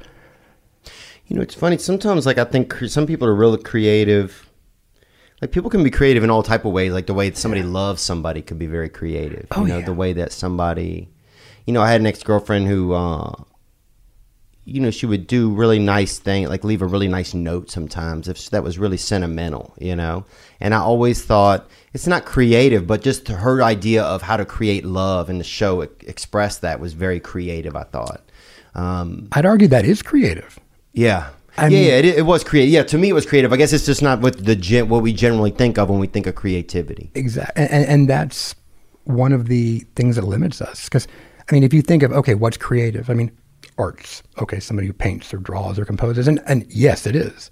you 1.28 1.36
know, 1.36 1.42
it's 1.42 1.56
funny. 1.56 1.78
Sometimes, 1.78 2.26
like 2.26 2.38
I 2.38 2.46
think 2.46 2.74
some 2.88 3.06
people 3.06 3.28
are 3.28 3.36
really 3.36 3.62
creative. 3.62 4.50
Like 5.42 5.52
people 5.52 5.70
can 5.70 5.84
be 5.84 5.92
creative 5.92 6.24
in 6.24 6.30
all 6.30 6.44
type 6.44 6.66
of 6.66 6.72
ways. 6.72 6.94
Like 6.94 7.08
the 7.08 7.14
way 7.14 7.30
that 7.30 7.38
somebody 7.38 7.64
loves 7.64 8.02
somebody 8.02 8.42
could 8.42 8.58
be 8.58 8.68
very 8.68 8.90
creative. 8.90 9.48
Oh, 9.52 9.62
you 9.62 9.68
know, 9.68 9.80
yeah. 9.80 9.86
the 9.86 9.94
way 9.94 10.14
that 10.14 10.32
somebody, 10.32 11.10
you 11.66 11.74
know, 11.74 11.82
I 11.82 11.92
had 11.92 12.02
an 12.02 12.08
ex 12.08 12.24
girlfriend 12.24 12.68
who, 12.68 12.94
uh, 12.94 13.34
you 14.64 14.80
know, 14.82 14.92
she 14.92 15.06
would 15.06 15.28
do 15.28 15.52
really 15.52 15.78
nice 15.78 16.18
thing, 16.18 16.48
like 16.48 16.64
leave 16.64 16.82
a 16.82 16.88
really 16.88 17.08
nice 17.08 17.34
note 17.34 17.70
sometimes 17.70 18.28
if 18.28 18.50
that 18.50 18.64
was 18.64 18.80
really 18.80 18.98
sentimental, 18.98 19.74
you 19.78 19.96
know. 19.96 20.26
And 20.60 20.74
I 20.74 20.80
always 20.80 21.24
thought 21.24 21.70
it's 21.96 22.08
not 22.08 22.26
creative, 22.26 22.86
but 22.86 23.02
just 23.02 23.30
her 23.30 23.64
idea 23.64 24.04
of 24.04 24.22
how 24.22 24.36
to 24.36 24.44
create 24.44 24.84
love 24.84 25.30
and 25.30 25.40
the 25.40 25.46
show 25.46 25.80
express 25.80 26.58
that 26.58 26.82
was 26.82 26.92
very 26.92 27.22
creative. 27.22 27.74
I 27.74 27.84
thought. 27.84 28.22
Um, 28.76 29.30
I'd 29.32 29.46
argue 29.46 29.70
that 29.70 29.86
is 29.86 30.02
creative. 30.02 30.60
yeah. 30.94 31.30
I 31.58 31.68
yeah, 31.68 31.70
mean- 31.70 31.88
yeah, 31.88 31.94
it, 32.00 32.06
it 32.06 32.26
was 32.26 32.44
creative. 32.44 32.74
Yeah, 32.74 32.84
to 32.84 32.98
me, 32.98 33.08
it 33.08 33.14
was 33.14 33.26
creative. 33.26 33.54
I 33.54 33.56
guess 33.56 33.72
it's 33.72 33.86
just 33.86 34.02
not 34.02 34.20
what 34.20 34.44
the 34.46 34.82
what 34.82 35.02
we 35.02 35.14
generally 35.14 35.52
think 35.52 35.78
of 35.78 35.90
when 35.90 36.00
we 36.00 36.08
think 36.08 36.28
of 36.28 36.36
creativity. 36.36 37.12
Exactly, 37.16 37.64
and, 37.64 37.86
and 37.86 38.10
that's 38.10 38.56
one 39.06 39.32
of 39.32 39.48
the 39.48 39.80
things 39.96 40.18
that 40.18 40.26
limits 40.26 40.62
us. 40.62 40.84
Because 40.84 41.08
I 41.50 41.54
mean, 41.54 41.64
if 41.64 41.74
you 41.74 41.82
think 41.82 42.04
of 42.04 42.12
okay, 42.12 42.36
what's 42.36 42.58
creative? 42.58 43.10
I 43.10 43.14
mean, 43.14 43.32
arts. 43.78 44.22
Okay, 44.42 44.60
somebody 44.60 44.88
who 44.88 44.94
paints 44.94 45.34
or 45.34 45.38
draws 45.38 45.80
or 45.80 45.86
composes, 45.86 46.28
and 46.28 46.42
and 46.46 46.66
yes, 46.70 47.08
it 47.08 47.16
is. 47.16 47.52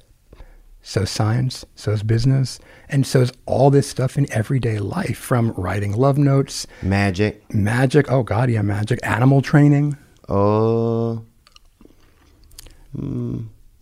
So 0.85 1.05
science, 1.05 1.63
so 1.75 1.91
is 1.91 2.03
business, 2.03 2.59
and 2.89 3.07
so 3.07 3.21
is 3.21 3.31
all 3.45 3.69
this 3.69 3.87
stuff 3.89 4.17
in 4.17 4.31
everyday 4.33 4.79
life, 4.79 5.17
from 5.17 5.51
writing 5.53 5.93
love 5.93 6.17
notes, 6.17 6.67
Magic. 6.81 7.41
magic. 7.53 8.11
Oh 8.11 8.21
God, 8.21 8.49
yeah, 8.49 8.61
magic. 8.61 8.99
Animal 9.01 9.41
training. 9.41 9.97
Oh, 10.27 11.23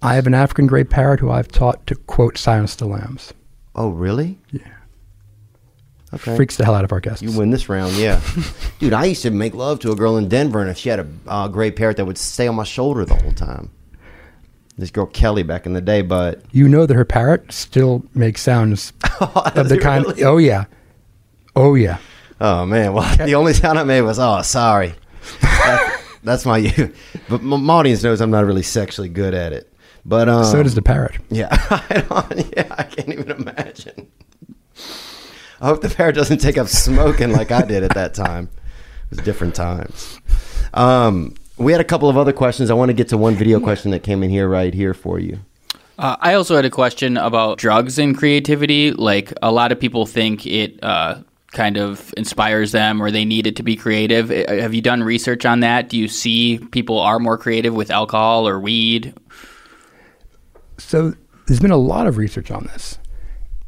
I 0.04 0.14
have 0.16 0.28
an 0.28 0.36
African 0.36 0.68
gray 0.68 0.84
parrot 0.84 1.20
who 1.20 1.32
I've 1.32 1.48
taught 1.48 1.86
to 1.88 1.96
quote 1.96 2.38
"Silence 2.38 2.76
the 2.76 2.86
Lambs." 2.86 3.34
oh, 3.74 3.90
really? 3.90 4.38
Yeah. 4.52 4.62
Okay. 6.14 6.36
Freaks 6.36 6.58
the 6.58 6.66
hell 6.66 6.76
out 6.76 6.84
of 6.84 6.92
our 6.92 7.00
guests. 7.00 7.22
You 7.24 7.32
win 7.38 7.52
this 7.52 7.70
round, 7.70 7.96
yeah. 7.96 8.22
Dude, 8.80 8.92
I 8.94 9.06
used 9.06 9.22
to 9.22 9.32
make 9.32 9.54
love 9.56 9.80
to 9.80 9.92
a 9.92 9.96
girl 9.96 10.18
in 10.18 10.28
Denver, 10.28 10.60
and 10.62 10.70
if 10.70 10.78
she 10.78 10.90
had 10.90 11.00
a 11.00 11.08
uh, 11.26 11.48
gray 11.48 11.72
parrot 11.72 11.98
that 11.98 12.06
would 12.06 12.18
stay 12.18 12.48
on 12.48 12.56
my 12.56 12.66
shoulder 12.66 13.06
the 13.06 13.16
whole 13.16 13.32
time. 13.32 13.72
This 14.82 14.90
girl 14.90 15.06
Kelly 15.06 15.44
back 15.44 15.68
in 15.68 15.74
the 15.74 15.80
day, 15.82 16.02
but 16.02 16.42
You 16.52 16.68
know 16.68 16.88
that 16.88 16.96
her 16.96 17.06
parrot 17.06 17.52
still 17.52 18.04
makes 18.16 18.42
sounds 18.42 18.94
of 19.22 19.70
the 19.70 19.78
kind. 19.80 20.04
really? 20.04 20.24
Oh 20.24 20.38
yeah, 20.38 20.66
oh 21.56 21.76
yeah. 21.76 22.00
oh 22.42 22.66
man, 22.66 22.92
well 22.94 23.16
the 23.18 23.36
only 23.36 23.54
sound 23.54 23.78
I 23.78 23.84
made 23.84 24.02
was 24.02 24.18
oh 24.18 24.42
sorry. 24.42 24.96
That- 25.42 26.02
that's 26.24 26.48
my 26.48 26.58
you. 26.58 26.92
But 27.30 27.44
my, 27.44 27.74
audience 27.76 28.02
knows 28.02 28.22
I'm 28.22 28.32
not 28.32 28.44
really 28.44 28.64
sexually 28.64 29.08
good 29.08 29.36
at 29.36 29.54
it. 29.54 29.72
But 30.04 30.28
um, 30.28 30.46
so 30.46 30.64
does 30.64 30.74
the 30.74 30.82
parrot. 30.82 31.16
Yeah, 31.30 31.50
I 31.70 32.52
yeah, 32.58 32.74
I 32.76 32.82
can't 32.82 33.10
even 33.10 33.30
imagine. 33.30 34.08
I 35.62 35.68
hope 35.68 35.82
the 35.82 35.90
parrot 35.90 36.16
doesn't 36.16 36.40
take 36.40 36.58
up 36.58 36.68
smoking 36.68 37.32
like 37.32 37.52
I 37.52 37.62
did 37.62 37.84
at 37.84 37.94
that 37.94 38.16
time. 38.16 38.50
It 39.12 39.18
was 39.18 39.20
different 39.20 39.54
times. 39.54 40.20
Um, 40.74 41.36
we 41.62 41.72
had 41.72 41.82
a 41.82 41.86
couple 41.86 42.10
of 42.10 42.18
other 42.18 42.34
questions. 42.34 42.70
I 42.70 42.74
want 42.74 42.90
to 42.90 42.94
get 42.94 43.08
to 43.10 43.18
one 43.18 43.36
video 43.36 43.60
question 43.60 43.92
that 43.92 44.04
came 44.04 44.24
in 44.24 44.30
here 44.30 44.48
right 44.48 44.74
here 44.74 44.94
for 44.94 45.20
you. 45.20 45.40
Uh, 45.98 46.16
I 46.20 46.34
also 46.34 46.56
had 46.56 46.66
a 46.66 46.70
question 46.70 47.18
about 47.18 47.58
drugs 47.60 48.00
and 48.00 48.18
creativity. 48.18 48.92
Like 48.92 49.34
a 49.42 49.52
lot 49.52 49.72
of 49.72 49.80
people 49.80 50.06
think 50.06 50.48
it 50.48 50.84
uh, 50.84 51.22
kind 51.52 51.78
of 51.78 52.14
inspires 52.18 52.72
them 52.72 53.02
or 53.02 53.12
they 53.12 53.26
need 53.26 53.46
it 53.46 53.56
to 53.58 53.64
be 53.64 53.76
creative. 53.76 54.30
Have 54.30 54.74
you 54.74 54.82
done 54.82 55.04
research 55.04 55.46
on 55.46 55.60
that? 55.60 55.90
Do 55.90 55.98
you 55.98 56.08
see 56.08 56.58
people 56.72 56.98
are 57.00 57.20
more 57.20 57.38
creative 57.38 57.74
with 57.74 57.92
alcohol 57.92 58.48
or 58.48 58.60
weed? 58.60 59.14
So 60.78 61.14
there's 61.46 61.60
been 61.60 61.72
a 61.72 61.78
lot 61.78 62.08
of 62.08 62.18
research 62.18 62.50
on 62.50 62.64
this, 62.66 62.98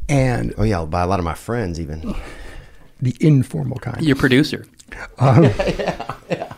and 0.10 0.53
Oh 0.57 0.64
yeah, 0.64 0.84
by 0.86 1.02
a 1.02 1.07
lot 1.07 1.20
of 1.20 1.26
my 1.26 1.36
friends 1.36 1.80
even. 1.80 2.15
the 3.02 3.15
informal 3.20 3.78
kind. 3.78 4.03
Your 4.03 4.15
producer. 4.15 4.65
Um, 5.19 5.43
Yeah, 6.30 6.55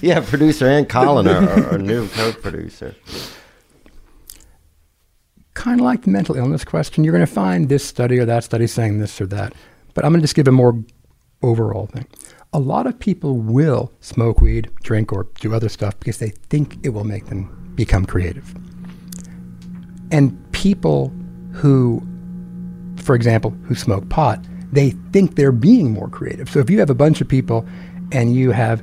yeah. 0.00 0.20
producer 0.20 0.68
and 0.68 0.88
Colin, 0.88 1.26
our, 1.26 1.72
our 1.72 1.78
new 1.78 2.08
co-producer. 2.08 2.94
kind 5.54 5.80
of 5.80 5.84
like 5.84 6.02
the 6.02 6.10
mental 6.10 6.36
illness 6.36 6.64
question. 6.64 7.02
You're 7.04 7.12
going 7.12 7.26
to 7.26 7.32
find 7.32 7.68
this 7.68 7.84
study 7.84 8.18
or 8.18 8.24
that 8.24 8.44
study 8.44 8.66
saying 8.66 8.98
this 9.00 9.20
or 9.20 9.26
that, 9.26 9.52
but 9.94 10.04
I'm 10.04 10.12
going 10.12 10.20
to 10.20 10.24
just 10.24 10.34
give 10.36 10.46
a 10.48 10.52
more 10.52 10.78
overall 11.42 11.86
thing. 11.86 12.06
A 12.52 12.60
lot 12.60 12.86
of 12.86 12.98
people 12.98 13.36
will 13.38 13.90
smoke 14.00 14.40
weed, 14.40 14.70
drink, 14.82 15.12
or 15.12 15.26
do 15.40 15.54
other 15.54 15.68
stuff 15.68 15.98
because 15.98 16.18
they 16.18 16.30
think 16.30 16.76
it 16.84 16.90
will 16.90 17.04
make 17.04 17.26
them 17.26 17.72
become 17.74 18.04
creative. 18.06 18.54
And 20.12 20.36
people 20.52 21.12
who, 21.52 22.02
for 22.96 23.14
example, 23.14 23.50
who 23.64 23.74
smoke 23.74 24.08
pot, 24.08 24.44
they 24.72 24.90
think 25.12 25.36
they're 25.36 25.52
being 25.52 25.92
more 25.92 26.08
creative. 26.08 26.50
So 26.50 26.58
if 26.58 26.70
you 26.70 26.80
have 26.80 26.90
a 26.90 26.94
bunch 26.94 27.20
of 27.20 27.28
people 27.28 27.66
and 28.10 28.34
you 28.34 28.50
have 28.50 28.82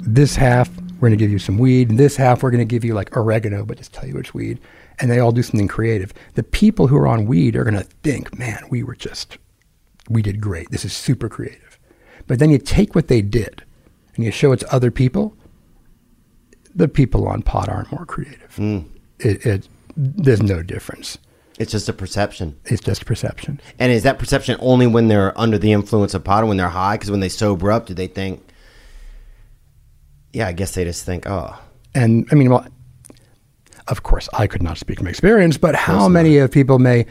this 0.00 0.34
half, 0.34 0.70
we're 0.94 1.08
going 1.08 1.18
to 1.18 1.24
give 1.24 1.30
you 1.30 1.38
some 1.38 1.58
weed, 1.58 1.90
and 1.90 1.98
this 1.98 2.16
half, 2.16 2.42
we're 2.42 2.50
going 2.50 2.58
to 2.60 2.64
give 2.64 2.84
you 2.84 2.94
like 2.94 3.16
oregano, 3.16 3.64
but 3.64 3.78
just 3.78 3.92
tell 3.92 4.08
you 4.08 4.14
which 4.14 4.34
weed, 4.34 4.58
and 4.98 5.10
they 5.10 5.20
all 5.20 5.30
do 5.30 5.42
something 5.42 5.68
creative. 5.68 6.12
The 6.34 6.42
people 6.42 6.88
who 6.88 6.96
are 6.96 7.06
on 7.06 7.26
weed 7.26 7.54
are 7.54 7.62
going 7.64 7.76
to 7.76 7.84
think, 8.02 8.36
man, 8.36 8.64
we 8.70 8.82
were 8.82 8.96
just, 8.96 9.38
we 10.08 10.22
did 10.22 10.40
great. 10.40 10.70
This 10.70 10.84
is 10.84 10.92
super 10.92 11.28
creative. 11.28 11.78
But 12.26 12.40
then 12.40 12.50
you 12.50 12.58
take 12.58 12.94
what 12.94 13.08
they 13.08 13.22
did 13.22 13.62
and 14.16 14.24
you 14.24 14.32
show 14.32 14.52
it 14.52 14.60
to 14.60 14.74
other 14.74 14.90
people, 14.90 15.36
the 16.74 16.88
people 16.88 17.28
on 17.28 17.42
pot 17.42 17.68
aren't 17.68 17.92
more 17.92 18.06
creative. 18.06 18.56
Hmm. 18.56 18.80
It, 19.20 19.46
it, 19.46 19.68
there's 19.96 20.42
no 20.42 20.62
difference. 20.62 21.18
It's 21.58 21.72
just 21.72 21.88
a 21.88 21.92
perception. 21.92 22.56
It's 22.66 22.80
just 22.82 23.04
perception. 23.04 23.60
And 23.78 23.90
is 23.90 24.04
that 24.04 24.18
perception 24.18 24.56
only 24.60 24.86
when 24.86 25.08
they're 25.08 25.38
under 25.38 25.58
the 25.58 25.72
influence 25.72 26.14
of 26.14 26.22
pot 26.24 26.44
or 26.44 26.46
when 26.46 26.56
they're 26.56 26.68
high? 26.68 26.94
Because 26.96 27.10
when 27.10 27.20
they 27.20 27.28
sober 27.28 27.72
up, 27.72 27.86
do 27.86 27.94
they 27.94 28.06
think? 28.06 28.42
Yeah, 30.32 30.46
I 30.46 30.52
guess 30.52 30.74
they 30.74 30.84
just 30.84 31.04
think, 31.04 31.26
oh, 31.26 31.58
And 31.94 32.28
I 32.30 32.34
mean, 32.36 32.50
well, 32.50 32.66
of 33.88 34.02
course, 34.02 34.28
I 34.34 34.46
could 34.46 34.62
not 34.62 34.78
speak 34.78 34.98
from 34.98 35.08
experience, 35.08 35.56
but 35.56 35.74
how 35.74 36.08
many 36.08 36.36
of 36.38 36.50
people 36.52 36.78
may 36.78 37.06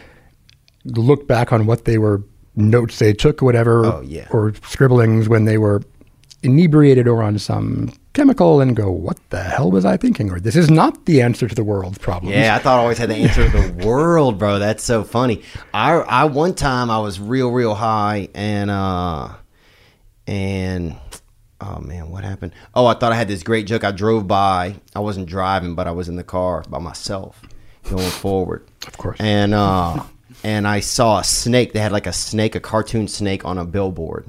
look 0.86 1.28
back 1.28 1.52
on 1.52 1.66
what 1.66 1.86
they 1.86 1.98
were 1.98 2.24
notes 2.56 3.00
they 3.00 3.14
took, 3.14 3.42
or 3.42 3.46
whatever, 3.46 3.86
Oh, 3.86 4.02
yeah. 4.02 4.28
or 4.32 4.54
scribblings 4.68 5.28
when 5.28 5.46
they 5.46 5.58
were 5.58 5.82
inebriated 6.44 7.08
or 7.08 7.22
on 7.22 7.38
some 7.40 7.92
chemical, 8.18 8.60
and 8.60 8.76
go, 8.76 8.92
"What 8.92 9.18
the 9.30 9.42
hell 9.44 9.72
was 9.72 9.86
I 9.86 9.96
thinking?" 9.96 10.32
Or 10.32 10.40
this 10.40 10.56
is 10.56 10.70
not 10.70 11.06
the 11.06 11.22
answer 11.22 11.48
to 11.48 11.56
the 11.56 11.64
world's 11.64 12.00
problems. 12.00 12.36
Yeah, 12.36 12.56
I 12.56 12.60
thought 12.60 12.80
I 12.80 12.82
always 12.82 12.98
had 12.98 13.10
the 13.10 13.16
answer 13.16 13.50
to 13.50 13.58
the 13.62 13.86
world, 13.88 14.38
bro. 14.38 14.60
That's 14.60 14.84
so 14.84 15.04
funny. 15.04 15.44
I 15.74 15.94
I 15.94 16.26
one 16.26 16.54
time 16.54 16.90
I 16.90 17.00
was 17.00 17.20
real 17.20 17.52
real 17.52 17.76
high 17.76 18.30
and 18.34 18.70
uh 18.70 19.30
and 20.26 20.96
oh 21.62 21.80
man, 21.80 22.10
what 22.10 22.24
happened? 22.24 22.54
Oh, 22.76 22.86
I 22.86 22.94
thought 22.96 23.12
I 23.12 23.16
had 23.16 23.28
this 23.28 23.44
great 23.44 23.68
joke. 23.68 23.84
I 23.84 23.92
drove 23.92 24.28
by. 24.28 24.76
I 24.96 25.00
wasn't 25.00 25.28
driving, 25.30 25.76
but 25.76 25.88
I 25.88 25.92
was 25.92 26.10
in 26.10 26.16
the 26.16 26.24
car 26.24 26.64
by 26.70 26.80
myself 26.80 27.42
going 27.90 28.10
forward. 28.10 28.68
Of 28.88 28.98
course. 28.98 29.18
And 29.20 29.54
uh 29.54 30.04
and 30.44 30.68
I 30.68 30.82
saw 30.82 31.20
a 31.20 31.24
snake. 31.24 31.74
They 31.74 31.80
had 31.80 31.92
like 31.92 32.08
a 32.08 32.14
snake, 32.14 32.56
a 32.56 32.60
cartoon 32.60 33.08
snake 33.08 33.46
on 33.46 33.58
a 33.58 33.66
billboard. 33.66 34.28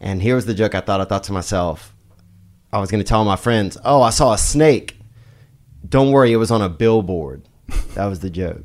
And 0.00 0.20
here 0.22 0.34
was 0.34 0.46
the 0.46 0.54
joke 0.54 0.74
I 0.74 0.80
thought 0.80 1.00
I 1.00 1.04
thought 1.04 1.24
to 1.24 1.32
myself. 1.32 1.94
I 2.72 2.78
was 2.78 2.90
going 2.90 3.02
to 3.02 3.08
tell 3.08 3.24
my 3.24 3.36
friends, 3.36 3.76
"Oh, 3.84 4.02
I 4.02 4.10
saw 4.10 4.32
a 4.32 4.38
snake." 4.38 4.98
Don't 5.88 6.12
worry, 6.12 6.32
it 6.32 6.36
was 6.36 6.50
on 6.50 6.62
a 6.62 6.68
billboard. 6.68 7.42
That 7.94 8.06
was 8.06 8.20
the 8.20 8.30
joke. 8.30 8.64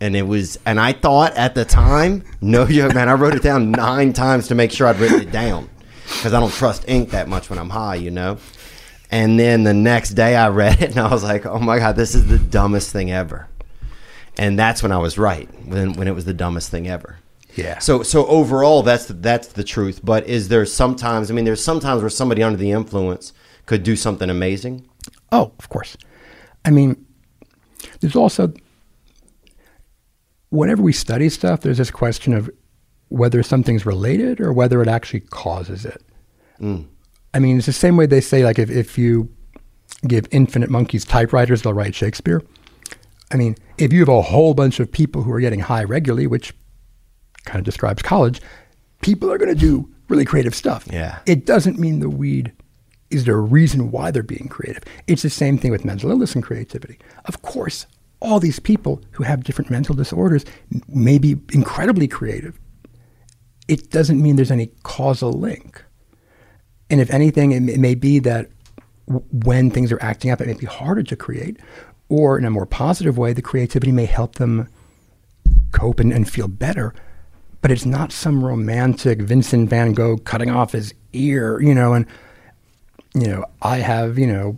and 0.00 0.16
it 0.16 0.22
was, 0.22 0.58
and 0.64 0.80
I 0.80 0.92
thought 0.92 1.36
at 1.36 1.54
the 1.54 1.64
time, 1.64 2.24
no 2.40 2.66
joke, 2.68 2.94
man, 2.94 3.08
I 3.08 3.12
wrote 3.12 3.34
it 3.34 3.42
down 3.42 3.70
nine 3.70 4.12
times 4.12 4.48
to 4.48 4.54
make 4.54 4.72
sure 4.72 4.86
I'd 4.86 4.96
written 4.96 5.20
it 5.20 5.30
down 5.30 5.68
because 6.04 6.32
I 6.32 6.40
don't 6.40 6.52
trust 6.52 6.88
ink 6.88 7.10
that 7.10 7.28
much 7.28 7.50
when 7.50 7.58
I'm 7.58 7.70
high, 7.70 7.96
you 7.96 8.10
know? 8.10 8.38
And 9.10 9.38
then 9.38 9.64
the 9.64 9.74
next 9.74 10.10
day 10.10 10.36
I 10.36 10.48
read 10.48 10.80
it 10.82 10.90
and 10.90 11.00
I 11.00 11.12
was 11.12 11.22
like, 11.22 11.44
oh 11.44 11.58
my 11.58 11.78
God, 11.78 11.96
this 11.96 12.14
is 12.14 12.26
the 12.26 12.38
dumbest 12.38 12.90
thing 12.92 13.10
ever. 13.10 13.48
And 14.38 14.58
that's 14.58 14.82
when 14.82 14.92
I 14.92 14.98
was 14.98 15.18
right, 15.18 15.48
when, 15.66 15.92
when 15.94 16.08
it 16.08 16.14
was 16.14 16.24
the 16.24 16.34
dumbest 16.34 16.70
thing 16.70 16.88
ever. 16.88 17.18
Yeah. 17.56 17.78
So 17.78 18.02
so 18.02 18.26
overall, 18.26 18.82
that's 18.82 19.06
the, 19.06 19.14
that's 19.14 19.48
the 19.48 19.64
truth. 19.64 20.00
But 20.04 20.26
is 20.26 20.48
there 20.48 20.64
sometimes? 20.66 21.30
I 21.30 21.34
mean, 21.34 21.44
there's 21.44 21.64
sometimes 21.64 22.02
where 22.02 22.10
somebody 22.10 22.42
under 22.42 22.58
the 22.58 22.70
influence 22.70 23.32
could 23.66 23.82
do 23.82 23.96
something 23.96 24.30
amazing. 24.30 24.88
Oh, 25.32 25.52
of 25.58 25.68
course. 25.68 25.96
I 26.64 26.70
mean, 26.70 27.06
there's 28.00 28.16
also, 28.16 28.52
whenever 30.50 30.82
we 30.82 30.92
study 30.92 31.28
stuff, 31.28 31.60
there's 31.60 31.78
this 31.78 31.90
question 31.90 32.34
of 32.34 32.50
whether 33.08 33.42
something's 33.42 33.86
related 33.86 34.40
or 34.40 34.52
whether 34.52 34.82
it 34.82 34.88
actually 34.88 35.20
causes 35.20 35.84
it. 35.84 36.02
Mm. 36.60 36.86
I 37.32 37.38
mean, 37.38 37.58
it's 37.58 37.66
the 37.66 37.72
same 37.72 37.96
way 37.96 38.06
they 38.06 38.20
say, 38.20 38.44
like, 38.44 38.58
if, 38.58 38.70
if 38.70 38.98
you 38.98 39.28
give 40.06 40.26
infinite 40.30 40.70
monkeys 40.70 41.04
typewriters, 41.04 41.62
they'll 41.62 41.74
write 41.74 41.94
Shakespeare. 41.94 42.42
I 43.30 43.36
mean, 43.36 43.56
if 43.78 43.92
you 43.92 44.00
have 44.00 44.08
a 44.08 44.22
whole 44.22 44.54
bunch 44.54 44.80
of 44.80 44.90
people 44.90 45.22
who 45.22 45.32
are 45.32 45.40
getting 45.40 45.60
high 45.60 45.84
regularly, 45.84 46.26
which 46.26 46.52
kind 47.44 47.58
of 47.58 47.64
describes 47.64 48.02
college, 48.02 48.40
people 49.00 49.30
are 49.32 49.38
going 49.38 49.52
to 49.52 49.60
do 49.60 49.88
really 50.08 50.24
creative 50.24 50.54
stuff. 50.54 50.86
Yeah. 50.90 51.20
It 51.26 51.46
doesn't 51.46 51.78
mean 51.78 52.00
the 52.00 52.10
weed 52.10 52.52
is 53.10 53.24
there 53.24 53.36
a 53.36 53.40
reason 53.40 53.90
why 53.90 54.10
they're 54.10 54.22
being 54.22 54.48
creative. 54.48 54.84
It's 55.06 55.22
the 55.22 55.30
same 55.30 55.58
thing 55.58 55.72
with 55.72 55.84
mental 55.84 56.10
illness 56.10 56.34
and 56.34 56.44
creativity. 56.44 56.98
Of 57.24 57.42
course, 57.42 57.86
all 58.20 58.38
these 58.38 58.60
people 58.60 59.02
who 59.12 59.24
have 59.24 59.44
different 59.44 59.70
mental 59.70 59.94
disorders 59.94 60.44
may 60.88 61.18
be 61.18 61.36
incredibly 61.52 62.06
creative. 62.06 62.58
It 63.66 63.90
doesn't 63.90 64.22
mean 64.22 64.36
there's 64.36 64.50
any 64.50 64.70
causal 64.82 65.32
link. 65.32 65.82
And 66.88 67.00
if 67.00 67.10
anything, 67.10 67.52
it, 67.52 67.78
may 67.78 67.94
be 67.94 68.18
that 68.20 68.50
when 69.06 69.70
things 69.70 69.92
are 69.92 70.02
acting 70.02 70.30
up, 70.30 70.40
it 70.40 70.46
may 70.46 70.54
be 70.54 70.66
harder 70.66 71.02
to 71.04 71.16
create. 71.16 71.58
Or 72.08 72.36
in 72.36 72.44
a 72.44 72.50
more 72.50 72.66
positive 72.66 73.16
way, 73.16 73.32
the 73.32 73.42
creativity 73.42 73.92
may 73.92 74.06
help 74.06 74.36
them 74.36 74.68
cope 75.72 76.00
and, 76.00 76.12
and 76.12 76.28
feel 76.28 76.48
better. 76.48 76.94
But 77.62 77.70
it's 77.70 77.84
not 77.84 78.10
some 78.12 78.42
romantic 78.44 79.20
Vincent 79.20 79.68
van 79.68 79.92
Gogh 79.92 80.16
cutting 80.18 80.50
off 80.50 80.72
his 80.72 80.94
ear, 81.12 81.60
you 81.60 81.74
know, 81.74 81.92
and, 81.92 82.06
you 83.14 83.26
know, 83.26 83.44
I 83.62 83.78
have, 83.78 84.18
you 84.18 84.26
know, 84.26 84.56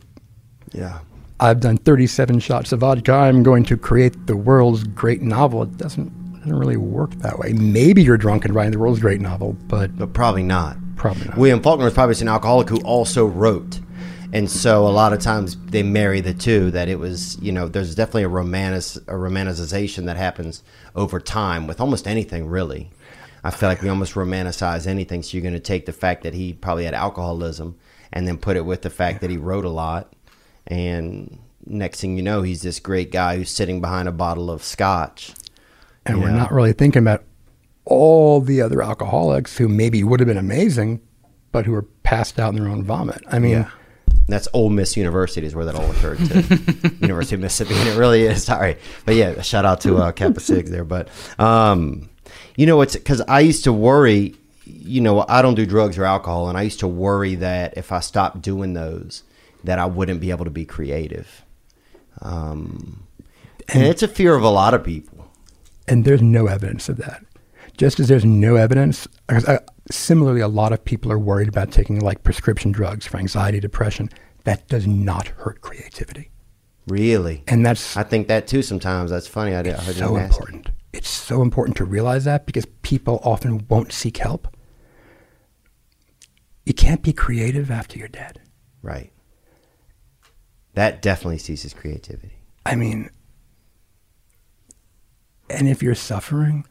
Yeah. 0.72 0.98
I've 1.40 1.58
done 1.58 1.76
37 1.76 2.38
shots 2.38 2.70
of 2.70 2.80
vodka. 2.80 3.12
I'm 3.12 3.42
going 3.42 3.64
to 3.64 3.76
create 3.76 4.28
the 4.28 4.36
world's 4.36 4.84
great 4.84 5.22
novel. 5.22 5.64
It 5.64 5.76
doesn't, 5.76 6.38
doesn't 6.38 6.56
really 6.56 6.76
work 6.76 7.10
that 7.16 7.40
way. 7.40 7.52
Maybe 7.52 8.00
you're 8.04 8.16
drunk 8.16 8.44
and 8.44 8.54
writing 8.54 8.70
the 8.70 8.78
world's 8.78 9.00
great 9.00 9.20
novel, 9.20 9.56
but 9.66 9.96
But 9.96 10.12
probably 10.12 10.44
not. 10.44 10.76
Probably 10.94 11.26
not. 11.26 11.36
William 11.36 11.60
Faulkner 11.60 11.86
was 11.86 11.94
probably 11.94 12.14
an 12.20 12.28
alcoholic 12.28 12.68
who 12.68 12.76
also 12.82 13.26
wrote. 13.26 13.80
And 14.32 14.50
so 14.50 14.86
a 14.86 14.88
lot 14.88 15.12
of 15.12 15.20
times 15.20 15.56
they 15.66 15.82
marry 15.82 16.22
the 16.22 16.32
two 16.32 16.70
that 16.70 16.88
it 16.88 16.98
was, 16.98 17.38
you 17.40 17.52
know, 17.52 17.68
there's 17.68 17.94
definitely 17.94 18.22
a 18.22 18.28
romantic 18.28 19.02
a 19.08 19.12
romanticization 19.14 20.06
that 20.06 20.16
happens 20.16 20.62
over 20.96 21.20
time 21.20 21.66
with 21.66 21.80
almost 21.80 22.08
anything 22.08 22.46
really. 22.46 22.90
I 23.44 23.50
feel 23.50 23.68
like 23.68 23.82
we 23.82 23.88
almost 23.88 24.14
romanticize 24.14 24.86
anything. 24.86 25.22
So 25.22 25.36
you're 25.36 25.42
going 25.42 25.52
to 25.54 25.60
take 25.60 25.84
the 25.84 25.92
fact 25.92 26.22
that 26.22 26.32
he 26.32 26.52
probably 26.52 26.84
had 26.84 26.94
alcoholism 26.94 27.76
and 28.12 28.26
then 28.26 28.38
put 28.38 28.56
it 28.56 28.64
with 28.64 28.82
the 28.82 28.90
fact 28.90 29.20
that 29.20 29.30
he 29.30 29.36
wrote 29.36 29.64
a 29.64 29.70
lot. 29.70 30.14
And 30.66 31.38
next 31.66 32.00
thing 32.00 32.16
you 32.16 32.22
know, 32.22 32.42
he's 32.42 32.62
this 32.62 32.78
great 32.78 33.10
guy 33.10 33.36
who's 33.36 33.50
sitting 33.50 33.80
behind 33.80 34.08
a 34.08 34.12
bottle 34.12 34.50
of 34.50 34.62
scotch. 34.62 35.32
and 36.06 36.20
we're 36.20 36.30
know? 36.30 36.38
not 36.38 36.52
really 36.52 36.72
thinking 36.72 37.02
about 37.02 37.24
all 37.84 38.40
the 38.40 38.62
other 38.62 38.80
alcoholics 38.80 39.56
who 39.58 39.68
maybe 39.68 40.04
would 40.04 40.20
have 40.20 40.26
been 40.28 40.36
amazing, 40.38 41.00
but 41.50 41.66
who 41.66 41.72
were 41.72 41.82
passed 42.04 42.38
out 42.38 42.54
in 42.54 42.62
their 42.62 42.70
own 42.70 42.84
vomit. 42.84 43.22
I 43.28 43.38
mean, 43.38 43.52
Yeah. 43.52 43.70
That's 44.28 44.48
Ole 44.52 44.70
Miss 44.70 44.96
University 44.96 45.46
is 45.46 45.54
where 45.54 45.64
that 45.64 45.74
all 45.74 45.90
occurred 45.90 46.18
to. 46.18 46.94
University 47.00 47.34
of 47.34 47.40
Mississippi. 47.40 47.74
And 47.78 47.88
it 47.88 47.96
really 47.98 48.22
is. 48.22 48.44
Sorry. 48.44 48.76
But 49.04 49.16
yeah, 49.16 49.40
shout 49.42 49.64
out 49.64 49.80
to 49.82 49.98
uh, 49.98 50.12
Kappa 50.12 50.40
Sig 50.40 50.66
there. 50.66 50.84
But, 50.84 51.08
um, 51.38 52.08
you 52.56 52.66
know, 52.66 52.80
it's 52.80 52.94
because 52.94 53.20
I 53.22 53.40
used 53.40 53.64
to 53.64 53.72
worry, 53.72 54.34
you 54.64 55.00
know, 55.00 55.24
I 55.28 55.42
don't 55.42 55.54
do 55.54 55.66
drugs 55.66 55.98
or 55.98 56.04
alcohol. 56.04 56.48
And 56.48 56.56
I 56.56 56.62
used 56.62 56.80
to 56.80 56.88
worry 56.88 57.34
that 57.36 57.76
if 57.76 57.92
I 57.92 58.00
stopped 58.00 58.40
doing 58.42 58.74
those, 58.74 59.22
that 59.64 59.78
I 59.78 59.86
wouldn't 59.86 60.20
be 60.20 60.30
able 60.30 60.44
to 60.44 60.50
be 60.50 60.64
creative. 60.64 61.44
Um, 62.20 63.02
and 63.68 63.82
it's 63.82 64.02
a 64.02 64.08
fear 64.08 64.34
of 64.34 64.42
a 64.42 64.50
lot 64.50 64.74
of 64.74 64.84
people. 64.84 65.30
and 65.88 66.04
there's 66.04 66.22
no 66.22 66.46
evidence 66.46 66.88
of 66.88 66.96
that. 66.98 67.24
Just 67.76 67.98
as 67.98 68.08
there's 68.08 68.24
no 68.24 68.56
evidence, 68.56 69.08
because, 69.26 69.46
uh, 69.48 69.58
similarly, 69.90 70.40
a 70.40 70.48
lot 70.48 70.72
of 70.72 70.84
people 70.84 71.10
are 71.12 71.18
worried 71.18 71.48
about 71.48 71.70
taking 71.70 72.00
like 72.00 72.22
prescription 72.22 72.72
drugs 72.72 73.06
for 73.06 73.18
anxiety, 73.18 73.60
depression. 73.60 74.08
That 74.44 74.68
does 74.68 74.86
not 74.86 75.28
hurt 75.28 75.60
creativity. 75.60 76.30
Really. 76.88 77.44
And 77.46 77.64
that's 77.64 77.96
I 77.96 78.02
think 78.02 78.28
that 78.28 78.46
too 78.46 78.62
sometimes. 78.62 79.10
That's 79.10 79.26
funny. 79.26 79.54
I, 79.54 79.62
did, 79.62 79.74
I 79.74 79.82
heard 79.82 79.94
so 79.94 80.16
important. 80.16 80.70
It's 80.92 81.08
so 81.08 81.42
important 81.42 81.76
to 81.78 81.84
realize 81.84 82.24
that 82.24 82.44
because 82.44 82.66
people 82.82 83.20
often 83.22 83.66
won't 83.68 83.92
seek 83.92 84.18
help. 84.18 84.48
You 86.66 86.74
can't 86.74 87.02
be 87.02 87.12
creative 87.12 87.70
after 87.70 87.98
you're 87.98 88.08
dead. 88.08 88.40
Right. 88.82 89.12
That 90.74 91.02
definitely 91.02 91.38
ceases 91.38 91.74
creativity. 91.74 92.36
I 92.64 92.76
mean, 92.76 93.10
and 95.50 95.68
if 95.68 95.82
you're 95.82 95.94
suffering, 95.94 96.64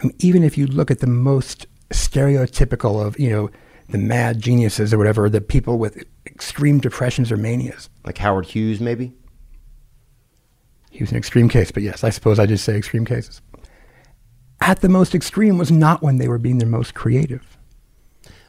I 0.00 0.06
mean, 0.06 0.16
even 0.18 0.42
if 0.42 0.56
you 0.56 0.66
look 0.66 0.90
at 0.90 1.00
the 1.00 1.06
most 1.06 1.66
stereotypical 1.92 3.04
of, 3.04 3.18
you 3.18 3.30
know, 3.30 3.50
the 3.88 3.98
mad 3.98 4.40
geniuses 4.40 4.92
or 4.92 4.98
whatever, 4.98 5.28
the 5.28 5.40
people 5.40 5.78
with 5.78 6.04
extreme 6.26 6.80
depressions 6.80 7.30
or 7.30 7.36
manias. 7.36 7.88
Like 8.04 8.18
Howard 8.18 8.46
Hughes, 8.46 8.80
maybe? 8.80 9.12
He 10.90 11.02
was 11.02 11.10
an 11.10 11.16
extreme 11.16 11.48
case, 11.48 11.70
but 11.70 11.82
yes, 11.82 12.04
I 12.04 12.10
suppose 12.10 12.38
I 12.38 12.46
just 12.46 12.64
say 12.64 12.76
extreme 12.76 13.04
cases. 13.04 13.40
At 14.60 14.80
the 14.80 14.88
most 14.88 15.14
extreme 15.14 15.58
was 15.58 15.72
not 15.72 16.02
when 16.02 16.18
they 16.18 16.28
were 16.28 16.38
being 16.38 16.58
their 16.58 16.68
most 16.68 16.94
creative. 16.94 17.58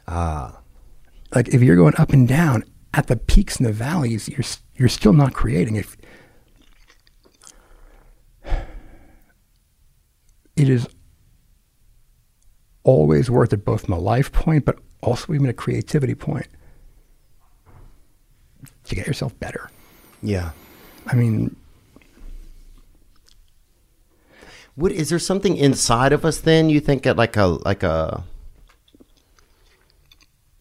Ah. 0.06 0.60
Like 1.34 1.48
if 1.48 1.62
you're 1.62 1.76
going 1.76 1.94
up 1.96 2.12
and 2.12 2.28
down 2.28 2.64
at 2.92 3.06
the 3.08 3.16
peaks 3.16 3.56
and 3.56 3.66
the 3.66 3.72
valleys, 3.72 4.28
you're 4.28 4.44
you're 4.76 4.88
still 4.88 5.12
not 5.12 5.32
creating. 5.32 5.76
If 5.76 5.96
it 10.56 10.68
is 10.68 10.86
always 12.84 13.30
worth 13.30 13.52
it, 13.52 13.64
both 13.64 13.86
from 13.86 13.94
a 13.94 13.98
life 13.98 14.30
point, 14.30 14.64
but 14.64 14.78
also 15.02 15.32
even 15.34 15.48
a 15.48 15.52
creativity 15.52 16.14
point, 16.14 16.46
to 18.84 18.94
get 18.94 19.06
yourself 19.06 19.38
better. 19.40 19.70
Yeah. 20.22 20.52
I 21.06 21.16
mean, 21.16 21.56
What 24.76 24.90
is 24.90 25.08
there 25.08 25.18
something 25.20 25.56
inside 25.56 26.12
of 26.12 26.24
us 26.24 26.40
then 26.40 26.68
you 26.68 26.80
think 26.80 27.06
at 27.06 27.16
like 27.16 27.36
a 27.36 27.44
like 27.44 27.84
a 27.84 28.24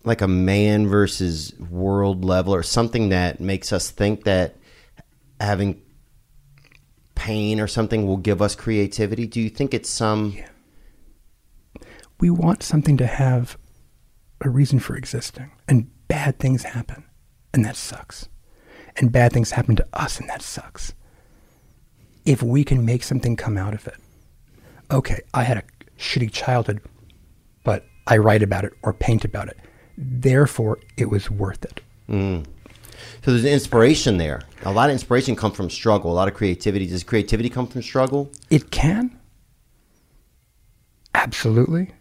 like 0.04 0.22
a 0.22 0.28
man 0.28 0.88
versus 0.88 1.54
world 1.58 2.24
level 2.24 2.54
or 2.54 2.62
something 2.62 3.10
that 3.10 3.40
makes 3.40 3.74
us 3.74 3.90
think 3.90 4.26
that 4.26 4.56
having 5.40 5.82
pain 7.16 7.60
or 7.60 7.68
something 7.68 8.06
will 8.06 8.18
give 8.18 8.41
us 8.41 8.56
creativity? 8.56 9.26
Do 9.26 9.41
you 9.41 9.50
think 9.50 9.74
it's 9.74 9.90
some 9.90 10.38
we 12.24 12.30
want 12.30 12.64
something 12.64 12.95
to 12.95 13.06
have 13.06 13.58
a 14.40 14.50
reason 14.50 14.80
for 14.80 14.95
existing, 14.95 15.52
and 15.68 15.91
bad 16.08 16.40
things 16.40 16.64
happen, 16.64 17.04
and 17.54 17.66
that 17.66 17.76
sucks. 17.76 18.30
And 18.95 19.12
bad 19.12 19.34
things 19.34 19.52
happen 19.52 19.76
to 19.76 19.86
us, 19.91 20.22
and 20.22 20.30
that 20.30 20.41
sucks. 20.41 20.94
If 22.24 22.41
we 22.41 22.64
can 22.64 22.86
make 22.86 23.04
something 23.04 23.36
come 23.36 23.58
out 23.58 23.74
of 23.74 23.86
it, 23.88 23.98
okay, 24.90 25.20
I 25.34 25.44
had 25.44 25.58
a 25.58 25.64
shitty 26.00 26.32
childhood, 26.32 26.80
but 27.66 27.84
I 28.08 28.16
write 28.16 28.41
about 28.41 28.64
it 28.64 28.72
or 28.84 28.94
paint 28.94 29.26
about 29.26 29.50
it. 29.50 29.58
Therefore, 29.98 30.80
it 30.95 31.10
was 31.10 31.30
worth 31.30 31.66
it. 31.66 31.82
Mm. 32.08 32.45
So 33.26 33.32
there's 33.32 33.44
an 33.44 33.52
inspiration 33.52 34.16
there. 34.16 34.44
A 34.64 34.72
lot 34.72 34.90
of 34.90 34.94
inspiration 34.94 35.36
comes 35.36 35.58
from 35.58 35.70
struggle. 35.70 36.14
A 36.14 36.16
lot 36.16 36.30
of 36.30 36.36
creativity. 36.36 36.88
Does 36.88 37.04
creativity 37.04 37.50
come 37.50 37.68
from 37.68 37.82
struggle? 37.82 38.32
It 38.50 38.72
can. 38.72 39.20
Absolutely. 41.14 41.91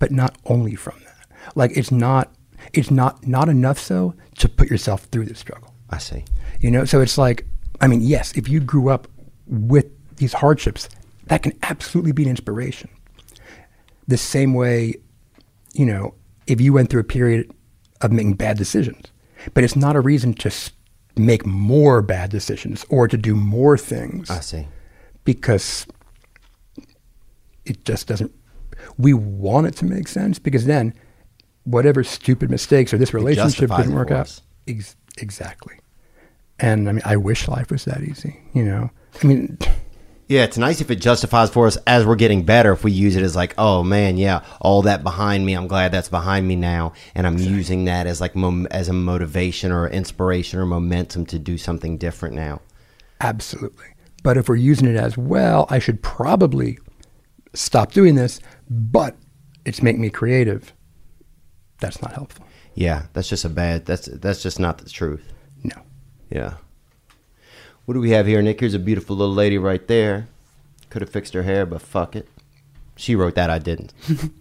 But 0.00 0.10
not 0.10 0.36
only 0.46 0.74
from 0.74 0.98
that. 1.04 1.28
Like 1.54 1.76
it's 1.76 1.92
not 1.92 2.34
it's 2.72 2.90
not 2.90 3.24
not 3.26 3.48
enough 3.48 3.78
so 3.78 4.14
to 4.38 4.48
put 4.48 4.68
yourself 4.68 5.04
through 5.12 5.26
the 5.26 5.34
struggle. 5.36 5.72
I 5.90 5.98
see. 5.98 6.24
You 6.60 6.72
know, 6.72 6.84
so 6.84 7.00
it's 7.00 7.16
like 7.16 7.46
I 7.80 7.86
mean, 7.86 8.00
yes, 8.00 8.32
if 8.36 8.48
you 8.48 8.58
grew 8.60 8.88
up 8.90 9.06
with 9.46 9.86
these 10.16 10.32
hardships, 10.32 10.88
that 11.26 11.42
can 11.44 11.52
absolutely 11.62 12.12
be 12.12 12.24
an 12.24 12.30
inspiration. 12.30 12.90
The 14.08 14.16
same 14.16 14.54
way, 14.54 14.94
you 15.72 15.86
know, 15.86 16.14
if 16.46 16.60
you 16.60 16.72
went 16.72 16.90
through 16.90 17.00
a 17.02 17.04
period 17.04 17.50
of 18.00 18.10
making 18.10 18.34
bad 18.34 18.58
decisions, 18.58 19.06
but 19.54 19.62
it's 19.64 19.76
not 19.76 19.94
a 19.96 20.00
reason 20.00 20.34
to 20.34 20.50
make 21.16 21.46
more 21.46 22.02
bad 22.02 22.30
decisions 22.30 22.84
or 22.90 23.06
to 23.08 23.16
do 23.16 23.34
more 23.34 23.76
things 23.78 24.30
I 24.30 24.40
see. 24.40 24.66
because 25.24 25.86
it 27.64 27.84
just 27.84 28.06
doesn't. 28.06 28.32
We 29.00 29.14
want 29.14 29.66
it 29.66 29.76
to 29.76 29.84
make 29.84 30.08
sense 30.08 30.38
because 30.38 30.66
then, 30.66 30.94
whatever 31.64 32.04
stupid 32.04 32.50
mistakes 32.50 32.92
or 32.92 32.98
this 32.98 33.14
relationship 33.14 33.70
didn't 33.70 33.94
work 33.94 34.10
out. 34.10 34.40
Ex- 34.66 34.96
exactly. 35.18 35.74
And 36.58 36.88
I 36.88 36.92
mean, 36.92 37.02
I 37.04 37.16
wish 37.16 37.48
life 37.48 37.70
was 37.70 37.84
that 37.86 38.02
easy. 38.02 38.40
You 38.52 38.64
know, 38.64 38.90
I 39.22 39.26
mean, 39.26 39.58
Yeah, 40.28 40.44
it's 40.44 40.58
nice 40.58 40.80
if 40.80 40.90
it 40.90 40.96
justifies 40.96 41.50
for 41.50 41.66
us 41.66 41.76
as 41.86 42.04
we're 42.06 42.14
getting 42.16 42.44
better. 42.44 42.72
If 42.72 42.84
we 42.84 42.92
use 42.92 43.16
it 43.16 43.22
as 43.22 43.34
like, 43.34 43.54
oh 43.58 43.82
man, 43.82 44.16
yeah, 44.16 44.44
all 44.60 44.82
that 44.82 45.02
behind 45.02 45.44
me, 45.46 45.54
I'm 45.54 45.66
glad 45.66 45.90
that's 45.90 46.08
behind 46.08 46.46
me 46.46 46.54
now, 46.56 46.92
and 47.14 47.26
I'm 47.26 47.38
using 47.38 47.86
that 47.86 48.06
as 48.06 48.20
like 48.20 48.36
mom- 48.36 48.68
as 48.70 48.88
a 48.88 48.92
motivation 48.92 49.72
or 49.72 49.88
inspiration 49.88 50.60
or 50.60 50.66
momentum 50.66 51.26
to 51.26 51.38
do 51.38 51.56
something 51.58 51.96
different 51.98 52.34
now. 52.34 52.60
absolutely. 53.20 53.86
But 54.22 54.36
if 54.36 54.48
we're 54.50 54.56
using 54.56 54.86
it 54.86 54.96
as 54.96 55.16
well, 55.16 55.66
I 55.70 55.78
should 55.78 56.02
probably 56.02 56.78
stop 57.54 57.92
doing 57.92 58.16
this. 58.16 58.38
But 58.70 59.16
it's 59.64 59.82
making 59.82 60.00
me 60.00 60.10
creative. 60.10 60.72
That's 61.80 62.00
not 62.00 62.12
helpful. 62.12 62.46
Yeah, 62.74 63.06
that's 63.12 63.28
just 63.28 63.44
a 63.44 63.48
bad. 63.48 63.84
That's 63.84 64.06
that's 64.06 64.42
just 64.42 64.60
not 64.60 64.78
the 64.78 64.88
truth. 64.88 65.32
No. 65.64 65.82
Yeah. 66.30 66.54
What 67.84 67.94
do 67.94 68.00
we 68.00 68.10
have 68.10 68.26
here, 68.26 68.40
Nick? 68.40 68.60
Here's 68.60 68.74
a 68.74 68.78
beautiful 68.78 69.16
little 69.16 69.34
lady 69.34 69.58
right 69.58 69.86
there. 69.88 70.28
Could 70.88 71.02
have 71.02 71.10
fixed 71.10 71.34
her 71.34 71.42
hair, 71.42 71.66
but 71.66 71.82
fuck 71.82 72.14
it. 72.14 72.28
She 72.96 73.16
wrote 73.16 73.34
that. 73.34 73.50
I 73.50 73.58
didn't. 73.58 73.92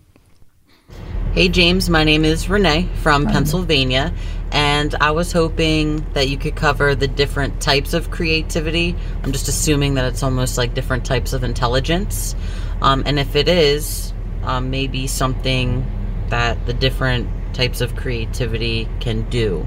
Hey 1.34 1.48
James, 1.48 1.92
my 1.92 2.04
name 2.04 2.26
is 2.26 2.50
Renee 2.50 2.90
from 3.04 3.28
Pennsylvania, 3.28 4.12
and 4.52 4.96
I 5.00 5.12
was 5.12 5.32
hoping 5.32 6.04
that 6.14 6.28
you 6.28 6.40
could 6.40 6.56
cover 6.56 6.96
the 6.96 7.08
different 7.08 7.62
types 7.62 7.94
of 7.94 8.10
creativity. 8.10 8.96
I'm 9.24 9.32
just 9.32 9.48
assuming 9.48 9.94
that 9.94 10.06
it's 10.06 10.24
almost 10.24 10.58
like 10.58 10.74
different 10.74 11.06
types 11.06 11.32
of 11.32 11.44
intelligence. 11.44 12.36
Um, 12.82 13.04
and 13.06 13.20
if 13.20 13.36
it 13.36 13.48
is, 13.48 14.12
um, 14.50 14.72
maybe 14.72 15.06
something 15.06 15.86
that 16.30 16.66
the 16.66 16.74
different 16.74 17.30
types 17.54 17.82
of 17.82 17.96
creativity 17.96 18.90
can 19.00 19.30
do 19.30 19.66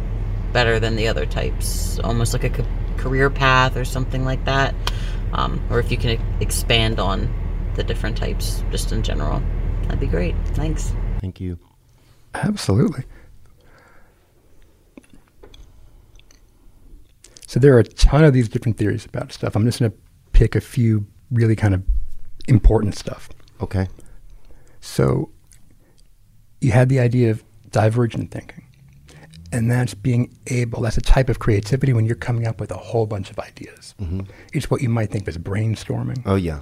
better 0.53 0.81
than 0.81 0.97
the 0.97 1.07
other 1.07 1.25
types, 1.25 2.01
almost 2.01 2.33
like 2.33 2.43
a 2.43 2.51
ca- 2.51 2.67
career 2.97 3.31
path 3.31 3.77
or 3.77 3.85
something 3.85 4.25
like 4.25 4.45
that. 4.45 4.75
Um, 5.35 5.65
or 5.71 5.79
if 5.79 5.93
you 5.93 5.97
can 5.97 6.11
e- 6.11 6.21
expand 6.41 6.99
on 6.99 7.33
the 7.77 7.85
different 7.85 8.17
types 8.17 8.65
just 8.73 8.91
in 8.91 9.05
general, 9.05 9.41
that'd 9.83 10.01
be 10.01 10.09
great. 10.09 10.35
Thanks. 10.49 10.93
Thank 11.21 11.41
you. 11.41 11.59
Absolutely. 12.35 13.05
So 17.47 17.61
there 17.61 17.77
are 17.77 17.81
a 17.81 17.85
ton 17.85 18.25
of 18.25 18.33
these 18.33 18.49
different 18.49 18.79
theories 18.79 19.07
about 19.07 19.33
stuff. 19.33 19.55
I'm 19.55 19.65
just 19.65 19.79
going 19.79 19.93
to 19.93 19.97
pick 20.33 20.57
a 20.57 20.61
few 20.61 21.07
really 21.31 21.55
kind 21.55 21.73
of 21.73 21.85
important 22.49 22.97
stuff. 22.97 23.29
Okay. 23.61 23.87
So 24.83 25.31
you 26.61 26.73
had 26.73 26.91
the 26.91 27.01
idea 27.01 27.31
of 27.31 27.43
divergent 27.71 28.31
thinking. 28.31 28.65
And 29.53 29.71
that's 29.71 29.95
being 29.95 30.37
able, 30.49 30.81
that's 30.83 30.97
a 30.97 31.03
type 31.03 31.29
of 31.29 31.39
creativity 31.39 31.93
when 31.93 32.05
you're 32.05 32.15
coming 32.17 32.47
up 32.47 32.61
with 32.61 32.71
a 32.71 32.77
whole 32.77 33.07
bunch 33.07 33.31
of 33.31 33.39
ideas. 33.39 33.95
Mhm. 34.01 34.29
It's 34.53 34.71
what 34.71 34.83
you 34.83 34.89
might 34.89 35.11
think 35.11 35.23
of 35.23 35.29
as 35.29 35.39
brainstorming. 35.39 36.23
Oh 36.27 36.35
yeah. 36.35 36.61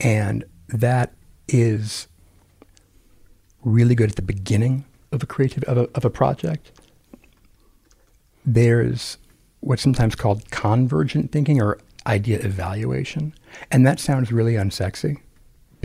And 0.00 0.44
that 0.68 1.14
is 1.48 2.06
really 3.62 3.94
good 3.94 4.10
at 4.10 4.16
the 4.16 4.22
beginning 4.22 4.84
of 5.10 5.22
a 5.22 5.26
creative 5.26 5.64
of 5.64 5.78
a, 5.78 5.88
of 5.94 6.04
a 6.04 6.10
project. 6.10 6.70
There's 8.44 9.16
what's 9.60 9.82
sometimes 9.82 10.14
called 10.14 10.50
convergent 10.50 11.32
thinking 11.32 11.62
or 11.62 11.78
idea 12.06 12.40
evaluation. 12.40 13.32
And 13.70 13.86
that 13.86 14.00
sounds 14.00 14.30
really 14.32 14.54
unsexy 14.54 15.18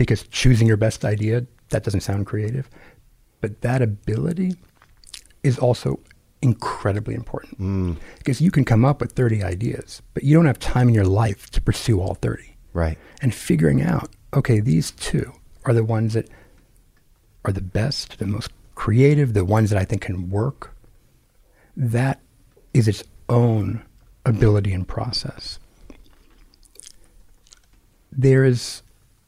because 0.00 0.22
choosing 0.28 0.66
your 0.66 0.78
best 0.78 1.04
idea, 1.04 1.46
that 1.68 1.84
doesn't 1.84 2.00
sound 2.00 2.24
creative. 2.24 2.70
But 3.42 3.60
that 3.60 3.82
ability 3.82 4.54
is 5.42 5.58
also 5.58 6.00
incredibly 6.40 7.14
important 7.14 7.60
mm. 7.60 7.96
because 8.16 8.40
you 8.40 8.50
can 8.50 8.64
come 8.64 8.82
up 8.82 9.02
with 9.02 9.12
30 9.12 9.42
ideas, 9.42 10.00
but 10.14 10.24
you 10.24 10.34
don't 10.34 10.46
have 10.46 10.58
time 10.58 10.88
in 10.88 10.94
your 10.94 11.04
life 11.04 11.50
to 11.50 11.60
pursue 11.60 12.00
all 12.00 12.14
30. 12.14 12.56
Right. 12.72 12.96
And 13.20 13.34
figuring 13.34 13.82
out, 13.82 14.08
okay, 14.32 14.58
these 14.58 14.92
two 14.92 15.34
are 15.66 15.74
the 15.74 15.84
ones 15.84 16.14
that 16.14 16.30
are 17.44 17.52
the 17.52 17.60
best, 17.60 18.18
the 18.20 18.26
most 18.26 18.50
creative, 18.76 19.34
the 19.34 19.44
ones 19.44 19.68
that 19.68 19.78
I 19.78 19.84
think 19.84 20.00
can 20.00 20.30
work. 20.30 20.74
That 21.76 22.22
is 22.72 22.88
its 22.88 23.04
own 23.28 23.84
ability 24.24 24.72
and 24.72 24.88
process. 24.88 25.58
There 28.10 28.46
is 28.46 28.80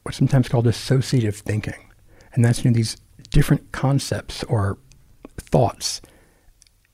what's 0.03 0.17
sometimes 0.17 0.47
called 0.47 0.67
associative 0.67 1.35
thinking, 1.35 1.91
and 2.33 2.43
that's 2.43 2.63
you 2.63 2.71
know, 2.71 2.75
these 2.75 2.97
different 3.31 3.71
concepts 3.71 4.43
or 4.43 4.77
thoughts. 5.37 6.01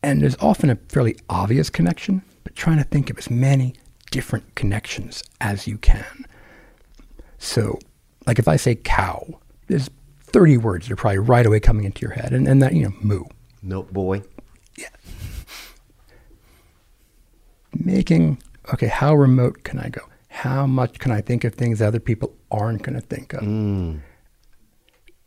And 0.01 0.21
there's 0.21 0.37
often 0.39 0.69
a 0.69 0.75
fairly 0.87 1.17
obvious 1.29 1.69
connection, 1.69 2.23
but 2.43 2.55
trying 2.55 2.77
to 2.77 2.83
think 2.85 3.09
of 3.09 3.17
as 3.17 3.29
many 3.29 3.75
different 4.11 4.55
connections 4.55 5.23
as 5.41 5.67
you 5.67 5.77
can. 5.77 6.25
So, 7.37 7.79
like 8.25 8.39
if 8.39 8.47
I 8.47 8.55
say 8.55 8.75
cow, 8.75 9.39
there's 9.67 9.89
30 10.21 10.57
words 10.57 10.87
that 10.87 10.93
are 10.93 10.97
probably 10.97 11.19
right 11.19 11.45
away 11.45 11.59
coming 11.59 11.85
into 11.85 12.01
your 12.01 12.11
head. 12.11 12.31
And, 12.33 12.47
and 12.47 12.61
that, 12.61 12.73
you 12.73 12.83
know, 12.83 12.93
moo. 13.01 13.23
Milk 13.61 13.91
boy. 13.91 14.23
Yeah. 14.77 14.89
Making, 17.73 18.41
okay, 18.73 18.87
how 18.87 19.15
remote 19.15 19.63
can 19.63 19.79
I 19.79 19.89
go? 19.89 20.01
How 20.29 20.65
much 20.65 20.99
can 20.99 21.11
I 21.11 21.21
think 21.21 21.43
of 21.43 21.53
things 21.55 21.81
other 21.81 21.99
people 21.99 22.33
aren't 22.49 22.83
going 22.83 22.95
to 22.95 23.05
think 23.05 23.33
of? 23.33 23.43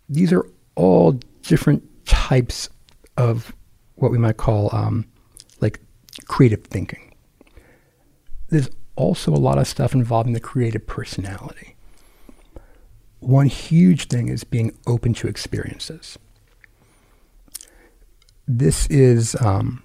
These 0.08 0.32
are 0.32 0.46
all 0.74 1.12
different 1.42 1.82
types 2.06 2.68
of 3.16 3.54
what 3.96 4.10
we 4.10 4.18
might 4.18 4.36
call 4.36 4.74
um, 4.74 5.04
like 5.60 5.80
creative 6.26 6.64
thinking. 6.64 7.14
There's 8.48 8.68
also 8.96 9.32
a 9.32 9.36
lot 9.36 9.58
of 9.58 9.66
stuff 9.66 9.94
involving 9.94 10.32
the 10.32 10.40
creative 10.40 10.86
personality. 10.86 11.76
One 13.20 13.46
huge 13.46 14.06
thing 14.08 14.28
is 14.28 14.44
being 14.44 14.76
open 14.86 15.14
to 15.14 15.28
experiences. 15.28 16.18
This 18.48 18.86
is 18.88 19.36
um, 19.40 19.82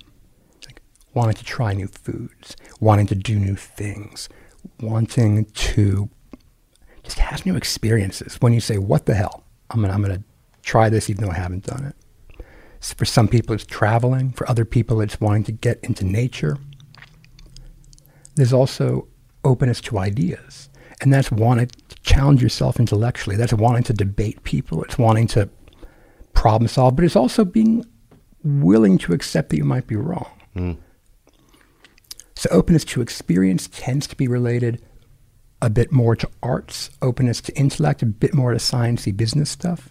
like 0.66 0.82
wanting 1.14 1.36
to 1.36 1.44
try 1.44 1.74
new 1.74 1.88
foods, 1.88 2.56
wanting 2.80 3.08
to 3.08 3.16
do 3.16 3.38
new 3.38 3.56
things, 3.56 4.28
wanting 4.82 5.46
to 5.46 6.10
just 7.04 7.20
have 7.20 7.46
new 7.46 7.56
experiences. 7.56 8.36
When 8.42 8.54
you 8.54 8.60
say, 8.60 8.78
"What 8.78 9.06
the 9.06 9.16
hell," 9.16 9.44
I'm 9.72 9.82
gonna 9.82 9.94
I'm 9.94 10.02
gonna 10.02 10.24
try 10.64 10.90
this 10.90 11.10
even 11.10 11.24
though 11.26 11.32
I 11.32 11.36
haven't 11.38 11.66
done 11.66 11.86
it. 11.86 11.96
S- 12.82 12.94
For 12.94 13.06
some 13.06 13.28
people, 13.28 13.56
it's 13.56 13.66
traveling. 13.66 14.32
For 14.32 14.50
other 14.50 14.66
people, 14.66 15.02
it's 15.02 15.20
wanting 15.22 15.44
to 15.46 15.52
get 15.52 15.80
into 15.84 16.06
nature. 16.06 16.58
There's 18.36 18.54
also 18.54 19.08
openness 19.44 19.82
to 19.82 19.98
ideas, 19.98 20.70
and 21.02 21.12
that's 21.14 21.32
wanting 21.32 21.68
to 21.68 21.96
challenge 22.04 22.42
yourself 22.44 22.80
intellectually. 22.80 23.36
That's 23.36 23.54
wanting 23.54 23.84
to 23.84 23.94
debate 23.94 24.44
people. 24.44 24.84
It's 24.84 24.98
wanting 24.98 25.28
to 25.28 25.50
problem 26.34 26.68
solve, 26.68 26.96
but 26.96 27.06
it's 27.06 27.16
also 27.16 27.44
being 27.46 27.84
willing 28.44 28.98
to 29.00 29.14
accept 29.14 29.50
that 29.50 29.58
you 29.58 29.64
might 29.66 29.88
be 29.88 29.96
wrong. 29.96 30.30
Mm. 30.56 30.78
So 32.38 32.52
openness 32.52 32.86
to 32.86 33.02
experience 33.02 33.68
tends 33.68 34.06
to 34.06 34.16
be 34.16 34.28
related 34.28 34.80
a 35.60 35.72
bit 35.72 35.92
more 35.92 36.16
to 36.16 36.30
arts, 36.44 36.92
openness 37.02 37.42
to 37.42 37.58
intellect, 37.58 38.04
a 38.04 38.06
bit 38.06 38.32
more 38.32 38.52
to 38.52 38.60
sciencey 38.60 39.16
business 39.16 39.50
stuff. 39.50 39.90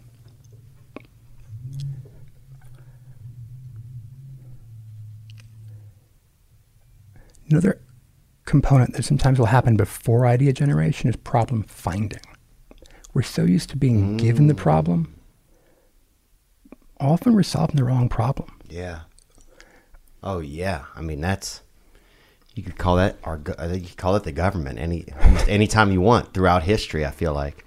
Another 7.50 7.80
component 8.44 8.94
that 8.94 9.02
sometimes 9.02 9.40
will 9.40 9.46
happen 9.46 9.76
before 9.76 10.24
idea 10.24 10.52
generation 10.52 11.10
is 11.10 11.16
problem 11.16 11.64
finding. 11.64 12.22
We're 13.12 13.22
so 13.22 13.42
used 13.42 13.70
to 13.70 13.76
being 13.76 14.16
given 14.18 14.46
the 14.46 14.54
mm. 14.54 14.58
problem, 14.58 15.16
often 17.00 17.34
we're 17.34 17.42
solving 17.42 17.74
the 17.74 17.84
wrong 17.84 18.08
problem. 18.08 18.56
Yeah. 18.68 19.00
Oh 20.22 20.38
yeah. 20.38 20.84
I 20.94 21.00
mean 21.00 21.20
that's 21.20 21.62
you 22.56 22.62
could 22.62 22.78
call 22.78 22.96
that 22.96 23.18
our 23.22 23.40
I 23.58 23.68
think 23.68 23.82
you 23.82 23.88
could 23.90 23.98
call 23.98 24.16
it 24.16 24.24
the 24.24 24.32
government 24.32 24.78
any 24.78 25.04
almost 25.22 25.48
anytime 25.48 25.92
you 25.92 26.00
want 26.00 26.32
throughout 26.32 26.62
history. 26.62 27.04
I 27.04 27.10
feel 27.10 27.34
like 27.34 27.64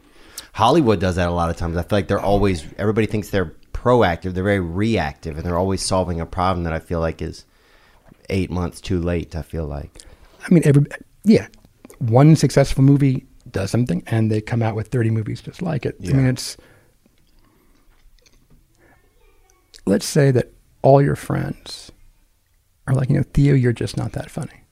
Hollywood 0.51 0.99
does 0.99 1.15
that 1.15 1.29
a 1.29 1.31
lot 1.31 1.51
of 1.51 1.55
times. 1.55 1.77
I 1.77 1.83
feel 1.83 1.97
like 1.97 2.07
they're 2.07 2.19
always 2.19 2.65
everybody 2.77 3.05
thinks 3.05 3.29
they're 3.29 3.53
proactive. 3.71 4.33
They're 4.33 4.43
very 4.43 4.59
reactive, 4.59 5.37
and 5.37 5.45
they're 5.45 5.59
always 5.59 5.85
solving 5.85 6.19
a 6.19 6.25
problem 6.25 6.63
that 6.63 6.73
I 6.73 6.79
feel 6.79 6.99
like 6.99 7.21
is 7.21 7.45
eight 8.29 8.49
months 8.49 8.81
too 8.81 8.99
late. 8.99 9.35
I 9.35 9.43
feel 9.43 9.65
like 9.65 10.01
I 10.43 10.53
mean, 10.53 10.63
every 10.65 10.85
yeah, 11.23 11.47
one 11.99 12.35
successful 12.35 12.83
movie 12.83 13.27
does 13.51 13.69
something, 13.69 14.03
and 14.07 14.31
they 14.31 14.41
come 14.41 14.63
out 14.63 14.75
with 14.75 14.87
thirty 14.87 15.11
movies 15.11 15.39
just 15.39 15.61
like 15.61 15.85
it. 15.85 15.97
I 16.03 16.13
mean, 16.13 16.25
it's 16.25 16.57
let's 19.85 20.05
say 20.05 20.31
that 20.31 20.51
all 20.81 20.99
your 20.99 21.15
friends 21.15 21.91
are 22.87 22.95
like, 22.95 23.09
you 23.09 23.17
know, 23.17 23.23
Theo, 23.35 23.53
you're 23.53 23.71
just 23.71 23.95
not 23.95 24.13
that 24.13 24.31
funny. 24.31 24.63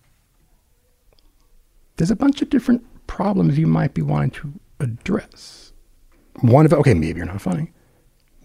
There's 1.98 2.12
a 2.12 2.16
bunch 2.16 2.42
of 2.42 2.50
different 2.50 2.86
problems 3.08 3.58
you 3.58 3.68
might 3.68 3.94
be 3.94 4.02
wanting 4.02 4.32
to 4.32 4.54
address. 4.80 5.74
One 6.42 6.66
of 6.66 6.74
okay, 6.74 6.94
maybe 6.94 7.18
you're 7.18 7.26
not 7.26 7.42
funny. 7.42 7.72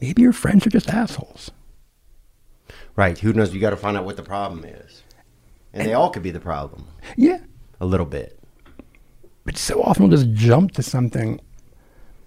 Maybe 0.00 0.22
your 0.22 0.32
friends 0.32 0.66
are 0.66 0.70
just 0.70 0.88
assholes. 0.88 1.50
right. 2.96 3.18
Who 3.18 3.32
knows? 3.32 3.52
You 3.54 3.60
got 3.60 3.70
to 3.70 3.76
find 3.76 3.96
out 3.96 4.04
what 4.04 4.16
the 4.16 4.22
problem 4.22 4.64
is, 4.64 5.02
and 5.72 5.86
they 5.86 5.92
all 5.94 6.10
could 6.10 6.22
be 6.22 6.30
the 6.30 6.40
problem 6.40 6.86
Yeah, 7.16 7.38
a 7.80 7.86
little 7.86 8.06
bit. 8.06 8.38
but 9.44 9.56
so 9.56 9.82
often 9.82 10.08
we'll 10.08 10.16
just 10.18 10.32
jump 10.32 10.72
to 10.72 10.82
something 10.82 11.40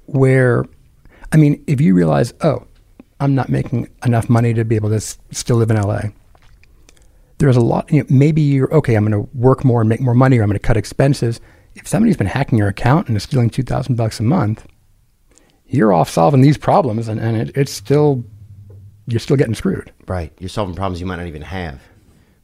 where, 0.06 0.66
I 1.32 1.38
mean, 1.38 1.64
if 1.68 1.82
you 1.82 1.96
realize, 1.96 2.34
oh, 2.42 2.66
I'm 3.20 3.34
not 3.34 3.50
making 3.50 3.88
enough 4.06 4.30
money 4.30 4.54
to 4.54 4.64
be 4.64 4.76
able 4.76 4.90
to 4.90 4.96
s- 4.98 5.18
still 5.32 5.58
live 5.58 5.72
in 5.72 5.78
LA. 5.78 6.02
There's 7.38 7.58
a 7.58 7.62
lot, 7.62 7.92
you 7.92 8.00
know, 8.00 8.06
maybe 8.10 8.42
you're, 8.42 8.74
okay, 8.74 8.96
I'm 8.96 9.06
going 9.06 9.24
to 9.24 9.30
work 9.38 9.66
more 9.66 9.82
and 9.82 9.90
make 9.90 10.00
more 10.00 10.14
money 10.14 10.38
or 10.38 10.44
I'm 10.44 10.50
going 10.50 10.60
to 10.60 10.66
cut 10.66 10.78
expenses. 10.78 11.42
If 11.76 11.88
somebody's 11.88 12.18
been 12.18 12.28
hacking 12.28 12.58
your 12.58 12.70
account 12.70 13.08
and 13.08 13.18
is 13.18 13.24
stealing 13.24 13.50
2000 13.50 13.96
bucks 13.96 14.20
a 14.20 14.24
month, 14.24 14.66
you're 15.68 15.92
off 15.92 16.10
solving 16.10 16.42
these 16.42 16.58
problems 16.58 17.08
and, 17.08 17.20
and 17.20 17.36
it, 17.36 17.52
it's 17.56 17.72
still, 17.72 18.24
you're 19.08 19.20
still 19.20 19.36
getting 19.36 19.56
screwed. 19.56 19.92
Right. 20.08 20.32
You're 20.40 20.50
solving 20.50 20.76
problems 20.76 21.02
you 21.02 21.06
might 21.06 21.18
not 21.18 21.28
even 21.28 21.42
have 21.42 21.82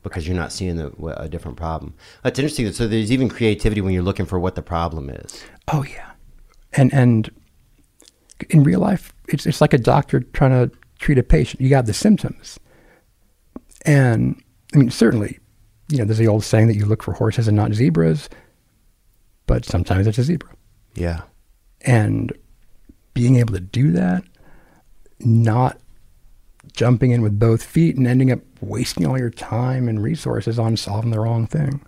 because 0.03 0.27
you're 0.27 0.35
not 0.35 0.51
seeing 0.51 0.75
the, 0.75 0.91
a 1.17 1.29
different 1.29 1.57
problem. 1.57 1.93
That's 2.23 2.37
interesting. 2.39 2.71
So 2.71 2.87
there's 2.87 3.11
even 3.11 3.29
creativity 3.29 3.81
when 3.81 3.93
you're 3.93 4.03
looking 4.03 4.25
for 4.25 4.39
what 4.39 4.55
the 4.55 4.61
problem 4.61 5.09
is. 5.09 5.43
Oh 5.71 5.83
yeah, 5.83 6.11
and 6.73 6.93
and 6.93 7.29
in 8.49 8.63
real 8.63 8.79
life, 8.79 9.13
it's 9.27 9.45
it's 9.45 9.61
like 9.61 9.73
a 9.73 9.77
doctor 9.77 10.21
trying 10.21 10.51
to 10.51 10.75
treat 10.99 11.17
a 11.17 11.23
patient. 11.23 11.61
You 11.61 11.69
got 11.69 11.85
the 11.85 11.93
symptoms, 11.93 12.59
and 13.85 14.41
I 14.73 14.77
mean 14.77 14.89
certainly, 14.89 15.39
you 15.89 15.97
know, 15.97 16.05
there's 16.05 16.17
the 16.17 16.27
old 16.27 16.43
saying 16.43 16.67
that 16.67 16.75
you 16.75 16.85
look 16.85 17.03
for 17.03 17.13
horses 17.13 17.47
and 17.47 17.57
not 17.57 17.73
zebras, 17.73 18.29
but 19.47 19.65
sometimes 19.65 20.07
it's 20.07 20.17
a 20.17 20.23
zebra, 20.23 20.49
Yeah. 20.95 21.21
and 21.81 22.31
being 23.13 23.35
able 23.37 23.53
to 23.53 23.59
do 23.59 23.91
that, 23.91 24.23
not 25.19 25.77
jumping 26.73 27.11
in 27.11 27.21
with 27.21 27.37
both 27.37 27.61
feet 27.63 27.97
and 27.97 28.07
ending 28.07 28.31
up 28.31 28.39
wasting 28.61 29.05
all 29.05 29.17
your 29.19 29.29
time 29.29 29.89
and 29.89 30.01
resources 30.01 30.57
on 30.57 30.77
solving 30.77 31.11
the 31.11 31.19
wrong 31.19 31.45
thing. 31.47 31.81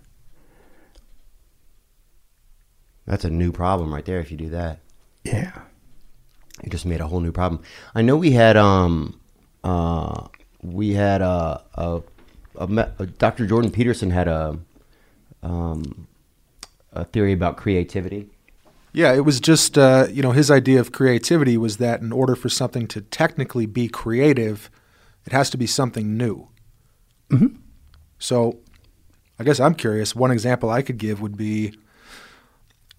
That's 3.06 3.24
a 3.24 3.30
new 3.30 3.52
problem 3.52 3.92
right 3.92 4.04
there 4.04 4.20
if 4.20 4.30
you 4.30 4.36
do 4.36 4.50
that. 4.50 4.80
Yeah. 5.24 5.52
You 6.62 6.70
just 6.70 6.86
made 6.86 7.00
a 7.00 7.06
whole 7.06 7.20
new 7.20 7.32
problem. 7.32 7.62
I 7.94 8.02
know 8.02 8.16
we 8.16 8.30
had 8.32 8.56
um 8.56 9.20
uh 9.62 10.28
we 10.62 10.94
had 10.94 11.20
uh, 11.20 11.58
a, 11.74 12.00
a, 12.56 12.64
uh 12.98 13.06
Dr. 13.18 13.46
Jordan 13.46 13.70
Peterson 13.70 14.10
had 14.10 14.28
a 14.28 14.58
um 15.42 16.06
a 16.92 17.04
theory 17.04 17.32
about 17.32 17.56
creativity. 17.56 18.28
Yeah, 18.92 19.12
it 19.12 19.24
was 19.24 19.40
just 19.40 19.76
uh, 19.76 20.06
you 20.10 20.22
know 20.22 20.30
his 20.32 20.50
idea 20.50 20.78
of 20.80 20.92
creativity 20.92 21.56
was 21.56 21.78
that 21.78 22.00
in 22.00 22.12
order 22.12 22.36
for 22.36 22.48
something 22.48 22.86
to 22.88 23.00
technically 23.00 23.66
be 23.66 23.88
creative, 23.88 24.70
it 25.26 25.32
has 25.32 25.50
to 25.50 25.56
be 25.56 25.66
something 25.66 26.16
new. 26.16 26.48
Mhm. 27.30 27.56
So, 28.18 28.58
I 29.38 29.44
guess 29.44 29.58
I'm 29.58 29.74
curious. 29.74 30.14
One 30.14 30.30
example 30.30 30.70
I 30.70 30.82
could 30.82 30.98
give 30.98 31.20
would 31.20 31.36
be, 31.36 31.74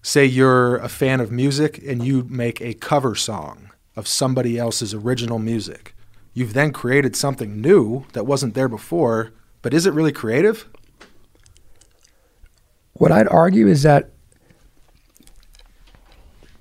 say 0.02 0.24
you're 0.26 0.76
a 0.76 0.88
fan 0.88 1.20
of 1.20 1.32
music 1.32 1.82
and 1.86 2.04
you 2.04 2.24
make 2.28 2.60
a 2.60 2.74
cover 2.74 3.14
song 3.14 3.70
of 3.96 4.06
somebody 4.06 4.58
else's 4.58 4.92
original 4.92 5.38
music. 5.38 5.94
You've 6.34 6.52
then 6.52 6.70
created 6.72 7.16
something 7.16 7.60
new 7.62 8.04
that 8.12 8.26
wasn't 8.26 8.54
there 8.54 8.68
before, 8.68 9.32
but 9.66 9.74
is 9.74 9.84
it 9.84 9.92
really 9.94 10.12
creative? 10.12 10.68
What 12.92 13.10
I'd 13.10 13.26
argue 13.26 13.66
is 13.66 13.82
that 13.82 14.10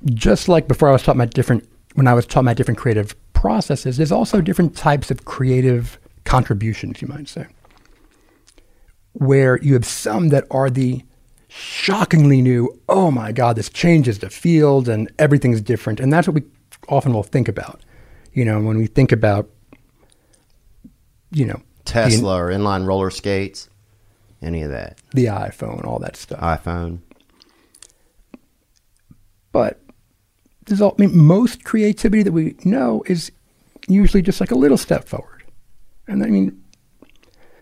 just 0.06 0.50
like 0.50 0.68
before 0.68 0.90
I 0.90 0.92
was 0.92 1.04
taught 1.04 1.16
my 1.16 1.28
different 1.28 1.70
when 1.94 2.08
I 2.08 2.16
was 2.16 2.26
taught 2.26 2.46
my 2.46 2.56
different 2.56 2.80
creative 2.80 3.16
processes, 3.34 3.98
there's 3.98 4.12
also 4.12 4.42
different 4.42 4.76
types 4.76 5.12
of 5.12 5.24
creative 5.24 6.00
contributions, 6.24 7.00
you 7.00 7.08
might 7.08 7.28
say, 7.28 7.46
where 9.14 9.62
you 9.62 9.76
have 9.76 9.86
some 9.86 10.30
that 10.30 10.46
are 10.50 10.72
the 10.72 11.04
shockingly 11.48 12.42
new, 12.42 12.76
oh 12.90 13.12
my 13.12 13.32
God, 13.32 13.56
this 13.56 13.70
changes 13.70 14.18
the 14.18 14.32
field 14.32 14.90
and 14.90 15.12
everything's 15.20 15.62
different. 15.62 16.00
And 16.00 16.12
that's 16.12 16.28
what 16.28 16.34
we 16.34 16.44
often 16.90 17.14
will 17.14 17.22
think 17.22 17.48
about. 17.48 17.82
You 18.34 18.46
know, 18.46 18.60
when 18.60 18.78
we 18.78 18.88
think 18.88 19.12
about, 19.12 19.48
you 21.30 21.46
know, 21.46 21.62
Tesla 21.86 22.38
or 22.38 22.50
inline 22.50 22.86
roller 22.86 23.10
skates, 23.10 23.70
any 24.42 24.64
of 24.64 24.72
that. 24.72 25.00
the 25.14 25.26
iPhone, 25.26 25.86
all 25.86 26.00
that 26.00 26.16
stuff. 26.16 26.40
iPhone. 26.40 27.00
But 29.52 29.80
there's 30.66 30.82
all, 30.82 30.96
I 30.98 31.02
mean, 31.04 31.18
most 31.18 31.64
creativity 31.64 32.24
that 32.24 32.34
we 32.34 32.56
know 32.66 33.04
is 33.06 33.32
usually 33.88 34.22
just 34.22 34.42
like 34.42 34.52
a 34.52 34.56
little 34.56 34.78
step 34.78 35.08
forward. 35.08 35.44
And 36.08 36.24
I 36.24 36.28
mean, 36.28 36.62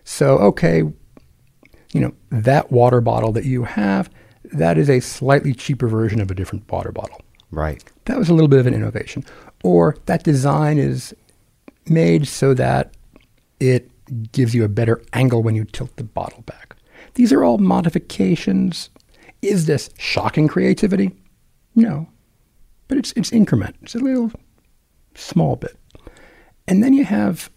so, 0.04 0.38
okay, 0.38 0.78
you 0.78 2.00
know, 2.00 2.12
that 2.30 2.72
water 2.72 3.00
bottle 3.00 3.32
that 3.32 3.44
you 3.44 3.64
have, 3.64 4.10
that 4.52 4.76
is 4.76 4.90
a 4.90 5.00
slightly 5.00 5.54
cheaper 5.54 5.86
version 5.88 6.20
of 6.20 6.30
a 6.30 6.34
different 6.34 6.70
water 6.70 6.92
bottle. 6.92 7.20
Right. 7.50 7.82
That 8.06 8.18
was 8.18 8.28
a 8.28 8.34
little 8.34 8.48
bit 8.48 8.58
of 8.58 8.66
an 8.66 8.74
innovation. 8.74 9.24
Or 9.62 9.96
that 10.06 10.24
design 10.24 10.78
is 10.78 11.14
made 11.86 12.26
so 12.26 12.54
that 12.54 12.94
it 13.60 13.90
gives 14.32 14.54
you 14.54 14.64
a 14.64 14.68
better 14.68 15.02
angle 15.12 15.42
when 15.42 15.54
you 15.54 15.64
tilt 15.64 15.96
the 15.96 16.04
bottle 16.04 16.42
back. 16.42 16.76
These 17.14 17.32
are 17.32 17.44
all 17.44 17.58
modifications. 17.58 18.90
Is 19.42 19.66
this 19.66 19.90
shocking 19.98 20.48
creativity? 20.48 21.12
No. 21.74 22.08
But 22.88 22.98
it's 22.98 23.12
it's 23.12 23.32
increment. 23.32 23.76
It's 23.82 23.94
a 23.94 23.98
little 23.98 24.30
small 25.14 25.56
bit. 25.56 25.76
And 26.66 26.82
then 26.82 26.92
you 26.92 27.04
have 27.04 27.50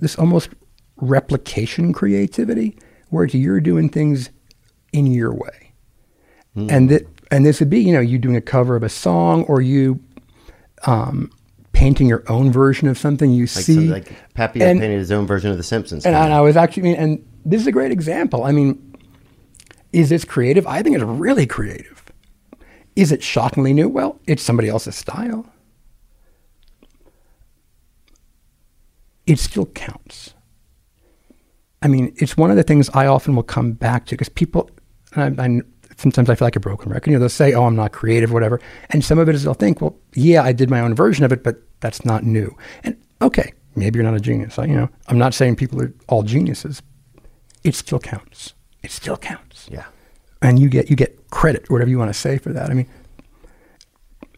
this 0.00 0.16
almost 0.16 0.50
replication 0.96 1.92
creativity 1.92 2.76
where 3.10 3.24
it's 3.24 3.34
you're 3.34 3.60
doing 3.60 3.88
things 3.88 4.30
in 4.92 5.06
your 5.06 5.32
way. 5.32 5.72
And 6.70 6.88
that 6.90 7.06
and 7.30 7.44
this 7.44 7.58
would 7.58 7.70
be, 7.70 7.80
you 7.80 7.92
know, 7.92 8.00
you 8.00 8.18
doing 8.18 8.36
a 8.36 8.40
cover 8.40 8.76
of 8.76 8.82
a 8.82 8.88
song 8.88 9.44
or 9.44 9.60
you 9.60 10.00
um, 10.86 11.30
painting 11.74 12.06
your 12.08 12.22
own 12.28 12.50
version 12.50 12.88
of 12.88 12.96
something 12.96 13.30
you 13.30 13.42
Like, 13.42 13.48
see. 13.50 13.88
so, 13.88 13.92
like 13.92 14.08
Papio 14.34 14.62
and- 14.62 14.80
painted 14.80 14.98
his 14.98 15.12
own 15.12 15.26
version 15.26 15.50
of 15.50 15.58
The 15.58 15.62
Simpsons. 15.62 16.06
and 16.06 16.16
I, 16.16 16.24
and 16.24 16.32
I 16.32 16.40
was 16.40 16.56
actually, 16.56 16.96
and 16.96 17.22
this 17.44 17.60
is 17.60 17.66
a 17.66 17.72
great 17.72 17.92
example. 17.92 18.44
I 18.44 18.52
mean, 18.52 18.96
is 19.92 20.08
this 20.08 20.24
creative? 20.24 20.66
I 20.66 20.82
think 20.82 20.96
it's 20.96 21.04
really 21.04 21.46
creative. 21.46 22.02
Is 22.96 23.12
it 23.12 23.22
shockingly 23.22 23.72
new? 23.74 23.88
Well, 23.88 24.18
it's 24.26 24.42
somebody 24.42 24.68
else's 24.68 24.94
style. 24.96 25.46
It 29.26 29.38
still 29.38 29.66
counts. 29.66 30.34
I 31.82 31.88
mean, 31.88 32.14
it's 32.16 32.36
one 32.36 32.50
of 32.50 32.56
the 32.56 32.62
things 32.62 32.88
I 32.94 33.06
often 33.06 33.34
will 33.36 33.42
come 33.42 33.72
back 33.72 34.06
to 34.06 34.14
because 34.14 34.28
people, 34.28 34.70
and 35.14 35.40
I, 35.40 35.44
I, 35.44 35.60
sometimes 35.96 36.30
I 36.30 36.34
feel 36.34 36.46
like 36.46 36.56
a 36.56 36.60
broken 36.60 36.90
record. 36.92 37.10
You 37.10 37.16
know, 37.16 37.20
they'll 37.20 37.28
say, 37.28 37.52
"Oh, 37.52 37.64
I'm 37.64 37.76
not 37.76 37.92
creative," 37.92 38.32
whatever, 38.32 38.60
and 38.90 39.04
some 39.04 39.18
of 39.18 39.28
it 39.28 39.34
is 39.34 39.44
they'll 39.44 39.54
think, 39.54 39.80
"Well, 39.80 39.96
yeah, 40.14 40.42
I 40.42 40.52
did 40.52 40.70
my 40.70 40.80
own 40.80 40.94
version 40.94 41.24
of 41.24 41.32
it, 41.32 41.42
but 41.42 41.62
that's 41.80 42.04
not 42.04 42.24
new." 42.24 42.56
And 42.82 42.96
okay, 43.22 43.52
maybe 43.76 43.98
you're 43.98 44.04
not 44.04 44.14
a 44.14 44.20
genius. 44.20 44.58
I, 44.58 44.64
you 44.66 44.76
know, 44.76 44.88
I'm 45.08 45.18
not 45.18 45.34
saying 45.34 45.56
people 45.56 45.80
are 45.82 45.92
all 46.08 46.22
geniuses. 46.22 46.82
It 47.62 47.74
still 47.74 47.98
counts. 47.98 48.54
It 48.82 48.90
still 48.90 49.16
counts. 49.16 49.68
Yeah. 49.70 49.86
And 50.42 50.58
you 50.58 50.68
get 50.68 50.90
you 50.90 50.96
get 50.96 51.30
credit, 51.30 51.70
whatever 51.70 51.90
you 51.90 51.98
want 51.98 52.12
to 52.12 52.18
say 52.18 52.38
for 52.38 52.52
that. 52.52 52.70
I 52.70 52.74
mean, 52.74 52.86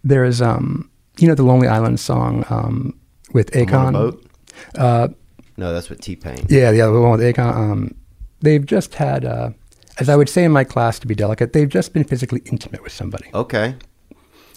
there 0.04 0.24
is, 0.24 0.40
um, 0.40 0.88
you 1.18 1.26
know, 1.26 1.34
the 1.34 1.42
Lonely 1.42 1.66
Island 1.68 1.98
song 1.98 2.44
um, 2.48 2.98
with 3.32 3.50
Akon. 3.52 3.92
boat? 3.92 4.24
Uh, 4.76 5.08
no, 5.56 5.72
that's 5.72 5.90
with 5.90 6.00
T 6.00 6.14
Pain. 6.16 6.46
yeah, 6.48 6.70
the 6.70 6.80
other 6.80 7.00
one 7.00 7.12
with 7.18 7.20
Akon. 7.20 7.54
Um, 7.54 7.94
they've 8.40 8.64
just 8.64 8.94
had, 8.94 9.24
uh, 9.24 9.50
as 9.98 10.08
I 10.08 10.16
would 10.16 10.28
say 10.28 10.44
in 10.44 10.52
my 10.52 10.64
class 10.64 10.98
to 11.00 11.06
be 11.06 11.14
delicate, 11.14 11.52
they've 11.52 11.68
just 11.68 11.92
been 11.92 12.04
physically 12.04 12.42
intimate 12.46 12.82
with 12.82 12.92
somebody. 12.92 13.30
Okay. 13.32 13.74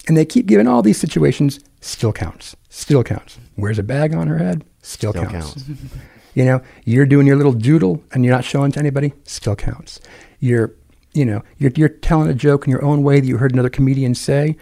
And 0.07 0.18
they 0.18 0.26
keep 0.26 0.45
giving 0.48 0.68
all 0.68 0.82
these 0.82 0.98
situations, 0.99 1.60
still 1.82 2.11
counts, 2.11 2.56
still 2.70 3.03
counts. 3.03 3.38
Wears 3.57 3.78
a 3.80 3.84
bag 3.84 4.14
on 4.14 4.28
her 4.28 4.38
head, 4.38 4.66
still, 4.82 5.11
Still 5.11 5.26
counts. 5.26 5.53
counts. 5.53 5.70
you 6.34 6.45
know, 6.45 6.61
you're 6.86 7.06
doing 7.06 7.28
your 7.28 7.36
little 7.36 7.53
doodle 7.53 8.03
and 8.14 8.26
you're 8.26 8.34
not 8.34 8.44
showing 8.44 8.72
to 8.74 8.80
anybody, 8.80 9.14
still 9.24 9.56
counts. 9.56 9.99
You're, 10.40 10.74
you 11.14 11.26
know, 11.26 11.44
you're, 11.57 11.72
you're 11.76 11.90
telling 11.90 12.30
a 12.30 12.34
joke 12.34 12.66
in 12.66 12.72
your 12.72 12.84
own 12.84 13.03
way 13.03 13.20
that 13.20 13.28
you 13.28 13.38
heard 13.38 13.52
another 13.53 13.70
comedian 13.70 14.16
say, 14.16 14.57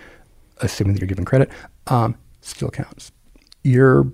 assuming 0.61 0.93
that 0.93 1.01
you're 1.01 1.07
giving 1.07 1.25
credit, 1.25 1.49
um, 1.87 2.15
still 2.41 2.69
counts. 2.69 3.11
You're 3.63 4.11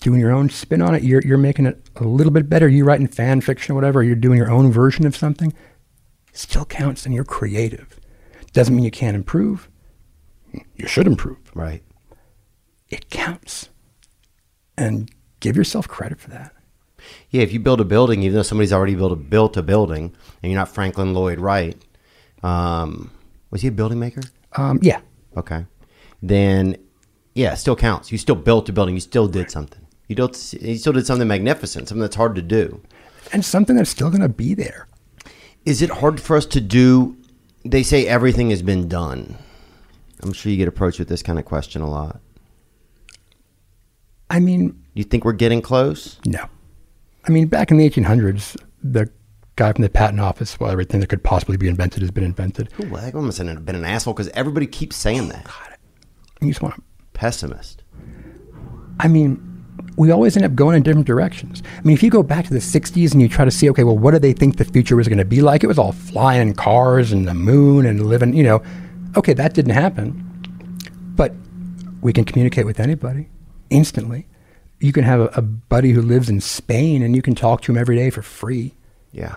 doing 0.00 0.20
your 0.20 0.32
own 0.32 0.50
spin 0.50 0.82
on 0.82 0.94
it. 0.94 1.02
You're, 1.02 1.22
you're 1.22 1.38
making 1.38 1.66
it 1.66 1.80
a 1.96 2.04
little 2.04 2.32
bit 2.32 2.48
better. 2.48 2.68
You're 2.68 2.84
writing 2.84 3.06
fan 3.06 3.40
fiction 3.40 3.72
or 3.72 3.74
whatever. 3.76 4.02
You're 4.02 4.16
doing 4.16 4.36
your 4.38 4.50
own 4.50 4.70
version 4.70 5.06
of 5.06 5.16
something. 5.16 5.52
Still 6.34 6.64
counts 6.64 7.06
and 7.06 7.14
you're 7.14 7.24
creative. 7.24 7.98
Doesn't 8.52 8.74
mean 8.74 8.84
you 8.84 8.90
can't 8.90 9.14
improve. 9.14 9.70
You 10.52 10.86
should 10.86 11.06
improve. 11.06 11.38
Right. 11.54 11.82
It 12.90 13.08
counts. 13.08 13.70
And 14.76 15.10
give 15.40 15.56
yourself 15.56 15.88
credit 15.88 16.20
for 16.20 16.30
that. 16.30 16.52
Yeah, 17.30 17.42
if 17.42 17.52
you 17.52 17.60
build 17.60 17.80
a 17.80 17.84
building, 17.84 18.22
even 18.22 18.34
though 18.34 18.42
somebody's 18.42 18.72
already 18.72 18.94
built 18.94 19.12
a, 19.12 19.16
built 19.16 19.56
a 19.56 19.62
building, 19.62 20.14
and 20.42 20.50
you're 20.50 20.58
not 20.58 20.68
Franklin 20.68 21.14
Lloyd 21.14 21.38
Wright, 21.38 21.80
um, 22.42 23.10
was 23.50 23.62
he 23.62 23.68
a 23.68 23.72
building 23.72 24.00
maker? 24.00 24.22
Um, 24.56 24.80
yeah. 24.82 25.00
Okay. 25.36 25.66
Then, 26.22 26.76
yeah, 27.34 27.52
it 27.52 27.56
still 27.56 27.76
counts. 27.76 28.10
You 28.10 28.18
still 28.18 28.34
built 28.34 28.68
a 28.68 28.72
building. 28.72 28.94
You 28.94 29.00
still 29.00 29.28
did 29.28 29.50
something. 29.50 29.86
You 30.08 30.16
don't. 30.16 30.54
You 30.60 30.76
still 30.76 30.92
did 30.92 31.06
something 31.06 31.28
magnificent, 31.28 31.88
something 31.88 32.02
that's 32.02 32.16
hard 32.16 32.34
to 32.34 32.42
do. 32.42 32.82
And 33.32 33.44
something 33.44 33.76
that's 33.76 33.90
still 33.90 34.10
going 34.10 34.22
to 34.22 34.28
be 34.28 34.54
there. 34.54 34.88
Is 35.64 35.82
it 35.82 35.90
hard 35.90 36.20
for 36.20 36.36
us 36.36 36.46
to 36.46 36.60
do? 36.60 37.16
They 37.64 37.82
say 37.82 38.06
everything 38.06 38.50
has 38.50 38.62
been 38.62 38.88
done. 38.88 39.36
I'm 40.22 40.32
sure 40.32 40.50
you 40.52 40.58
get 40.58 40.68
approached 40.68 40.98
with 40.98 41.08
this 41.08 41.22
kind 41.22 41.38
of 41.38 41.44
question 41.44 41.82
a 41.82 41.90
lot. 41.90 42.20
I 44.30 44.40
mean, 44.40 44.82
You 44.94 45.04
think 45.04 45.24
we're 45.24 45.32
getting 45.32 45.60
close? 45.60 46.18
No. 46.26 46.46
I 47.26 47.30
mean, 47.30 47.46
back 47.48 47.70
in 47.70 47.78
the 47.78 47.88
1800s, 47.88 48.56
the 48.82 49.10
guy 49.56 49.72
from 49.72 49.82
the 49.82 49.88
patent 49.88 50.20
office, 50.20 50.58
well, 50.58 50.70
everything 50.70 51.00
that 51.00 51.08
could 51.08 51.22
possibly 51.24 51.56
be 51.56 51.68
invented 51.68 52.02
has 52.02 52.10
been 52.10 52.24
invented. 52.24 52.68
Well, 52.90 53.04
I 53.04 53.10
must 53.12 53.38
have 53.38 53.64
been 53.64 53.76
an 53.76 53.84
asshole 53.84 54.14
because 54.14 54.28
everybody 54.28 54.66
keeps 54.66 54.96
saying 54.96 55.28
that. 55.28 55.46
You 56.40 56.48
just 56.48 56.62
want 56.62 56.74
to. 56.74 56.82
Pessimist. 57.12 57.82
I 59.00 59.08
mean, 59.08 59.53
we 59.96 60.10
always 60.10 60.36
end 60.36 60.44
up 60.44 60.54
going 60.54 60.76
in 60.76 60.82
different 60.82 61.06
directions. 61.06 61.62
I 61.78 61.82
mean, 61.82 61.94
if 61.94 62.02
you 62.02 62.10
go 62.10 62.22
back 62.22 62.46
to 62.46 62.52
the 62.52 62.58
60s 62.58 63.12
and 63.12 63.22
you 63.22 63.28
try 63.28 63.44
to 63.44 63.50
see, 63.50 63.70
okay, 63.70 63.84
well, 63.84 63.96
what 63.96 64.10
do 64.10 64.18
they 64.18 64.32
think 64.32 64.56
the 64.56 64.64
future 64.64 64.96
was 64.96 65.06
going 65.08 65.18
to 65.18 65.24
be 65.24 65.40
like? 65.40 65.62
It 65.62 65.68
was 65.68 65.78
all 65.78 65.92
flying 65.92 66.54
cars 66.54 67.12
and 67.12 67.28
the 67.28 67.34
moon 67.34 67.86
and 67.86 68.06
living, 68.06 68.34
you 68.34 68.42
know. 68.42 68.62
Okay, 69.16 69.34
that 69.34 69.54
didn't 69.54 69.72
happen. 69.72 70.20
But 71.14 71.32
we 72.00 72.12
can 72.12 72.24
communicate 72.24 72.66
with 72.66 72.80
anybody 72.80 73.28
instantly. 73.70 74.26
You 74.80 74.92
can 74.92 75.04
have 75.04 75.20
a, 75.20 75.26
a 75.36 75.42
buddy 75.42 75.92
who 75.92 76.02
lives 76.02 76.28
in 76.28 76.40
Spain 76.40 77.02
and 77.02 77.14
you 77.14 77.22
can 77.22 77.34
talk 77.34 77.62
to 77.62 77.72
him 77.72 77.78
every 77.78 77.96
day 77.96 78.10
for 78.10 78.22
free. 78.22 78.74
Yeah. 79.12 79.36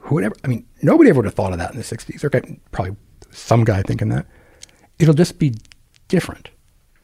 Who 0.00 0.16
would 0.16 0.24
ever, 0.24 0.34
I 0.44 0.48
mean, 0.48 0.66
nobody 0.82 1.10
ever 1.10 1.18
would 1.18 1.24
have 1.24 1.34
thought 1.34 1.52
of 1.52 1.58
that 1.58 1.70
in 1.70 1.78
the 1.78 1.84
60s. 1.84 2.24
Okay, 2.24 2.58
probably 2.72 2.96
some 3.30 3.64
guy 3.64 3.82
thinking 3.82 4.08
that. 4.10 4.26
It'll 4.98 5.14
just 5.14 5.38
be 5.38 5.54
different. 6.08 6.50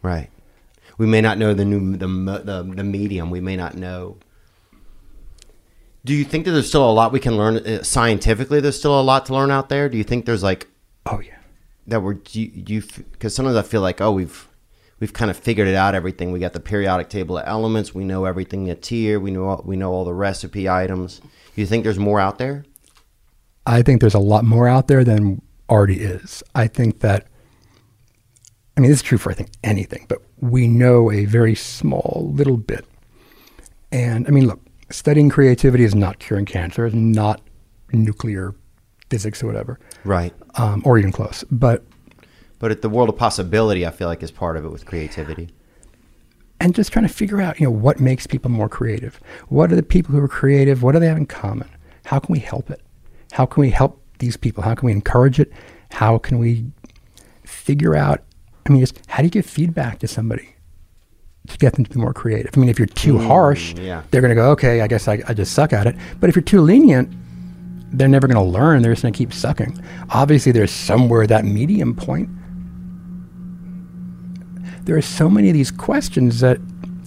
Right. 0.03 0.29
We 1.01 1.07
may 1.07 1.23
not 1.23 1.39
know 1.39 1.55
the 1.55 1.65
new 1.65 1.97
the 1.97 2.07
the, 2.07 2.75
the 2.77 2.85
medium. 2.85 3.31
We 3.31 3.41
may 3.41 3.57
not 3.57 3.75
know. 3.75 4.19
Do 6.05 6.13
you 6.13 6.25
think 6.25 6.45
that 6.45 6.51
there's 6.51 6.69
still 6.69 6.89
a 6.89 6.93
lot 6.93 7.11
we 7.11 7.21
can 7.21 7.39
learn 7.39 7.57
uh, 7.57 7.83
scientifically? 7.83 8.61
There's 8.61 8.79
still 8.79 9.01
a 9.01 9.01
lot 9.01 9.25
to 9.27 9.33
learn 9.33 9.51
out 9.51 9.71
there. 9.71 9.89
Do 9.89 9.97
you 9.97 10.05
think 10.05 10.27
there's 10.27 10.43
like, 10.43 10.69
oh 11.07 11.21
yeah, 11.21 11.39
that 11.87 12.03
we're 12.03 12.15
do 12.15 12.43
you, 12.43 12.83
because 13.13 13.35
sometimes 13.35 13.57
I 13.57 13.63
feel 13.63 13.81
like 13.81 14.03
oh 14.03 14.13
we've 14.13 14.47
we've 15.01 15.15
kind 15.15 15.31
of 15.31 15.39
figured 15.39 15.69
it 15.69 15.75
out 15.75 15.95
everything. 15.95 16.33
We 16.33 16.39
got 16.39 16.53
the 16.53 16.61
periodic 16.61 17.09
table 17.09 17.39
of 17.39 17.45
elements. 17.47 17.95
We 17.95 18.05
know 18.05 18.27
everything 18.27 18.65
that's 18.67 18.89
here. 18.89 19.19
We 19.19 19.31
know 19.31 19.47
all- 19.47 19.63
we 19.65 19.77
know 19.77 19.93
all 19.93 20.05
the 20.05 20.13
recipe 20.13 20.69
items. 20.69 21.21
Do 21.21 21.63
you 21.63 21.67
think 21.67 21.83
there's 21.83 21.99
more 21.99 22.21
out 22.21 22.37
there? 22.37 22.67
I 23.65 23.81
think 23.81 24.03
there's 24.03 24.13
a 24.13 24.19
lot 24.19 24.45
more 24.45 24.69
out 24.69 24.87
there 24.89 25.03
than 25.03 25.41
already 25.71 26.01
is. 26.01 26.43
I 26.55 26.67
think 26.67 27.01
that, 27.01 27.27
I 28.77 28.81
mean, 28.81 28.91
this 28.91 28.99
is 29.01 29.03
true 29.03 29.19
for 29.19 29.31
I 29.31 29.35
think 29.35 29.51
anything, 29.65 30.07
but 30.09 30.19
we 30.41 30.67
know 30.69 31.11
a 31.11 31.25
very 31.27 31.55
small 31.55 32.31
little 32.35 32.57
bit. 32.57 32.87
And 33.93 34.27
I 34.27 34.31
mean, 34.31 34.47
look, 34.47 34.61
studying 34.91 35.29
creativity 35.29 35.85
is 35.85 35.95
not 35.95 36.19
curing 36.19 36.47
cancer, 36.47 36.87
it's 36.87 36.95
not 36.95 37.41
nuclear 37.93 38.55
physics 39.11 39.43
or 39.43 39.47
whatever, 39.49 39.81
Right. 40.05 40.33
um, 40.55 40.83
or 40.85 40.99
even 40.99 41.11
close. 41.13 41.45
But 41.51 41.85
But 42.61 42.71
at 42.71 42.83
the 42.83 42.89
world 42.89 43.09
of 43.09 43.17
possibility, 43.17 43.85
I 43.87 43.91
feel 43.91 44.07
like 44.09 44.23
is 44.23 44.31
part 44.31 44.57
of 44.57 44.65
it 44.65 44.71
with 44.71 44.87
creativity. 44.87 45.51
and 46.63 46.75
just 46.75 46.93
trying 46.93 47.07
to 47.07 47.13
figure 47.13 47.41
out, 47.41 47.59
you 47.59 47.65
know, 47.65 47.71
what 47.71 48.01
makes 48.01 48.27
people 48.27 48.51
more 48.51 48.69
creative. 48.69 49.19
What 49.49 49.73
are 49.73 49.77
the 49.77 49.83
people 49.83 50.15
who 50.15 50.23
are 50.23 50.29
creative? 50.29 50.83
What 50.83 50.93
do 50.93 50.99
they 51.01 51.07
have 51.07 51.17
in 51.17 51.25
common? 51.25 51.67
How 52.05 52.19
can 52.19 52.33
we 52.35 52.39
help 52.39 52.71
it? 52.71 52.83
How 53.33 53.47
can 53.47 53.63
we 53.63 53.71
help 53.71 54.03
these 54.19 54.37
people? 54.37 54.63
How 54.63 54.75
can 54.75 54.85
we 54.85 54.93
encourage 54.93 55.41
it? 55.41 55.51
How 55.91 56.19
can 56.19 56.39
we 56.39 56.67
figure 57.47 57.97
out 57.97 58.23
I 58.67 58.73
mean, 58.73 58.81
just 58.81 59.01
how 59.09 59.19
do 59.19 59.25
you 59.25 59.31
give 59.31 59.47
feedback 59.47 59.99
to 60.01 60.09
somebody 60.09 60.55
to 61.49 61.59
get 61.59 61.75
them 61.75 61.85
to 61.85 61.91
be 61.91 61.99
more 61.99 62.13
creative? 62.13 62.53
I 62.55 62.61
mean, 62.61 62.69
if 62.69 62.79
you're 62.79 62.87
too 62.87 63.15
mm, 63.15 63.27
harsh, 63.27 63.75
yeah. 63.75 64.03
they're 64.11 64.21
going 64.21 64.31
to 64.31 64.35
go, 64.35 64.51
okay, 64.53 64.81
I 64.83 64.87
guess 64.87 65.09
I, 65.09 65.23
I 65.27 65.35
just 65.35 65.53
suck 65.53 65.73
at 65.73 65.87
it. 65.87 65.97
But 66.21 66.29
if 66.29 66.37
you're 66.37 66.43
too 66.43 66.61
lenient, 66.61 67.11
they're 67.93 68.09
never 68.09 68.29
going 68.29 68.37
to 68.37 68.51
learn. 68.59 68.83
They're 68.83 68.93
just 68.93 69.03
going 69.03 69.13
to 69.13 69.19
keep 69.19 69.33
sucking. 69.33 69.83
Obviously, 70.11 70.53
there's 70.53 70.71
somewhere 70.71 71.27
that 71.27 71.45
medium 71.45 71.95
point. 71.95 72.29
There 74.85 74.97
are 74.97 75.03
so 75.03 75.29
many 75.29 75.49
of 75.49 75.55
these 75.55 75.71
questions 75.71 76.41
that 76.41 76.59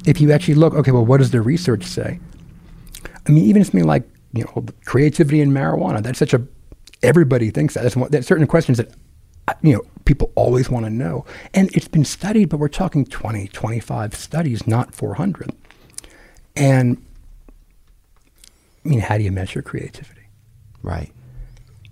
if 0.05 0.19
you 0.19 0.31
actually 0.31 0.55
look, 0.55 0.73
okay, 0.73 0.91
well, 0.91 1.05
what 1.05 1.17
does 1.17 1.31
the 1.31 1.41
research 1.41 1.83
say? 1.85 2.19
I 3.25 3.31
mean, 3.31 3.45
even 3.45 3.63
something 3.63 3.85
like, 3.85 4.03
you 4.33 4.43
know, 4.43 4.65
creativity 4.85 5.39
in 5.39 5.51
marijuana, 5.51 6.01
that's 6.01 6.19
such 6.19 6.33
a, 6.33 6.45
everybody 7.01 7.51
thinks 7.51 7.73
that. 7.75 7.83
That's, 7.83 7.95
one, 7.95 8.09
that's 8.11 8.27
certain 8.27 8.47
questions 8.47 8.77
that, 8.77 8.91
you 9.61 9.73
know, 9.73 9.81
people 10.05 10.31
always 10.35 10.69
want 10.69 10.85
to 10.85 10.89
know. 10.89 11.25
And 11.53 11.69
it's 11.75 11.87
been 11.87 12.05
studied, 12.05 12.49
but 12.49 12.57
we're 12.57 12.67
talking 12.67 13.05
20, 13.05 13.47
25 13.47 14.15
studies, 14.15 14.67
not 14.67 14.93
400. 14.93 15.51
And, 16.55 17.03
I 18.85 18.89
mean, 18.89 18.99
how 18.99 19.17
do 19.17 19.23
you 19.23 19.31
measure 19.31 19.61
creativity? 19.61 20.21
Right. 20.81 21.11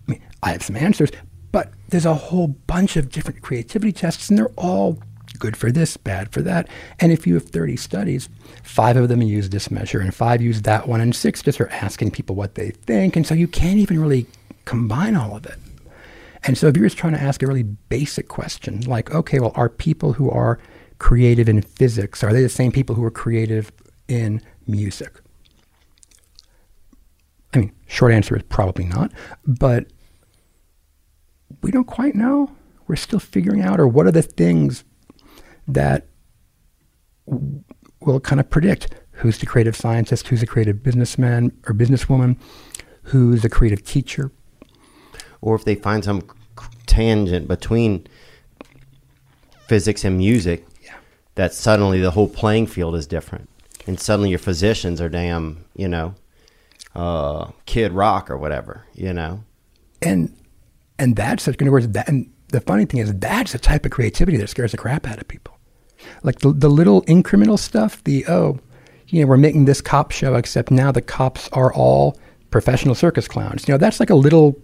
I 0.08 0.12
mean, 0.12 0.22
I 0.44 0.52
have 0.52 0.64
some 0.64 0.76
answers, 0.76 1.12
but 1.52 1.72
there's 1.90 2.06
a 2.06 2.14
whole 2.14 2.48
bunch 2.48 2.98
of 2.98 3.10
different 3.10 3.42
creativity 3.42 3.92
tests, 3.92 4.30
and 4.30 4.38
they're 4.38 4.52
all 4.58 5.00
good 5.40 5.58
for 5.58 5.72
this, 5.72 5.98
bad 5.98 6.32
for 6.32 6.42
that. 6.42 6.68
And 7.00 7.12
if 7.12 7.26
you 7.26 7.34
have 7.36 7.46
30 7.46 7.78
studies, 7.78 8.30
five 8.64 8.98
of 8.98 9.10
them 9.10 9.22
use 9.22 9.50
this 9.50 9.72
measure, 9.72 10.00
and 10.00 10.14
five 10.14 10.42
use 10.42 10.62
that 10.64 10.88
one, 10.88 11.02
and 11.02 11.16
six 11.16 11.42
just 11.42 11.60
are 11.62 11.70
asking 11.70 12.12
people 12.12 12.36
what 12.36 12.56
they 12.56 12.72
think. 12.72 13.16
And 13.16 13.26
so 13.26 13.34
you 13.34 13.48
can't 13.48 13.80
even 13.80 14.00
really 14.00 14.28
combine 14.66 15.16
all 15.16 15.36
of 15.36 15.46
it. 15.46 15.58
And 16.44 16.58
so 16.58 16.68
if 16.68 16.76
you're 16.76 16.86
just 16.86 16.98
trying 16.98 17.14
to 17.14 17.22
ask 17.22 17.44
a 17.44 17.48
really 17.48 17.64
basic 17.64 18.28
question, 18.28 18.82
like, 18.82 19.14
okay, 19.14 19.40
well, 19.40 19.52
are 19.56 19.70
people 19.70 20.14
who 20.14 20.30
are 20.30 20.60
creative 20.98 21.48
in 21.48 21.62
physics, 21.62 22.24
are 22.24 22.34
they 22.34 22.42
the 22.42 22.50
same 22.50 22.72
people 22.72 22.96
who 22.96 23.04
are 23.04 23.12
creative 23.12 23.72
in 24.08 24.42
music? 24.68 25.22
I 27.54 27.60
mean, 27.60 27.74
short 27.88 28.14
answer 28.14 28.36
is 28.36 28.44
probably 28.50 28.86
not, 28.86 29.12
but 29.46 29.88
we 31.62 31.72
don't 31.72 31.86
quite 31.86 32.16
know. 32.16 32.52
We're 32.88 32.96
still 32.96 33.20
figuring 33.20 33.62
out, 33.62 33.80
or 33.80 33.88
what 33.88 34.06
are 34.06 34.12
the 34.12 34.22
things 34.22 34.84
that 35.68 36.08
will 38.00 38.20
kind 38.20 38.40
of 38.40 38.50
predict 38.50 38.96
who's 39.12 39.38
the 39.38 39.46
creative 39.46 39.76
scientist, 39.76 40.28
who's 40.28 40.42
a 40.42 40.48
creative 40.48 40.82
businessman 40.82 41.52
or 41.68 41.74
businesswoman, 41.74 42.38
who's 43.04 43.46
a 43.46 43.50
creative 43.50 43.84
teacher. 43.84 44.32
Or 45.42 45.56
if 45.56 45.66
they 45.66 45.76
find 45.76 46.04
some 46.04 46.24
tangent 46.86 47.48
between 47.48 48.08
physics 49.68 50.04
and 50.04 50.18
music, 50.18 50.66
that 51.36 51.54
suddenly 51.54 52.00
the 52.00 52.12
whole 52.12 52.28
playing 52.28 52.68
field 52.68 52.96
is 52.96 53.08
different. 53.08 53.50
And 53.88 54.00
suddenly 54.00 54.30
your 54.30 54.40
physicians 54.40 55.02
are 55.02 55.10
damn, 55.10 55.66
you 55.76 55.88
know, 55.88 56.16
uh, 56.96 57.52
Kid 57.66 57.94
Rock 57.94 58.30
or 58.30 58.38
whatever, 58.38 58.86
you 58.94 59.14
know? 59.14 59.44
And 60.02 60.36
and 61.00 61.16
that's 61.16 61.48
in 61.48 61.56
other 61.60 61.72
words, 61.72 61.88
that, 61.90 62.08
and 62.08 62.32
the 62.50 62.62
funny 62.62 62.86
thing 62.86 63.00
is 63.00 63.14
that's 63.16 63.54
the 63.54 63.60
type 63.60 63.86
of 63.86 63.92
creativity 63.92 64.38
that 64.38 64.50
scares 64.50 64.72
the 64.72 64.78
crap 64.78 65.08
out 65.08 65.20
of 65.20 65.28
people. 65.28 65.58
Like 66.24 66.40
the 66.40 66.52
the 66.52 66.70
little 66.70 67.04
incremental 67.04 67.58
stuff, 67.58 68.04
the 68.04 68.26
oh, 68.28 68.60
you 69.08 69.22
know, 69.22 69.28
we're 69.28 69.38
making 69.38 69.66
this 69.66 69.82
cop 69.82 70.12
show, 70.12 70.36
except 70.36 70.70
now 70.70 70.92
the 70.92 71.02
cops 71.02 71.50
are 71.54 71.74
all 71.74 72.20
professional 72.50 72.96
circus 72.96 73.28
clowns. 73.28 73.68
You 73.68 73.74
know, 73.74 73.78
that's 73.78 74.00
like 74.00 74.10
a 74.10 74.16
little 74.16 74.60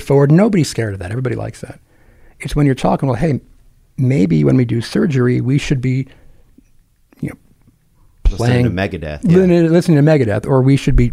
forward. 0.00 0.30
Nobody's 0.30 0.68
scared 0.68 0.92
of 0.92 1.00
that. 1.00 1.10
Everybody 1.10 1.34
likes 1.34 1.60
that. 1.62 1.80
It's 2.38 2.54
when 2.54 2.66
you're 2.66 2.76
talking, 2.76 3.08
well, 3.08 3.18
hey, 3.18 3.40
maybe 3.96 4.44
when 4.44 4.56
we 4.56 4.64
do 4.64 4.80
surgery, 4.80 5.40
we 5.40 5.58
should 5.58 5.80
be, 5.80 6.06
you 7.20 7.30
know, 7.30 7.36
playing 8.24 8.64
Listening 8.64 8.76
to 8.76 8.98
Megadeth, 8.98 9.20
yeah. 9.24 9.36
listening, 9.36 9.72
listening 9.72 10.04
to 10.04 10.10
Megadeth, 10.10 10.46
or 10.46 10.62
we 10.62 10.76
should 10.76 10.96
be 10.96 11.12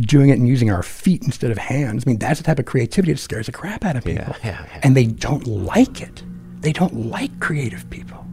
doing 0.00 0.30
it 0.30 0.38
and 0.38 0.48
using 0.48 0.70
our 0.70 0.82
feet 0.82 1.22
instead 1.22 1.50
of 1.50 1.58
hands. 1.58 2.04
I 2.06 2.10
mean, 2.10 2.18
that's 2.18 2.40
the 2.40 2.44
type 2.44 2.58
of 2.58 2.64
creativity 2.64 3.12
that 3.12 3.18
scares 3.18 3.46
the 3.46 3.52
crap 3.52 3.84
out 3.84 3.96
of 3.96 4.04
people, 4.04 4.34
yeah, 4.42 4.64
yeah. 4.64 4.80
and 4.82 4.96
they 4.96 5.06
don't 5.06 5.46
like 5.46 6.00
it. 6.00 6.22
They 6.60 6.72
don't 6.72 7.10
like 7.10 7.40
creative 7.40 7.88
people. 7.90 8.24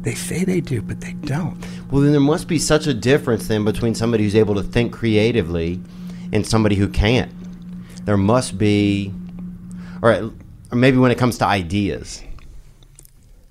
They 0.00 0.14
say 0.14 0.44
they 0.44 0.60
do, 0.60 0.82
but 0.82 1.00
they 1.00 1.12
don't. 1.12 1.64
Well, 1.90 2.02
then 2.02 2.10
there 2.10 2.20
must 2.20 2.48
be 2.48 2.58
such 2.58 2.88
a 2.88 2.94
difference 2.94 3.46
then 3.46 3.64
between 3.64 3.94
somebody 3.94 4.24
who's 4.24 4.34
able 4.34 4.54
to 4.56 4.62
think 4.62 4.92
creatively 4.92 5.80
and 6.32 6.44
somebody 6.44 6.74
who 6.74 6.88
can't. 6.88 7.30
There 8.04 8.16
must 8.16 8.58
be, 8.58 9.12
or, 10.02 10.32
or 10.70 10.76
maybe 10.76 10.98
when 10.98 11.10
it 11.10 11.18
comes 11.18 11.38
to 11.38 11.46
ideas, 11.46 12.22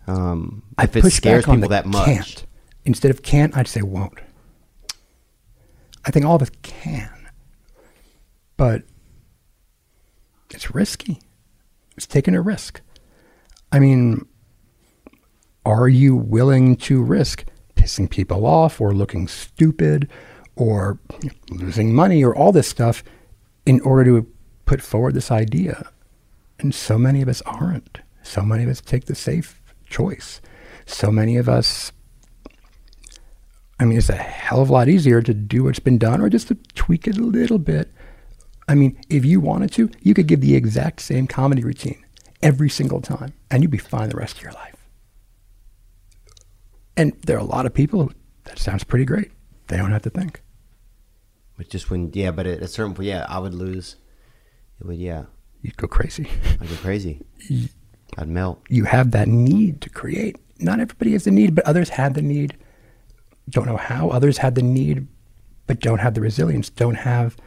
um, 0.08 0.64
I 0.78 0.84
if 0.86 0.96
it 0.96 1.10
scares 1.12 1.46
people 1.46 1.70
that 1.70 1.86
much. 1.86 2.06
Can't. 2.06 2.46
Instead 2.84 3.12
of 3.12 3.22
can't, 3.22 3.56
I'd 3.56 3.68
say 3.68 3.82
won't. 3.82 4.20
I 6.04 6.12
think 6.12 6.26
all 6.26 6.36
of 6.36 6.42
us 6.42 6.52
can, 6.64 7.30
but 8.58 8.84
it's 10.50 10.74
risky. 10.74 11.20
It's 11.96 12.08
taking 12.08 12.36
a 12.36 12.42
risk. 12.42 12.82
I 13.72 13.80
mean, 13.80 14.26
are 15.66 15.88
you 15.88 16.16
willing 16.16 16.76
to 16.78 17.02
risk 17.02 17.46
pissing 17.76 18.10
people 18.10 18.46
off 18.46 18.82
or 18.82 18.94
looking 18.94 19.28
stupid 19.28 20.10
or 20.56 21.00
losing 21.50 21.94
money 21.94 22.24
or 22.24 22.36
all 22.36 22.52
this 22.52 22.68
stuff 22.68 23.04
in 23.66 23.80
order 23.82 24.04
to 24.06 24.28
put 24.66 24.82
forward 24.82 25.14
this 25.14 25.32
idea? 25.32 25.90
And 26.60 26.74
so 26.74 26.98
many 26.98 27.22
of 27.22 27.28
us 27.28 27.42
aren't. 27.44 28.00
So 28.24 28.44
many 28.44 28.64
of 28.64 28.70
us 28.70 28.82
take 28.82 29.06
the 29.06 29.16
safe 29.16 29.62
choice. 29.90 30.42
So 30.86 31.12
many 31.12 31.38
of 31.38 31.50
us, 31.50 31.92
I 33.80 33.86
mean, 33.86 33.98
it's 33.98 34.10
a 34.10 34.16
hell 34.16 34.62
of 34.62 34.70
a 34.70 34.74
lot 34.74 34.90
easier 34.90 35.22
to 35.22 35.34
do 35.34 35.64
what's 35.64 35.80
been 35.80 35.98
done 35.98 36.22
or 36.22 36.30
just 36.30 36.48
to 36.50 36.56
tweak 36.76 37.08
it 37.08 37.18
a 37.18 37.22
little 37.22 37.58
bit. 37.60 37.92
I 38.68 38.76
mean, 38.76 39.00
if 39.10 39.26
you 39.26 39.40
wanted 39.40 39.72
to, 39.74 39.90
you 40.02 40.14
could 40.14 40.28
give 40.28 40.42
the 40.42 40.56
exact 40.56 41.02
same 41.02 41.28
comedy 41.28 41.64
routine 41.64 42.04
every 42.42 42.70
single 42.70 43.02
time 43.02 43.34
and 43.50 43.64
you'd 43.64 43.72
be 43.72 43.78
fine 43.78 44.10
the 44.10 44.18
rest 44.18 44.38
of 44.38 44.44
your 44.44 44.54
life. 44.54 44.88
And 46.96 47.14
there 47.26 47.38
are 47.38 47.40
a 47.40 47.44
lot 47.44 47.66
of 47.66 47.74
people 47.74 48.04
who, 48.04 48.12
that 48.44 48.60
sounds 48.60 48.84
pretty 48.84 49.06
great. 49.06 49.32
They 49.68 49.78
don't 49.78 49.92
have 49.92 50.04
to 50.04 50.10
think. 50.10 50.42
But 51.58 51.70
just 51.70 51.90
when, 51.90 52.12
yeah, 52.14 52.32
but 52.32 52.46
at 52.48 52.62
a 52.62 52.68
certain 52.68 52.94
point, 52.94 53.08
yeah, 53.08 53.26
I 53.30 53.40
would 53.40 53.54
lose. 53.54 53.96
It 54.82 54.88
would, 54.88 54.98
yeah. 54.98 55.26
You'd 55.62 55.78
go 55.78 55.88
crazy. 55.88 56.28
I'd 56.60 56.68
go 56.68 56.76
crazy. 56.78 57.22
I'd 58.18 58.28
melt. 58.28 58.64
You 58.68 58.86
have 58.86 59.12
that 59.12 59.28
need 59.28 59.80
to 59.82 59.90
create. 59.92 60.38
Not 60.60 60.80
everybody 60.80 61.12
has 61.12 61.26
the 61.26 61.32
need, 61.32 61.54
but 61.54 61.66
others 61.66 61.90
had 61.90 62.16
the 62.16 62.24
need. 62.24 62.58
Don't 63.48 63.68
know 63.68 63.78
how. 63.78 64.10
Others 64.10 64.40
had 64.40 64.56
the 64.56 64.64
need, 64.64 65.08
but 65.68 65.80
don't 65.80 66.00
have 66.00 66.16
the 66.16 66.22
resilience, 66.22 66.70
don't 66.70 66.96
have 66.96 67.38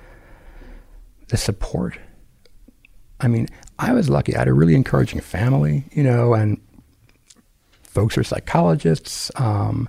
the 1.29 1.37
support. 1.37 1.99
I 3.19 3.27
mean, 3.27 3.49
I 3.81 3.93
was 3.93 4.09
lucky. 4.09 4.37
I 4.37 4.39
had 4.39 4.49
a 4.49 4.53
really 4.53 4.77
encouraging 4.77 5.21
family, 5.21 5.85
you 5.91 6.05
know, 6.05 6.35
and 6.35 6.61
folks 7.83 8.17
are 8.17 8.23
psychologists. 8.23 9.33
Um, 9.37 9.89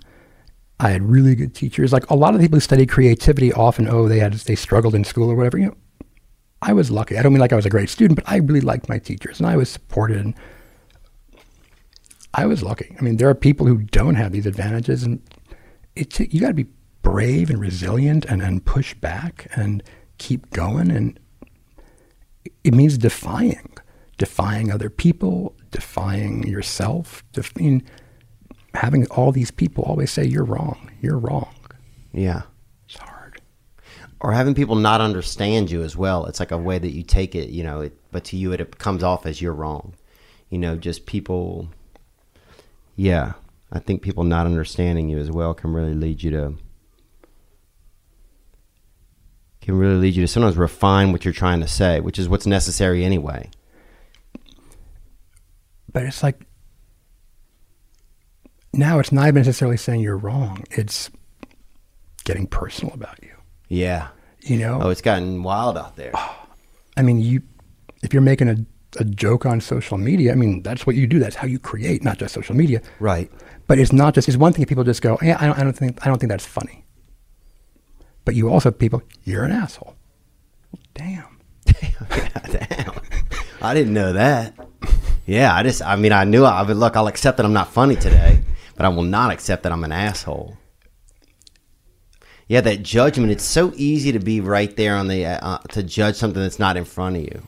I 0.79 0.89
had 0.89 1.03
really 1.03 1.35
good 1.35 1.53
teachers. 1.53 1.93
Like 1.93 2.09
a 2.09 2.15
lot 2.15 2.33
of 2.33 2.41
people 2.41 2.57
who 2.57 2.61
study 2.61 2.87
creativity 2.87 3.53
often, 3.53 3.87
oh, 3.87 4.07
they 4.07 4.19
had 4.19 4.33
they 4.33 4.55
struggled 4.55 4.95
in 4.95 5.03
school 5.03 5.29
or 5.29 5.35
whatever. 5.35 5.59
You 5.59 5.67
know, 5.67 5.77
I 6.61 6.73
was 6.73 6.89
lucky. 6.89 7.17
I 7.17 7.21
don't 7.21 7.33
mean 7.33 7.41
like 7.41 7.53
I 7.53 7.57
was 7.57 7.65
a 7.65 7.69
great 7.69 7.89
student, 7.89 8.15
but 8.15 8.29
I 8.29 8.37
really 8.37 8.61
liked 8.61 8.89
my 8.89 8.97
teachers 8.97 9.39
and 9.39 9.47
I 9.47 9.55
was 9.55 9.69
supported. 9.69 10.17
And 10.17 10.33
I 12.33 12.45
was 12.45 12.63
lucky. 12.63 12.95
I 12.97 13.01
mean, 13.01 13.17
there 13.17 13.29
are 13.29 13.35
people 13.35 13.65
who 13.65 13.77
don't 13.77 14.15
have 14.15 14.31
these 14.31 14.45
advantages, 14.45 15.03
and 15.03 15.21
it's 15.95 16.19
you 16.19 16.41
got 16.41 16.49
to 16.49 16.53
be 16.53 16.67
brave 17.01 17.49
and 17.49 17.59
resilient 17.59 18.25
and, 18.25 18.41
and 18.41 18.65
push 18.65 18.93
back 18.95 19.47
and 19.55 19.83
keep 20.17 20.49
going. 20.49 20.91
And 20.91 21.19
it 22.63 22.73
means 22.73 22.97
defying, 22.97 23.77
defying 24.17 24.71
other 24.71 24.89
people, 24.89 25.55
defying 25.71 26.47
yourself. 26.47 27.23
Def- 27.31 27.53
I 27.57 27.61
mean, 27.61 27.83
having 28.73 29.05
all 29.07 29.31
these 29.31 29.51
people 29.51 29.83
always 29.83 30.11
say 30.11 30.25
you're 30.25 30.43
wrong, 30.43 30.91
you're 31.01 31.17
wrong. 31.17 31.53
Yeah. 32.11 32.43
Or 34.25 34.31
having 34.31 34.55
people 34.55 34.73
not 34.73 35.01
understand 35.01 35.69
you 35.69 35.83
as 35.83 35.95
well. 35.95 36.25
It's 36.25 36.39
like 36.39 36.49
a 36.49 36.57
way 36.57 36.79
that 36.79 36.89
you 36.89 37.03
take 37.03 37.35
it, 37.35 37.49
you 37.49 37.63
know, 37.63 37.81
it, 37.81 37.95
but 38.11 38.23
to 38.23 38.37
you 38.37 38.53
it, 38.53 38.59
it 38.59 38.79
comes 38.79 39.03
off 39.03 39.27
as 39.27 39.39
you're 39.39 39.53
wrong. 39.53 39.93
You 40.49 40.57
know, 40.57 40.77
just 40.77 41.05
people. 41.05 41.69
Yeah. 42.95 43.33
I 43.71 43.77
think 43.77 44.01
people 44.01 44.23
not 44.23 44.47
understanding 44.47 45.09
you 45.09 45.19
as 45.19 45.29
well 45.29 45.53
can 45.53 45.73
really 45.73 45.93
lead 45.93 46.23
you 46.23 46.31
to. 46.31 46.55
Can 49.61 49.77
really 49.77 49.97
lead 49.97 50.15
you 50.15 50.23
to 50.23 50.27
sometimes 50.27 50.57
refine 50.57 51.11
what 51.11 51.23
you're 51.23 51.31
trying 51.31 51.59
to 51.59 51.67
say, 51.67 51.99
which 51.99 52.17
is 52.17 52.27
what's 52.27 52.47
necessary 52.47 53.05
anyway. 53.05 53.51
But 55.93 56.01
it's 56.01 56.23
like 56.23 56.47
now 58.73 58.97
it's 58.97 59.11
not 59.11 59.27
even 59.27 59.43
necessarily 59.43 59.77
saying 59.77 60.01
you're 60.01 60.17
wrong. 60.17 60.63
It's 60.71 61.11
getting 62.23 62.47
personal 62.47 62.95
about 62.95 63.21
you. 63.21 63.29
Yeah. 63.67 64.07
You 64.45 64.57
know? 64.57 64.79
Oh, 64.81 64.89
it's 64.89 65.01
gotten 65.01 65.43
wild 65.43 65.77
out 65.77 65.95
there. 65.95 66.13
I 66.95 67.01
mean, 67.01 67.19
you 67.19 67.41
if 68.03 68.13
you're 68.13 68.21
making 68.21 68.47
a 68.47 68.57
a 68.97 69.03
joke 69.03 69.45
on 69.45 69.59
social 69.61 69.97
media. 69.97 70.31
I 70.31 70.35
mean, 70.35 70.61
that's 70.61 70.87
what 70.87 70.95
you 70.95 71.07
do. 71.07 71.19
That's 71.19 71.35
how 71.35 71.47
you 71.47 71.59
create, 71.59 72.03
not 72.03 72.17
just 72.17 72.33
social 72.33 72.55
media. 72.55 72.81
Right. 72.99 73.29
But 73.67 73.79
it's 73.79 73.91
not 73.91 74.13
just. 74.13 74.27
It's 74.27 74.37
one 74.37 74.53
thing 74.53 74.61
if 74.63 74.69
people 74.69 74.83
just 74.83 75.01
go, 75.01 75.17
"Yeah, 75.21 75.37
I 75.39 75.47
don't, 75.47 75.59
I 75.59 75.63
don't 75.63 75.77
think 75.77 76.05
I 76.05 76.09
don't 76.09 76.19
think 76.19 76.29
that's 76.29 76.45
funny." 76.45 76.85
But 78.23 78.35
you 78.35 78.49
also 78.49 78.71
people, 78.71 79.03
you're 79.23 79.43
an 79.43 79.51
asshole. 79.51 79.95
Damn. 80.93 81.39
Damn. 81.65 82.93
I 83.61 83.73
didn't 83.73 83.93
know 83.93 84.13
that. 84.13 84.53
Yeah, 85.25 85.55
I 85.55 85.63
just, 85.63 85.81
I 85.81 85.95
mean, 85.95 86.11
I 86.11 86.23
knew 86.23 86.43
I 86.43 86.61
would 86.61 86.77
look, 86.77 86.95
I'll 86.95 87.07
accept 87.07 87.37
that 87.37 87.45
I'm 87.45 87.53
not 87.53 87.71
funny 87.71 87.95
today, 87.95 88.41
but 88.75 88.85
I 88.85 88.89
will 88.89 89.03
not 89.03 89.31
accept 89.31 89.63
that 89.63 89.71
I'm 89.71 89.83
an 89.83 89.91
asshole. 89.91 90.57
Yeah, 92.47 92.61
that 92.61 92.83
judgment, 92.83 93.31
it's 93.31 93.43
so 93.43 93.73
easy 93.75 94.11
to 94.11 94.19
be 94.19 94.39
right 94.39 94.75
there 94.75 94.95
on 94.95 95.07
the, 95.07 95.25
uh, 95.25 95.57
to 95.69 95.81
judge 95.81 96.15
something 96.15 96.41
that's 96.41 96.59
not 96.59 96.77
in 96.77 96.85
front 96.85 97.15
of 97.15 97.23
you. 97.23 97.47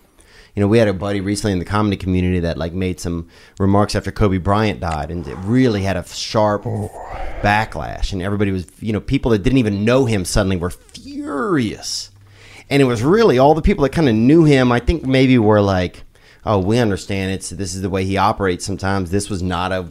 You 0.56 0.62
know, 0.62 0.68
we 0.68 0.80
had 0.80 0.88
a 0.88 0.94
buddy 0.94 1.22
recently 1.22 1.54
in 1.54 1.60
the 1.60 1.66
comedy 1.66 1.98
community 1.98 2.40
that 2.40 2.58
like 2.58 2.74
made 2.74 3.00
some 3.00 3.30
remarks 3.60 3.94
after 3.94 4.12
Kobe 4.12 4.40
Bryant 4.40 4.80
died, 4.80 5.12
and 5.12 5.28
it 5.28 5.36
really 5.42 5.84
had 5.84 5.98
a 5.98 6.08
sharp 6.08 6.64
backlash. 7.44 8.12
And 8.12 8.24
everybody 8.24 8.50
was, 8.50 8.66
you 8.80 8.92
know, 8.92 9.00
people 9.00 9.30
that 9.32 9.44
didn't 9.44 9.60
even 9.60 9.86
know 9.86 10.06
him 10.06 10.26
suddenly 10.26 10.58
were 10.58 10.72
furious. 10.72 12.10
And 12.72 12.82
it 12.82 12.86
was 12.86 13.04
really 13.04 13.38
all 13.38 13.54
the 13.54 13.62
people 13.62 13.84
that 13.84 13.92
kind 13.92 14.10
of 14.10 14.16
knew 14.16 14.46
him. 14.46 14.72
I 14.72 14.80
think 14.80 15.06
maybe 15.06 15.38
were 15.38 15.62
like, 15.62 16.04
"Oh, 16.44 16.58
we 16.58 16.80
understand. 16.80 17.34
It's 17.34 17.52
this 17.52 17.76
is 17.76 17.84
the 17.84 17.90
way 17.92 18.04
he 18.04 18.18
operates. 18.18 18.66
Sometimes 18.66 19.12
this 19.12 19.30
was 19.30 19.44
not 19.44 19.72
a, 19.72 19.90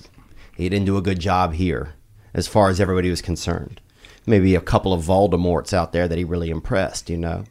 he 0.56 0.68
didn't 0.68 0.86
do 0.86 0.96
a 0.96 1.02
good 1.02 1.20
job 1.20 1.54
here, 1.54 1.94
as 2.34 2.48
far 2.48 2.70
as 2.70 2.80
everybody 2.80 3.08
was 3.08 3.22
concerned. 3.22 3.80
Maybe 4.26 4.54
a 4.54 4.60
couple 4.60 4.92
of 4.92 5.04
Voldemorts 5.04 5.72
out 5.72 5.92
there 5.92 6.08
that 6.08 6.18
he 6.18 6.24
really 6.24 6.50
impressed, 6.50 7.08
you 7.08 7.16
know." 7.16 7.44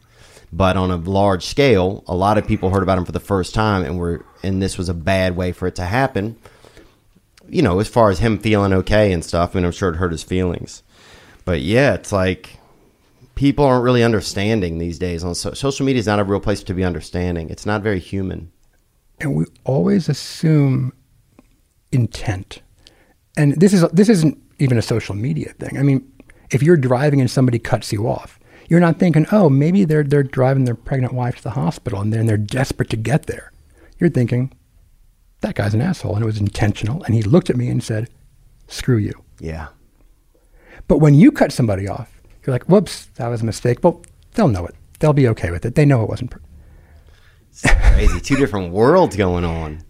But 0.52 0.76
on 0.76 0.90
a 0.90 0.96
large 0.96 1.44
scale, 1.44 2.04
a 2.06 2.14
lot 2.14 2.38
of 2.38 2.46
people 2.46 2.70
heard 2.70 2.82
about 2.82 2.98
him 2.98 3.04
for 3.04 3.12
the 3.12 3.20
first 3.20 3.54
time, 3.54 3.84
and 3.84 3.98
were 3.98 4.24
and 4.42 4.62
this 4.62 4.78
was 4.78 4.88
a 4.88 4.94
bad 4.94 5.36
way 5.36 5.52
for 5.52 5.66
it 5.66 5.74
to 5.76 5.84
happen. 5.84 6.36
You 7.48 7.62
know, 7.62 7.78
as 7.80 7.88
far 7.88 8.10
as 8.10 8.18
him 8.20 8.38
feeling 8.38 8.72
okay 8.72 9.12
and 9.12 9.24
stuff, 9.24 9.54
and 9.54 9.64
I'm 9.64 9.72
sure 9.72 9.88
it 9.90 9.96
hurt 9.96 10.12
his 10.12 10.22
feelings. 10.22 10.82
But 11.44 11.60
yeah, 11.62 11.94
it's 11.94 12.12
like 12.12 12.58
people 13.36 13.64
aren't 13.64 13.84
really 13.84 14.02
understanding 14.02 14.78
these 14.78 14.98
days. 14.98 15.22
On 15.22 15.34
so- 15.34 15.52
social 15.52 15.86
media 15.86 16.00
is 16.00 16.06
not 16.06 16.18
a 16.18 16.24
real 16.24 16.40
place 16.40 16.62
to 16.64 16.74
be 16.74 16.82
understanding. 16.84 17.50
It's 17.50 17.66
not 17.66 17.82
very 17.82 18.00
human. 18.00 18.50
and 19.18 19.34
we 19.34 19.46
always 19.64 20.08
assume 20.10 20.92
intent. 21.92 22.60
And 23.36 23.58
this 23.60 23.72
is 23.72 23.82
this 23.92 24.08
isn't 24.08 24.38
even 24.58 24.78
a 24.78 24.82
social 24.82 25.14
media 25.14 25.52
thing. 25.58 25.78
I 25.78 25.82
mean, 25.82 26.10
if 26.50 26.62
you're 26.62 26.76
driving 26.76 27.20
and 27.20 27.30
somebody 27.30 27.58
cuts 27.58 27.92
you 27.92 28.06
off, 28.08 28.38
you're 28.68 28.80
not 28.80 28.98
thinking, 28.98 29.26
"Oh, 29.32 29.48
maybe 29.48 29.84
they're 29.84 30.02
they're 30.04 30.22
driving 30.22 30.64
their 30.64 30.74
pregnant 30.74 31.12
wife 31.14 31.36
to 31.36 31.42
the 31.44 31.50
hospital 31.50 32.00
and 32.00 32.12
they're, 32.12 32.24
they're 32.24 32.36
desperate 32.36 32.90
to 32.90 32.96
get 32.96 33.26
there." 33.26 33.52
You're 33.98 34.10
thinking, 34.10 34.52
"That 35.40 35.54
guy's 35.54 35.74
an 35.74 35.80
asshole," 35.80 36.14
and 36.14 36.22
it 36.22 36.26
was 36.26 36.38
intentional. 36.40 37.02
And 37.04 37.14
he 37.14 37.22
looked 37.22 37.50
at 37.50 37.56
me 37.56 37.68
and 37.68 37.82
said, 37.82 38.08
"Screw 38.68 38.96
you." 38.98 39.12
Yeah. 39.40 39.68
But 40.88 40.98
when 40.98 41.14
you 41.14 41.32
cut 41.32 41.52
somebody 41.52 41.88
off, 41.88 42.20
you're 42.44 42.52
like, 42.54 42.64
"Whoops, 42.64 43.06
that 43.16 43.28
was 43.28 43.42
a 43.42 43.44
mistake." 43.44 43.78
Well, 43.82 44.02
they'll 44.34 44.48
know 44.48 44.66
it. 44.66 44.74
They'll 44.98 45.12
be 45.12 45.28
okay 45.28 45.50
with 45.50 45.64
it. 45.64 45.74
They 45.74 45.84
know 45.84 46.02
it 46.02 46.08
wasn't. 46.08 46.30
Per- 46.30 46.40
Crazy. 47.92 48.20
Two 48.20 48.36
different 48.36 48.72
worlds 48.72 49.16
going 49.16 49.44
on. 49.44 49.82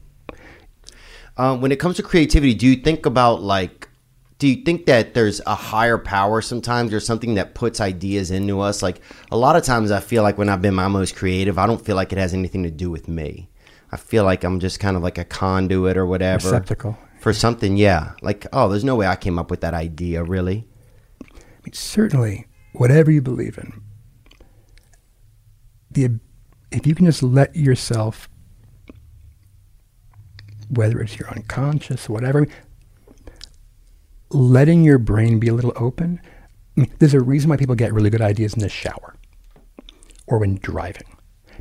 Um, 1.36 1.60
when 1.60 1.72
it 1.72 1.78
comes 1.78 1.96
to 1.96 2.02
creativity, 2.02 2.54
do 2.54 2.66
you 2.66 2.76
think 2.76 3.04
about 3.06 3.42
like, 3.42 3.85
do 4.38 4.48
you 4.48 4.62
think 4.64 4.86
that 4.86 5.14
there's 5.14 5.40
a 5.46 5.54
higher 5.54 5.96
power 5.96 6.42
sometimes 6.42 6.92
or 6.92 7.00
something 7.00 7.34
that 7.34 7.54
puts 7.54 7.80
ideas 7.80 8.30
into 8.30 8.60
us? 8.60 8.82
Like 8.82 9.00
a 9.30 9.36
lot 9.36 9.56
of 9.56 9.64
times 9.64 9.90
I 9.90 10.00
feel 10.00 10.22
like 10.22 10.36
when 10.36 10.48
I've 10.48 10.60
been 10.60 10.74
my 10.74 10.88
most 10.88 11.16
creative, 11.16 11.58
I 11.58 11.66
don't 11.66 11.82
feel 11.82 11.96
like 11.96 12.12
it 12.12 12.18
has 12.18 12.34
anything 12.34 12.62
to 12.64 12.70
do 12.70 12.90
with 12.90 13.08
me. 13.08 13.48
I 13.90 13.96
feel 13.96 14.24
like 14.24 14.44
I'm 14.44 14.60
just 14.60 14.78
kind 14.78 14.96
of 14.96 15.02
like 15.02 15.16
a 15.16 15.24
conduit 15.24 15.96
or 15.96 16.04
whatever. 16.04 16.48
Receptacle. 16.48 16.98
For 17.20 17.32
something, 17.32 17.76
yeah. 17.76 18.12
Like, 18.20 18.46
oh, 18.52 18.68
there's 18.68 18.84
no 18.84 18.94
way 18.94 19.06
I 19.06 19.16
came 19.16 19.38
up 19.38 19.50
with 19.50 19.62
that 19.62 19.74
idea, 19.74 20.22
really. 20.22 20.68
I 21.22 21.38
mean, 21.64 21.72
certainly, 21.72 22.46
whatever 22.72 23.10
you 23.10 23.22
believe 23.22 23.58
in, 23.58 23.82
the 25.90 26.20
if 26.70 26.86
you 26.86 26.94
can 26.94 27.06
just 27.06 27.22
let 27.22 27.56
yourself, 27.56 28.28
whether 30.68 31.00
it's 31.00 31.18
your 31.18 31.30
unconscious, 31.30 32.08
whatever, 32.08 32.46
letting 34.30 34.84
your 34.84 34.98
brain 34.98 35.38
be 35.38 35.48
a 35.48 35.54
little 35.54 35.72
open. 35.76 36.20
There's 36.98 37.14
a 37.14 37.20
reason 37.20 37.50
why 37.50 37.56
people 37.56 37.74
get 37.74 37.92
really 37.92 38.10
good 38.10 38.20
ideas 38.20 38.54
in 38.54 38.60
the 38.60 38.68
shower 38.68 39.14
or 40.26 40.38
when 40.38 40.56
driving, 40.56 41.16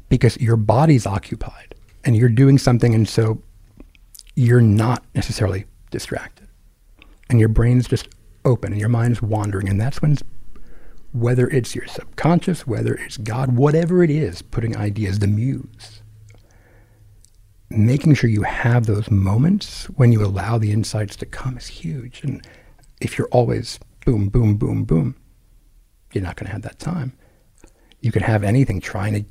because 0.10 0.38
your 0.38 0.58
body's 0.58 1.06
occupied 1.06 1.76
and 2.04 2.18
you're 2.18 2.30
doing 2.30 2.58
something, 2.58 2.94
and 2.96 3.08
so 3.08 3.42
you're 4.36 4.62
not 4.62 5.04
necessarily 5.14 5.66
distracted, 5.92 6.48
and 7.30 7.40
your 7.40 7.50
brain's 7.50 7.88
just 7.88 8.10
open 8.44 8.72
and 8.72 8.80
your 8.80 8.90
mind's 8.90 9.22
wandering, 9.22 9.70
and 9.70 9.80
that's 9.80 10.02
when 10.02 10.14
it's 10.14 10.24
whether 11.14 11.48
it's 11.48 11.74
your 11.74 11.88
subconscious, 11.88 12.68
whether 12.68 12.94
it's 12.96 13.18
God, 13.18 13.56
whatever 13.56 14.04
it 14.04 14.10
is, 14.10 14.42
putting 14.42 14.76
ideas, 14.76 15.20
the 15.20 15.28
muse, 15.28 15.95
making 17.70 18.14
sure 18.14 18.30
you 18.30 18.44
have 18.44 18.86
those 18.86 19.10
moments 19.10 19.86
when 19.96 20.12
you 20.12 20.24
allow 20.24 20.58
the 20.58 20.72
insights 20.72 21.16
to 21.18 21.26
come 21.26 21.58
is 21.58 21.68
huge. 21.68 22.24
And 22.24 22.46
if 23.02 23.18
you're 23.18 23.28
always 23.30 23.80
boom, 24.06 24.30
boom, 24.30 24.56
boom, 24.56 24.84
boom, 24.84 25.16
you're 26.14 26.24
not 26.24 26.36
going 26.36 26.48
to 26.48 26.54
have 26.54 26.62
that 26.62 26.80
time. 26.80 27.14
You 28.02 28.12
can 28.12 28.22
have 28.24 28.44
anything 28.44 28.80
trying 28.80 29.14
to 29.14 29.26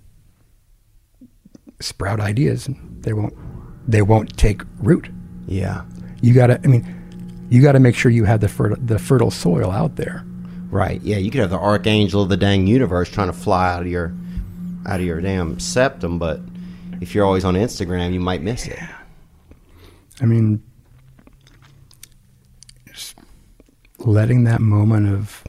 sprout 1.80 2.20
ideas, 2.20 2.66
and 2.66 3.02
they 3.02 3.12
won't. 3.12 3.34
They 3.86 4.02
won't 4.02 4.36
take 4.38 4.62
root. 4.78 5.10
Yeah. 5.46 5.84
You 6.22 6.32
got 6.34 6.46
to. 6.48 6.60
I 6.62 6.66
mean, 6.66 7.46
you 7.50 7.62
got 7.62 7.72
to 7.72 7.80
make 7.80 7.94
sure 7.94 8.10
you 8.10 8.24
have 8.24 8.40
the 8.40 8.48
fertile, 8.48 8.78
the 8.80 8.98
fertile 8.98 9.30
soil 9.30 9.70
out 9.70 9.96
there. 9.96 10.24
Right. 10.70 11.00
Yeah, 11.02 11.18
you 11.18 11.30
could 11.30 11.40
have 11.40 11.50
the 11.50 11.58
archangel 11.58 12.22
of 12.22 12.28
the 12.28 12.36
dang 12.36 12.66
universe 12.66 13.10
trying 13.10 13.28
to 13.28 13.32
fly 13.32 13.72
out 13.72 13.82
of 13.82 13.88
your 13.88 14.14
out 14.86 15.00
of 15.00 15.06
your 15.06 15.20
damn 15.20 15.60
septum, 15.60 16.18
but 16.18 16.40
if 17.00 17.14
you're 17.14 17.24
always 17.24 17.44
on 17.44 17.54
Instagram, 17.54 18.12
you 18.12 18.20
might 18.20 18.42
miss 18.42 18.66
it. 18.66 18.78
I 20.20 20.26
mean, 20.26 20.62
just 22.92 23.16
letting 23.98 24.44
that 24.44 24.60
moment 24.60 25.08
of 25.08 25.44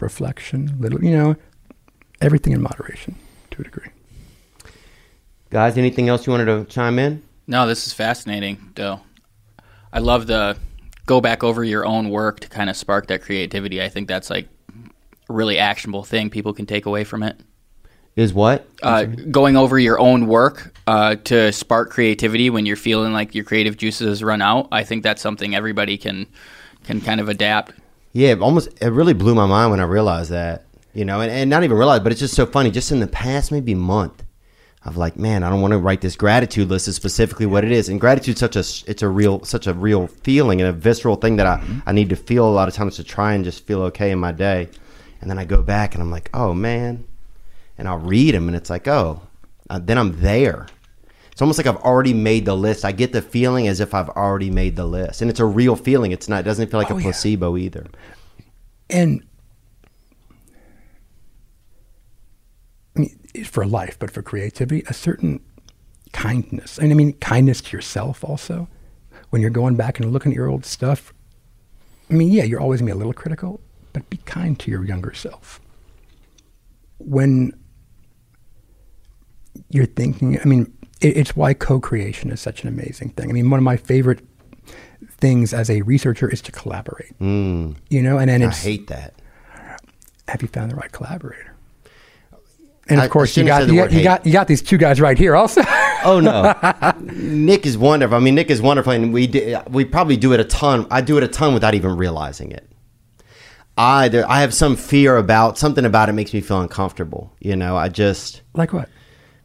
reflection, 0.00 0.76
little, 0.78 1.02
you 1.02 1.16
know, 1.16 1.36
everything 2.20 2.52
in 2.52 2.62
moderation 2.62 3.16
to 3.50 3.60
a 3.62 3.64
degree. 3.64 3.88
Guys, 5.50 5.78
anything 5.78 6.08
else 6.08 6.26
you 6.26 6.32
wanted 6.32 6.44
to 6.46 6.64
chime 6.66 6.98
in? 6.98 7.22
No, 7.46 7.66
this 7.66 7.86
is 7.86 7.94
fascinating, 7.94 8.72
though. 8.74 9.00
I 9.92 10.00
love 10.00 10.26
the 10.26 10.58
go 11.06 11.22
back 11.22 11.42
over 11.42 11.64
your 11.64 11.86
own 11.86 12.10
work 12.10 12.40
to 12.40 12.48
kind 12.48 12.68
of 12.68 12.76
spark 12.76 13.06
that 13.06 13.22
creativity. 13.22 13.82
I 13.82 13.88
think 13.88 14.08
that's 14.08 14.28
like 14.28 14.46
a 15.28 15.32
really 15.32 15.58
actionable 15.58 16.04
thing 16.04 16.28
people 16.28 16.52
can 16.52 16.66
take 16.66 16.84
away 16.84 17.04
from 17.04 17.22
it. 17.22 17.40
Is 18.16 18.34
what? 18.34 18.66
Uh, 18.82 19.04
going 19.04 19.56
over 19.56 19.78
your 19.78 19.98
own 20.00 20.26
work 20.26 20.74
uh, 20.88 21.14
to 21.24 21.52
spark 21.52 21.90
creativity 21.90 22.50
when 22.50 22.66
you're 22.66 22.76
feeling 22.76 23.12
like 23.12 23.34
your 23.34 23.44
creative 23.44 23.76
juices 23.76 24.24
run 24.24 24.42
out. 24.42 24.68
I 24.72 24.82
think 24.82 25.04
that's 25.04 25.22
something 25.22 25.54
everybody 25.54 25.96
can 25.96 26.26
can 26.84 27.00
kind 27.00 27.20
of 27.20 27.28
adapt. 27.28 27.74
Yeah, 28.12 28.30
it 28.30 28.40
almost 28.40 28.70
it 28.82 28.88
really 28.88 29.14
blew 29.14 29.34
my 29.34 29.46
mind 29.46 29.70
when 29.70 29.80
I 29.80 29.84
realized 29.84 30.30
that. 30.30 30.64
You 30.94 31.04
know, 31.04 31.20
and, 31.20 31.30
and 31.30 31.48
not 31.48 31.62
even 31.62 31.76
realize, 31.76 32.00
but 32.00 32.10
it's 32.10 32.20
just 32.20 32.34
so 32.34 32.44
funny. 32.44 32.72
Just 32.72 32.90
in 32.90 32.98
the 32.98 33.06
past 33.06 33.52
maybe 33.52 33.74
month, 33.74 34.24
of 34.84 34.96
like, 34.96 35.16
man, 35.16 35.42
I 35.42 35.50
don't 35.50 35.60
want 35.60 35.72
to 35.72 35.78
write 35.78 36.00
this 36.00 36.16
gratitude 36.16 36.68
list 36.68 36.88
is 36.88 36.96
specifically 36.96 37.46
what 37.46 37.64
it 37.64 37.72
is. 37.72 37.88
And 37.88 38.00
gratitude 38.00 38.38
such 38.38 38.56
a 38.56 38.60
it's 38.60 39.02
a 39.02 39.08
real 39.08 39.44
such 39.44 39.66
a 39.66 39.74
real 39.74 40.06
feeling 40.06 40.60
and 40.60 40.68
a 40.68 40.72
visceral 40.72 41.16
thing 41.16 41.36
that 41.36 41.46
I, 41.46 41.62
I 41.86 41.92
need 41.92 42.08
to 42.10 42.16
feel 42.16 42.48
a 42.48 42.50
lot 42.50 42.68
of 42.68 42.74
times 42.74 42.96
to 42.96 43.04
try 43.04 43.34
and 43.34 43.44
just 43.44 43.66
feel 43.66 43.82
okay 43.82 44.10
in 44.10 44.18
my 44.18 44.32
day. 44.32 44.68
And 45.20 45.30
then 45.30 45.38
I 45.38 45.44
go 45.44 45.62
back 45.62 45.94
and 45.94 46.02
I'm 46.02 46.10
like, 46.10 46.30
oh 46.32 46.54
man, 46.54 47.04
and 47.78 47.88
I'll 47.88 47.98
read 47.98 48.34
them 48.34 48.48
and 48.48 48.56
it's 48.56 48.68
like, 48.70 48.86
oh, 48.88 49.22
uh, 49.70 49.78
then 49.78 49.96
I'm 49.98 50.20
there. 50.20 50.66
It's 51.32 51.40
almost 51.40 51.58
like 51.58 51.68
I've 51.68 51.76
already 51.76 52.12
made 52.14 52.44
the 52.46 52.56
list. 52.56 52.84
I 52.84 52.90
get 52.90 53.12
the 53.12 53.22
feeling 53.22 53.68
as 53.68 53.78
if 53.78 53.94
I've 53.94 54.08
already 54.10 54.50
made 54.50 54.74
the 54.74 54.84
list, 54.86 55.22
and 55.22 55.30
it's 55.30 55.38
a 55.38 55.44
real 55.44 55.76
feeling. 55.76 56.10
It's 56.10 56.28
not. 56.28 56.40
It 56.40 56.42
doesn't 56.42 56.68
feel 56.70 56.80
like 56.80 56.90
Oh, 56.90 56.94
a 56.96 56.98
yeah. 56.98 57.04
placebo 57.04 57.56
either. 57.56 57.86
And 58.90 59.22
I 62.96 63.00
mean, 63.00 63.44
for 63.44 63.64
life, 63.66 63.96
but 63.98 64.10
for 64.10 64.22
creativity, 64.22 64.82
a 64.88 64.92
certain 64.94 65.40
kindness. 66.12 66.78
And 66.78 66.90
I 66.90 66.94
mean, 66.94 67.12
kindness 67.14 67.60
to 67.62 67.76
yourself 67.76 68.24
also. 68.24 68.68
When 69.30 69.42
you're 69.42 69.50
going 69.50 69.76
back 69.76 70.00
and 70.00 70.10
looking 70.10 70.32
at 70.32 70.36
your 70.36 70.48
old 70.48 70.64
stuff, 70.64 71.12
I 72.10 72.14
mean, 72.14 72.32
yeah, 72.32 72.44
you're 72.44 72.60
always 72.60 72.80
going 72.80 72.88
to 72.88 72.94
be 72.94 72.96
a 72.96 72.98
little 72.98 73.12
critical, 73.12 73.60
but 73.92 74.08
be 74.08 74.16
kind 74.16 74.58
to 74.60 74.70
your 74.70 74.84
younger 74.84 75.12
self. 75.12 75.60
When 76.98 77.52
you're 79.70 79.86
thinking, 79.86 80.40
I 80.40 80.44
mean, 80.44 80.72
it, 81.00 81.16
it's 81.16 81.36
why 81.36 81.54
co 81.54 81.80
creation 81.80 82.30
is 82.30 82.40
such 82.40 82.62
an 82.62 82.68
amazing 82.68 83.10
thing. 83.10 83.30
I 83.30 83.32
mean, 83.32 83.50
one 83.50 83.58
of 83.58 83.64
my 83.64 83.76
favorite 83.76 84.20
things 85.18 85.52
as 85.54 85.68
a 85.70 85.82
researcher 85.82 86.28
is 86.30 86.40
to 86.42 86.52
collaborate. 86.52 87.18
Mm. 87.18 87.76
You 87.90 88.02
know, 88.02 88.18
and 88.18 88.28
then 88.30 88.42
I 88.42 88.50
hate 88.50 88.86
that. 88.88 89.14
have 90.28 90.42
you 90.42 90.48
found 90.48 90.70
the 90.70 90.76
right 90.76 90.92
collaborator? 90.92 91.54
And 92.90 93.00
I- 93.00 93.02
I 93.02 93.06
of 93.06 93.10
course, 93.12 93.36
you 93.36 93.44
got 93.44 93.68
you, 93.68 93.74
got 93.76 93.92
you 93.92 94.02
got 94.02 94.26
you 94.26 94.32
got 94.32 94.48
these 94.48 94.62
two 94.62 94.78
guys 94.78 95.00
right 95.00 95.18
here 95.18 95.36
also. 95.36 95.62
Oh 96.04 96.20
no, 96.20 96.54
Nick 97.00 97.66
is 97.66 97.76
wonderful. 97.76 98.16
I 98.16 98.20
mean, 98.20 98.36
Nick 98.36 98.50
is 98.50 98.62
wonderful, 98.62 98.92
and 98.92 99.12
we 99.12 99.26
do, 99.26 99.58
we 99.68 99.84
probably 99.84 100.16
do 100.16 100.32
it 100.32 100.38
a 100.38 100.44
ton. 100.44 100.86
I 100.92 101.00
do 101.00 101.16
it 101.16 101.24
a 101.24 101.28
ton 101.28 101.54
without 101.54 101.74
even 101.74 101.96
realizing 101.96 102.52
it. 102.52 102.70
I 103.76 104.08
there, 104.08 104.24
I 104.30 104.40
have 104.42 104.54
some 104.54 104.76
fear 104.76 105.16
about 105.16 105.58
something 105.58 105.84
about 105.84 106.08
it 106.08 106.12
makes 106.12 106.32
me 106.32 106.40
feel 106.40 106.60
uncomfortable. 106.60 107.32
You 107.40 107.56
know, 107.56 107.76
I 107.76 107.88
just 107.88 108.42
like 108.54 108.72
what? 108.72 108.88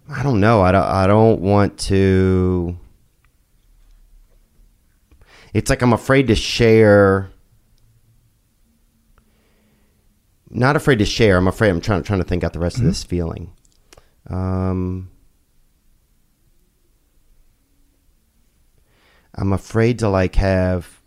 I 0.10 0.22
don't 0.24 0.40
know. 0.40 0.62
I 0.62 0.72
don't. 0.72 0.84
I 0.84 1.08
don't 1.08 1.42
want 1.42 1.78
to. 1.80 2.78
It's 5.54 5.70
like 5.70 5.82
I'm 5.82 5.94
afraid 5.94 6.28
to 6.28 6.36
share. 6.36 7.30
Not 10.50 10.76
afraid 10.76 11.00
to 11.00 11.06
share. 11.06 11.38
I'm 11.38 11.48
afraid. 11.48 11.70
I'm 11.70 11.82
trying 11.82 12.04
trying 12.04 12.20
to 12.20 12.26
think 12.26 12.44
out 12.44 12.54
the 12.54 12.60
rest 12.60 12.78
of 12.78 12.84
this 12.84 13.04
feeling. 13.04 13.54
Um, 14.30 15.10
I'm 19.36 19.54
afraid 19.54 20.00
to 20.00 20.10
like 20.10 20.36
have. 20.36 21.02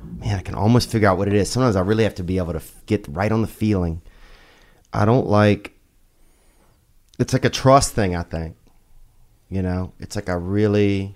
Man, 0.00 0.38
I 0.38 0.42
can 0.42 0.54
almost 0.54 0.90
figure 0.90 1.08
out 1.08 1.18
what 1.18 1.28
it 1.28 1.34
is. 1.34 1.50
Sometimes 1.50 1.76
I 1.76 1.80
really 1.80 2.04
have 2.04 2.14
to 2.16 2.22
be 2.22 2.38
able 2.38 2.52
to 2.52 2.62
get 2.86 3.06
right 3.08 3.30
on 3.30 3.42
the 3.42 3.48
feeling. 3.48 4.00
I 4.96 5.04
don't 5.04 5.26
like. 5.26 5.72
It's 7.18 7.32
like 7.32 7.44
a 7.44 7.50
trust 7.50 7.92
thing. 7.92 8.16
I 8.16 8.22
think. 8.22 8.56
You 9.50 9.62
know, 9.62 9.92
it's 10.00 10.16
like 10.16 10.28
I 10.28 10.34
really. 10.34 11.14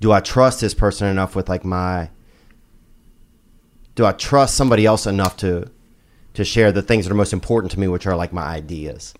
Do 0.00 0.12
I 0.12 0.20
trust 0.20 0.62
this 0.62 0.72
person 0.72 1.06
enough 1.08 1.36
with 1.36 1.48
like 1.48 1.64
my. 1.64 2.08
Do 3.94 4.06
I 4.06 4.12
trust 4.12 4.54
somebody 4.54 4.86
else 4.86 5.06
enough 5.06 5.36
to, 5.38 5.70
to 6.32 6.44
share 6.44 6.72
the 6.72 6.80
things 6.80 7.04
that 7.04 7.12
are 7.12 7.16
most 7.16 7.34
important 7.34 7.70
to 7.72 7.80
me, 7.80 7.86
which 7.86 8.06
are 8.06 8.16
like 8.16 8.32
my 8.32 8.44
ideas, 8.44 9.12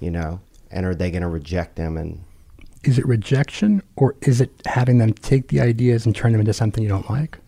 you 0.00 0.10
know, 0.10 0.40
and 0.72 0.84
are 0.84 0.94
they 0.94 1.12
going 1.12 1.22
to 1.22 1.28
reject 1.28 1.76
them 1.76 1.96
and 1.96 2.24
Is 2.82 2.98
it 2.98 3.06
rejection 3.06 3.82
or 3.94 4.16
is 4.22 4.40
it 4.40 4.50
having 4.66 4.98
them 4.98 5.12
take 5.12 5.48
the 5.48 5.60
ideas 5.60 6.06
and 6.06 6.16
turn 6.16 6.32
them 6.32 6.40
into 6.40 6.52
something 6.52 6.82
you 6.82 6.88
don't 6.88 7.08
like? 7.08 7.38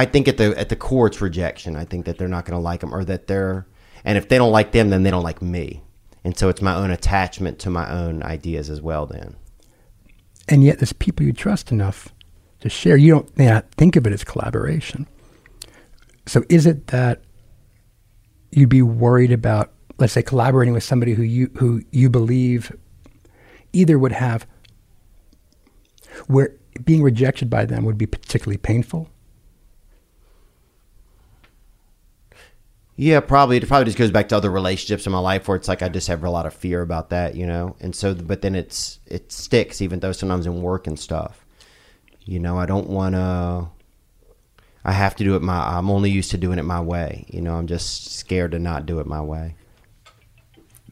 I 0.00 0.06
think 0.06 0.28
at 0.28 0.38
the 0.38 0.58
at 0.58 0.70
the 0.70 0.76
core 0.76 1.08
it's 1.08 1.20
rejection. 1.20 1.76
I 1.76 1.84
think 1.84 2.06
that 2.06 2.16
they're 2.16 2.26
not 2.26 2.46
going 2.46 2.58
to 2.58 2.62
like 2.62 2.80
them, 2.80 2.94
or 2.94 3.04
that 3.04 3.26
they're, 3.26 3.66
and 4.02 4.16
if 4.16 4.30
they 4.30 4.38
don't 4.38 4.50
like 4.50 4.72
them, 4.72 4.88
then 4.88 5.02
they 5.02 5.10
don't 5.10 5.22
like 5.22 5.42
me, 5.42 5.82
and 6.24 6.38
so 6.38 6.48
it's 6.48 6.62
my 6.62 6.74
own 6.74 6.90
attachment 6.90 7.58
to 7.58 7.70
my 7.70 7.86
own 7.92 8.22
ideas 8.22 8.70
as 8.70 8.80
well. 8.80 9.04
Then 9.04 9.36
And 10.48 10.64
yet, 10.64 10.78
there's 10.78 10.94
people 10.94 11.26
you 11.26 11.34
trust 11.34 11.70
enough 11.70 12.14
to 12.60 12.70
share. 12.70 12.96
You 12.96 13.12
don't 13.12 13.38
not 13.38 13.70
think 13.72 13.94
of 13.94 14.06
it 14.06 14.14
as 14.14 14.24
collaboration. 14.24 15.06
So, 16.24 16.44
is 16.48 16.64
it 16.64 16.86
that 16.86 17.20
you'd 18.52 18.70
be 18.70 18.80
worried 18.80 19.32
about, 19.32 19.70
let's 19.98 20.14
say, 20.14 20.22
collaborating 20.22 20.72
with 20.72 20.82
somebody 20.82 21.12
who 21.12 21.22
you 21.22 21.50
who 21.58 21.82
you 21.90 22.08
believe 22.08 22.74
either 23.74 23.98
would 23.98 24.12
have 24.12 24.46
where 26.26 26.56
being 26.82 27.02
rejected 27.02 27.50
by 27.50 27.66
them 27.66 27.84
would 27.84 27.98
be 27.98 28.06
particularly 28.06 28.56
painful? 28.56 29.10
Yeah, 33.00 33.20
probably 33.20 33.56
it 33.56 33.66
probably 33.66 33.86
just 33.86 33.96
goes 33.96 34.10
back 34.10 34.28
to 34.28 34.36
other 34.36 34.50
relationships 34.50 35.06
in 35.06 35.12
my 35.12 35.18
life 35.18 35.48
where 35.48 35.56
it's 35.56 35.68
like 35.68 35.80
I 35.80 35.88
just 35.88 36.08
have 36.08 36.22
a 36.22 36.28
lot 36.28 36.44
of 36.44 36.52
fear 36.52 36.82
about 36.82 37.08
that, 37.08 37.34
you 37.34 37.46
know, 37.46 37.74
and 37.80 37.96
so 37.96 38.14
but 38.14 38.42
then 38.42 38.54
it's 38.54 39.00
it 39.06 39.32
sticks 39.32 39.80
even 39.80 40.00
though 40.00 40.12
sometimes 40.12 40.46
in 40.46 40.60
work 40.60 40.86
and 40.86 41.00
stuff, 41.00 41.46
you 42.20 42.38
know, 42.38 42.58
I 42.58 42.66
don't 42.66 42.90
want 42.90 43.14
to. 43.14 43.68
I 44.84 44.92
have 44.92 45.16
to 45.16 45.24
do 45.24 45.34
it 45.34 45.40
my. 45.40 45.78
I'm 45.78 45.88
only 45.88 46.10
used 46.10 46.30
to 46.32 46.36
doing 46.36 46.58
it 46.58 46.64
my 46.64 46.82
way. 46.82 47.24
You 47.28 47.40
know, 47.40 47.54
I'm 47.54 47.66
just 47.66 48.12
scared 48.12 48.52
to 48.52 48.58
not 48.58 48.84
do 48.84 49.00
it 49.00 49.06
my 49.06 49.22
way. 49.22 49.54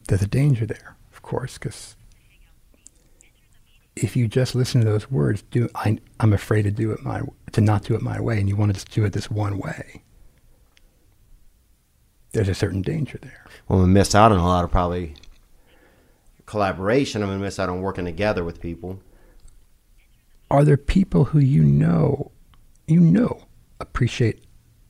There's 0.07 0.23
a 0.23 0.27
danger 0.27 0.65
there, 0.65 0.95
of 1.13 1.21
course, 1.21 1.59
because 1.59 1.95
if 3.95 4.15
you 4.15 4.27
just 4.27 4.55
listen 4.55 4.81
to 4.81 4.87
those 4.87 5.11
words, 5.11 5.43
do 5.51 5.69
I, 5.75 5.99
I'm 6.19 6.33
afraid 6.33 6.63
to 6.63 6.71
do 6.71 6.91
it 6.91 7.03
my 7.03 7.21
to 7.51 7.61
not 7.61 7.83
do 7.83 7.93
it 7.93 8.01
my 8.01 8.19
way, 8.19 8.39
and 8.39 8.49
you 8.49 8.55
want 8.55 8.69
to 8.69 8.73
just 8.73 8.89
do 8.89 9.05
it 9.05 9.13
this 9.13 9.29
one 9.29 9.59
way. 9.59 10.01
There's 12.31 12.49
a 12.49 12.53
certain 12.53 12.81
danger 12.81 13.17
there. 13.21 13.45
Well, 13.67 13.79
I'm 13.79 13.85
gonna 13.85 13.93
miss 13.93 14.13
out 14.13 14.31
on 14.31 14.39
a 14.39 14.45
lot 14.45 14.63
of 14.63 14.71
probably 14.71 15.15
collaboration. 16.45 17.21
I'm 17.21 17.29
gonna 17.29 17.39
miss 17.39 17.59
out 17.59 17.69
on 17.69 17.81
working 17.81 18.05
together 18.05 18.43
with 18.43 18.61
people. 18.61 18.99
Are 20.51 20.63
there 20.63 20.77
people 20.77 21.25
who 21.25 21.39
you 21.39 21.63
know, 21.63 22.31
you 22.87 22.99
know, 22.99 23.45
appreciate 23.79 24.43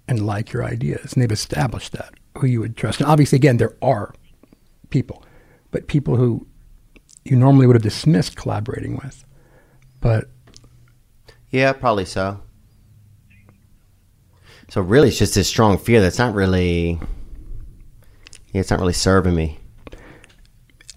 and 0.08 0.26
like 0.26 0.52
your 0.54 0.64
ideas, 0.64 1.14
and 1.14 1.22
they've 1.22 1.32
established 1.32 1.92
that 1.94 2.14
who 2.38 2.48
you 2.48 2.60
would 2.62 2.76
trust? 2.78 3.00
And 3.00 3.10
obviously, 3.10 3.36
again, 3.36 3.58
there 3.58 3.76
are 3.82 4.14
people, 4.90 5.24
but 5.72 5.88
people 5.88 6.16
who 6.16 6.48
you 7.26 7.36
normally 7.36 7.68
would 7.68 7.76
have 7.76 7.84
dismissed 7.84 8.36
collaborating 8.36 8.96
with, 8.96 9.24
but 10.02 10.30
Yeah, 11.52 11.74
probably 11.74 12.06
so. 12.06 12.42
So 14.70 14.82
really, 14.82 15.08
it's 15.10 15.18
just 15.18 15.36
this 15.36 15.48
strong 15.48 15.78
fear 15.78 16.00
that's 16.02 16.20
not 16.20 16.34
really. 16.34 17.00
Yeah, 18.52 18.62
it's 18.62 18.72
not 18.72 18.80
really 18.80 18.94
serving 18.94 19.36
me. 19.36 19.60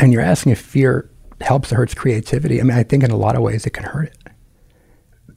and 0.01 0.13
you're 0.13 0.23
asking 0.23 0.53
if 0.53 0.61
fear 0.61 1.11
helps 1.41 1.73
or 1.73 1.77
hurts 1.77 1.95
creativity. 1.95 2.61
I 2.61 2.65
mean, 2.65 2.77
I 2.77 2.83
think 2.83 3.03
in 3.03 3.11
a 3.11 3.17
lot 3.17 3.37
of 3.37 3.43
ways 3.43 3.67
it 3.67 3.71
can 3.71 3.85
hurt 3.85 4.09
it 4.09 4.19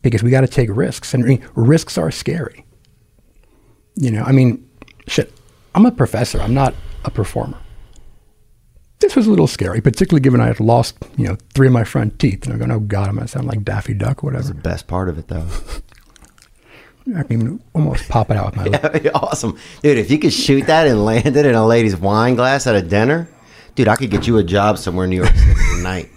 because 0.02 0.24
we 0.24 0.30
got 0.30 0.42
to 0.42 0.48
take 0.48 0.70
risks, 0.72 1.14
and 1.14 1.42
risks 1.56 1.98
are 1.98 2.12
scary. 2.12 2.66
You 3.96 4.12
know, 4.12 4.24
I 4.24 4.32
mean, 4.32 4.68
shit. 5.08 5.32
I'm 5.74 5.86
a 5.86 5.92
professor. 5.92 6.40
I'm 6.42 6.54
not 6.54 6.74
a 7.04 7.12
performer. 7.12 7.58
This 9.00 9.16
was 9.16 9.28
a 9.28 9.30
little 9.30 9.48
scary, 9.48 9.82
particularly 9.82 10.22
given 10.22 10.40
I 10.40 10.48
had 10.48 10.60
lost, 10.60 10.96
you 11.18 11.28
know, 11.28 11.38
three 11.54 11.68
of 11.68 11.74
my 11.74 11.84
front 11.84 12.18
teeth, 12.18 12.44
and 12.46 12.54
I'm 12.54 12.60
going, 12.60 12.72
"Oh 12.72 12.80
God, 12.80 13.10
I'm 13.10 13.16
going 13.16 13.28
to 13.28 13.32
sound 13.32 13.48
like 13.48 13.64
Daffy 13.64 13.94
Duck, 13.94 14.24
or 14.24 14.28
whatever." 14.28 14.44
That's 14.44 14.56
the 14.56 14.62
best 14.62 14.88
part 14.88 15.10
of 15.10 15.18
it, 15.18 15.28
though. 15.28 15.48
I 17.16 17.24
can 17.24 17.34
even 17.34 17.64
almost 17.74 18.10
pop 18.10 18.32
it 18.32 18.38
out 18.38 18.48
with 18.48 18.56
my 18.56 18.64
lip. 18.64 18.82
That'd 18.82 19.04
be 19.04 19.10
awesome, 19.12 19.60
dude. 19.84 19.98
If 19.98 20.10
you 20.10 20.18
could 20.18 20.34
shoot 20.34 20.66
that 20.68 20.88
and 20.88 21.06
land 21.06 21.36
it 21.36 21.46
in 21.46 21.54
a 21.54 21.66
lady's 21.66 21.96
wine 21.96 22.36
glass 22.36 22.66
at 22.66 22.76
a 22.76 22.82
dinner, 22.82 23.30
dude, 23.76 23.88
I 23.88 23.96
could 23.96 24.10
get 24.10 24.26
you 24.26 24.38
a 24.38 24.44
job 24.44 24.80
somewhere 24.80 25.04
in 25.04 25.12
New 25.12 25.18
York 25.18 25.36
City 25.36 25.54
tonight. 25.78 26.10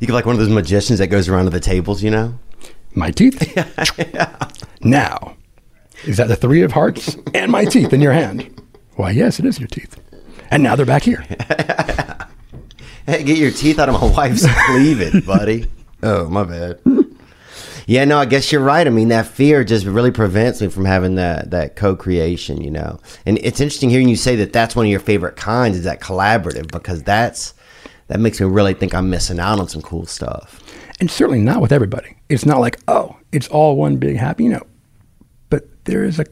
you 0.00 0.06
could 0.06 0.14
like 0.14 0.26
one 0.26 0.34
of 0.34 0.40
those 0.40 0.48
magicians 0.48 0.98
that 0.98 1.08
goes 1.08 1.28
around 1.28 1.44
to 1.44 1.50
the 1.50 1.60
tables, 1.60 2.02
you 2.02 2.10
know. 2.10 2.38
My 2.94 3.12
teeth. 3.12 3.56
yeah. 4.12 4.48
Now, 4.80 5.36
is 6.04 6.16
that 6.16 6.26
the 6.26 6.36
three 6.36 6.62
of 6.62 6.72
hearts 6.72 7.16
and 7.34 7.52
my 7.52 7.64
teeth 7.66 7.92
in 7.92 8.00
your 8.00 8.12
hand? 8.12 8.60
Why, 8.96 9.12
yes, 9.12 9.38
it 9.38 9.46
is 9.46 9.60
your 9.60 9.68
teeth. 9.68 9.96
And 10.50 10.64
now 10.64 10.74
they're 10.74 10.86
back 10.86 11.04
here. 11.04 11.24
Hey, 13.06 13.24
get 13.24 13.38
your 13.38 13.50
teeth 13.50 13.78
out 13.80 13.88
of 13.88 14.00
my 14.00 14.06
wife's 14.14 14.46
cleavage, 14.66 15.26
buddy. 15.26 15.66
Oh, 16.02 16.28
my 16.28 16.44
bad. 16.44 16.80
Yeah, 17.90 18.04
no, 18.04 18.18
I 18.18 18.24
guess 18.24 18.52
you're 18.52 18.62
right. 18.62 18.86
I 18.86 18.90
mean, 18.90 19.08
that 19.08 19.26
fear 19.26 19.64
just 19.64 19.84
really 19.84 20.12
prevents 20.12 20.60
me 20.60 20.68
from 20.68 20.84
having 20.84 21.16
that 21.16 21.50
that 21.50 21.74
co-creation, 21.74 22.60
you 22.60 22.70
know. 22.70 23.00
And 23.26 23.36
it's 23.38 23.60
interesting 23.60 23.90
hearing 23.90 24.08
you 24.08 24.14
say 24.14 24.36
that 24.36 24.52
that's 24.52 24.76
one 24.76 24.86
of 24.86 24.90
your 24.92 25.00
favorite 25.00 25.34
kinds 25.34 25.76
is 25.76 25.82
that 25.82 26.00
collaborative 26.00 26.70
because 26.70 27.02
that's 27.02 27.52
that 28.06 28.20
makes 28.20 28.40
me 28.40 28.46
really 28.46 28.74
think 28.74 28.94
I'm 28.94 29.10
missing 29.10 29.40
out 29.40 29.58
on 29.58 29.68
some 29.68 29.82
cool 29.82 30.06
stuff. 30.06 30.62
And 31.00 31.10
certainly 31.10 31.40
not 31.40 31.60
with 31.60 31.72
everybody. 31.72 32.16
It's 32.28 32.46
not 32.46 32.60
like, 32.60 32.78
oh, 32.86 33.16
it's 33.32 33.48
all 33.48 33.74
one 33.74 33.96
big 33.96 34.16
happy, 34.16 34.44
you 34.44 34.50
know. 34.50 34.66
But 35.48 35.64
there 35.84 36.04
is 36.04 36.20
a 36.20 36.26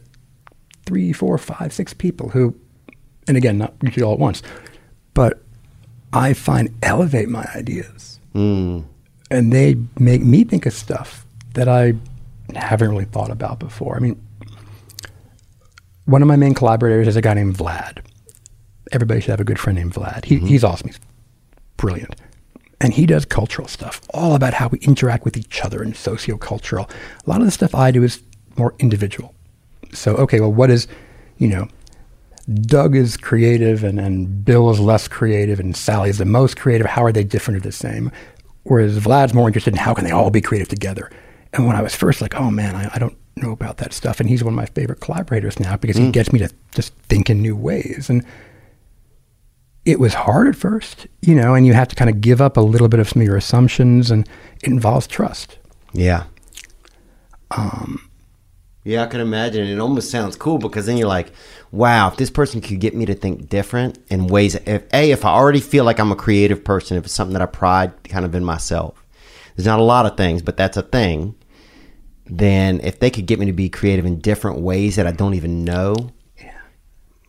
three, 0.87 1.13
four, 1.13 1.37
five, 1.39 1.73
six 1.73 1.93
people 1.93 2.29
who, 2.29 2.55
and 3.27 3.37
again, 3.37 3.59
not 3.59 3.75
usually 3.83 4.05
all 4.05 4.13
at 4.13 4.21
once, 4.21 4.43
but 5.13 5.43
I 6.13 6.35
find 6.35 6.73
elevate 6.83 7.29
my 7.29 7.49
ideas. 7.57 8.21
Mm. 8.33 8.85
And 9.31 9.53
they 9.53 9.77
make 9.99 10.23
me 10.23 10.45
think 10.45 10.67
of 10.67 10.73
stuff 10.73 11.27
that 11.55 11.69
I 11.69 11.95
haven't 12.55 12.89
really 12.89 13.05
thought 13.05 13.31
about 13.31 13.59
before. 13.59 13.97
I 13.97 14.01
mean, 14.01 14.21
one 16.07 16.23
of 16.23 16.29
my 16.29 16.37
main 16.37 16.55
collaborators 16.55 17.09
is 17.09 17.17
a 17.17 17.21
guy 17.21 17.35
named 17.35 17.57
Vlad. 17.57 17.99
Everybody 18.93 19.21
should 19.21 19.31
have 19.31 19.41
a 19.41 19.45
good 19.45 19.59
friend 19.59 19.79
named 19.79 19.93
Vlad. 19.93 20.25
He, 20.25 20.37
mm-hmm. 20.37 20.47
He's 20.47 20.65
awesome. 20.65 20.89
He's 20.89 21.01
brilliant. 21.77 22.17
And 22.81 22.95
he 22.95 23.05
does 23.07 23.25
cultural 23.25 23.69
stuff, 23.69 24.01
all 24.15 24.35
about 24.35 24.55
how 24.55 24.69
we 24.69 24.79
interact 24.79 25.25
with 25.25 25.37
each 25.37 25.63
other 25.65 25.83
and 25.83 25.95
sociocultural. 25.95 26.89
A 27.27 27.29
lot 27.29 27.41
of 27.41 27.47
the 27.47 27.51
stuff 27.51 27.75
I 27.75 27.91
do 27.91 28.03
is 28.03 28.23
more 28.57 28.75
individual. 28.79 29.35
So, 29.93 30.15
okay, 30.17 30.41
well, 30.41 30.53
what 30.53 30.71
is, 30.71 30.87
you 31.39 31.49
know, 31.49 31.69
Doug 32.63 32.97
is 32.97 33.17
creative 33.17 33.85
and, 33.85 34.01
and 34.01 34.45
Bill 34.45 34.71
is 34.71 34.81
less 34.81 35.09
creative 35.09 35.61
and 35.61 35.77
Sally 35.77 36.09
is 36.09 36.19
the 36.19 36.25
most 36.25 36.57
creative. 36.57 36.87
How 36.87 37.05
are 37.05 37.13
they 37.13 37.25
different 37.25 37.59
or 37.59 37.61
the 37.61 37.73
same? 37.73 38.11
Whereas 38.69 38.99
Vlad's 38.99 39.35
more 39.35 39.47
interested 39.49 39.73
in 39.75 39.79
how 39.79 39.95
can 39.95 40.05
they 40.05 40.11
all 40.11 40.31
be 40.31 40.41
creative 40.41 40.69
together. 40.69 41.11
And 41.53 41.67
when 41.67 41.75
I 41.77 41.83
was 41.83 41.95
first 41.95 42.21
like, 42.21 42.35
oh 42.35 42.51
man, 42.51 42.77
I, 42.77 42.91
I 42.95 42.99
don't 42.99 43.17
know 43.37 43.51
about 43.53 43.79
that 43.79 43.93
stuff. 43.93 44.21
And 44.21 44.29
he's 44.29 44.45
one 44.45 44.53
of 44.53 44.57
my 44.57 44.67
favorite 44.67 45.01
collaborators 45.01 45.59
now 45.59 45.77
because 45.77 45.97
he 45.97 46.05
Mm. 46.09 46.13
gets 46.13 46.33
me 46.33 46.39
to 46.41 46.51
just 46.75 46.93
think 47.09 47.31
in 47.31 47.41
new 47.41 47.57
ways. 47.57 48.11
And 48.11 48.25
it 49.85 49.99
was 49.99 50.13
hard 50.15 50.49
at 50.49 50.57
first, 50.57 51.07
you 51.23 51.35
know, 51.35 51.55
and 51.55 51.67
you 51.67 51.73
have 51.73 51.89
to 51.89 51.97
kind 51.97 52.11
of 52.11 52.21
give 52.21 52.41
up 52.43 52.57
a 52.57 52.61
little 52.61 52.89
bit 52.89 53.01
of 53.01 53.09
some 53.09 53.23
of 53.23 53.27
your 53.27 53.37
assumptions 53.39 54.11
and 54.11 54.29
it 54.63 54.71
involves 54.71 55.07
trust. 55.07 55.57
Yeah. 55.95 56.25
Um, 57.53 58.08
Yeah, 58.89 59.03
I 59.03 59.07
can 59.07 59.21
imagine. 59.21 59.67
It 59.67 59.79
almost 59.79 60.11
sounds 60.11 60.35
cool 60.35 60.57
because 60.57 60.87
then 60.87 60.97
you're 60.97 61.09
like, 61.09 61.31
wow, 61.71 62.09
if 62.09 62.17
this 62.17 62.31
person 62.31 62.63
could 62.63 62.81
get 62.81 62.95
me 62.95 63.05
to 63.05 63.15
think 63.15 63.51
different 63.51 63.99
in 64.09 64.29
ways, 64.29 64.55
if 64.55 64.83
A, 64.95 65.11
if 65.11 65.27
I 65.27 65.29
already 65.29 65.61
feel 65.61 65.85
like 65.85 66.01
I'm 66.01 66.11
a 66.11 66.17
creative 66.17 66.65
person, 66.65 66.97
if 66.97 67.05
it's 67.05 67.13
something 67.13 67.35
that 67.35 67.43
I 67.43 67.47
pride 67.47 67.93
kind 68.05 68.25
of 68.25 68.35
in 68.35 68.43
myself, 68.43 69.05
there's 69.55 69.67
not 69.67 69.79
a 69.79 69.83
lot 69.83 70.07
of 70.07 70.17
things, 70.17 70.41
but 70.41 70.57
that's 70.57 70.79
a 70.79 70.83
thing. 70.83 71.35
Then 72.25 72.81
if 72.83 72.99
they 72.99 73.11
could 73.11 73.27
get 73.27 73.39
me 73.39 73.45
to 73.45 73.53
be 73.53 73.69
creative 73.69 74.07
in 74.07 74.21
different 74.21 74.61
ways 74.61 74.97
that 74.97 75.07
I 75.07 75.13
don't 75.13 75.35
even 75.35 75.67
know, 75.67 75.95
yeah. 76.39 76.59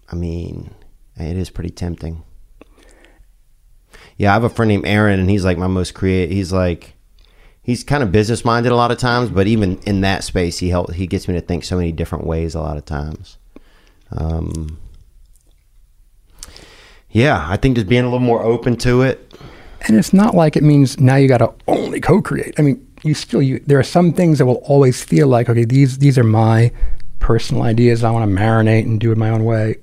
I 0.10 0.16
mean, 0.16 0.74
it 1.18 1.36
is 1.36 1.50
pretty 1.50 1.72
tempting. 1.72 2.24
Yeah, 4.16 4.32
I 4.32 4.34
have 4.36 4.46
a 4.46 4.50
friend 4.50 4.70
named 4.70 4.88
Aaron, 4.88 5.20
and 5.20 5.30
he's 5.30 5.44
like 5.44 5.58
my 5.58 5.68
most 5.68 5.94
creative. 5.94 6.32
He's 6.34 6.54
like, 6.54 6.94
he's 7.70 7.84
kind 7.84 8.02
of 8.02 8.12
business 8.12 8.44
minded 8.44 8.72
a 8.72 8.76
lot 8.76 8.90
of 8.90 8.98
times, 8.98 9.30
but 9.30 9.46
even 9.46 9.78
in 9.86 10.02
that 10.02 10.24
space, 10.24 10.58
he 10.58 10.70
help 10.70 10.92
he 10.92 11.06
gets 11.06 11.28
me 11.28 11.36
to 11.36 11.42
think 11.42 11.64
so 11.64 11.78
many 11.78 11.92
different 11.92 12.26
ways 12.26 12.56
a 12.56 12.60
lot 12.60 12.78
of 12.78 12.84
times. 12.84 13.38
Um, 14.12 14.80
yeah, 17.12 17.46
I 17.48 17.58
think 17.58 17.76
just 17.76 17.88
being 17.88 18.02
a 18.02 18.08
little 18.08 18.20
more 18.20 18.42
open 18.42 18.76
to 18.78 19.04
it. 19.04 19.32
And 19.82 19.98
it's 19.98 20.14
not 20.14 20.34
like 20.34 20.58
it 20.58 20.64
means 20.64 21.00
now 21.00 21.16
you 21.16 21.28
got 21.28 21.38
to 21.38 21.54
only 21.68 22.02
co-create. 22.02 22.56
I 22.58 22.64
mean, 22.64 22.86
you 23.04 23.14
still 23.14 23.42
you 23.42 23.60
there 23.68 23.78
are 23.78 23.84
some 23.84 24.14
things 24.14 24.40
that 24.40 24.48
will 24.48 24.64
always 24.66 25.04
feel 25.04 25.28
like 25.28 25.48
okay, 25.48 25.64
these 25.64 26.00
these 26.00 26.18
are 26.18 26.24
my 26.24 26.72
personal 27.20 27.62
ideas. 27.62 28.04
I 28.04 28.10
want 28.10 28.28
to 28.28 28.36
marinate 28.36 28.86
and 28.86 29.00
do 29.00 29.12
it 29.12 29.18
my 29.18 29.30
own 29.30 29.46
way. 29.46 29.76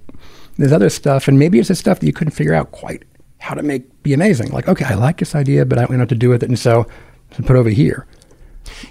There's 0.58 0.72
other 0.72 0.90
stuff, 0.90 1.28
and 1.28 1.38
maybe 1.38 1.60
it's 1.60 1.68
the 1.68 1.76
stuff 1.76 2.00
that 2.00 2.06
you 2.06 2.12
couldn't 2.12 2.32
figure 2.32 2.54
out 2.54 2.72
quite 2.72 3.04
how 3.38 3.54
to 3.54 3.62
make 3.62 4.02
be 4.02 4.12
amazing. 4.12 4.50
Like, 4.50 4.66
okay, 4.66 4.86
I 4.86 4.94
like 4.94 5.18
this 5.18 5.36
idea, 5.36 5.64
but 5.64 5.78
I 5.78 5.82
don't 5.82 5.92
know 5.92 5.98
what 6.00 6.08
to 6.08 6.16
do 6.16 6.30
with 6.30 6.42
it, 6.42 6.48
and 6.48 6.58
so 6.58 6.88
put 7.30 7.56
over 7.56 7.70
here. 7.70 8.06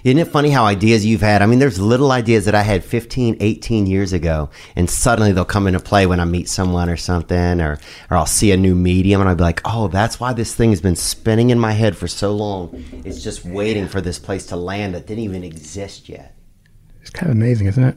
Isn't 0.04 0.18
it 0.18 0.28
funny 0.28 0.50
how 0.50 0.64
ideas 0.64 1.04
you've 1.04 1.20
had? 1.20 1.42
I 1.42 1.46
mean, 1.46 1.58
there's 1.58 1.78
little 1.78 2.12
ideas 2.12 2.44
that 2.46 2.54
I 2.54 2.62
had 2.62 2.84
15, 2.84 3.36
18 3.40 3.86
years 3.86 4.12
ago, 4.12 4.50
and 4.74 4.88
suddenly 4.88 5.32
they'll 5.32 5.44
come 5.44 5.66
into 5.66 5.80
play 5.80 6.06
when 6.06 6.20
I 6.20 6.24
meet 6.24 6.48
someone 6.48 6.88
or 6.88 6.96
something, 6.96 7.60
or, 7.60 7.78
or 8.10 8.16
I'll 8.16 8.26
see 8.26 8.52
a 8.52 8.56
new 8.56 8.74
medium, 8.74 9.20
and 9.20 9.28
I'll 9.28 9.36
be 9.36 9.42
like, 9.42 9.60
oh, 9.64 9.88
that's 9.88 10.18
why 10.18 10.32
this 10.32 10.54
thing 10.54 10.70
has 10.70 10.80
been 10.80 10.96
spinning 10.96 11.50
in 11.50 11.58
my 11.58 11.72
head 11.72 11.96
for 11.96 12.08
so 12.08 12.34
long. 12.34 12.84
It's 13.04 13.22
just 13.22 13.44
waiting 13.44 13.88
for 13.88 14.00
this 14.00 14.18
place 14.18 14.46
to 14.46 14.56
land 14.56 14.94
that 14.94 15.06
didn't 15.06 15.24
even 15.24 15.44
exist 15.44 16.08
yet. 16.08 16.36
It's 17.00 17.10
kind 17.10 17.30
of 17.30 17.36
amazing, 17.36 17.66
isn't 17.68 17.84
it? 17.84 17.96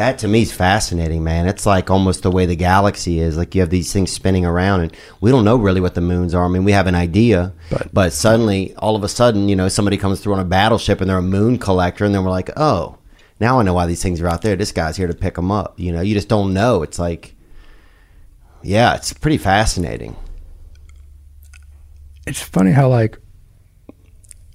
That 0.00 0.20
to 0.20 0.28
me 0.28 0.40
is 0.40 0.50
fascinating, 0.50 1.22
man. 1.22 1.46
It's 1.46 1.66
like 1.66 1.90
almost 1.90 2.22
the 2.22 2.30
way 2.30 2.46
the 2.46 2.56
galaxy 2.56 3.20
is. 3.20 3.36
Like 3.36 3.54
you 3.54 3.60
have 3.60 3.68
these 3.68 3.92
things 3.92 4.10
spinning 4.10 4.46
around, 4.46 4.80
and 4.80 4.96
we 5.20 5.30
don't 5.30 5.44
know 5.44 5.56
really 5.56 5.82
what 5.82 5.94
the 5.94 6.00
moons 6.00 6.34
are. 6.34 6.42
I 6.42 6.48
mean, 6.48 6.64
we 6.64 6.72
have 6.72 6.86
an 6.86 6.94
idea, 6.94 7.52
but, 7.70 7.92
but 7.92 8.12
suddenly, 8.14 8.74
all 8.76 8.96
of 8.96 9.04
a 9.04 9.08
sudden, 9.08 9.50
you 9.50 9.56
know, 9.56 9.68
somebody 9.68 9.98
comes 9.98 10.18
through 10.18 10.32
on 10.32 10.40
a 10.40 10.44
battleship 10.46 11.02
and 11.02 11.10
they're 11.10 11.18
a 11.18 11.22
moon 11.22 11.58
collector, 11.58 12.06
and 12.06 12.14
then 12.14 12.24
we're 12.24 12.30
like, 12.30 12.48
oh, 12.56 12.96
now 13.40 13.60
I 13.60 13.62
know 13.62 13.74
why 13.74 13.84
these 13.84 14.02
things 14.02 14.22
are 14.22 14.26
out 14.26 14.40
there. 14.40 14.56
This 14.56 14.72
guy's 14.72 14.96
here 14.96 15.06
to 15.06 15.12
pick 15.12 15.34
them 15.34 15.50
up. 15.50 15.78
You 15.78 15.92
know, 15.92 16.00
you 16.00 16.14
just 16.14 16.30
don't 16.30 16.54
know. 16.54 16.82
It's 16.82 16.98
like, 16.98 17.34
yeah, 18.62 18.94
it's 18.94 19.12
pretty 19.12 19.36
fascinating. 19.36 20.16
It's 22.26 22.40
funny 22.40 22.70
how 22.70 22.88
like 22.88 23.18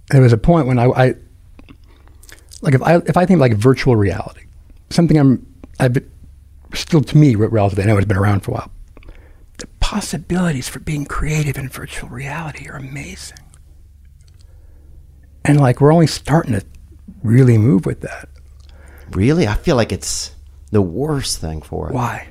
there 0.09 0.23
was 0.23 0.33
a 0.33 0.39
point 0.39 0.65
when 0.65 0.79
I, 0.79 0.85
I 0.85 1.13
like 2.63 2.73
if 2.73 2.81
I 2.81 2.95
if 2.95 3.15
I 3.15 3.27
think 3.27 3.39
like 3.39 3.53
virtual 3.53 3.95
reality, 3.95 4.44
something 4.89 5.17
I'm 5.17 5.45
I've 5.79 5.97
still 6.73 7.01
to 7.01 7.17
me 7.17 7.35
relatively. 7.35 7.83
I 7.83 7.87
know 7.87 7.97
it's 7.97 8.07
been 8.07 8.17
around 8.17 8.41
for 8.41 8.51
a 8.51 8.53
while. 8.55 8.71
The 9.57 9.67
possibilities 9.79 10.67
for 10.67 10.79
being 10.79 11.05
creative 11.05 11.57
in 11.57 11.69
virtual 11.69 12.09
reality 12.09 12.67
are 12.67 12.75
amazing, 12.75 13.39
and 15.43 15.59
like 15.59 15.79
we're 15.79 15.93
only 15.93 16.07
starting 16.07 16.53
to 16.53 16.65
really 17.23 17.57
move 17.57 17.85
with 17.85 18.01
that. 18.01 18.29
Really, 19.11 19.47
I 19.47 19.53
feel 19.53 19.75
like 19.75 19.91
it's 19.91 20.35
the 20.71 20.81
worst 20.81 21.39
thing 21.39 21.61
for 21.61 21.89
it. 21.89 21.93
Why? 21.93 22.27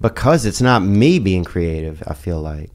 Because 0.00 0.46
it's 0.46 0.60
not 0.60 0.82
me 0.82 1.18
being 1.18 1.44
creative. 1.44 2.02
I 2.06 2.14
feel 2.14 2.40
like. 2.40 2.70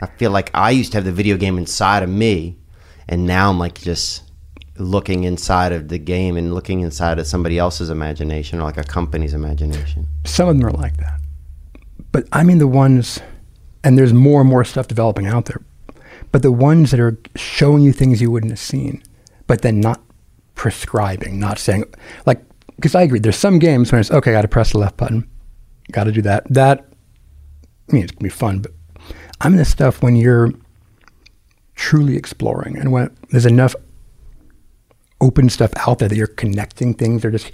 I 0.00 0.06
feel 0.06 0.32
like 0.32 0.50
I 0.52 0.72
used 0.72 0.90
to 0.92 0.98
have 0.98 1.04
the 1.04 1.12
video 1.12 1.36
game 1.36 1.58
inside 1.58 2.02
of 2.02 2.08
me, 2.08 2.58
and 3.08 3.24
now 3.24 3.50
I'm 3.50 3.58
like 3.60 3.80
just 3.80 4.24
looking 4.82 5.24
inside 5.24 5.72
of 5.72 5.88
the 5.88 5.98
game 5.98 6.36
and 6.36 6.54
looking 6.54 6.80
inside 6.80 7.18
of 7.18 7.26
somebody 7.26 7.58
else's 7.58 7.90
imagination 7.90 8.58
or 8.58 8.64
like 8.64 8.76
a 8.76 8.84
company's 8.84 9.34
imagination. 9.34 10.06
Some 10.24 10.48
of 10.48 10.58
them 10.58 10.66
are 10.66 10.72
like 10.72 10.96
that. 10.98 11.20
But 12.10 12.28
I 12.32 12.44
mean 12.44 12.58
the 12.58 12.66
ones, 12.66 13.20
and 13.82 13.96
there's 13.96 14.12
more 14.12 14.40
and 14.40 14.50
more 14.50 14.64
stuff 14.64 14.88
developing 14.88 15.26
out 15.26 15.46
there, 15.46 15.62
but 16.30 16.42
the 16.42 16.52
ones 16.52 16.90
that 16.90 17.00
are 17.00 17.18
showing 17.36 17.82
you 17.82 17.92
things 17.92 18.20
you 18.20 18.30
wouldn't 18.30 18.52
have 18.52 18.58
seen, 18.58 19.02
but 19.46 19.62
then 19.62 19.80
not 19.80 20.00
prescribing, 20.54 21.38
not 21.40 21.58
saying, 21.58 21.84
like, 22.26 22.42
because 22.76 22.94
I 22.94 23.02
agree, 23.02 23.18
there's 23.18 23.36
some 23.36 23.58
games 23.58 23.92
when 23.92 24.00
it's, 24.00 24.10
okay, 24.10 24.30
I 24.30 24.34
got 24.34 24.42
to 24.42 24.48
press 24.48 24.72
the 24.72 24.78
left 24.78 24.96
button, 24.96 25.28
got 25.90 26.04
to 26.04 26.12
do 26.12 26.22
that. 26.22 26.44
That, 26.52 26.86
I 27.88 27.92
mean, 27.92 28.04
it's 28.04 28.12
going 28.12 28.18
to 28.18 28.24
be 28.24 28.28
fun, 28.28 28.60
but 28.60 28.72
I'm 29.40 29.52
in 29.52 29.58
the 29.58 29.64
stuff 29.64 30.02
when 30.02 30.16
you're 30.16 30.52
truly 31.74 32.16
exploring 32.16 32.76
and 32.76 32.92
when 32.92 33.14
there's 33.30 33.46
enough 33.46 33.74
open 35.22 35.48
stuff 35.48 35.72
out 35.86 35.98
there 36.00 36.08
that 36.08 36.16
you're 36.16 36.26
connecting 36.26 36.92
things. 36.92 37.22
They're 37.22 37.30
just, 37.30 37.50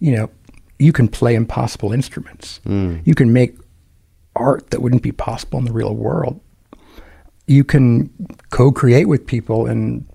you 0.00 0.16
know, 0.16 0.30
you 0.78 0.92
can 0.92 1.06
play 1.06 1.34
impossible 1.36 1.92
instruments. 1.92 2.60
Mm. 2.66 3.02
You 3.06 3.14
can 3.14 3.32
make 3.32 3.56
art 4.34 4.70
that 4.70 4.80
wouldn't 4.82 5.02
be 5.02 5.12
possible 5.12 5.58
in 5.60 5.64
the 5.66 5.72
real 5.72 5.94
world. 5.94 6.40
You 7.46 7.62
can 7.64 8.10
co-create 8.50 9.06
with 9.06 9.26
people 9.26 9.66
and 9.66 10.06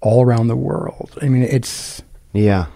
all 0.00 0.22
around 0.24 0.46
the 0.46 0.56
world. 0.56 1.18
I 1.20 1.28
mean, 1.28 1.42
it's 1.42 2.02
yeah. 2.32 2.66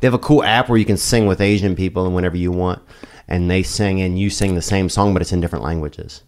They 0.00 0.06
have 0.06 0.14
a 0.14 0.18
cool 0.18 0.42
app 0.42 0.68
where 0.68 0.78
you 0.78 0.84
can 0.84 0.96
sing 0.96 1.26
with 1.26 1.40
Asian 1.40 1.74
people 1.76 2.04
and 2.06 2.14
whenever 2.14 2.36
you 2.36 2.52
want, 2.52 2.82
and 3.28 3.50
they 3.50 3.62
sing 3.62 4.00
and 4.00 4.18
you 4.18 4.30
sing 4.30 4.54
the 4.54 4.62
same 4.62 4.88
song, 4.88 5.12
but 5.12 5.22
it's 5.22 5.32
in 5.32 5.40
different 5.40 5.64
languages, 5.64 6.22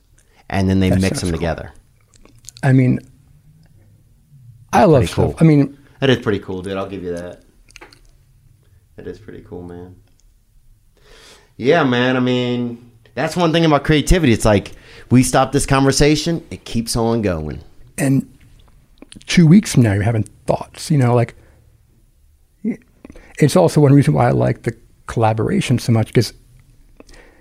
and 0.51 0.69
then 0.69 0.81
they 0.81 0.91
That 0.91 1.01
mix 1.01 1.21
them 1.21 1.31
cool. 1.31 1.39
together. 1.39 1.73
I 2.63 2.73
mean, 2.73 2.99
I 4.73 4.85
love 4.85 5.01
pretty 5.03 5.13
cool. 5.13 5.29
stuff. 5.31 5.43
I 5.43 5.45
mean, 5.45 5.78
That 6.01 6.11
is 6.11 6.19
pretty 6.19 6.39
cool, 6.39 6.63
dude. 6.63 6.77
I'll 6.77 6.89
give 6.89 7.03
you 7.03 7.13
that. 7.15 7.43
That 8.97 9.07
is 9.07 9.19
pretty 9.19 9.43
cool, 9.43 9.63
man. 9.63 9.97
Yeah, 11.57 11.85
man. 11.85 12.17
I 12.17 12.21
mean, 12.21 12.93
that's 13.15 13.37
one 13.37 13.53
thing 13.53 13.65
about 13.65 13.85
creativity. 13.85 14.33
It's 14.33 14.45
like 14.45 14.73
we 15.11 15.23
stop 15.23 15.53
this 15.53 15.67
conversation, 15.67 16.47
it 16.51 16.65
keeps 16.65 16.95
on 16.97 17.23
going. 17.23 17.61
and 17.97 18.33
two 19.27 19.47
weeks 19.47 19.73
from 19.75 19.83
now 19.83 19.93
you're 19.95 20.03
having 20.03 20.23
thoughts 20.47 20.91
you 20.91 20.99
know 20.99 21.15
like 21.15 21.35
it's 23.39 23.57
also 23.57 23.81
one 23.81 23.93
reason 23.93 24.13
why 24.15 24.29
i 24.29 24.31
like 24.31 24.63
the 24.63 24.77
collaboration 25.07 25.79
so 25.79 25.91
much 25.91 26.09
because 26.09 26.33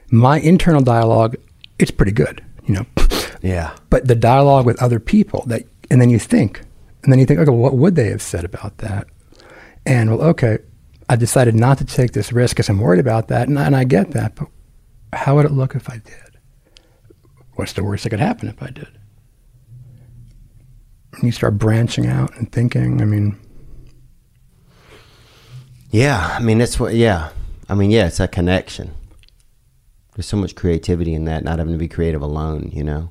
my 0.10 0.40
internal 0.40 0.82
dialogue 0.82 1.36
it's 1.78 1.92
pretty 1.92 2.12
good 2.12 2.44
you 2.66 2.74
know 2.74 2.86
Yeah. 3.44 3.76
but 3.90 4.08
the 4.08 4.16
dialogue 4.16 4.66
with 4.66 4.82
other 4.82 5.00
people 5.00 5.44
that 5.48 5.64
and 5.92 6.02
then 6.02 6.10
you 6.10 6.20
think 6.20 6.62
and 7.04 7.12
then 7.12 7.20
you 7.20 7.26
think 7.26 7.40
okay 7.40 7.52
what 7.52 7.76
would 7.76 7.96
they 7.96 8.10
have 8.10 8.22
said 8.22 8.44
about 8.46 8.78
that 8.80 9.08
and 9.86 10.10
well 10.10 10.22
okay 10.22 10.58
i 11.10 11.16
decided 11.16 11.56
not 11.56 11.78
to 11.78 11.86
take 11.86 12.12
this 12.14 12.32
risk 12.34 12.56
because 12.56 12.70
i'm 12.70 12.80
worried 12.80 13.00
about 13.00 13.28
that 13.30 13.48
and, 13.48 13.58
I- 13.60 13.66
and 13.66 13.76
i 13.76 13.84
get 13.84 14.12
that 14.12 14.36
but 14.36 14.48
how 15.14 15.36
would 15.36 15.46
it 15.46 15.52
look 15.52 15.76
if 15.76 15.90
i 15.90 15.98
did 15.98 16.38
what's 17.56 17.74
the 17.74 17.84
worst 17.84 18.04
that 18.04 18.10
could 18.12 18.20
happen 18.20 18.50
if 18.50 18.62
i 18.62 18.68
did 18.70 18.88
and 21.14 21.24
you 21.24 21.32
start 21.32 21.58
branching 21.58 22.06
out 22.08 22.36
and 22.38 22.52
thinking 22.52 23.02
i 23.02 23.06
mean 23.06 23.38
Yeah, 25.90 26.36
I 26.38 26.42
mean 26.42 26.58
that's 26.58 26.78
what. 26.80 26.94
Yeah, 26.96 27.30
I 27.70 27.74
mean 27.74 27.92
yeah, 27.92 28.08
it's 28.08 28.20
a 28.20 28.28
connection. 28.28 28.94
There's 30.14 30.26
so 30.26 30.36
much 30.36 30.54
creativity 30.54 31.14
in 31.14 31.24
that, 31.26 31.46
not 31.46 31.60
having 31.60 31.74
to 31.74 31.80
be 31.80 31.88
creative 31.88 32.22
alone. 32.22 32.70
You 32.74 32.84
know. 32.84 33.10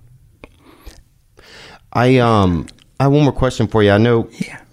I 1.94 2.18
um 2.18 2.66
I 2.98 3.05
have 3.05 3.12
one 3.12 3.24
more 3.24 3.32
question 3.32 3.66
for 3.66 3.82
you. 3.82 3.90
I 3.90 3.98
know, 3.98 4.28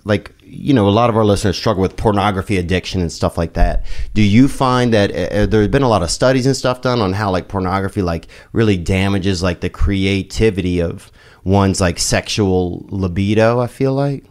like 0.06 0.34
you 0.54 0.74
know, 0.74 0.88
a 0.88 0.92
lot 0.92 1.10
of 1.10 1.18
our 1.18 1.26
listeners 1.26 1.58
struggle 1.58 1.82
with 1.82 1.98
pornography 1.98 2.58
addiction 2.58 3.02
and 3.02 3.12
stuff 3.12 3.38
like 3.38 3.54
that. 3.54 3.86
Do 4.14 4.22
you 4.22 4.48
find 4.48 4.94
that 4.94 5.12
uh, 5.12 5.46
there's 5.48 5.68
been 5.68 5.82
a 5.82 5.90
lot 5.90 6.04
of 6.04 6.12
studies 6.12 6.46
and 6.46 6.56
stuff 6.56 6.82
done 6.82 7.02
on 7.02 7.14
how 7.14 7.32
like 7.32 7.48
pornography 7.48 8.02
like 8.02 8.28
really 8.52 8.78
damages 8.78 9.42
like 9.42 9.62
the 9.62 9.70
creativity 9.70 10.80
of 10.80 11.12
one's 11.44 11.82
like 11.82 12.00
sexual 12.00 12.86
libido? 12.90 13.60
I 13.60 13.68
feel 13.68 13.94
like 13.94 14.26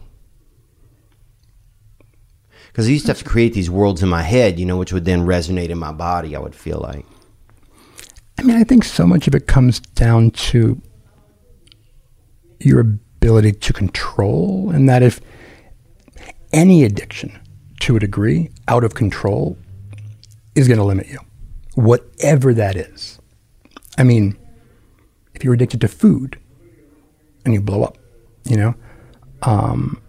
because 2.69 2.86
I 2.86 2.90
used 2.90 3.06
to 3.06 3.10
have 3.10 3.19
to 3.19 3.24
create 3.24 3.52
these 3.52 3.69
worlds 3.69 4.02
in 4.02 4.09
my 4.09 4.23
head, 4.23 4.59
you 4.59 4.64
know, 4.64 4.78
which 4.78 4.93
would 4.93 5.05
then 5.05 5.27
resonate 5.27 5.69
in 5.69 5.78
my 5.78 5.93
body. 5.93 6.35
I 6.35 6.39
would 6.39 6.55
feel 6.55 6.78
like. 6.78 7.05
I 8.39 8.43
mean, 8.44 8.56
I 8.56 8.64
think 8.64 8.85
so 8.85 9.06
much 9.06 9.28
of 9.28 9.35
it 9.35 9.47
comes 9.47 9.81
down 9.81 10.31
to 10.31 10.81
your 12.60 12.98
ability 13.23 13.53
to 13.53 13.73
control, 13.73 14.70
and 14.70 14.89
that 14.89 15.01
if 15.03 15.20
any 16.53 16.82
addiction 16.85 17.39
to 17.81 17.94
a 17.97 18.01
degree 18.01 18.51
out 18.66 18.82
of 18.82 18.94
control 18.94 19.57
is 20.57 20.66
going 20.66 20.78
to 20.78 20.85
limit 20.85 21.07
you, 21.07 21.19
whatever 21.77 22.53
that 22.53 22.74
is. 22.74 23.20
I 23.97 24.03
mean, 24.03 24.36
if 25.35 25.44
you're 25.44 25.55
addicted 25.55 25.81
to 25.82 25.89
food 25.89 26.36
and 27.44 27.55
you 27.55 27.61
blow 27.61 27.85
up, 27.85 27.97
you 28.44 28.57
know, 28.57 28.74
um, 29.43 30.03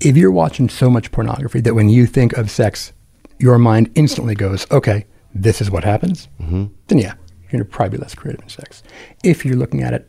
if 0.00 0.16
you're 0.16 0.30
watching 0.32 0.68
so 0.68 0.88
much 0.88 1.10
pornography 1.10 1.60
that 1.62 1.74
when 1.74 1.88
you 1.88 2.06
think 2.06 2.32
of 2.34 2.48
sex, 2.50 2.92
your 3.38 3.58
mind 3.58 3.90
instantly 3.96 4.34
goes, 4.36 4.70
okay, 4.70 5.04
this 5.34 5.60
is 5.60 5.68
what 5.70 5.82
happens, 5.82 6.28
Mm-hmm. 6.40 6.66
then 6.86 6.98
yeah, 6.98 7.14
you're 7.40 7.50
going 7.50 7.64
to 7.64 7.68
probably 7.70 7.98
be 7.98 8.02
less 8.02 8.14
creative 8.14 8.42
in 8.42 8.48
sex. 8.48 8.82
If 9.24 9.44
you're 9.44 9.56
looking 9.56 9.82
at 9.82 9.94
it 9.94 10.08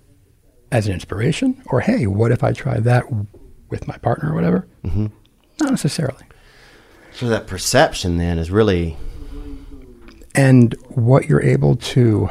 as 0.74 0.88
an 0.88 0.94
inspiration, 0.94 1.62
or 1.68 1.82
hey, 1.82 2.08
what 2.08 2.32
if 2.32 2.44
I 2.44 2.52
try 2.52 2.80
that 2.80 3.06
with 3.70 3.88
my 3.88 3.96
partner 3.98 4.32
or 4.32 4.36
whatever? 4.36 4.68
Mm-hmm. 4.84 5.06
Not 5.62 5.70
necessarily. 5.70 6.26
So 7.14 7.30
that 7.30 7.46
perception 7.46 8.18
then 8.18 8.40
is 8.40 8.50
really 8.50 8.98
and 10.36 10.74
what 10.90 11.30
you're 11.30 11.44
able 11.44 11.76
to 11.76 12.28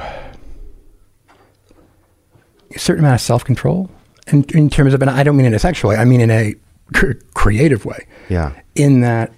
a 2.75 2.79
certain 2.79 3.05
amount 3.05 3.15
of 3.15 3.21
self-control 3.21 3.89
in, 4.27 4.45
in 4.55 4.69
terms 4.69 4.93
of 4.93 5.01
and 5.01 5.11
i 5.11 5.23
don't 5.23 5.37
mean 5.37 5.47
in 5.47 5.55
a 5.55 5.59
sexual 5.61 5.91
way 5.91 5.97
i 5.97 6.05
mean 6.05 6.21
in 6.21 6.33
a 6.33 6.57
cr- 6.93 7.13
creative 7.35 7.85
way 7.85 8.09
yeah. 8.29 8.53
in 8.75 9.03
that 9.03 9.33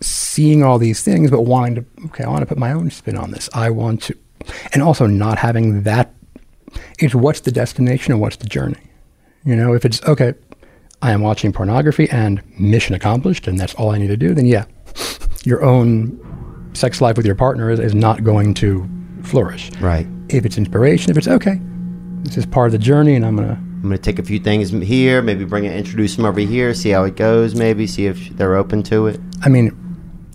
seeing 0.00 0.62
all 0.62 0.78
these 0.78 1.02
things 1.02 1.28
but 1.28 1.42
wanting 1.42 1.74
to 1.74 1.84
okay 2.04 2.22
i 2.22 2.28
want 2.28 2.40
to 2.40 2.46
put 2.46 2.56
my 2.56 2.70
own 2.70 2.88
spin 2.88 3.16
on 3.16 3.32
this 3.32 3.50
i 3.52 3.68
want 3.68 4.00
to 4.00 4.16
and 4.72 4.80
also 4.80 5.06
not 5.06 5.38
having 5.38 5.82
that 5.82 6.14
it's 7.00 7.14
what's 7.14 7.40
the 7.40 7.50
destination 7.52 8.12
and 8.12 8.20
what's 8.20 8.36
the 8.36 8.46
journey 8.48 8.78
you 9.44 9.56
know 9.56 9.72
if 9.74 9.84
it's 9.84 10.02
okay 10.04 10.34
i 11.02 11.10
am 11.12 11.20
watching 11.22 11.52
pornography 11.52 12.08
and 12.10 12.42
mission 12.58 12.94
accomplished 12.94 13.46
and 13.48 13.58
that's 13.58 13.74
all 13.74 13.90
i 13.90 13.98
need 13.98 14.08
to 14.08 14.16
do 14.16 14.34
then 14.34 14.46
yeah 14.46 14.64
your 15.44 15.62
own 15.64 16.18
sex 16.74 17.00
life 17.00 17.16
with 17.16 17.26
your 17.26 17.34
partner 17.34 17.70
is, 17.70 17.80
is 17.80 17.94
not 17.94 18.22
going 18.24 18.54
to 18.54 18.88
flourish 19.22 19.70
Right. 19.80 20.06
if 20.28 20.44
it's 20.44 20.56
inspiration 20.58 21.10
if 21.10 21.16
it's 21.18 21.28
okay 21.28 21.60
this 22.22 22.36
is 22.36 22.46
part 22.46 22.66
of 22.68 22.72
the 22.72 22.78
journey 22.78 23.14
and 23.14 23.24
i'm 23.26 23.36
gonna 23.36 23.58
I'm 23.82 23.84
gonna 23.88 23.96
take 23.96 24.18
a 24.18 24.22
few 24.22 24.38
things 24.38 24.68
here, 24.68 25.22
maybe 25.22 25.46
bring 25.46 25.64
it, 25.64 25.74
introduce 25.74 26.14
them 26.14 26.26
over 26.26 26.38
here, 26.38 26.74
see 26.74 26.90
how 26.90 27.04
it 27.04 27.16
goes, 27.16 27.54
maybe 27.54 27.86
see 27.86 28.04
if 28.04 28.28
they're 28.36 28.56
open 28.56 28.82
to 28.84 29.06
it. 29.06 29.18
i 29.42 29.48
mean 29.48 29.74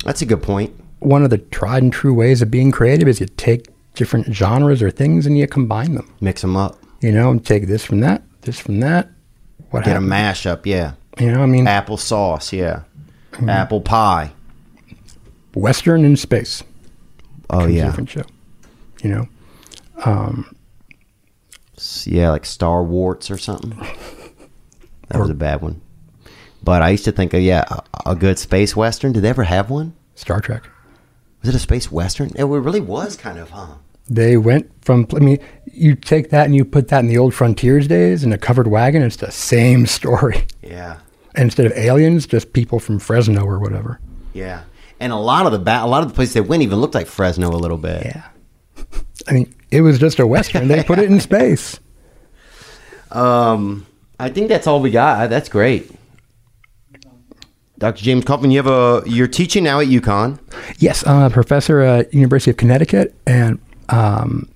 That's 0.03 0.23
a 0.23 0.25
good 0.25 0.41
point. 0.41 0.73
one 0.97 1.23
of 1.23 1.29
the 1.29 1.37
tried 1.37 1.83
and 1.83 1.93
true 1.93 2.11
ways 2.15 2.41
of 2.41 2.49
being 2.49 2.71
creative 2.71 3.07
is 3.07 3.19
you 3.19 3.27
take 3.27 3.67
different 3.95 4.33
genres 4.33 4.81
or 4.81 4.91
things 4.91 5.25
and 5.25 5.37
you 5.37 5.47
combine 5.47 5.95
them. 5.95 6.13
Mix 6.21 6.41
them 6.41 6.55
up, 6.55 6.77
You 7.01 7.11
know, 7.11 7.31
and 7.31 7.45
take 7.45 7.67
this 7.67 7.83
from 7.85 7.99
that, 8.01 8.21
this 8.41 8.59
from 8.59 8.79
that. 8.81 9.09
What 9.71 9.83
get 9.85 9.97
a 9.97 9.99
mashup. 9.99 10.65
Yeah. 10.65 10.93
You 11.19 11.31
know, 11.31 11.41
I 11.41 11.45
mean, 11.45 11.67
Apple 11.67 11.97
sauce. 11.97 12.53
Yeah. 12.53 12.83
Mhm. 13.33 13.49
Apple 13.49 13.81
pie. 13.81 14.31
Western 15.53 16.03
in 16.05 16.15
space. 16.17 16.63
Oh 17.49 17.65
yeah. 17.67 17.85
different 17.85 18.09
show. 18.09 18.23
You 19.03 19.09
know, 19.09 19.27
um, 20.05 20.55
Yeah, 22.05 22.31
like 22.31 22.45
Star 22.45 22.83
Warts 22.83 23.29
or 23.31 23.37
something. 23.37 23.77
That 25.09 25.19
was 25.21 25.29
a 25.29 25.35
bad 25.35 25.61
one. 25.61 25.81
But 26.63 26.81
I 26.81 26.89
used 26.89 27.05
to 27.05 27.11
think, 27.11 27.35
of, 27.35 27.41
yeah, 27.41 27.63
a, 27.69 28.09
a 28.09 28.15
good 28.15 28.39
space 28.39 28.75
western. 28.75 29.11
Did 29.11 29.21
they 29.21 29.29
ever 29.29 29.43
have 29.43 29.69
one? 29.69 29.93
Star 30.15 30.41
Trek. 30.41 30.63
Was 31.41 31.49
it 31.49 31.55
a 31.55 31.59
space 31.59 31.91
western? 31.91 32.31
It 32.35 32.43
really 32.43 32.81
was 32.81 33.15
kind 33.15 33.37
of, 33.37 33.51
huh? 33.51 33.75
They 34.09 34.37
went 34.37 34.69
from. 34.83 35.07
I 35.15 35.19
mean, 35.19 35.39
you 35.65 35.95
take 35.95 36.29
that 36.29 36.45
and 36.45 36.55
you 36.55 36.63
put 36.65 36.89
that 36.89 36.99
in 36.99 37.07
the 37.07 37.17
old 37.17 37.33
frontiers 37.33 37.87
days 37.87 38.23
in 38.23 38.31
a 38.31 38.37
covered 38.37 38.67
wagon. 38.67 39.01
It's 39.01 39.15
the 39.17 39.31
same 39.31 39.85
story. 39.97 40.45
Yeah. 40.61 40.97
And 41.35 41.45
instead 41.45 41.65
of 41.65 41.73
aliens, 41.73 42.25
just 42.27 42.53
people 42.53 42.79
from 42.79 42.99
Fresno 42.99 43.43
or 43.43 43.59
whatever. 43.59 43.99
Yeah. 44.33 44.63
And 44.99 45.11
a 45.11 45.17
lot 45.17 45.45
of 45.45 45.51
the 45.51 45.59
ba- 45.59 45.81
a 45.83 45.87
lot 45.87 46.03
of 46.03 46.09
the 46.09 46.15
places 46.15 46.33
they 46.35 46.41
went 46.41 46.63
even 46.63 46.79
looked 46.79 46.95
like 46.95 47.07
Fresno 47.07 47.49
a 47.49 47.57
little 47.57 47.77
bit. 47.77 48.05
Yeah. 48.05 48.23
I 49.27 49.33
mean, 49.33 49.53
it 49.71 49.81
was 49.81 49.99
just 49.99 50.19
a 50.19 50.27
western. 50.27 50.67
they 50.67 50.83
put 50.83 50.99
it 50.99 51.09
in 51.09 51.19
space. 51.19 51.79
Um, 53.11 53.85
I 54.19 54.29
think 54.29 54.49
that's 54.49 54.67
all 54.67 54.81
we 54.81 54.91
got. 54.91 55.29
That's 55.29 55.47
great. 55.47 55.89
Dr. 57.77 58.03
James 58.03 58.25
Kaufman, 58.25 58.51
you 58.51 58.57
have 58.57 58.67
a 58.67 59.03
you're 59.05 59.27
teaching 59.27 59.63
now 59.63 59.79
at 59.79 59.87
UConn. 59.87 60.39
Yes, 60.79 61.05
I'm 61.05 61.21
a 61.21 61.29
professor 61.29 61.79
at 61.81 62.13
University 62.13 62.51
of 62.51 62.57
Connecticut 62.57 63.13
and 63.25 63.59
um, 63.89 64.49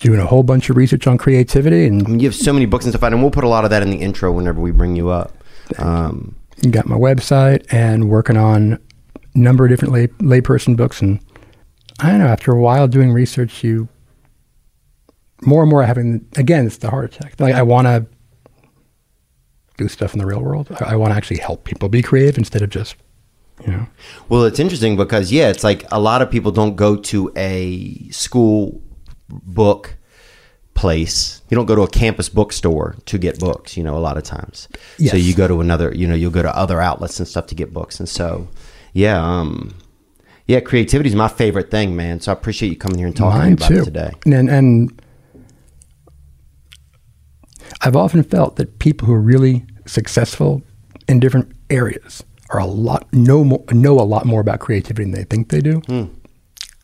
doing 0.00 0.20
a 0.20 0.26
whole 0.26 0.42
bunch 0.42 0.68
of 0.68 0.76
research 0.76 1.06
on 1.06 1.16
creativity. 1.16 1.86
And 1.86 2.04
I 2.04 2.10
mean, 2.10 2.20
you 2.20 2.28
have 2.28 2.34
so 2.34 2.52
many 2.52 2.66
books 2.66 2.84
and 2.84 2.92
stuff, 2.92 3.02
and 3.02 3.22
we'll 3.22 3.30
put 3.30 3.44
a 3.44 3.48
lot 3.48 3.64
of 3.64 3.70
that 3.70 3.82
in 3.82 3.90
the 3.90 3.98
intro 3.98 4.32
whenever 4.32 4.60
we 4.60 4.72
bring 4.72 4.96
you 4.96 5.10
up. 5.10 5.32
Um, 5.78 6.34
you 6.60 6.70
got 6.70 6.86
my 6.86 6.96
website 6.96 7.64
and 7.72 8.10
working 8.10 8.36
on 8.36 8.78
a 9.34 9.38
number 9.38 9.64
of 9.64 9.70
different 9.70 9.92
lay, 9.94 10.08
layperson 10.08 10.76
books. 10.76 11.00
And 11.00 11.20
I 12.00 12.10
don't 12.10 12.18
know, 12.18 12.26
after 12.26 12.52
a 12.52 12.60
while 12.60 12.88
doing 12.88 13.12
research, 13.12 13.64
you 13.64 13.88
more 15.40 15.62
and 15.62 15.70
more 15.70 15.82
having, 15.84 16.26
again, 16.36 16.66
it's 16.66 16.76
the 16.76 16.90
heart 16.90 17.14
attack. 17.14 17.40
Like, 17.40 17.54
I 17.54 17.62
want 17.62 17.86
to 17.86 18.06
do 19.76 19.88
stuff 19.88 20.12
in 20.12 20.20
the 20.20 20.26
real 20.26 20.40
world. 20.40 20.68
I, 20.80 20.92
I 20.92 20.96
want 20.96 21.12
to 21.12 21.16
actually 21.16 21.38
help 21.38 21.64
people 21.64 21.88
be 21.88 22.02
creative 22.02 22.38
instead 22.38 22.62
of 22.62 22.70
just, 22.70 22.96
you 23.66 23.72
know. 23.72 23.86
Well, 24.28 24.44
it's 24.44 24.58
interesting 24.58 24.96
because 24.96 25.32
yeah, 25.32 25.48
it's 25.48 25.64
like 25.64 25.84
a 25.90 26.00
lot 26.00 26.22
of 26.22 26.30
people 26.30 26.52
don't 26.52 26.76
go 26.76 26.96
to 26.96 27.32
a 27.36 28.08
school 28.10 28.82
book 29.28 29.96
place. 30.74 31.42
You 31.50 31.54
don't 31.54 31.66
go 31.66 31.74
to 31.74 31.82
a 31.82 31.88
campus 31.88 32.28
bookstore 32.28 32.96
to 33.06 33.18
get 33.18 33.38
books, 33.38 33.76
you 33.76 33.84
know, 33.84 33.96
a 33.96 34.00
lot 34.00 34.16
of 34.16 34.24
times. 34.24 34.68
Yes. 34.98 35.12
So 35.12 35.16
you 35.16 35.34
go 35.34 35.46
to 35.48 35.60
another, 35.60 35.94
you 35.94 36.06
know, 36.06 36.14
you'll 36.14 36.30
go 36.30 36.42
to 36.42 36.56
other 36.56 36.80
outlets 36.80 37.18
and 37.18 37.28
stuff 37.28 37.46
to 37.48 37.54
get 37.54 37.72
books. 37.72 38.00
And 38.00 38.08
so, 38.08 38.48
yeah, 38.92 39.22
um 39.22 39.74
yeah, 40.46 40.60
creativity 40.60 41.08
is 41.08 41.14
my 41.14 41.28
favorite 41.28 41.70
thing, 41.70 41.94
man. 41.94 42.20
So 42.20 42.32
I 42.32 42.34
appreciate 42.34 42.70
you 42.70 42.76
coming 42.76 42.98
here 42.98 43.06
and 43.06 43.16
talking 43.16 43.38
Mine 43.38 43.52
about 43.52 43.68
too. 43.68 43.82
it 43.82 43.84
today. 43.84 44.10
And 44.26 44.50
and 44.50 45.02
I've 47.80 47.96
often 47.96 48.22
felt 48.22 48.56
that 48.56 48.78
people 48.78 49.06
who 49.06 49.14
are 49.14 49.20
really 49.20 49.64
successful 49.86 50.62
in 51.08 51.20
different 51.20 51.52
areas 51.70 52.22
are 52.52 52.60
a 52.60 52.66
lot 52.66 53.10
know 53.12 53.44
more, 53.44 53.64
know 53.70 53.98
a 53.98 54.02
lot 54.02 54.26
more 54.26 54.40
about 54.40 54.60
creativity 54.60 55.04
than 55.04 55.12
they 55.12 55.24
think 55.24 55.48
they 55.48 55.60
do. 55.60 55.82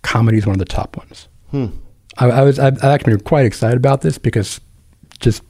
Comedy 0.03 0.39
is 0.39 0.47
one 0.47 0.55
of 0.55 0.59
the 0.59 0.65
top 0.65 0.97
ones. 0.97 1.29
Hmm. 1.51 1.67
I, 2.17 2.31
I 2.31 2.43
was 2.43 2.59
I've, 2.59 2.79
I've 2.79 2.85
actually 2.85 3.15
been 3.15 3.25
quite 3.25 3.47
excited 3.47 3.77
about 3.77 4.01
this 4.01 4.19
because 4.19 4.61
just 5.21 5.43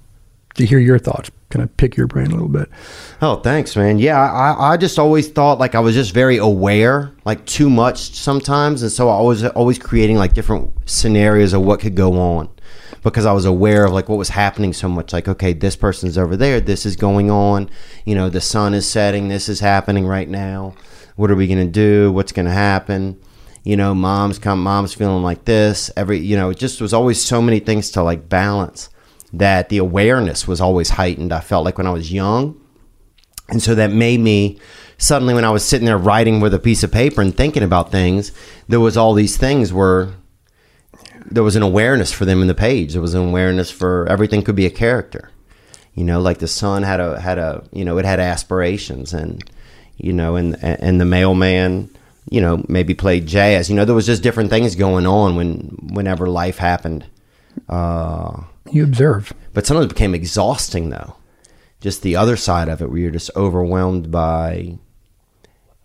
to 0.55 0.67
hear 0.67 0.79
your 0.79 0.99
thoughts, 0.99 1.31
kind 1.51 1.63
of 1.63 1.75
pick 1.77 1.97
your 1.97 2.07
brain 2.07 2.27
a 2.27 2.31
little 2.31 2.49
bit. 2.49 2.69
Oh, 3.23 3.37
thanks, 3.37 3.77
man. 3.77 3.99
Yeah, 3.99 4.19
I, 4.19 4.73
I 4.73 4.77
just 4.77 4.99
always 4.99 5.29
thought 5.29 5.59
like 5.59 5.75
I 5.75 5.81
was 5.81 5.95
just 5.95 6.13
very 6.13 6.37
aware, 6.37 7.13
like 7.25 7.45
too 7.47 7.71
much 7.71 8.15
sometimes, 8.15 8.83
and 8.83 8.91
so 8.91 9.09
I 9.09 9.21
was 9.21 9.45
always 9.45 9.79
creating 9.79 10.17
like 10.17 10.35
different 10.35 10.73
scenarios 10.87 11.53
of 11.53 11.63
what 11.63 11.81
could 11.81 11.95
go 11.95 12.19
on 12.21 12.49
because 13.03 13.27
I 13.27 13.33
was 13.33 13.45
aware 13.45 13.85
of 13.85 13.93
like 13.93 14.09
what 14.09 14.19
was 14.19 14.31
happening 14.31 14.73
so 14.73 14.89
much. 14.89 15.13
Like, 15.13 15.29
okay, 15.29 15.53
this 15.53 15.77
person's 15.77 16.19
over 16.19 16.37
there, 16.37 16.61
this 16.61 16.87
is 16.87 16.97
going 16.97 17.31
on. 17.31 17.71
You 18.05 18.15
know, 18.15 18.29
the 18.29 18.41
sun 18.41 18.75
is 18.75 18.89
setting, 18.89 19.29
this 19.29 19.49
is 19.49 19.61
happening 19.61 20.07
right 20.07 20.29
now. 20.29 20.75
What 21.17 21.31
are 21.31 21.37
we 21.37 21.49
gonna 21.49 21.67
do? 21.67 22.13
What's 22.13 22.33
gonna 22.33 22.53
happen? 22.53 23.21
You 23.65 23.77
know, 23.77 23.95
mom's 23.95 24.39
come, 24.39 24.63
mom's 24.63 24.95
feeling 24.95 25.23
like 25.23 25.45
this. 25.45 25.91
Every, 25.97 26.19
you 26.19 26.37
know, 26.37 26.51
it 26.51 26.59
just 26.59 26.81
was 26.81 26.95
always 26.95 27.23
so 27.23 27.43
many 27.43 27.61
things 27.61 27.91
to 27.93 28.03
like 28.03 28.29
balance 28.29 28.89
that 29.33 29.69
the 29.69 29.79
awareness 29.79 30.49
was 30.49 30.61
always 30.61 30.91
heightened. 30.91 31.33
I 31.33 31.41
felt 31.41 31.65
like 31.65 31.77
when 31.77 31.87
I 31.87 31.93
was 31.93 32.13
young. 32.13 32.61
And 33.51 33.63
so 33.63 33.75
that 33.75 33.91
made 33.91 34.21
me 34.21 34.59
suddenly, 34.99 35.33
when 35.33 35.45
I 35.45 35.51
was 35.51 35.65
sitting 35.65 35.87
there 35.87 35.97
writing 35.97 36.41
with 36.41 36.53
a 36.53 36.59
piece 36.59 36.83
of 36.83 36.93
paper 36.93 37.23
and 37.23 37.35
thinking 37.35 37.63
about 37.63 37.91
things, 37.91 38.33
there 38.69 38.81
was 38.81 38.97
all 38.97 39.15
these 39.15 39.37
things 39.37 39.73
where 39.73 40.11
there 41.31 41.43
was 41.43 41.57
an 41.57 41.63
awareness 41.63 42.13
for 42.13 42.25
them 42.25 42.41
in 42.43 42.49
the 42.49 42.55
page. 42.55 42.93
There 42.93 43.03
was 43.03 43.15
an 43.15 43.29
awareness 43.29 43.71
for 43.71 44.07
everything 44.09 44.43
could 44.43 44.57
be 44.57 44.67
a 44.67 44.71
character. 44.71 45.31
You 45.95 46.05
know, 46.05 46.21
like 46.21 46.39
the 46.39 46.49
sun 46.49 46.83
had 46.85 47.01
a 47.01 47.21
had 47.21 47.39
a 47.39 47.65
you 47.73 47.85
know 47.85 47.99
it 47.99 48.05
had 48.05 48.21
aspirations, 48.21 49.13
and 49.13 49.43
you 49.97 50.13
know, 50.13 50.37
and 50.37 50.57
and 50.63 51.01
the 51.01 51.05
mailman, 51.05 51.91
you 52.31 52.41
know, 52.41 52.65
maybe 52.69 52.95
played 52.95 53.27
jazz. 53.27 53.69
You 53.69 53.77
know, 53.77 53.85
there 53.85 53.95
was 53.95 54.07
just 54.07 54.23
different 54.23 54.51
things 54.51 54.75
going 54.77 55.07
on 55.07 55.37
when 55.37 55.77
whenever 55.93 56.27
life 56.29 56.59
happened. 56.59 57.05
Uh, 57.69 58.43
You 58.71 58.85
observe. 58.85 59.33
but 59.53 59.67
sometimes 59.67 59.87
it 59.87 59.95
became 59.95 60.15
exhausting 60.15 60.91
though 60.91 61.17
just 61.81 62.03
the 62.03 62.15
other 62.17 62.37
side 62.37 62.69
of 62.69 62.81
it 62.83 62.89
where 62.91 62.99
you're 62.99 63.11
just 63.11 63.31
overwhelmed 63.37 64.11
by 64.11 64.77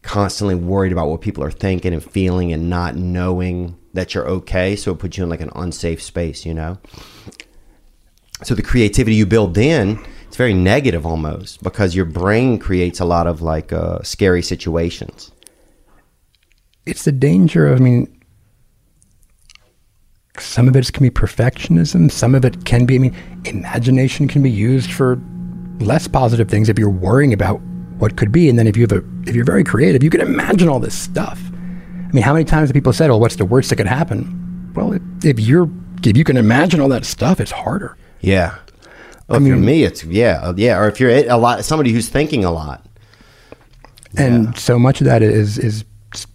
constantly 0.02 0.56
worried 0.56 0.91
about 0.91 1.07
what 1.07 1.22
people 1.22 1.44
are 1.44 1.52
thinking 1.52 1.94
and 1.94 2.03
feeling 2.03 2.52
and 2.52 2.70
not 2.70 2.95
knowing 2.95 3.76
that 3.94 4.14
you're 4.14 4.28
okay 4.28 4.76
so 4.76 4.91
it 4.91 4.99
puts 4.99 5.18
you 5.18 5.24
in 5.24 5.30
like 5.30 5.41
an 5.41 5.52
unsafe 5.56 6.02
space 6.02 6.45
you 6.45 6.53
know 6.53 6.78
so 8.44 8.56
the 8.56 8.61
creativity 8.61 9.15
you 9.15 9.26
build 9.26 9.57
in 9.57 10.03
it's 10.28 10.36
very 10.38 10.53
negative 10.53 11.06
almost 11.06 11.61
because 11.64 11.95
your 11.95 12.06
brain 12.06 12.57
creates 12.60 12.99
a 12.99 13.06
lot 13.06 13.28
of 13.28 13.41
like 13.41 13.72
uh, 13.72 14.02
scary 14.02 14.41
situations 14.41 15.32
It's 16.86 17.06
the 17.06 17.11
danger 17.14 17.68
of, 17.68 17.80
I 17.80 17.84
mean, 17.84 18.07
some 20.40 20.68
of 20.68 20.76
it 20.76 20.91
can 20.91 21.03
be 21.03 21.10
perfectionism. 21.11 22.11
Some 22.11 22.36
of 22.36 22.44
it 22.44 22.65
can 22.65 22.86
be, 22.86 22.95
I 22.95 22.98
mean, 22.99 23.15
imagination 23.45 24.28
can 24.28 24.44
be 24.44 24.52
used 24.52 24.91
for 24.91 25.22
less 25.80 26.07
positive 26.07 26.49
things 26.49 26.68
if 26.70 26.78
you're 26.78 26.90
worrying 26.90 27.32
about 27.32 27.61
what 27.99 28.18
could 28.18 28.32
be. 28.32 28.49
And 28.49 28.60
then 28.60 28.68
if 28.68 28.76
you 28.76 28.84
have 28.84 28.91
a, 28.91 29.03
if 29.28 29.36
you're 29.36 29.45
very 29.45 29.64
creative, 29.64 30.03
you 30.03 30.10
can 30.10 30.22
imagine 30.22 30.68
all 30.68 30.80
this 30.80 30.95
stuff. 30.95 31.40
I 32.14 32.15
mean, 32.15 32.23
how 32.23 32.34
many 32.34 32.45
times 32.45 32.69
have 32.69 32.76
people 32.76 32.94
said, 32.94 33.10
"Oh, 33.10 33.18
what's 33.18 33.38
the 33.38 33.45
worst 33.45 33.72
that 33.72 33.77
could 33.77 33.88
happen?" 33.88 34.72
Well, 34.76 34.94
if, 34.94 35.02
if 35.26 35.40
you're, 35.40 35.68
if 36.03 36.15
you 36.15 36.23
can 36.23 36.38
imagine 36.38 36.80
all 36.80 36.90
that 36.90 37.06
stuff, 37.06 37.40
it's 37.40 37.49
harder. 37.49 37.98
yeah 38.22 38.56
Well, 39.27 39.41
if 39.41 39.48
you're 39.48 39.57
me, 39.57 39.84
it's 39.84 40.03
yeah, 40.03 40.40
uh, 40.44 40.53
yeah. 40.56 40.77
Or 40.77 40.88
if 40.88 40.99
you're 40.99 41.10
a 41.10 41.38
lot, 41.38 41.65
somebody 41.65 41.91
who's 41.91 42.10
thinking 42.10 42.45
a 42.45 42.52
lot. 42.52 42.85
And 44.15 44.56
so 44.56 44.77
much 44.77 45.02
of 45.02 45.06
that 45.06 45.23
is 45.23 45.57
is 45.57 45.85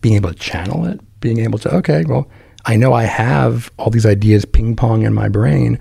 being 0.00 0.16
able 0.16 0.30
to 0.30 0.38
channel 0.38 0.84
it, 0.84 1.00
being 1.20 1.38
able 1.38 1.60
to 1.60 1.72
okay, 1.76 2.04
well, 2.08 2.28
I 2.64 2.74
know 2.74 2.92
I 2.92 3.04
have 3.04 3.70
all 3.78 3.90
these 3.90 4.04
ideas 4.04 4.44
ping 4.44 4.74
pong 4.74 5.02
in 5.02 5.14
my 5.14 5.28
brain. 5.28 5.78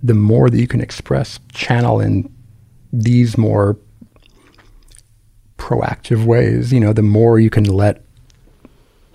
The 0.00 0.14
more 0.14 0.48
that 0.48 0.58
you 0.58 0.68
can 0.68 0.80
express, 0.80 1.40
channel 1.52 1.98
in 1.98 2.32
these 2.92 3.36
more 3.36 3.76
proactive 5.58 6.24
ways, 6.24 6.72
you 6.72 6.78
know, 6.78 6.92
the 6.92 7.02
more 7.02 7.40
you 7.40 7.50
can 7.50 7.64
let 7.64 8.04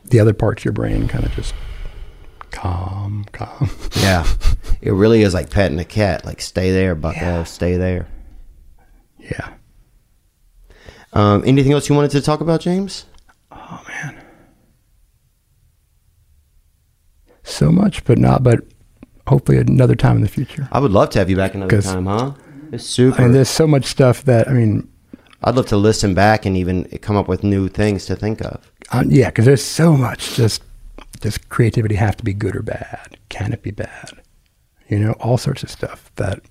the 0.09 0.19
other 0.19 0.33
parts 0.33 0.61
of 0.61 0.65
your 0.65 0.73
brain 0.73 1.07
kind 1.07 1.25
of 1.25 1.31
just 1.33 1.53
calm, 2.51 3.25
calm. 3.31 3.69
Yeah, 3.97 4.25
it 4.81 4.91
really 4.91 5.21
is 5.21 5.33
like 5.33 5.49
petting 5.49 5.79
a 5.79 5.85
cat. 5.85 6.25
Like 6.25 6.41
stay 6.41 6.71
there, 6.71 6.95
Bucko, 6.95 7.43
stay 7.43 7.77
there. 7.77 8.07
Yeah. 9.19 9.53
Um, 11.13 11.43
anything 11.45 11.71
else 11.73 11.89
you 11.89 11.95
wanted 11.95 12.11
to 12.11 12.21
talk 12.21 12.41
about, 12.41 12.61
James? 12.61 13.05
Oh, 13.51 13.83
man. 13.87 14.23
So 17.43 17.71
much, 17.71 18.03
but 18.03 18.17
not, 18.17 18.43
but 18.43 18.59
hopefully 19.25 19.57
another 19.57 19.95
time 19.95 20.17
in 20.17 20.21
the 20.21 20.27
future. 20.27 20.67
I 20.71 20.79
would 20.79 20.91
love 20.91 21.09
to 21.11 21.19
have 21.19 21.29
you 21.29 21.35
back 21.35 21.55
another 21.55 21.81
time, 21.81 22.05
huh? 22.05 22.33
It's 22.71 22.85
super. 22.85 23.21
I 23.21 23.23
mean, 23.25 23.33
there's 23.33 23.49
so 23.49 23.65
much 23.65 23.85
stuff 23.85 24.23
that, 24.25 24.47
I 24.47 24.53
mean, 24.53 24.89
I'd 25.43 25.55
love 25.55 25.67
to 25.67 25.77
listen 25.77 26.13
back 26.13 26.45
and 26.45 26.57
even 26.57 26.85
come 27.01 27.15
up 27.15 27.27
with 27.27 27.43
new 27.43 27.67
things 27.69 28.05
to 28.07 28.15
think 28.15 28.41
of. 28.41 28.71
Uh, 28.91 29.03
yeah, 29.07 29.29
because 29.29 29.45
there's 29.45 29.63
so 29.63 29.97
much. 29.97 30.35
Just 30.35 30.63
does 31.19 31.37
creativity 31.37 31.95
have 31.95 32.17
to 32.17 32.23
be 32.23 32.33
good 32.33 32.55
or 32.55 32.61
bad? 32.61 33.17
Can 33.29 33.53
it 33.53 33.61
be 33.63 33.71
bad? 33.71 34.11
You 34.87 34.99
know, 34.99 35.11
all 35.13 35.37
sorts 35.37 35.63
of 35.63 35.69
stuff 35.69 36.11
that 36.15 36.41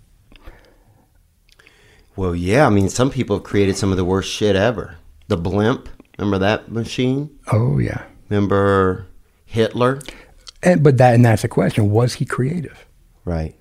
Well, 2.16 2.34
yeah. 2.34 2.66
I 2.66 2.70
mean, 2.70 2.88
some 2.88 3.10
people 3.10 3.36
have 3.36 3.44
created 3.44 3.76
some 3.76 3.90
of 3.90 3.96
the 3.96 4.04
worst 4.04 4.30
shit 4.30 4.56
ever. 4.56 4.96
The 5.28 5.36
blimp. 5.36 5.88
Remember 6.18 6.38
that 6.38 6.70
machine? 6.70 7.38
Oh 7.52 7.78
yeah. 7.78 8.04
Remember 8.28 9.06
Hitler? 9.44 10.00
And, 10.62 10.82
but 10.82 10.98
that 10.98 11.14
and 11.14 11.24
that's 11.24 11.42
the 11.42 11.48
question: 11.48 11.90
Was 11.90 12.14
he 12.14 12.24
creative? 12.24 12.86
Right. 13.24 13.54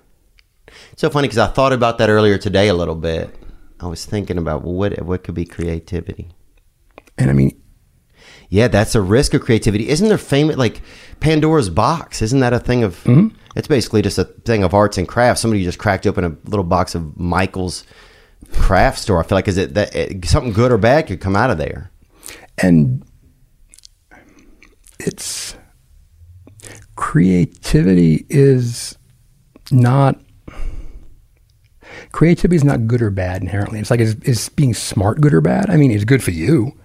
So 0.96 1.10
funny 1.10 1.28
because 1.28 1.38
I 1.38 1.46
thought 1.46 1.72
about 1.72 1.98
that 1.98 2.08
earlier 2.10 2.38
today 2.38 2.68
a 2.68 2.74
little 2.74 2.94
bit. 2.94 3.34
I 3.80 3.86
was 3.86 4.06
thinking 4.06 4.38
about 4.38 4.62
well, 4.62 4.74
what 4.74 5.00
what 5.02 5.22
could 5.24 5.34
be 5.34 5.44
creativity? 5.44 6.28
And 7.18 7.30
I 7.30 7.32
mean, 7.34 7.60
Yeah, 8.48 8.68
that's 8.68 8.94
a 8.94 9.00
risk 9.00 9.34
of 9.34 9.42
creativity. 9.42 9.88
Isn't 9.88 10.08
there 10.08 10.18
famous 10.18 10.56
like 10.56 10.82
Pandora's 11.20 11.70
box? 11.70 12.22
Isn't 12.22 12.40
that 12.40 12.52
a 12.52 12.60
thing 12.60 12.84
of? 12.84 13.02
Mm-hmm. 13.04 13.36
It's 13.56 13.68
basically 13.68 14.02
just 14.02 14.18
a 14.18 14.24
thing 14.24 14.62
of 14.62 14.74
arts 14.74 14.98
and 14.98 15.08
crafts. 15.08 15.40
Somebody 15.40 15.64
just 15.64 15.78
cracked 15.78 16.06
open 16.06 16.24
a 16.24 16.36
little 16.48 16.64
box 16.64 16.94
of 16.94 17.18
Michael's 17.18 17.84
craft 18.52 18.98
store. 18.98 19.18
I 19.18 19.22
feel 19.26 19.36
like 19.36 19.48
is 19.48 19.56
it 19.56 19.74
that 19.74 19.94
it, 19.96 20.24
something 20.26 20.52
good 20.52 20.70
or 20.70 20.78
bad 20.78 21.06
could 21.06 21.20
come 21.20 21.34
out 21.34 21.50
of 21.50 21.58
there? 21.58 21.90
and 22.58 23.04
it's 24.98 25.56
creativity 26.94 28.24
is 28.28 28.96
not 29.70 30.18
creativity 32.12 32.56
is 32.56 32.64
not 32.64 32.86
good 32.86 33.02
or 33.02 33.10
bad 33.10 33.42
inherently. 33.42 33.78
It's 33.78 33.90
like 33.90 34.00
is, 34.00 34.14
is 34.22 34.48
being 34.50 34.72
smart 34.72 35.20
good 35.20 35.34
or 35.34 35.40
bad? 35.40 35.68
I 35.68 35.76
mean, 35.76 35.90
it's 35.90 36.04
good 36.04 36.22
for 36.22 36.30
you, 36.30 36.78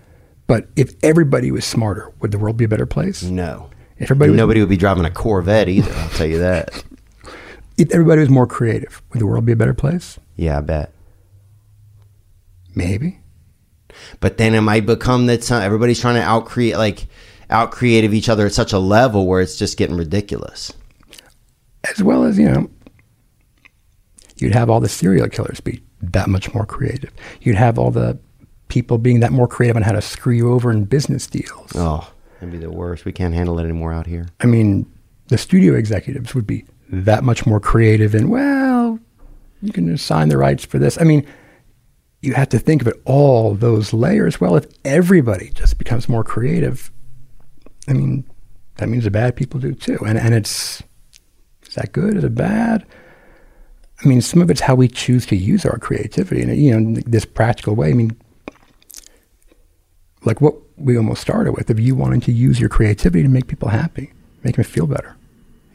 but 0.51 0.67
if 0.75 0.95
everybody 1.01 1.49
was 1.49 1.63
smarter, 1.63 2.11
would 2.19 2.31
the 2.31 2.37
world 2.37 2.57
be 2.57 2.65
a 2.65 2.67
better 2.67 2.85
place? 2.85 3.23
No. 3.23 3.69
If 3.95 4.11
everybody 4.11 4.31
was, 4.31 4.37
Nobody 4.37 4.59
would 4.59 4.67
be 4.67 4.75
driving 4.75 5.05
a 5.05 5.09
Corvette 5.09 5.69
either. 5.69 5.93
I'll 5.93 6.09
tell 6.09 6.27
you 6.27 6.39
that. 6.39 6.83
if 7.77 7.89
everybody 7.93 8.19
was 8.19 8.29
more 8.29 8.45
creative, 8.45 9.01
would 9.13 9.21
the 9.21 9.27
world 9.27 9.45
be 9.45 9.53
a 9.53 9.55
better 9.55 9.73
place? 9.73 10.19
Yeah, 10.35 10.57
I 10.57 10.59
bet. 10.59 10.91
Maybe. 12.75 13.21
But 14.19 14.37
then 14.37 14.53
it 14.53 14.59
might 14.59 14.85
become 14.85 15.27
that 15.27 15.41
some, 15.41 15.61
everybody's 15.61 16.01
trying 16.01 16.15
to 16.15 16.21
out 16.21 16.47
create 16.47 16.75
like 16.75 17.07
out 17.49 17.71
creative 17.71 18.13
each 18.13 18.27
other 18.27 18.45
at 18.45 18.51
such 18.51 18.73
a 18.73 18.77
level 18.77 19.27
where 19.27 19.39
it's 19.39 19.55
just 19.55 19.77
getting 19.77 19.95
ridiculous. 19.95 20.73
As 21.89 22.03
well 22.03 22.25
as, 22.25 22.37
you 22.37 22.51
know, 22.51 22.69
you'd 24.35 24.53
have 24.53 24.69
all 24.69 24.81
the 24.81 24.89
serial 24.89 25.29
killers 25.29 25.61
be 25.61 25.81
that 26.01 26.27
much 26.27 26.53
more 26.53 26.65
creative. 26.65 27.13
You'd 27.39 27.55
have 27.55 27.79
all 27.79 27.91
the 27.91 28.19
people 28.71 28.97
being 28.97 29.19
that 29.19 29.33
more 29.33 29.49
creative 29.49 29.75
on 29.75 29.83
how 29.83 29.91
to 29.91 30.01
screw 30.01 30.33
you 30.33 30.53
over 30.53 30.71
in 30.71 30.85
business 30.85 31.27
deals. 31.27 31.73
Oh, 31.75 32.09
that'd 32.35 32.53
be 32.53 32.57
the 32.57 32.71
worst. 32.71 33.03
We 33.03 33.11
can't 33.11 33.33
handle 33.33 33.59
it 33.59 33.63
anymore 33.65 33.91
out 33.91 34.07
here. 34.07 34.29
I 34.39 34.45
mean, 34.45 34.89
the 35.27 35.37
studio 35.37 35.75
executives 35.75 36.33
would 36.33 36.47
be 36.47 36.63
that 36.89 37.25
much 37.25 37.45
more 37.45 37.59
creative 37.59 38.15
and, 38.15 38.29
well, 38.31 38.97
you 39.61 39.73
can 39.73 39.93
assign 39.93 40.29
the 40.29 40.37
rights 40.37 40.63
for 40.63 40.79
this. 40.79 40.97
I 40.99 41.03
mean, 41.03 41.27
you 42.21 42.33
have 42.33 42.47
to 42.49 42.59
think 42.59 42.81
of 42.81 42.87
it 42.87 42.95
all 43.03 43.55
those 43.55 43.91
layers. 43.91 44.39
Well, 44.39 44.55
if 44.55 44.65
everybody 44.85 45.49
just 45.49 45.77
becomes 45.77 46.07
more 46.07 46.23
creative, 46.23 46.91
I 47.89 47.93
mean, 47.93 48.23
that 48.77 48.87
means 48.87 49.03
the 49.03 49.11
bad 49.11 49.35
people 49.35 49.59
do 49.59 49.73
too. 49.73 49.99
And 50.05 50.17
and 50.17 50.33
it's 50.33 50.81
is 51.67 51.75
that 51.75 51.91
good? 51.91 52.15
Is 52.15 52.23
it 52.23 52.35
bad? 52.35 52.85
I 54.03 54.07
mean, 54.07 54.21
some 54.21 54.41
of 54.41 54.49
it's 54.49 54.61
how 54.61 54.75
we 54.75 54.87
choose 54.87 55.25
to 55.27 55.35
use 55.35 55.65
our 55.65 55.77
creativity, 55.77 56.41
and 56.41 56.55
you 56.55 56.71
know, 56.71 56.77
in 56.77 56.93
this 57.05 57.25
practical 57.25 57.75
way. 57.75 57.89
I 57.89 57.93
mean, 57.93 58.17
like 60.23 60.41
what 60.41 60.55
we 60.77 60.97
almost 60.97 61.21
started 61.21 61.53
with, 61.53 61.69
of 61.69 61.79
you 61.79 61.95
wanting 61.95 62.21
to 62.21 62.31
use 62.31 62.59
your 62.59 62.69
creativity 62.69 63.23
to 63.23 63.29
make 63.29 63.47
people 63.47 63.69
happy, 63.69 64.11
make 64.43 64.55
them 64.55 64.63
feel 64.63 64.87
better. 64.87 65.15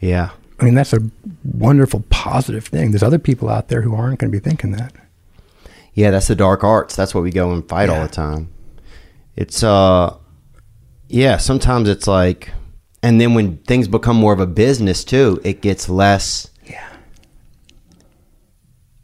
Yeah. 0.00 0.30
I 0.58 0.64
mean, 0.64 0.74
that's 0.74 0.92
a 0.92 1.00
wonderful, 1.44 2.04
positive 2.08 2.66
thing. 2.66 2.90
There's 2.90 3.02
other 3.02 3.18
people 3.18 3.48
out 3.48 3.68
there 3.68 3.82
who 3.82 3.94
aren't 3.94 4.18
going 4.20 4.32
to 4.32 4.38
be 4.38 4.42
thinking 4.42 4.72
that. 4.72 4.92
Yeah, 5.92 6.10
that's 6.10 6.28
the 6.28 6.34
dark 6.34 6.62
arts. 6.62 6.94
That's 6.94 7.14
what 7.14 7.22
we 7.22 7.30
go 7.30 7.52
and 7.52 7.66
fight 7.66 7.88
all 7.88 8.02
the 8.02 8.08
time. 8.08 8.52
It's 9.34 9.62
uh 9.62 10.16
yeah, 11.08 11.38
sometimes 11.38 11.88
it's 11.88 12.06
like 12.06 12.50
and 13.02 13.20
then 13.20 13.34
when 13.34 13.58
things 13.58 13.88
become 13.88 14.16
more 14.16 14.32
of 14.32 14.40
a 14.40 14.46
business 14.46 15.04
too, 15.04 15.40
it 15.42 15.62
gets 15.62 15.88
less 15.88 16.50
Yeah. 16.64 16.86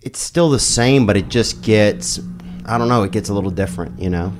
It's 0.02 0.19
still 0.20 0.51
the 0.51 0.59
same, 0.59 1.06
but 1.06 1.16
it 1.16 1.28
just 1.28 1.62
gets 1.62 2.20
I 2.66 2.77
don't 2.77 2.89
know, 2.89 3.02
it 3.05 3.12
gets 3.12 3.31
a 3.31 3.35
little 3.35 3.51
different, 3.51 3.98
you 3.98 4.10
know. 4.10 4.32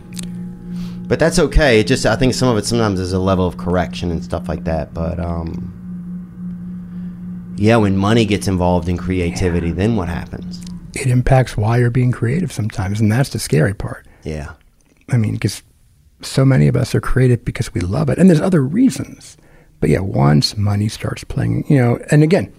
But 1.13 1.19
that's 1.19 1.39
okay. 1.39 1.79
It 1.79 1.87
just 1.87 2.07
I 2.07 2.17
think 2.17 2.33
some 2.33 2.49
of 2.49 2.57
it 2.57 2.65
sometimes 2.65 2.99
is 2.99 3.13
a 3.13 3.19
level 3.19 3.47
of 3.47 3.59
correction 3.59 4.11
and 4.11 4.25
stuff 4.25 4.49
like 4.49 4.65
that, 4.65 4.95
but 4.95 5.21
um 5.21 5.75
yeah, 7.59 7.77
when 7.77 7.99
money 7.99 8.25
gets 8.25 8.49
involved 8.49 8.89
in 8.89 8.97
creativity, 8.97 9.73
then 9.73 9.97
what 9.97 10.09
happens? 10.09 10.65
It 10.95 11.09
impacts 11.09 11.55
why 11.55 11.77
you're 11.77 11.91
being 11.91 12.13
creative 12.13 12.51
sometimes, 12.51 12.99
and 12.99 13.13
that's 13.13 13.29
the 13.29 13.39
scary 13.39 13.75
part. 13.75 14.07
Yeah. 14.23 14.53
I 15.11 15.19
mean, 15.19 15.35
because 15.35 15.63
so 16.23 16.47
many 16.47 16.67
of 16.67 16.77
us 16.77 16.95
are 16.95 17.01
creative 17.03 17.45
because 17.45 17.75
we 17.75 17.83
love 17.83 18.09
it, 18.09 18.17
and 18.17 18.31
there's 18.31 18.41
other 18.41 18.65
reasons. 18.65 19.37
But 19.81 19.91
yeah, 19.91 20.01
once 20.01 20.57
money 20.57 20.89
starts 20.89 21.25
playing, 21.25 21.67
you 21.69 21.77
know, 21.77 21.99
and 22.11 22.23
again, 22.23 22.51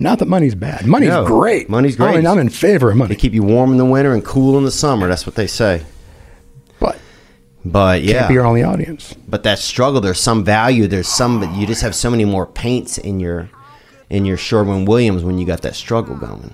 not 0.00 0.18
that 0.18 0.26
money's 0.26 0.56
bad. 0.56 0.84
Money's 0.84 1.10
No, 1.10 1.24
great. 1.26 1.70
Money's 1.70 1.94
great. 1.94 2.08
I 2.08 2.16
mean, 2.16 2.26
I'm 2.26 2.40
in 2.40 2.48
favor 2.48 2.90
of 2.90 2.96
money. 2.96 3.14
They 3.14 3.20
keep 3.20 3.34
you 3.34 3.44
warm 3.44 3.70
in 3.70 3.78
the 3.78 3.84
winter 3.84 4.12
and 4.12 4.24
cool 4.24 4.58
in 4.58 4.64
the 4.64 4.72
summer. 4.72 5.06
That's 5.06 5.26
what 5.26 5.36
they 5.36 5.46
say. 5.46 5.84
But 7.64 7.72
but 7.72 8.02
yeah, 8.02 8.18
Can't 8.18 8.28
be 8.28 8.34
your 8.34 8.44
only 8.44 8.62
audience. 8.62 9.14
But 9.26 9.42
that 9.44 9.58
struggle, 9.58 10.00
there's 10.00 10.20
some 10.20 10.44
value. 10.44 10.86
There's 10.86 11.08
some. 11.08 11.42
You 11.54 11.66
just 11.66 11.82
have 11.82 11.94
so 11.94 12.10
many 12.10 12.24
more 12.24 12.46
paints 12.46 12.98
in 12.98 13.20
your 13.20 13.48
in 14.10 14.24
your 14.24 14.36
Sherwin 14.36 14.84
Williams 14.84 15.24
when 15.24 15.38
you 15.38 15.46
got 15.46 15.62
that 15.62 15.74
struggle 15.74 16.16
going. 16.16 16.52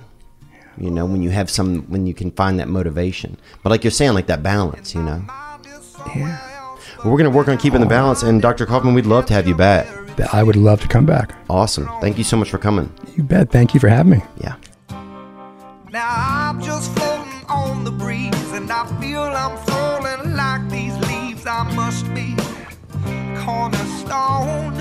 You 0.79 0.91
know, 0.91 1.05
when 1.05 1.21
you 1.21 1.31
have 1.31 1.51
some, 1.51 1.83
when 1.91 2.07
you 2.07 2.15
can 2.15 2.31
find 2.31 2.59
that 2.59 2.69
motivation. 2.69 3.37
But 3.63 3.71
like 3.71 3.85
you're 3.85 3.91
saying, 3.91 4.15
like 4.15 4.29
that 4.29 4.43
balance. 4.43 4.95
You 4.95 5.03
know. 5.03 5.25
Yeah. 6.15 6.39
Well, 6.99 7.13
we're 7.13 7.19
gonna 7.19 7.31
work 7.31 7.49
on 7.49 7.59
keeping 7.59 7.81
the 7.81 7.87
balance. 7.87 8.23
And 8.23 8.41
Dr. 8.41 8.65
Kaufman, 8.65 8.95
we'd 8.95 9.07
love 9.07 9.27
to 9.27 9.35
have 9.35 9.49
you 9.49 9.55
back. 9.55 9.87
I 10.33 10.43
would 10.43 10.57
love 10.57 10.81
to 10.83 10.89
come 10.89 11.07
back. 11.07 11.35
Awesome. 11.49 11.89
Thank 12.01 12.19
you 12.19 12.25
so 12.25 12.37
much 12.37 12.51
for 12.51 12.59
coming. 12.59 12.93
You 13.17 13.23
bet. 13.23 13.51
Thank 13.51 13.75
you 13.75 13.81
for 13.81 13.89
having 13.89 14.13
me. 14.13 14.23
Yeah. 14.39 14.57
Now 15.91 16.09
I'm 16.09 16.61
just 16.63 16.93
floating 16.95 17.45
on 17.49 17.85
the 17.85 17.91
breeze, 17.91 18.53
and 18.53 18.71
I 18.71 18.87
feel 19.01 19.23
I'm 19.23 19.57
falling 19.67 20.37
like 20.37 20.69
these 20.71 20.81
leaves. 20.83 20.90
I 21.53 21.65
must 21.75 22.07
be 22.15 22.37
cornerstone. 23.43 24.73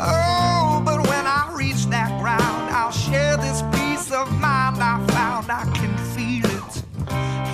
Oh, 0.00 0.80
but 0.84 1.00
when 1.08 1.26
I 1.26 1.50
reach 1.52 1.86
that 1.86 2.16
ground, 2.20 2.70
I'll 2.70 2.92
share 2.92 3.36
this 3.38 3.62
peace 3.72 4.12
of 4.12 4.30
mind 4.40 4.76
I 4.80 5.04
found. 5.08 5.50
I 5.50 5.64
can 5.74 5.96
feel 6.14 6.46
it 6.46 6.84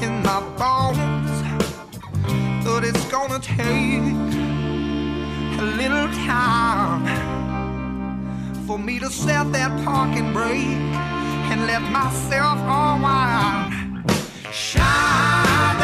in 0.03 0.23
my 0.23 0.41
bones, 0.59 1.33
but 2.63 2.85
it's 2.85 3.07
gonna 3.07 3.41
take 3.41 4.03
a 5.59 5.67
little 5.81 6.09
time 6.27 7.07
for 8.67 8.79
me 8.79 8.99
to 8.99 9.09
set 9.09 9.51
that 9.53 9.73
parking 9.83 10.31
brake 10.35 10.93
and 11.51 11.67
let 11.67 11.81
myself 11.91 12.59
unwind. 12.59 13.73
Shine 14.53 15.84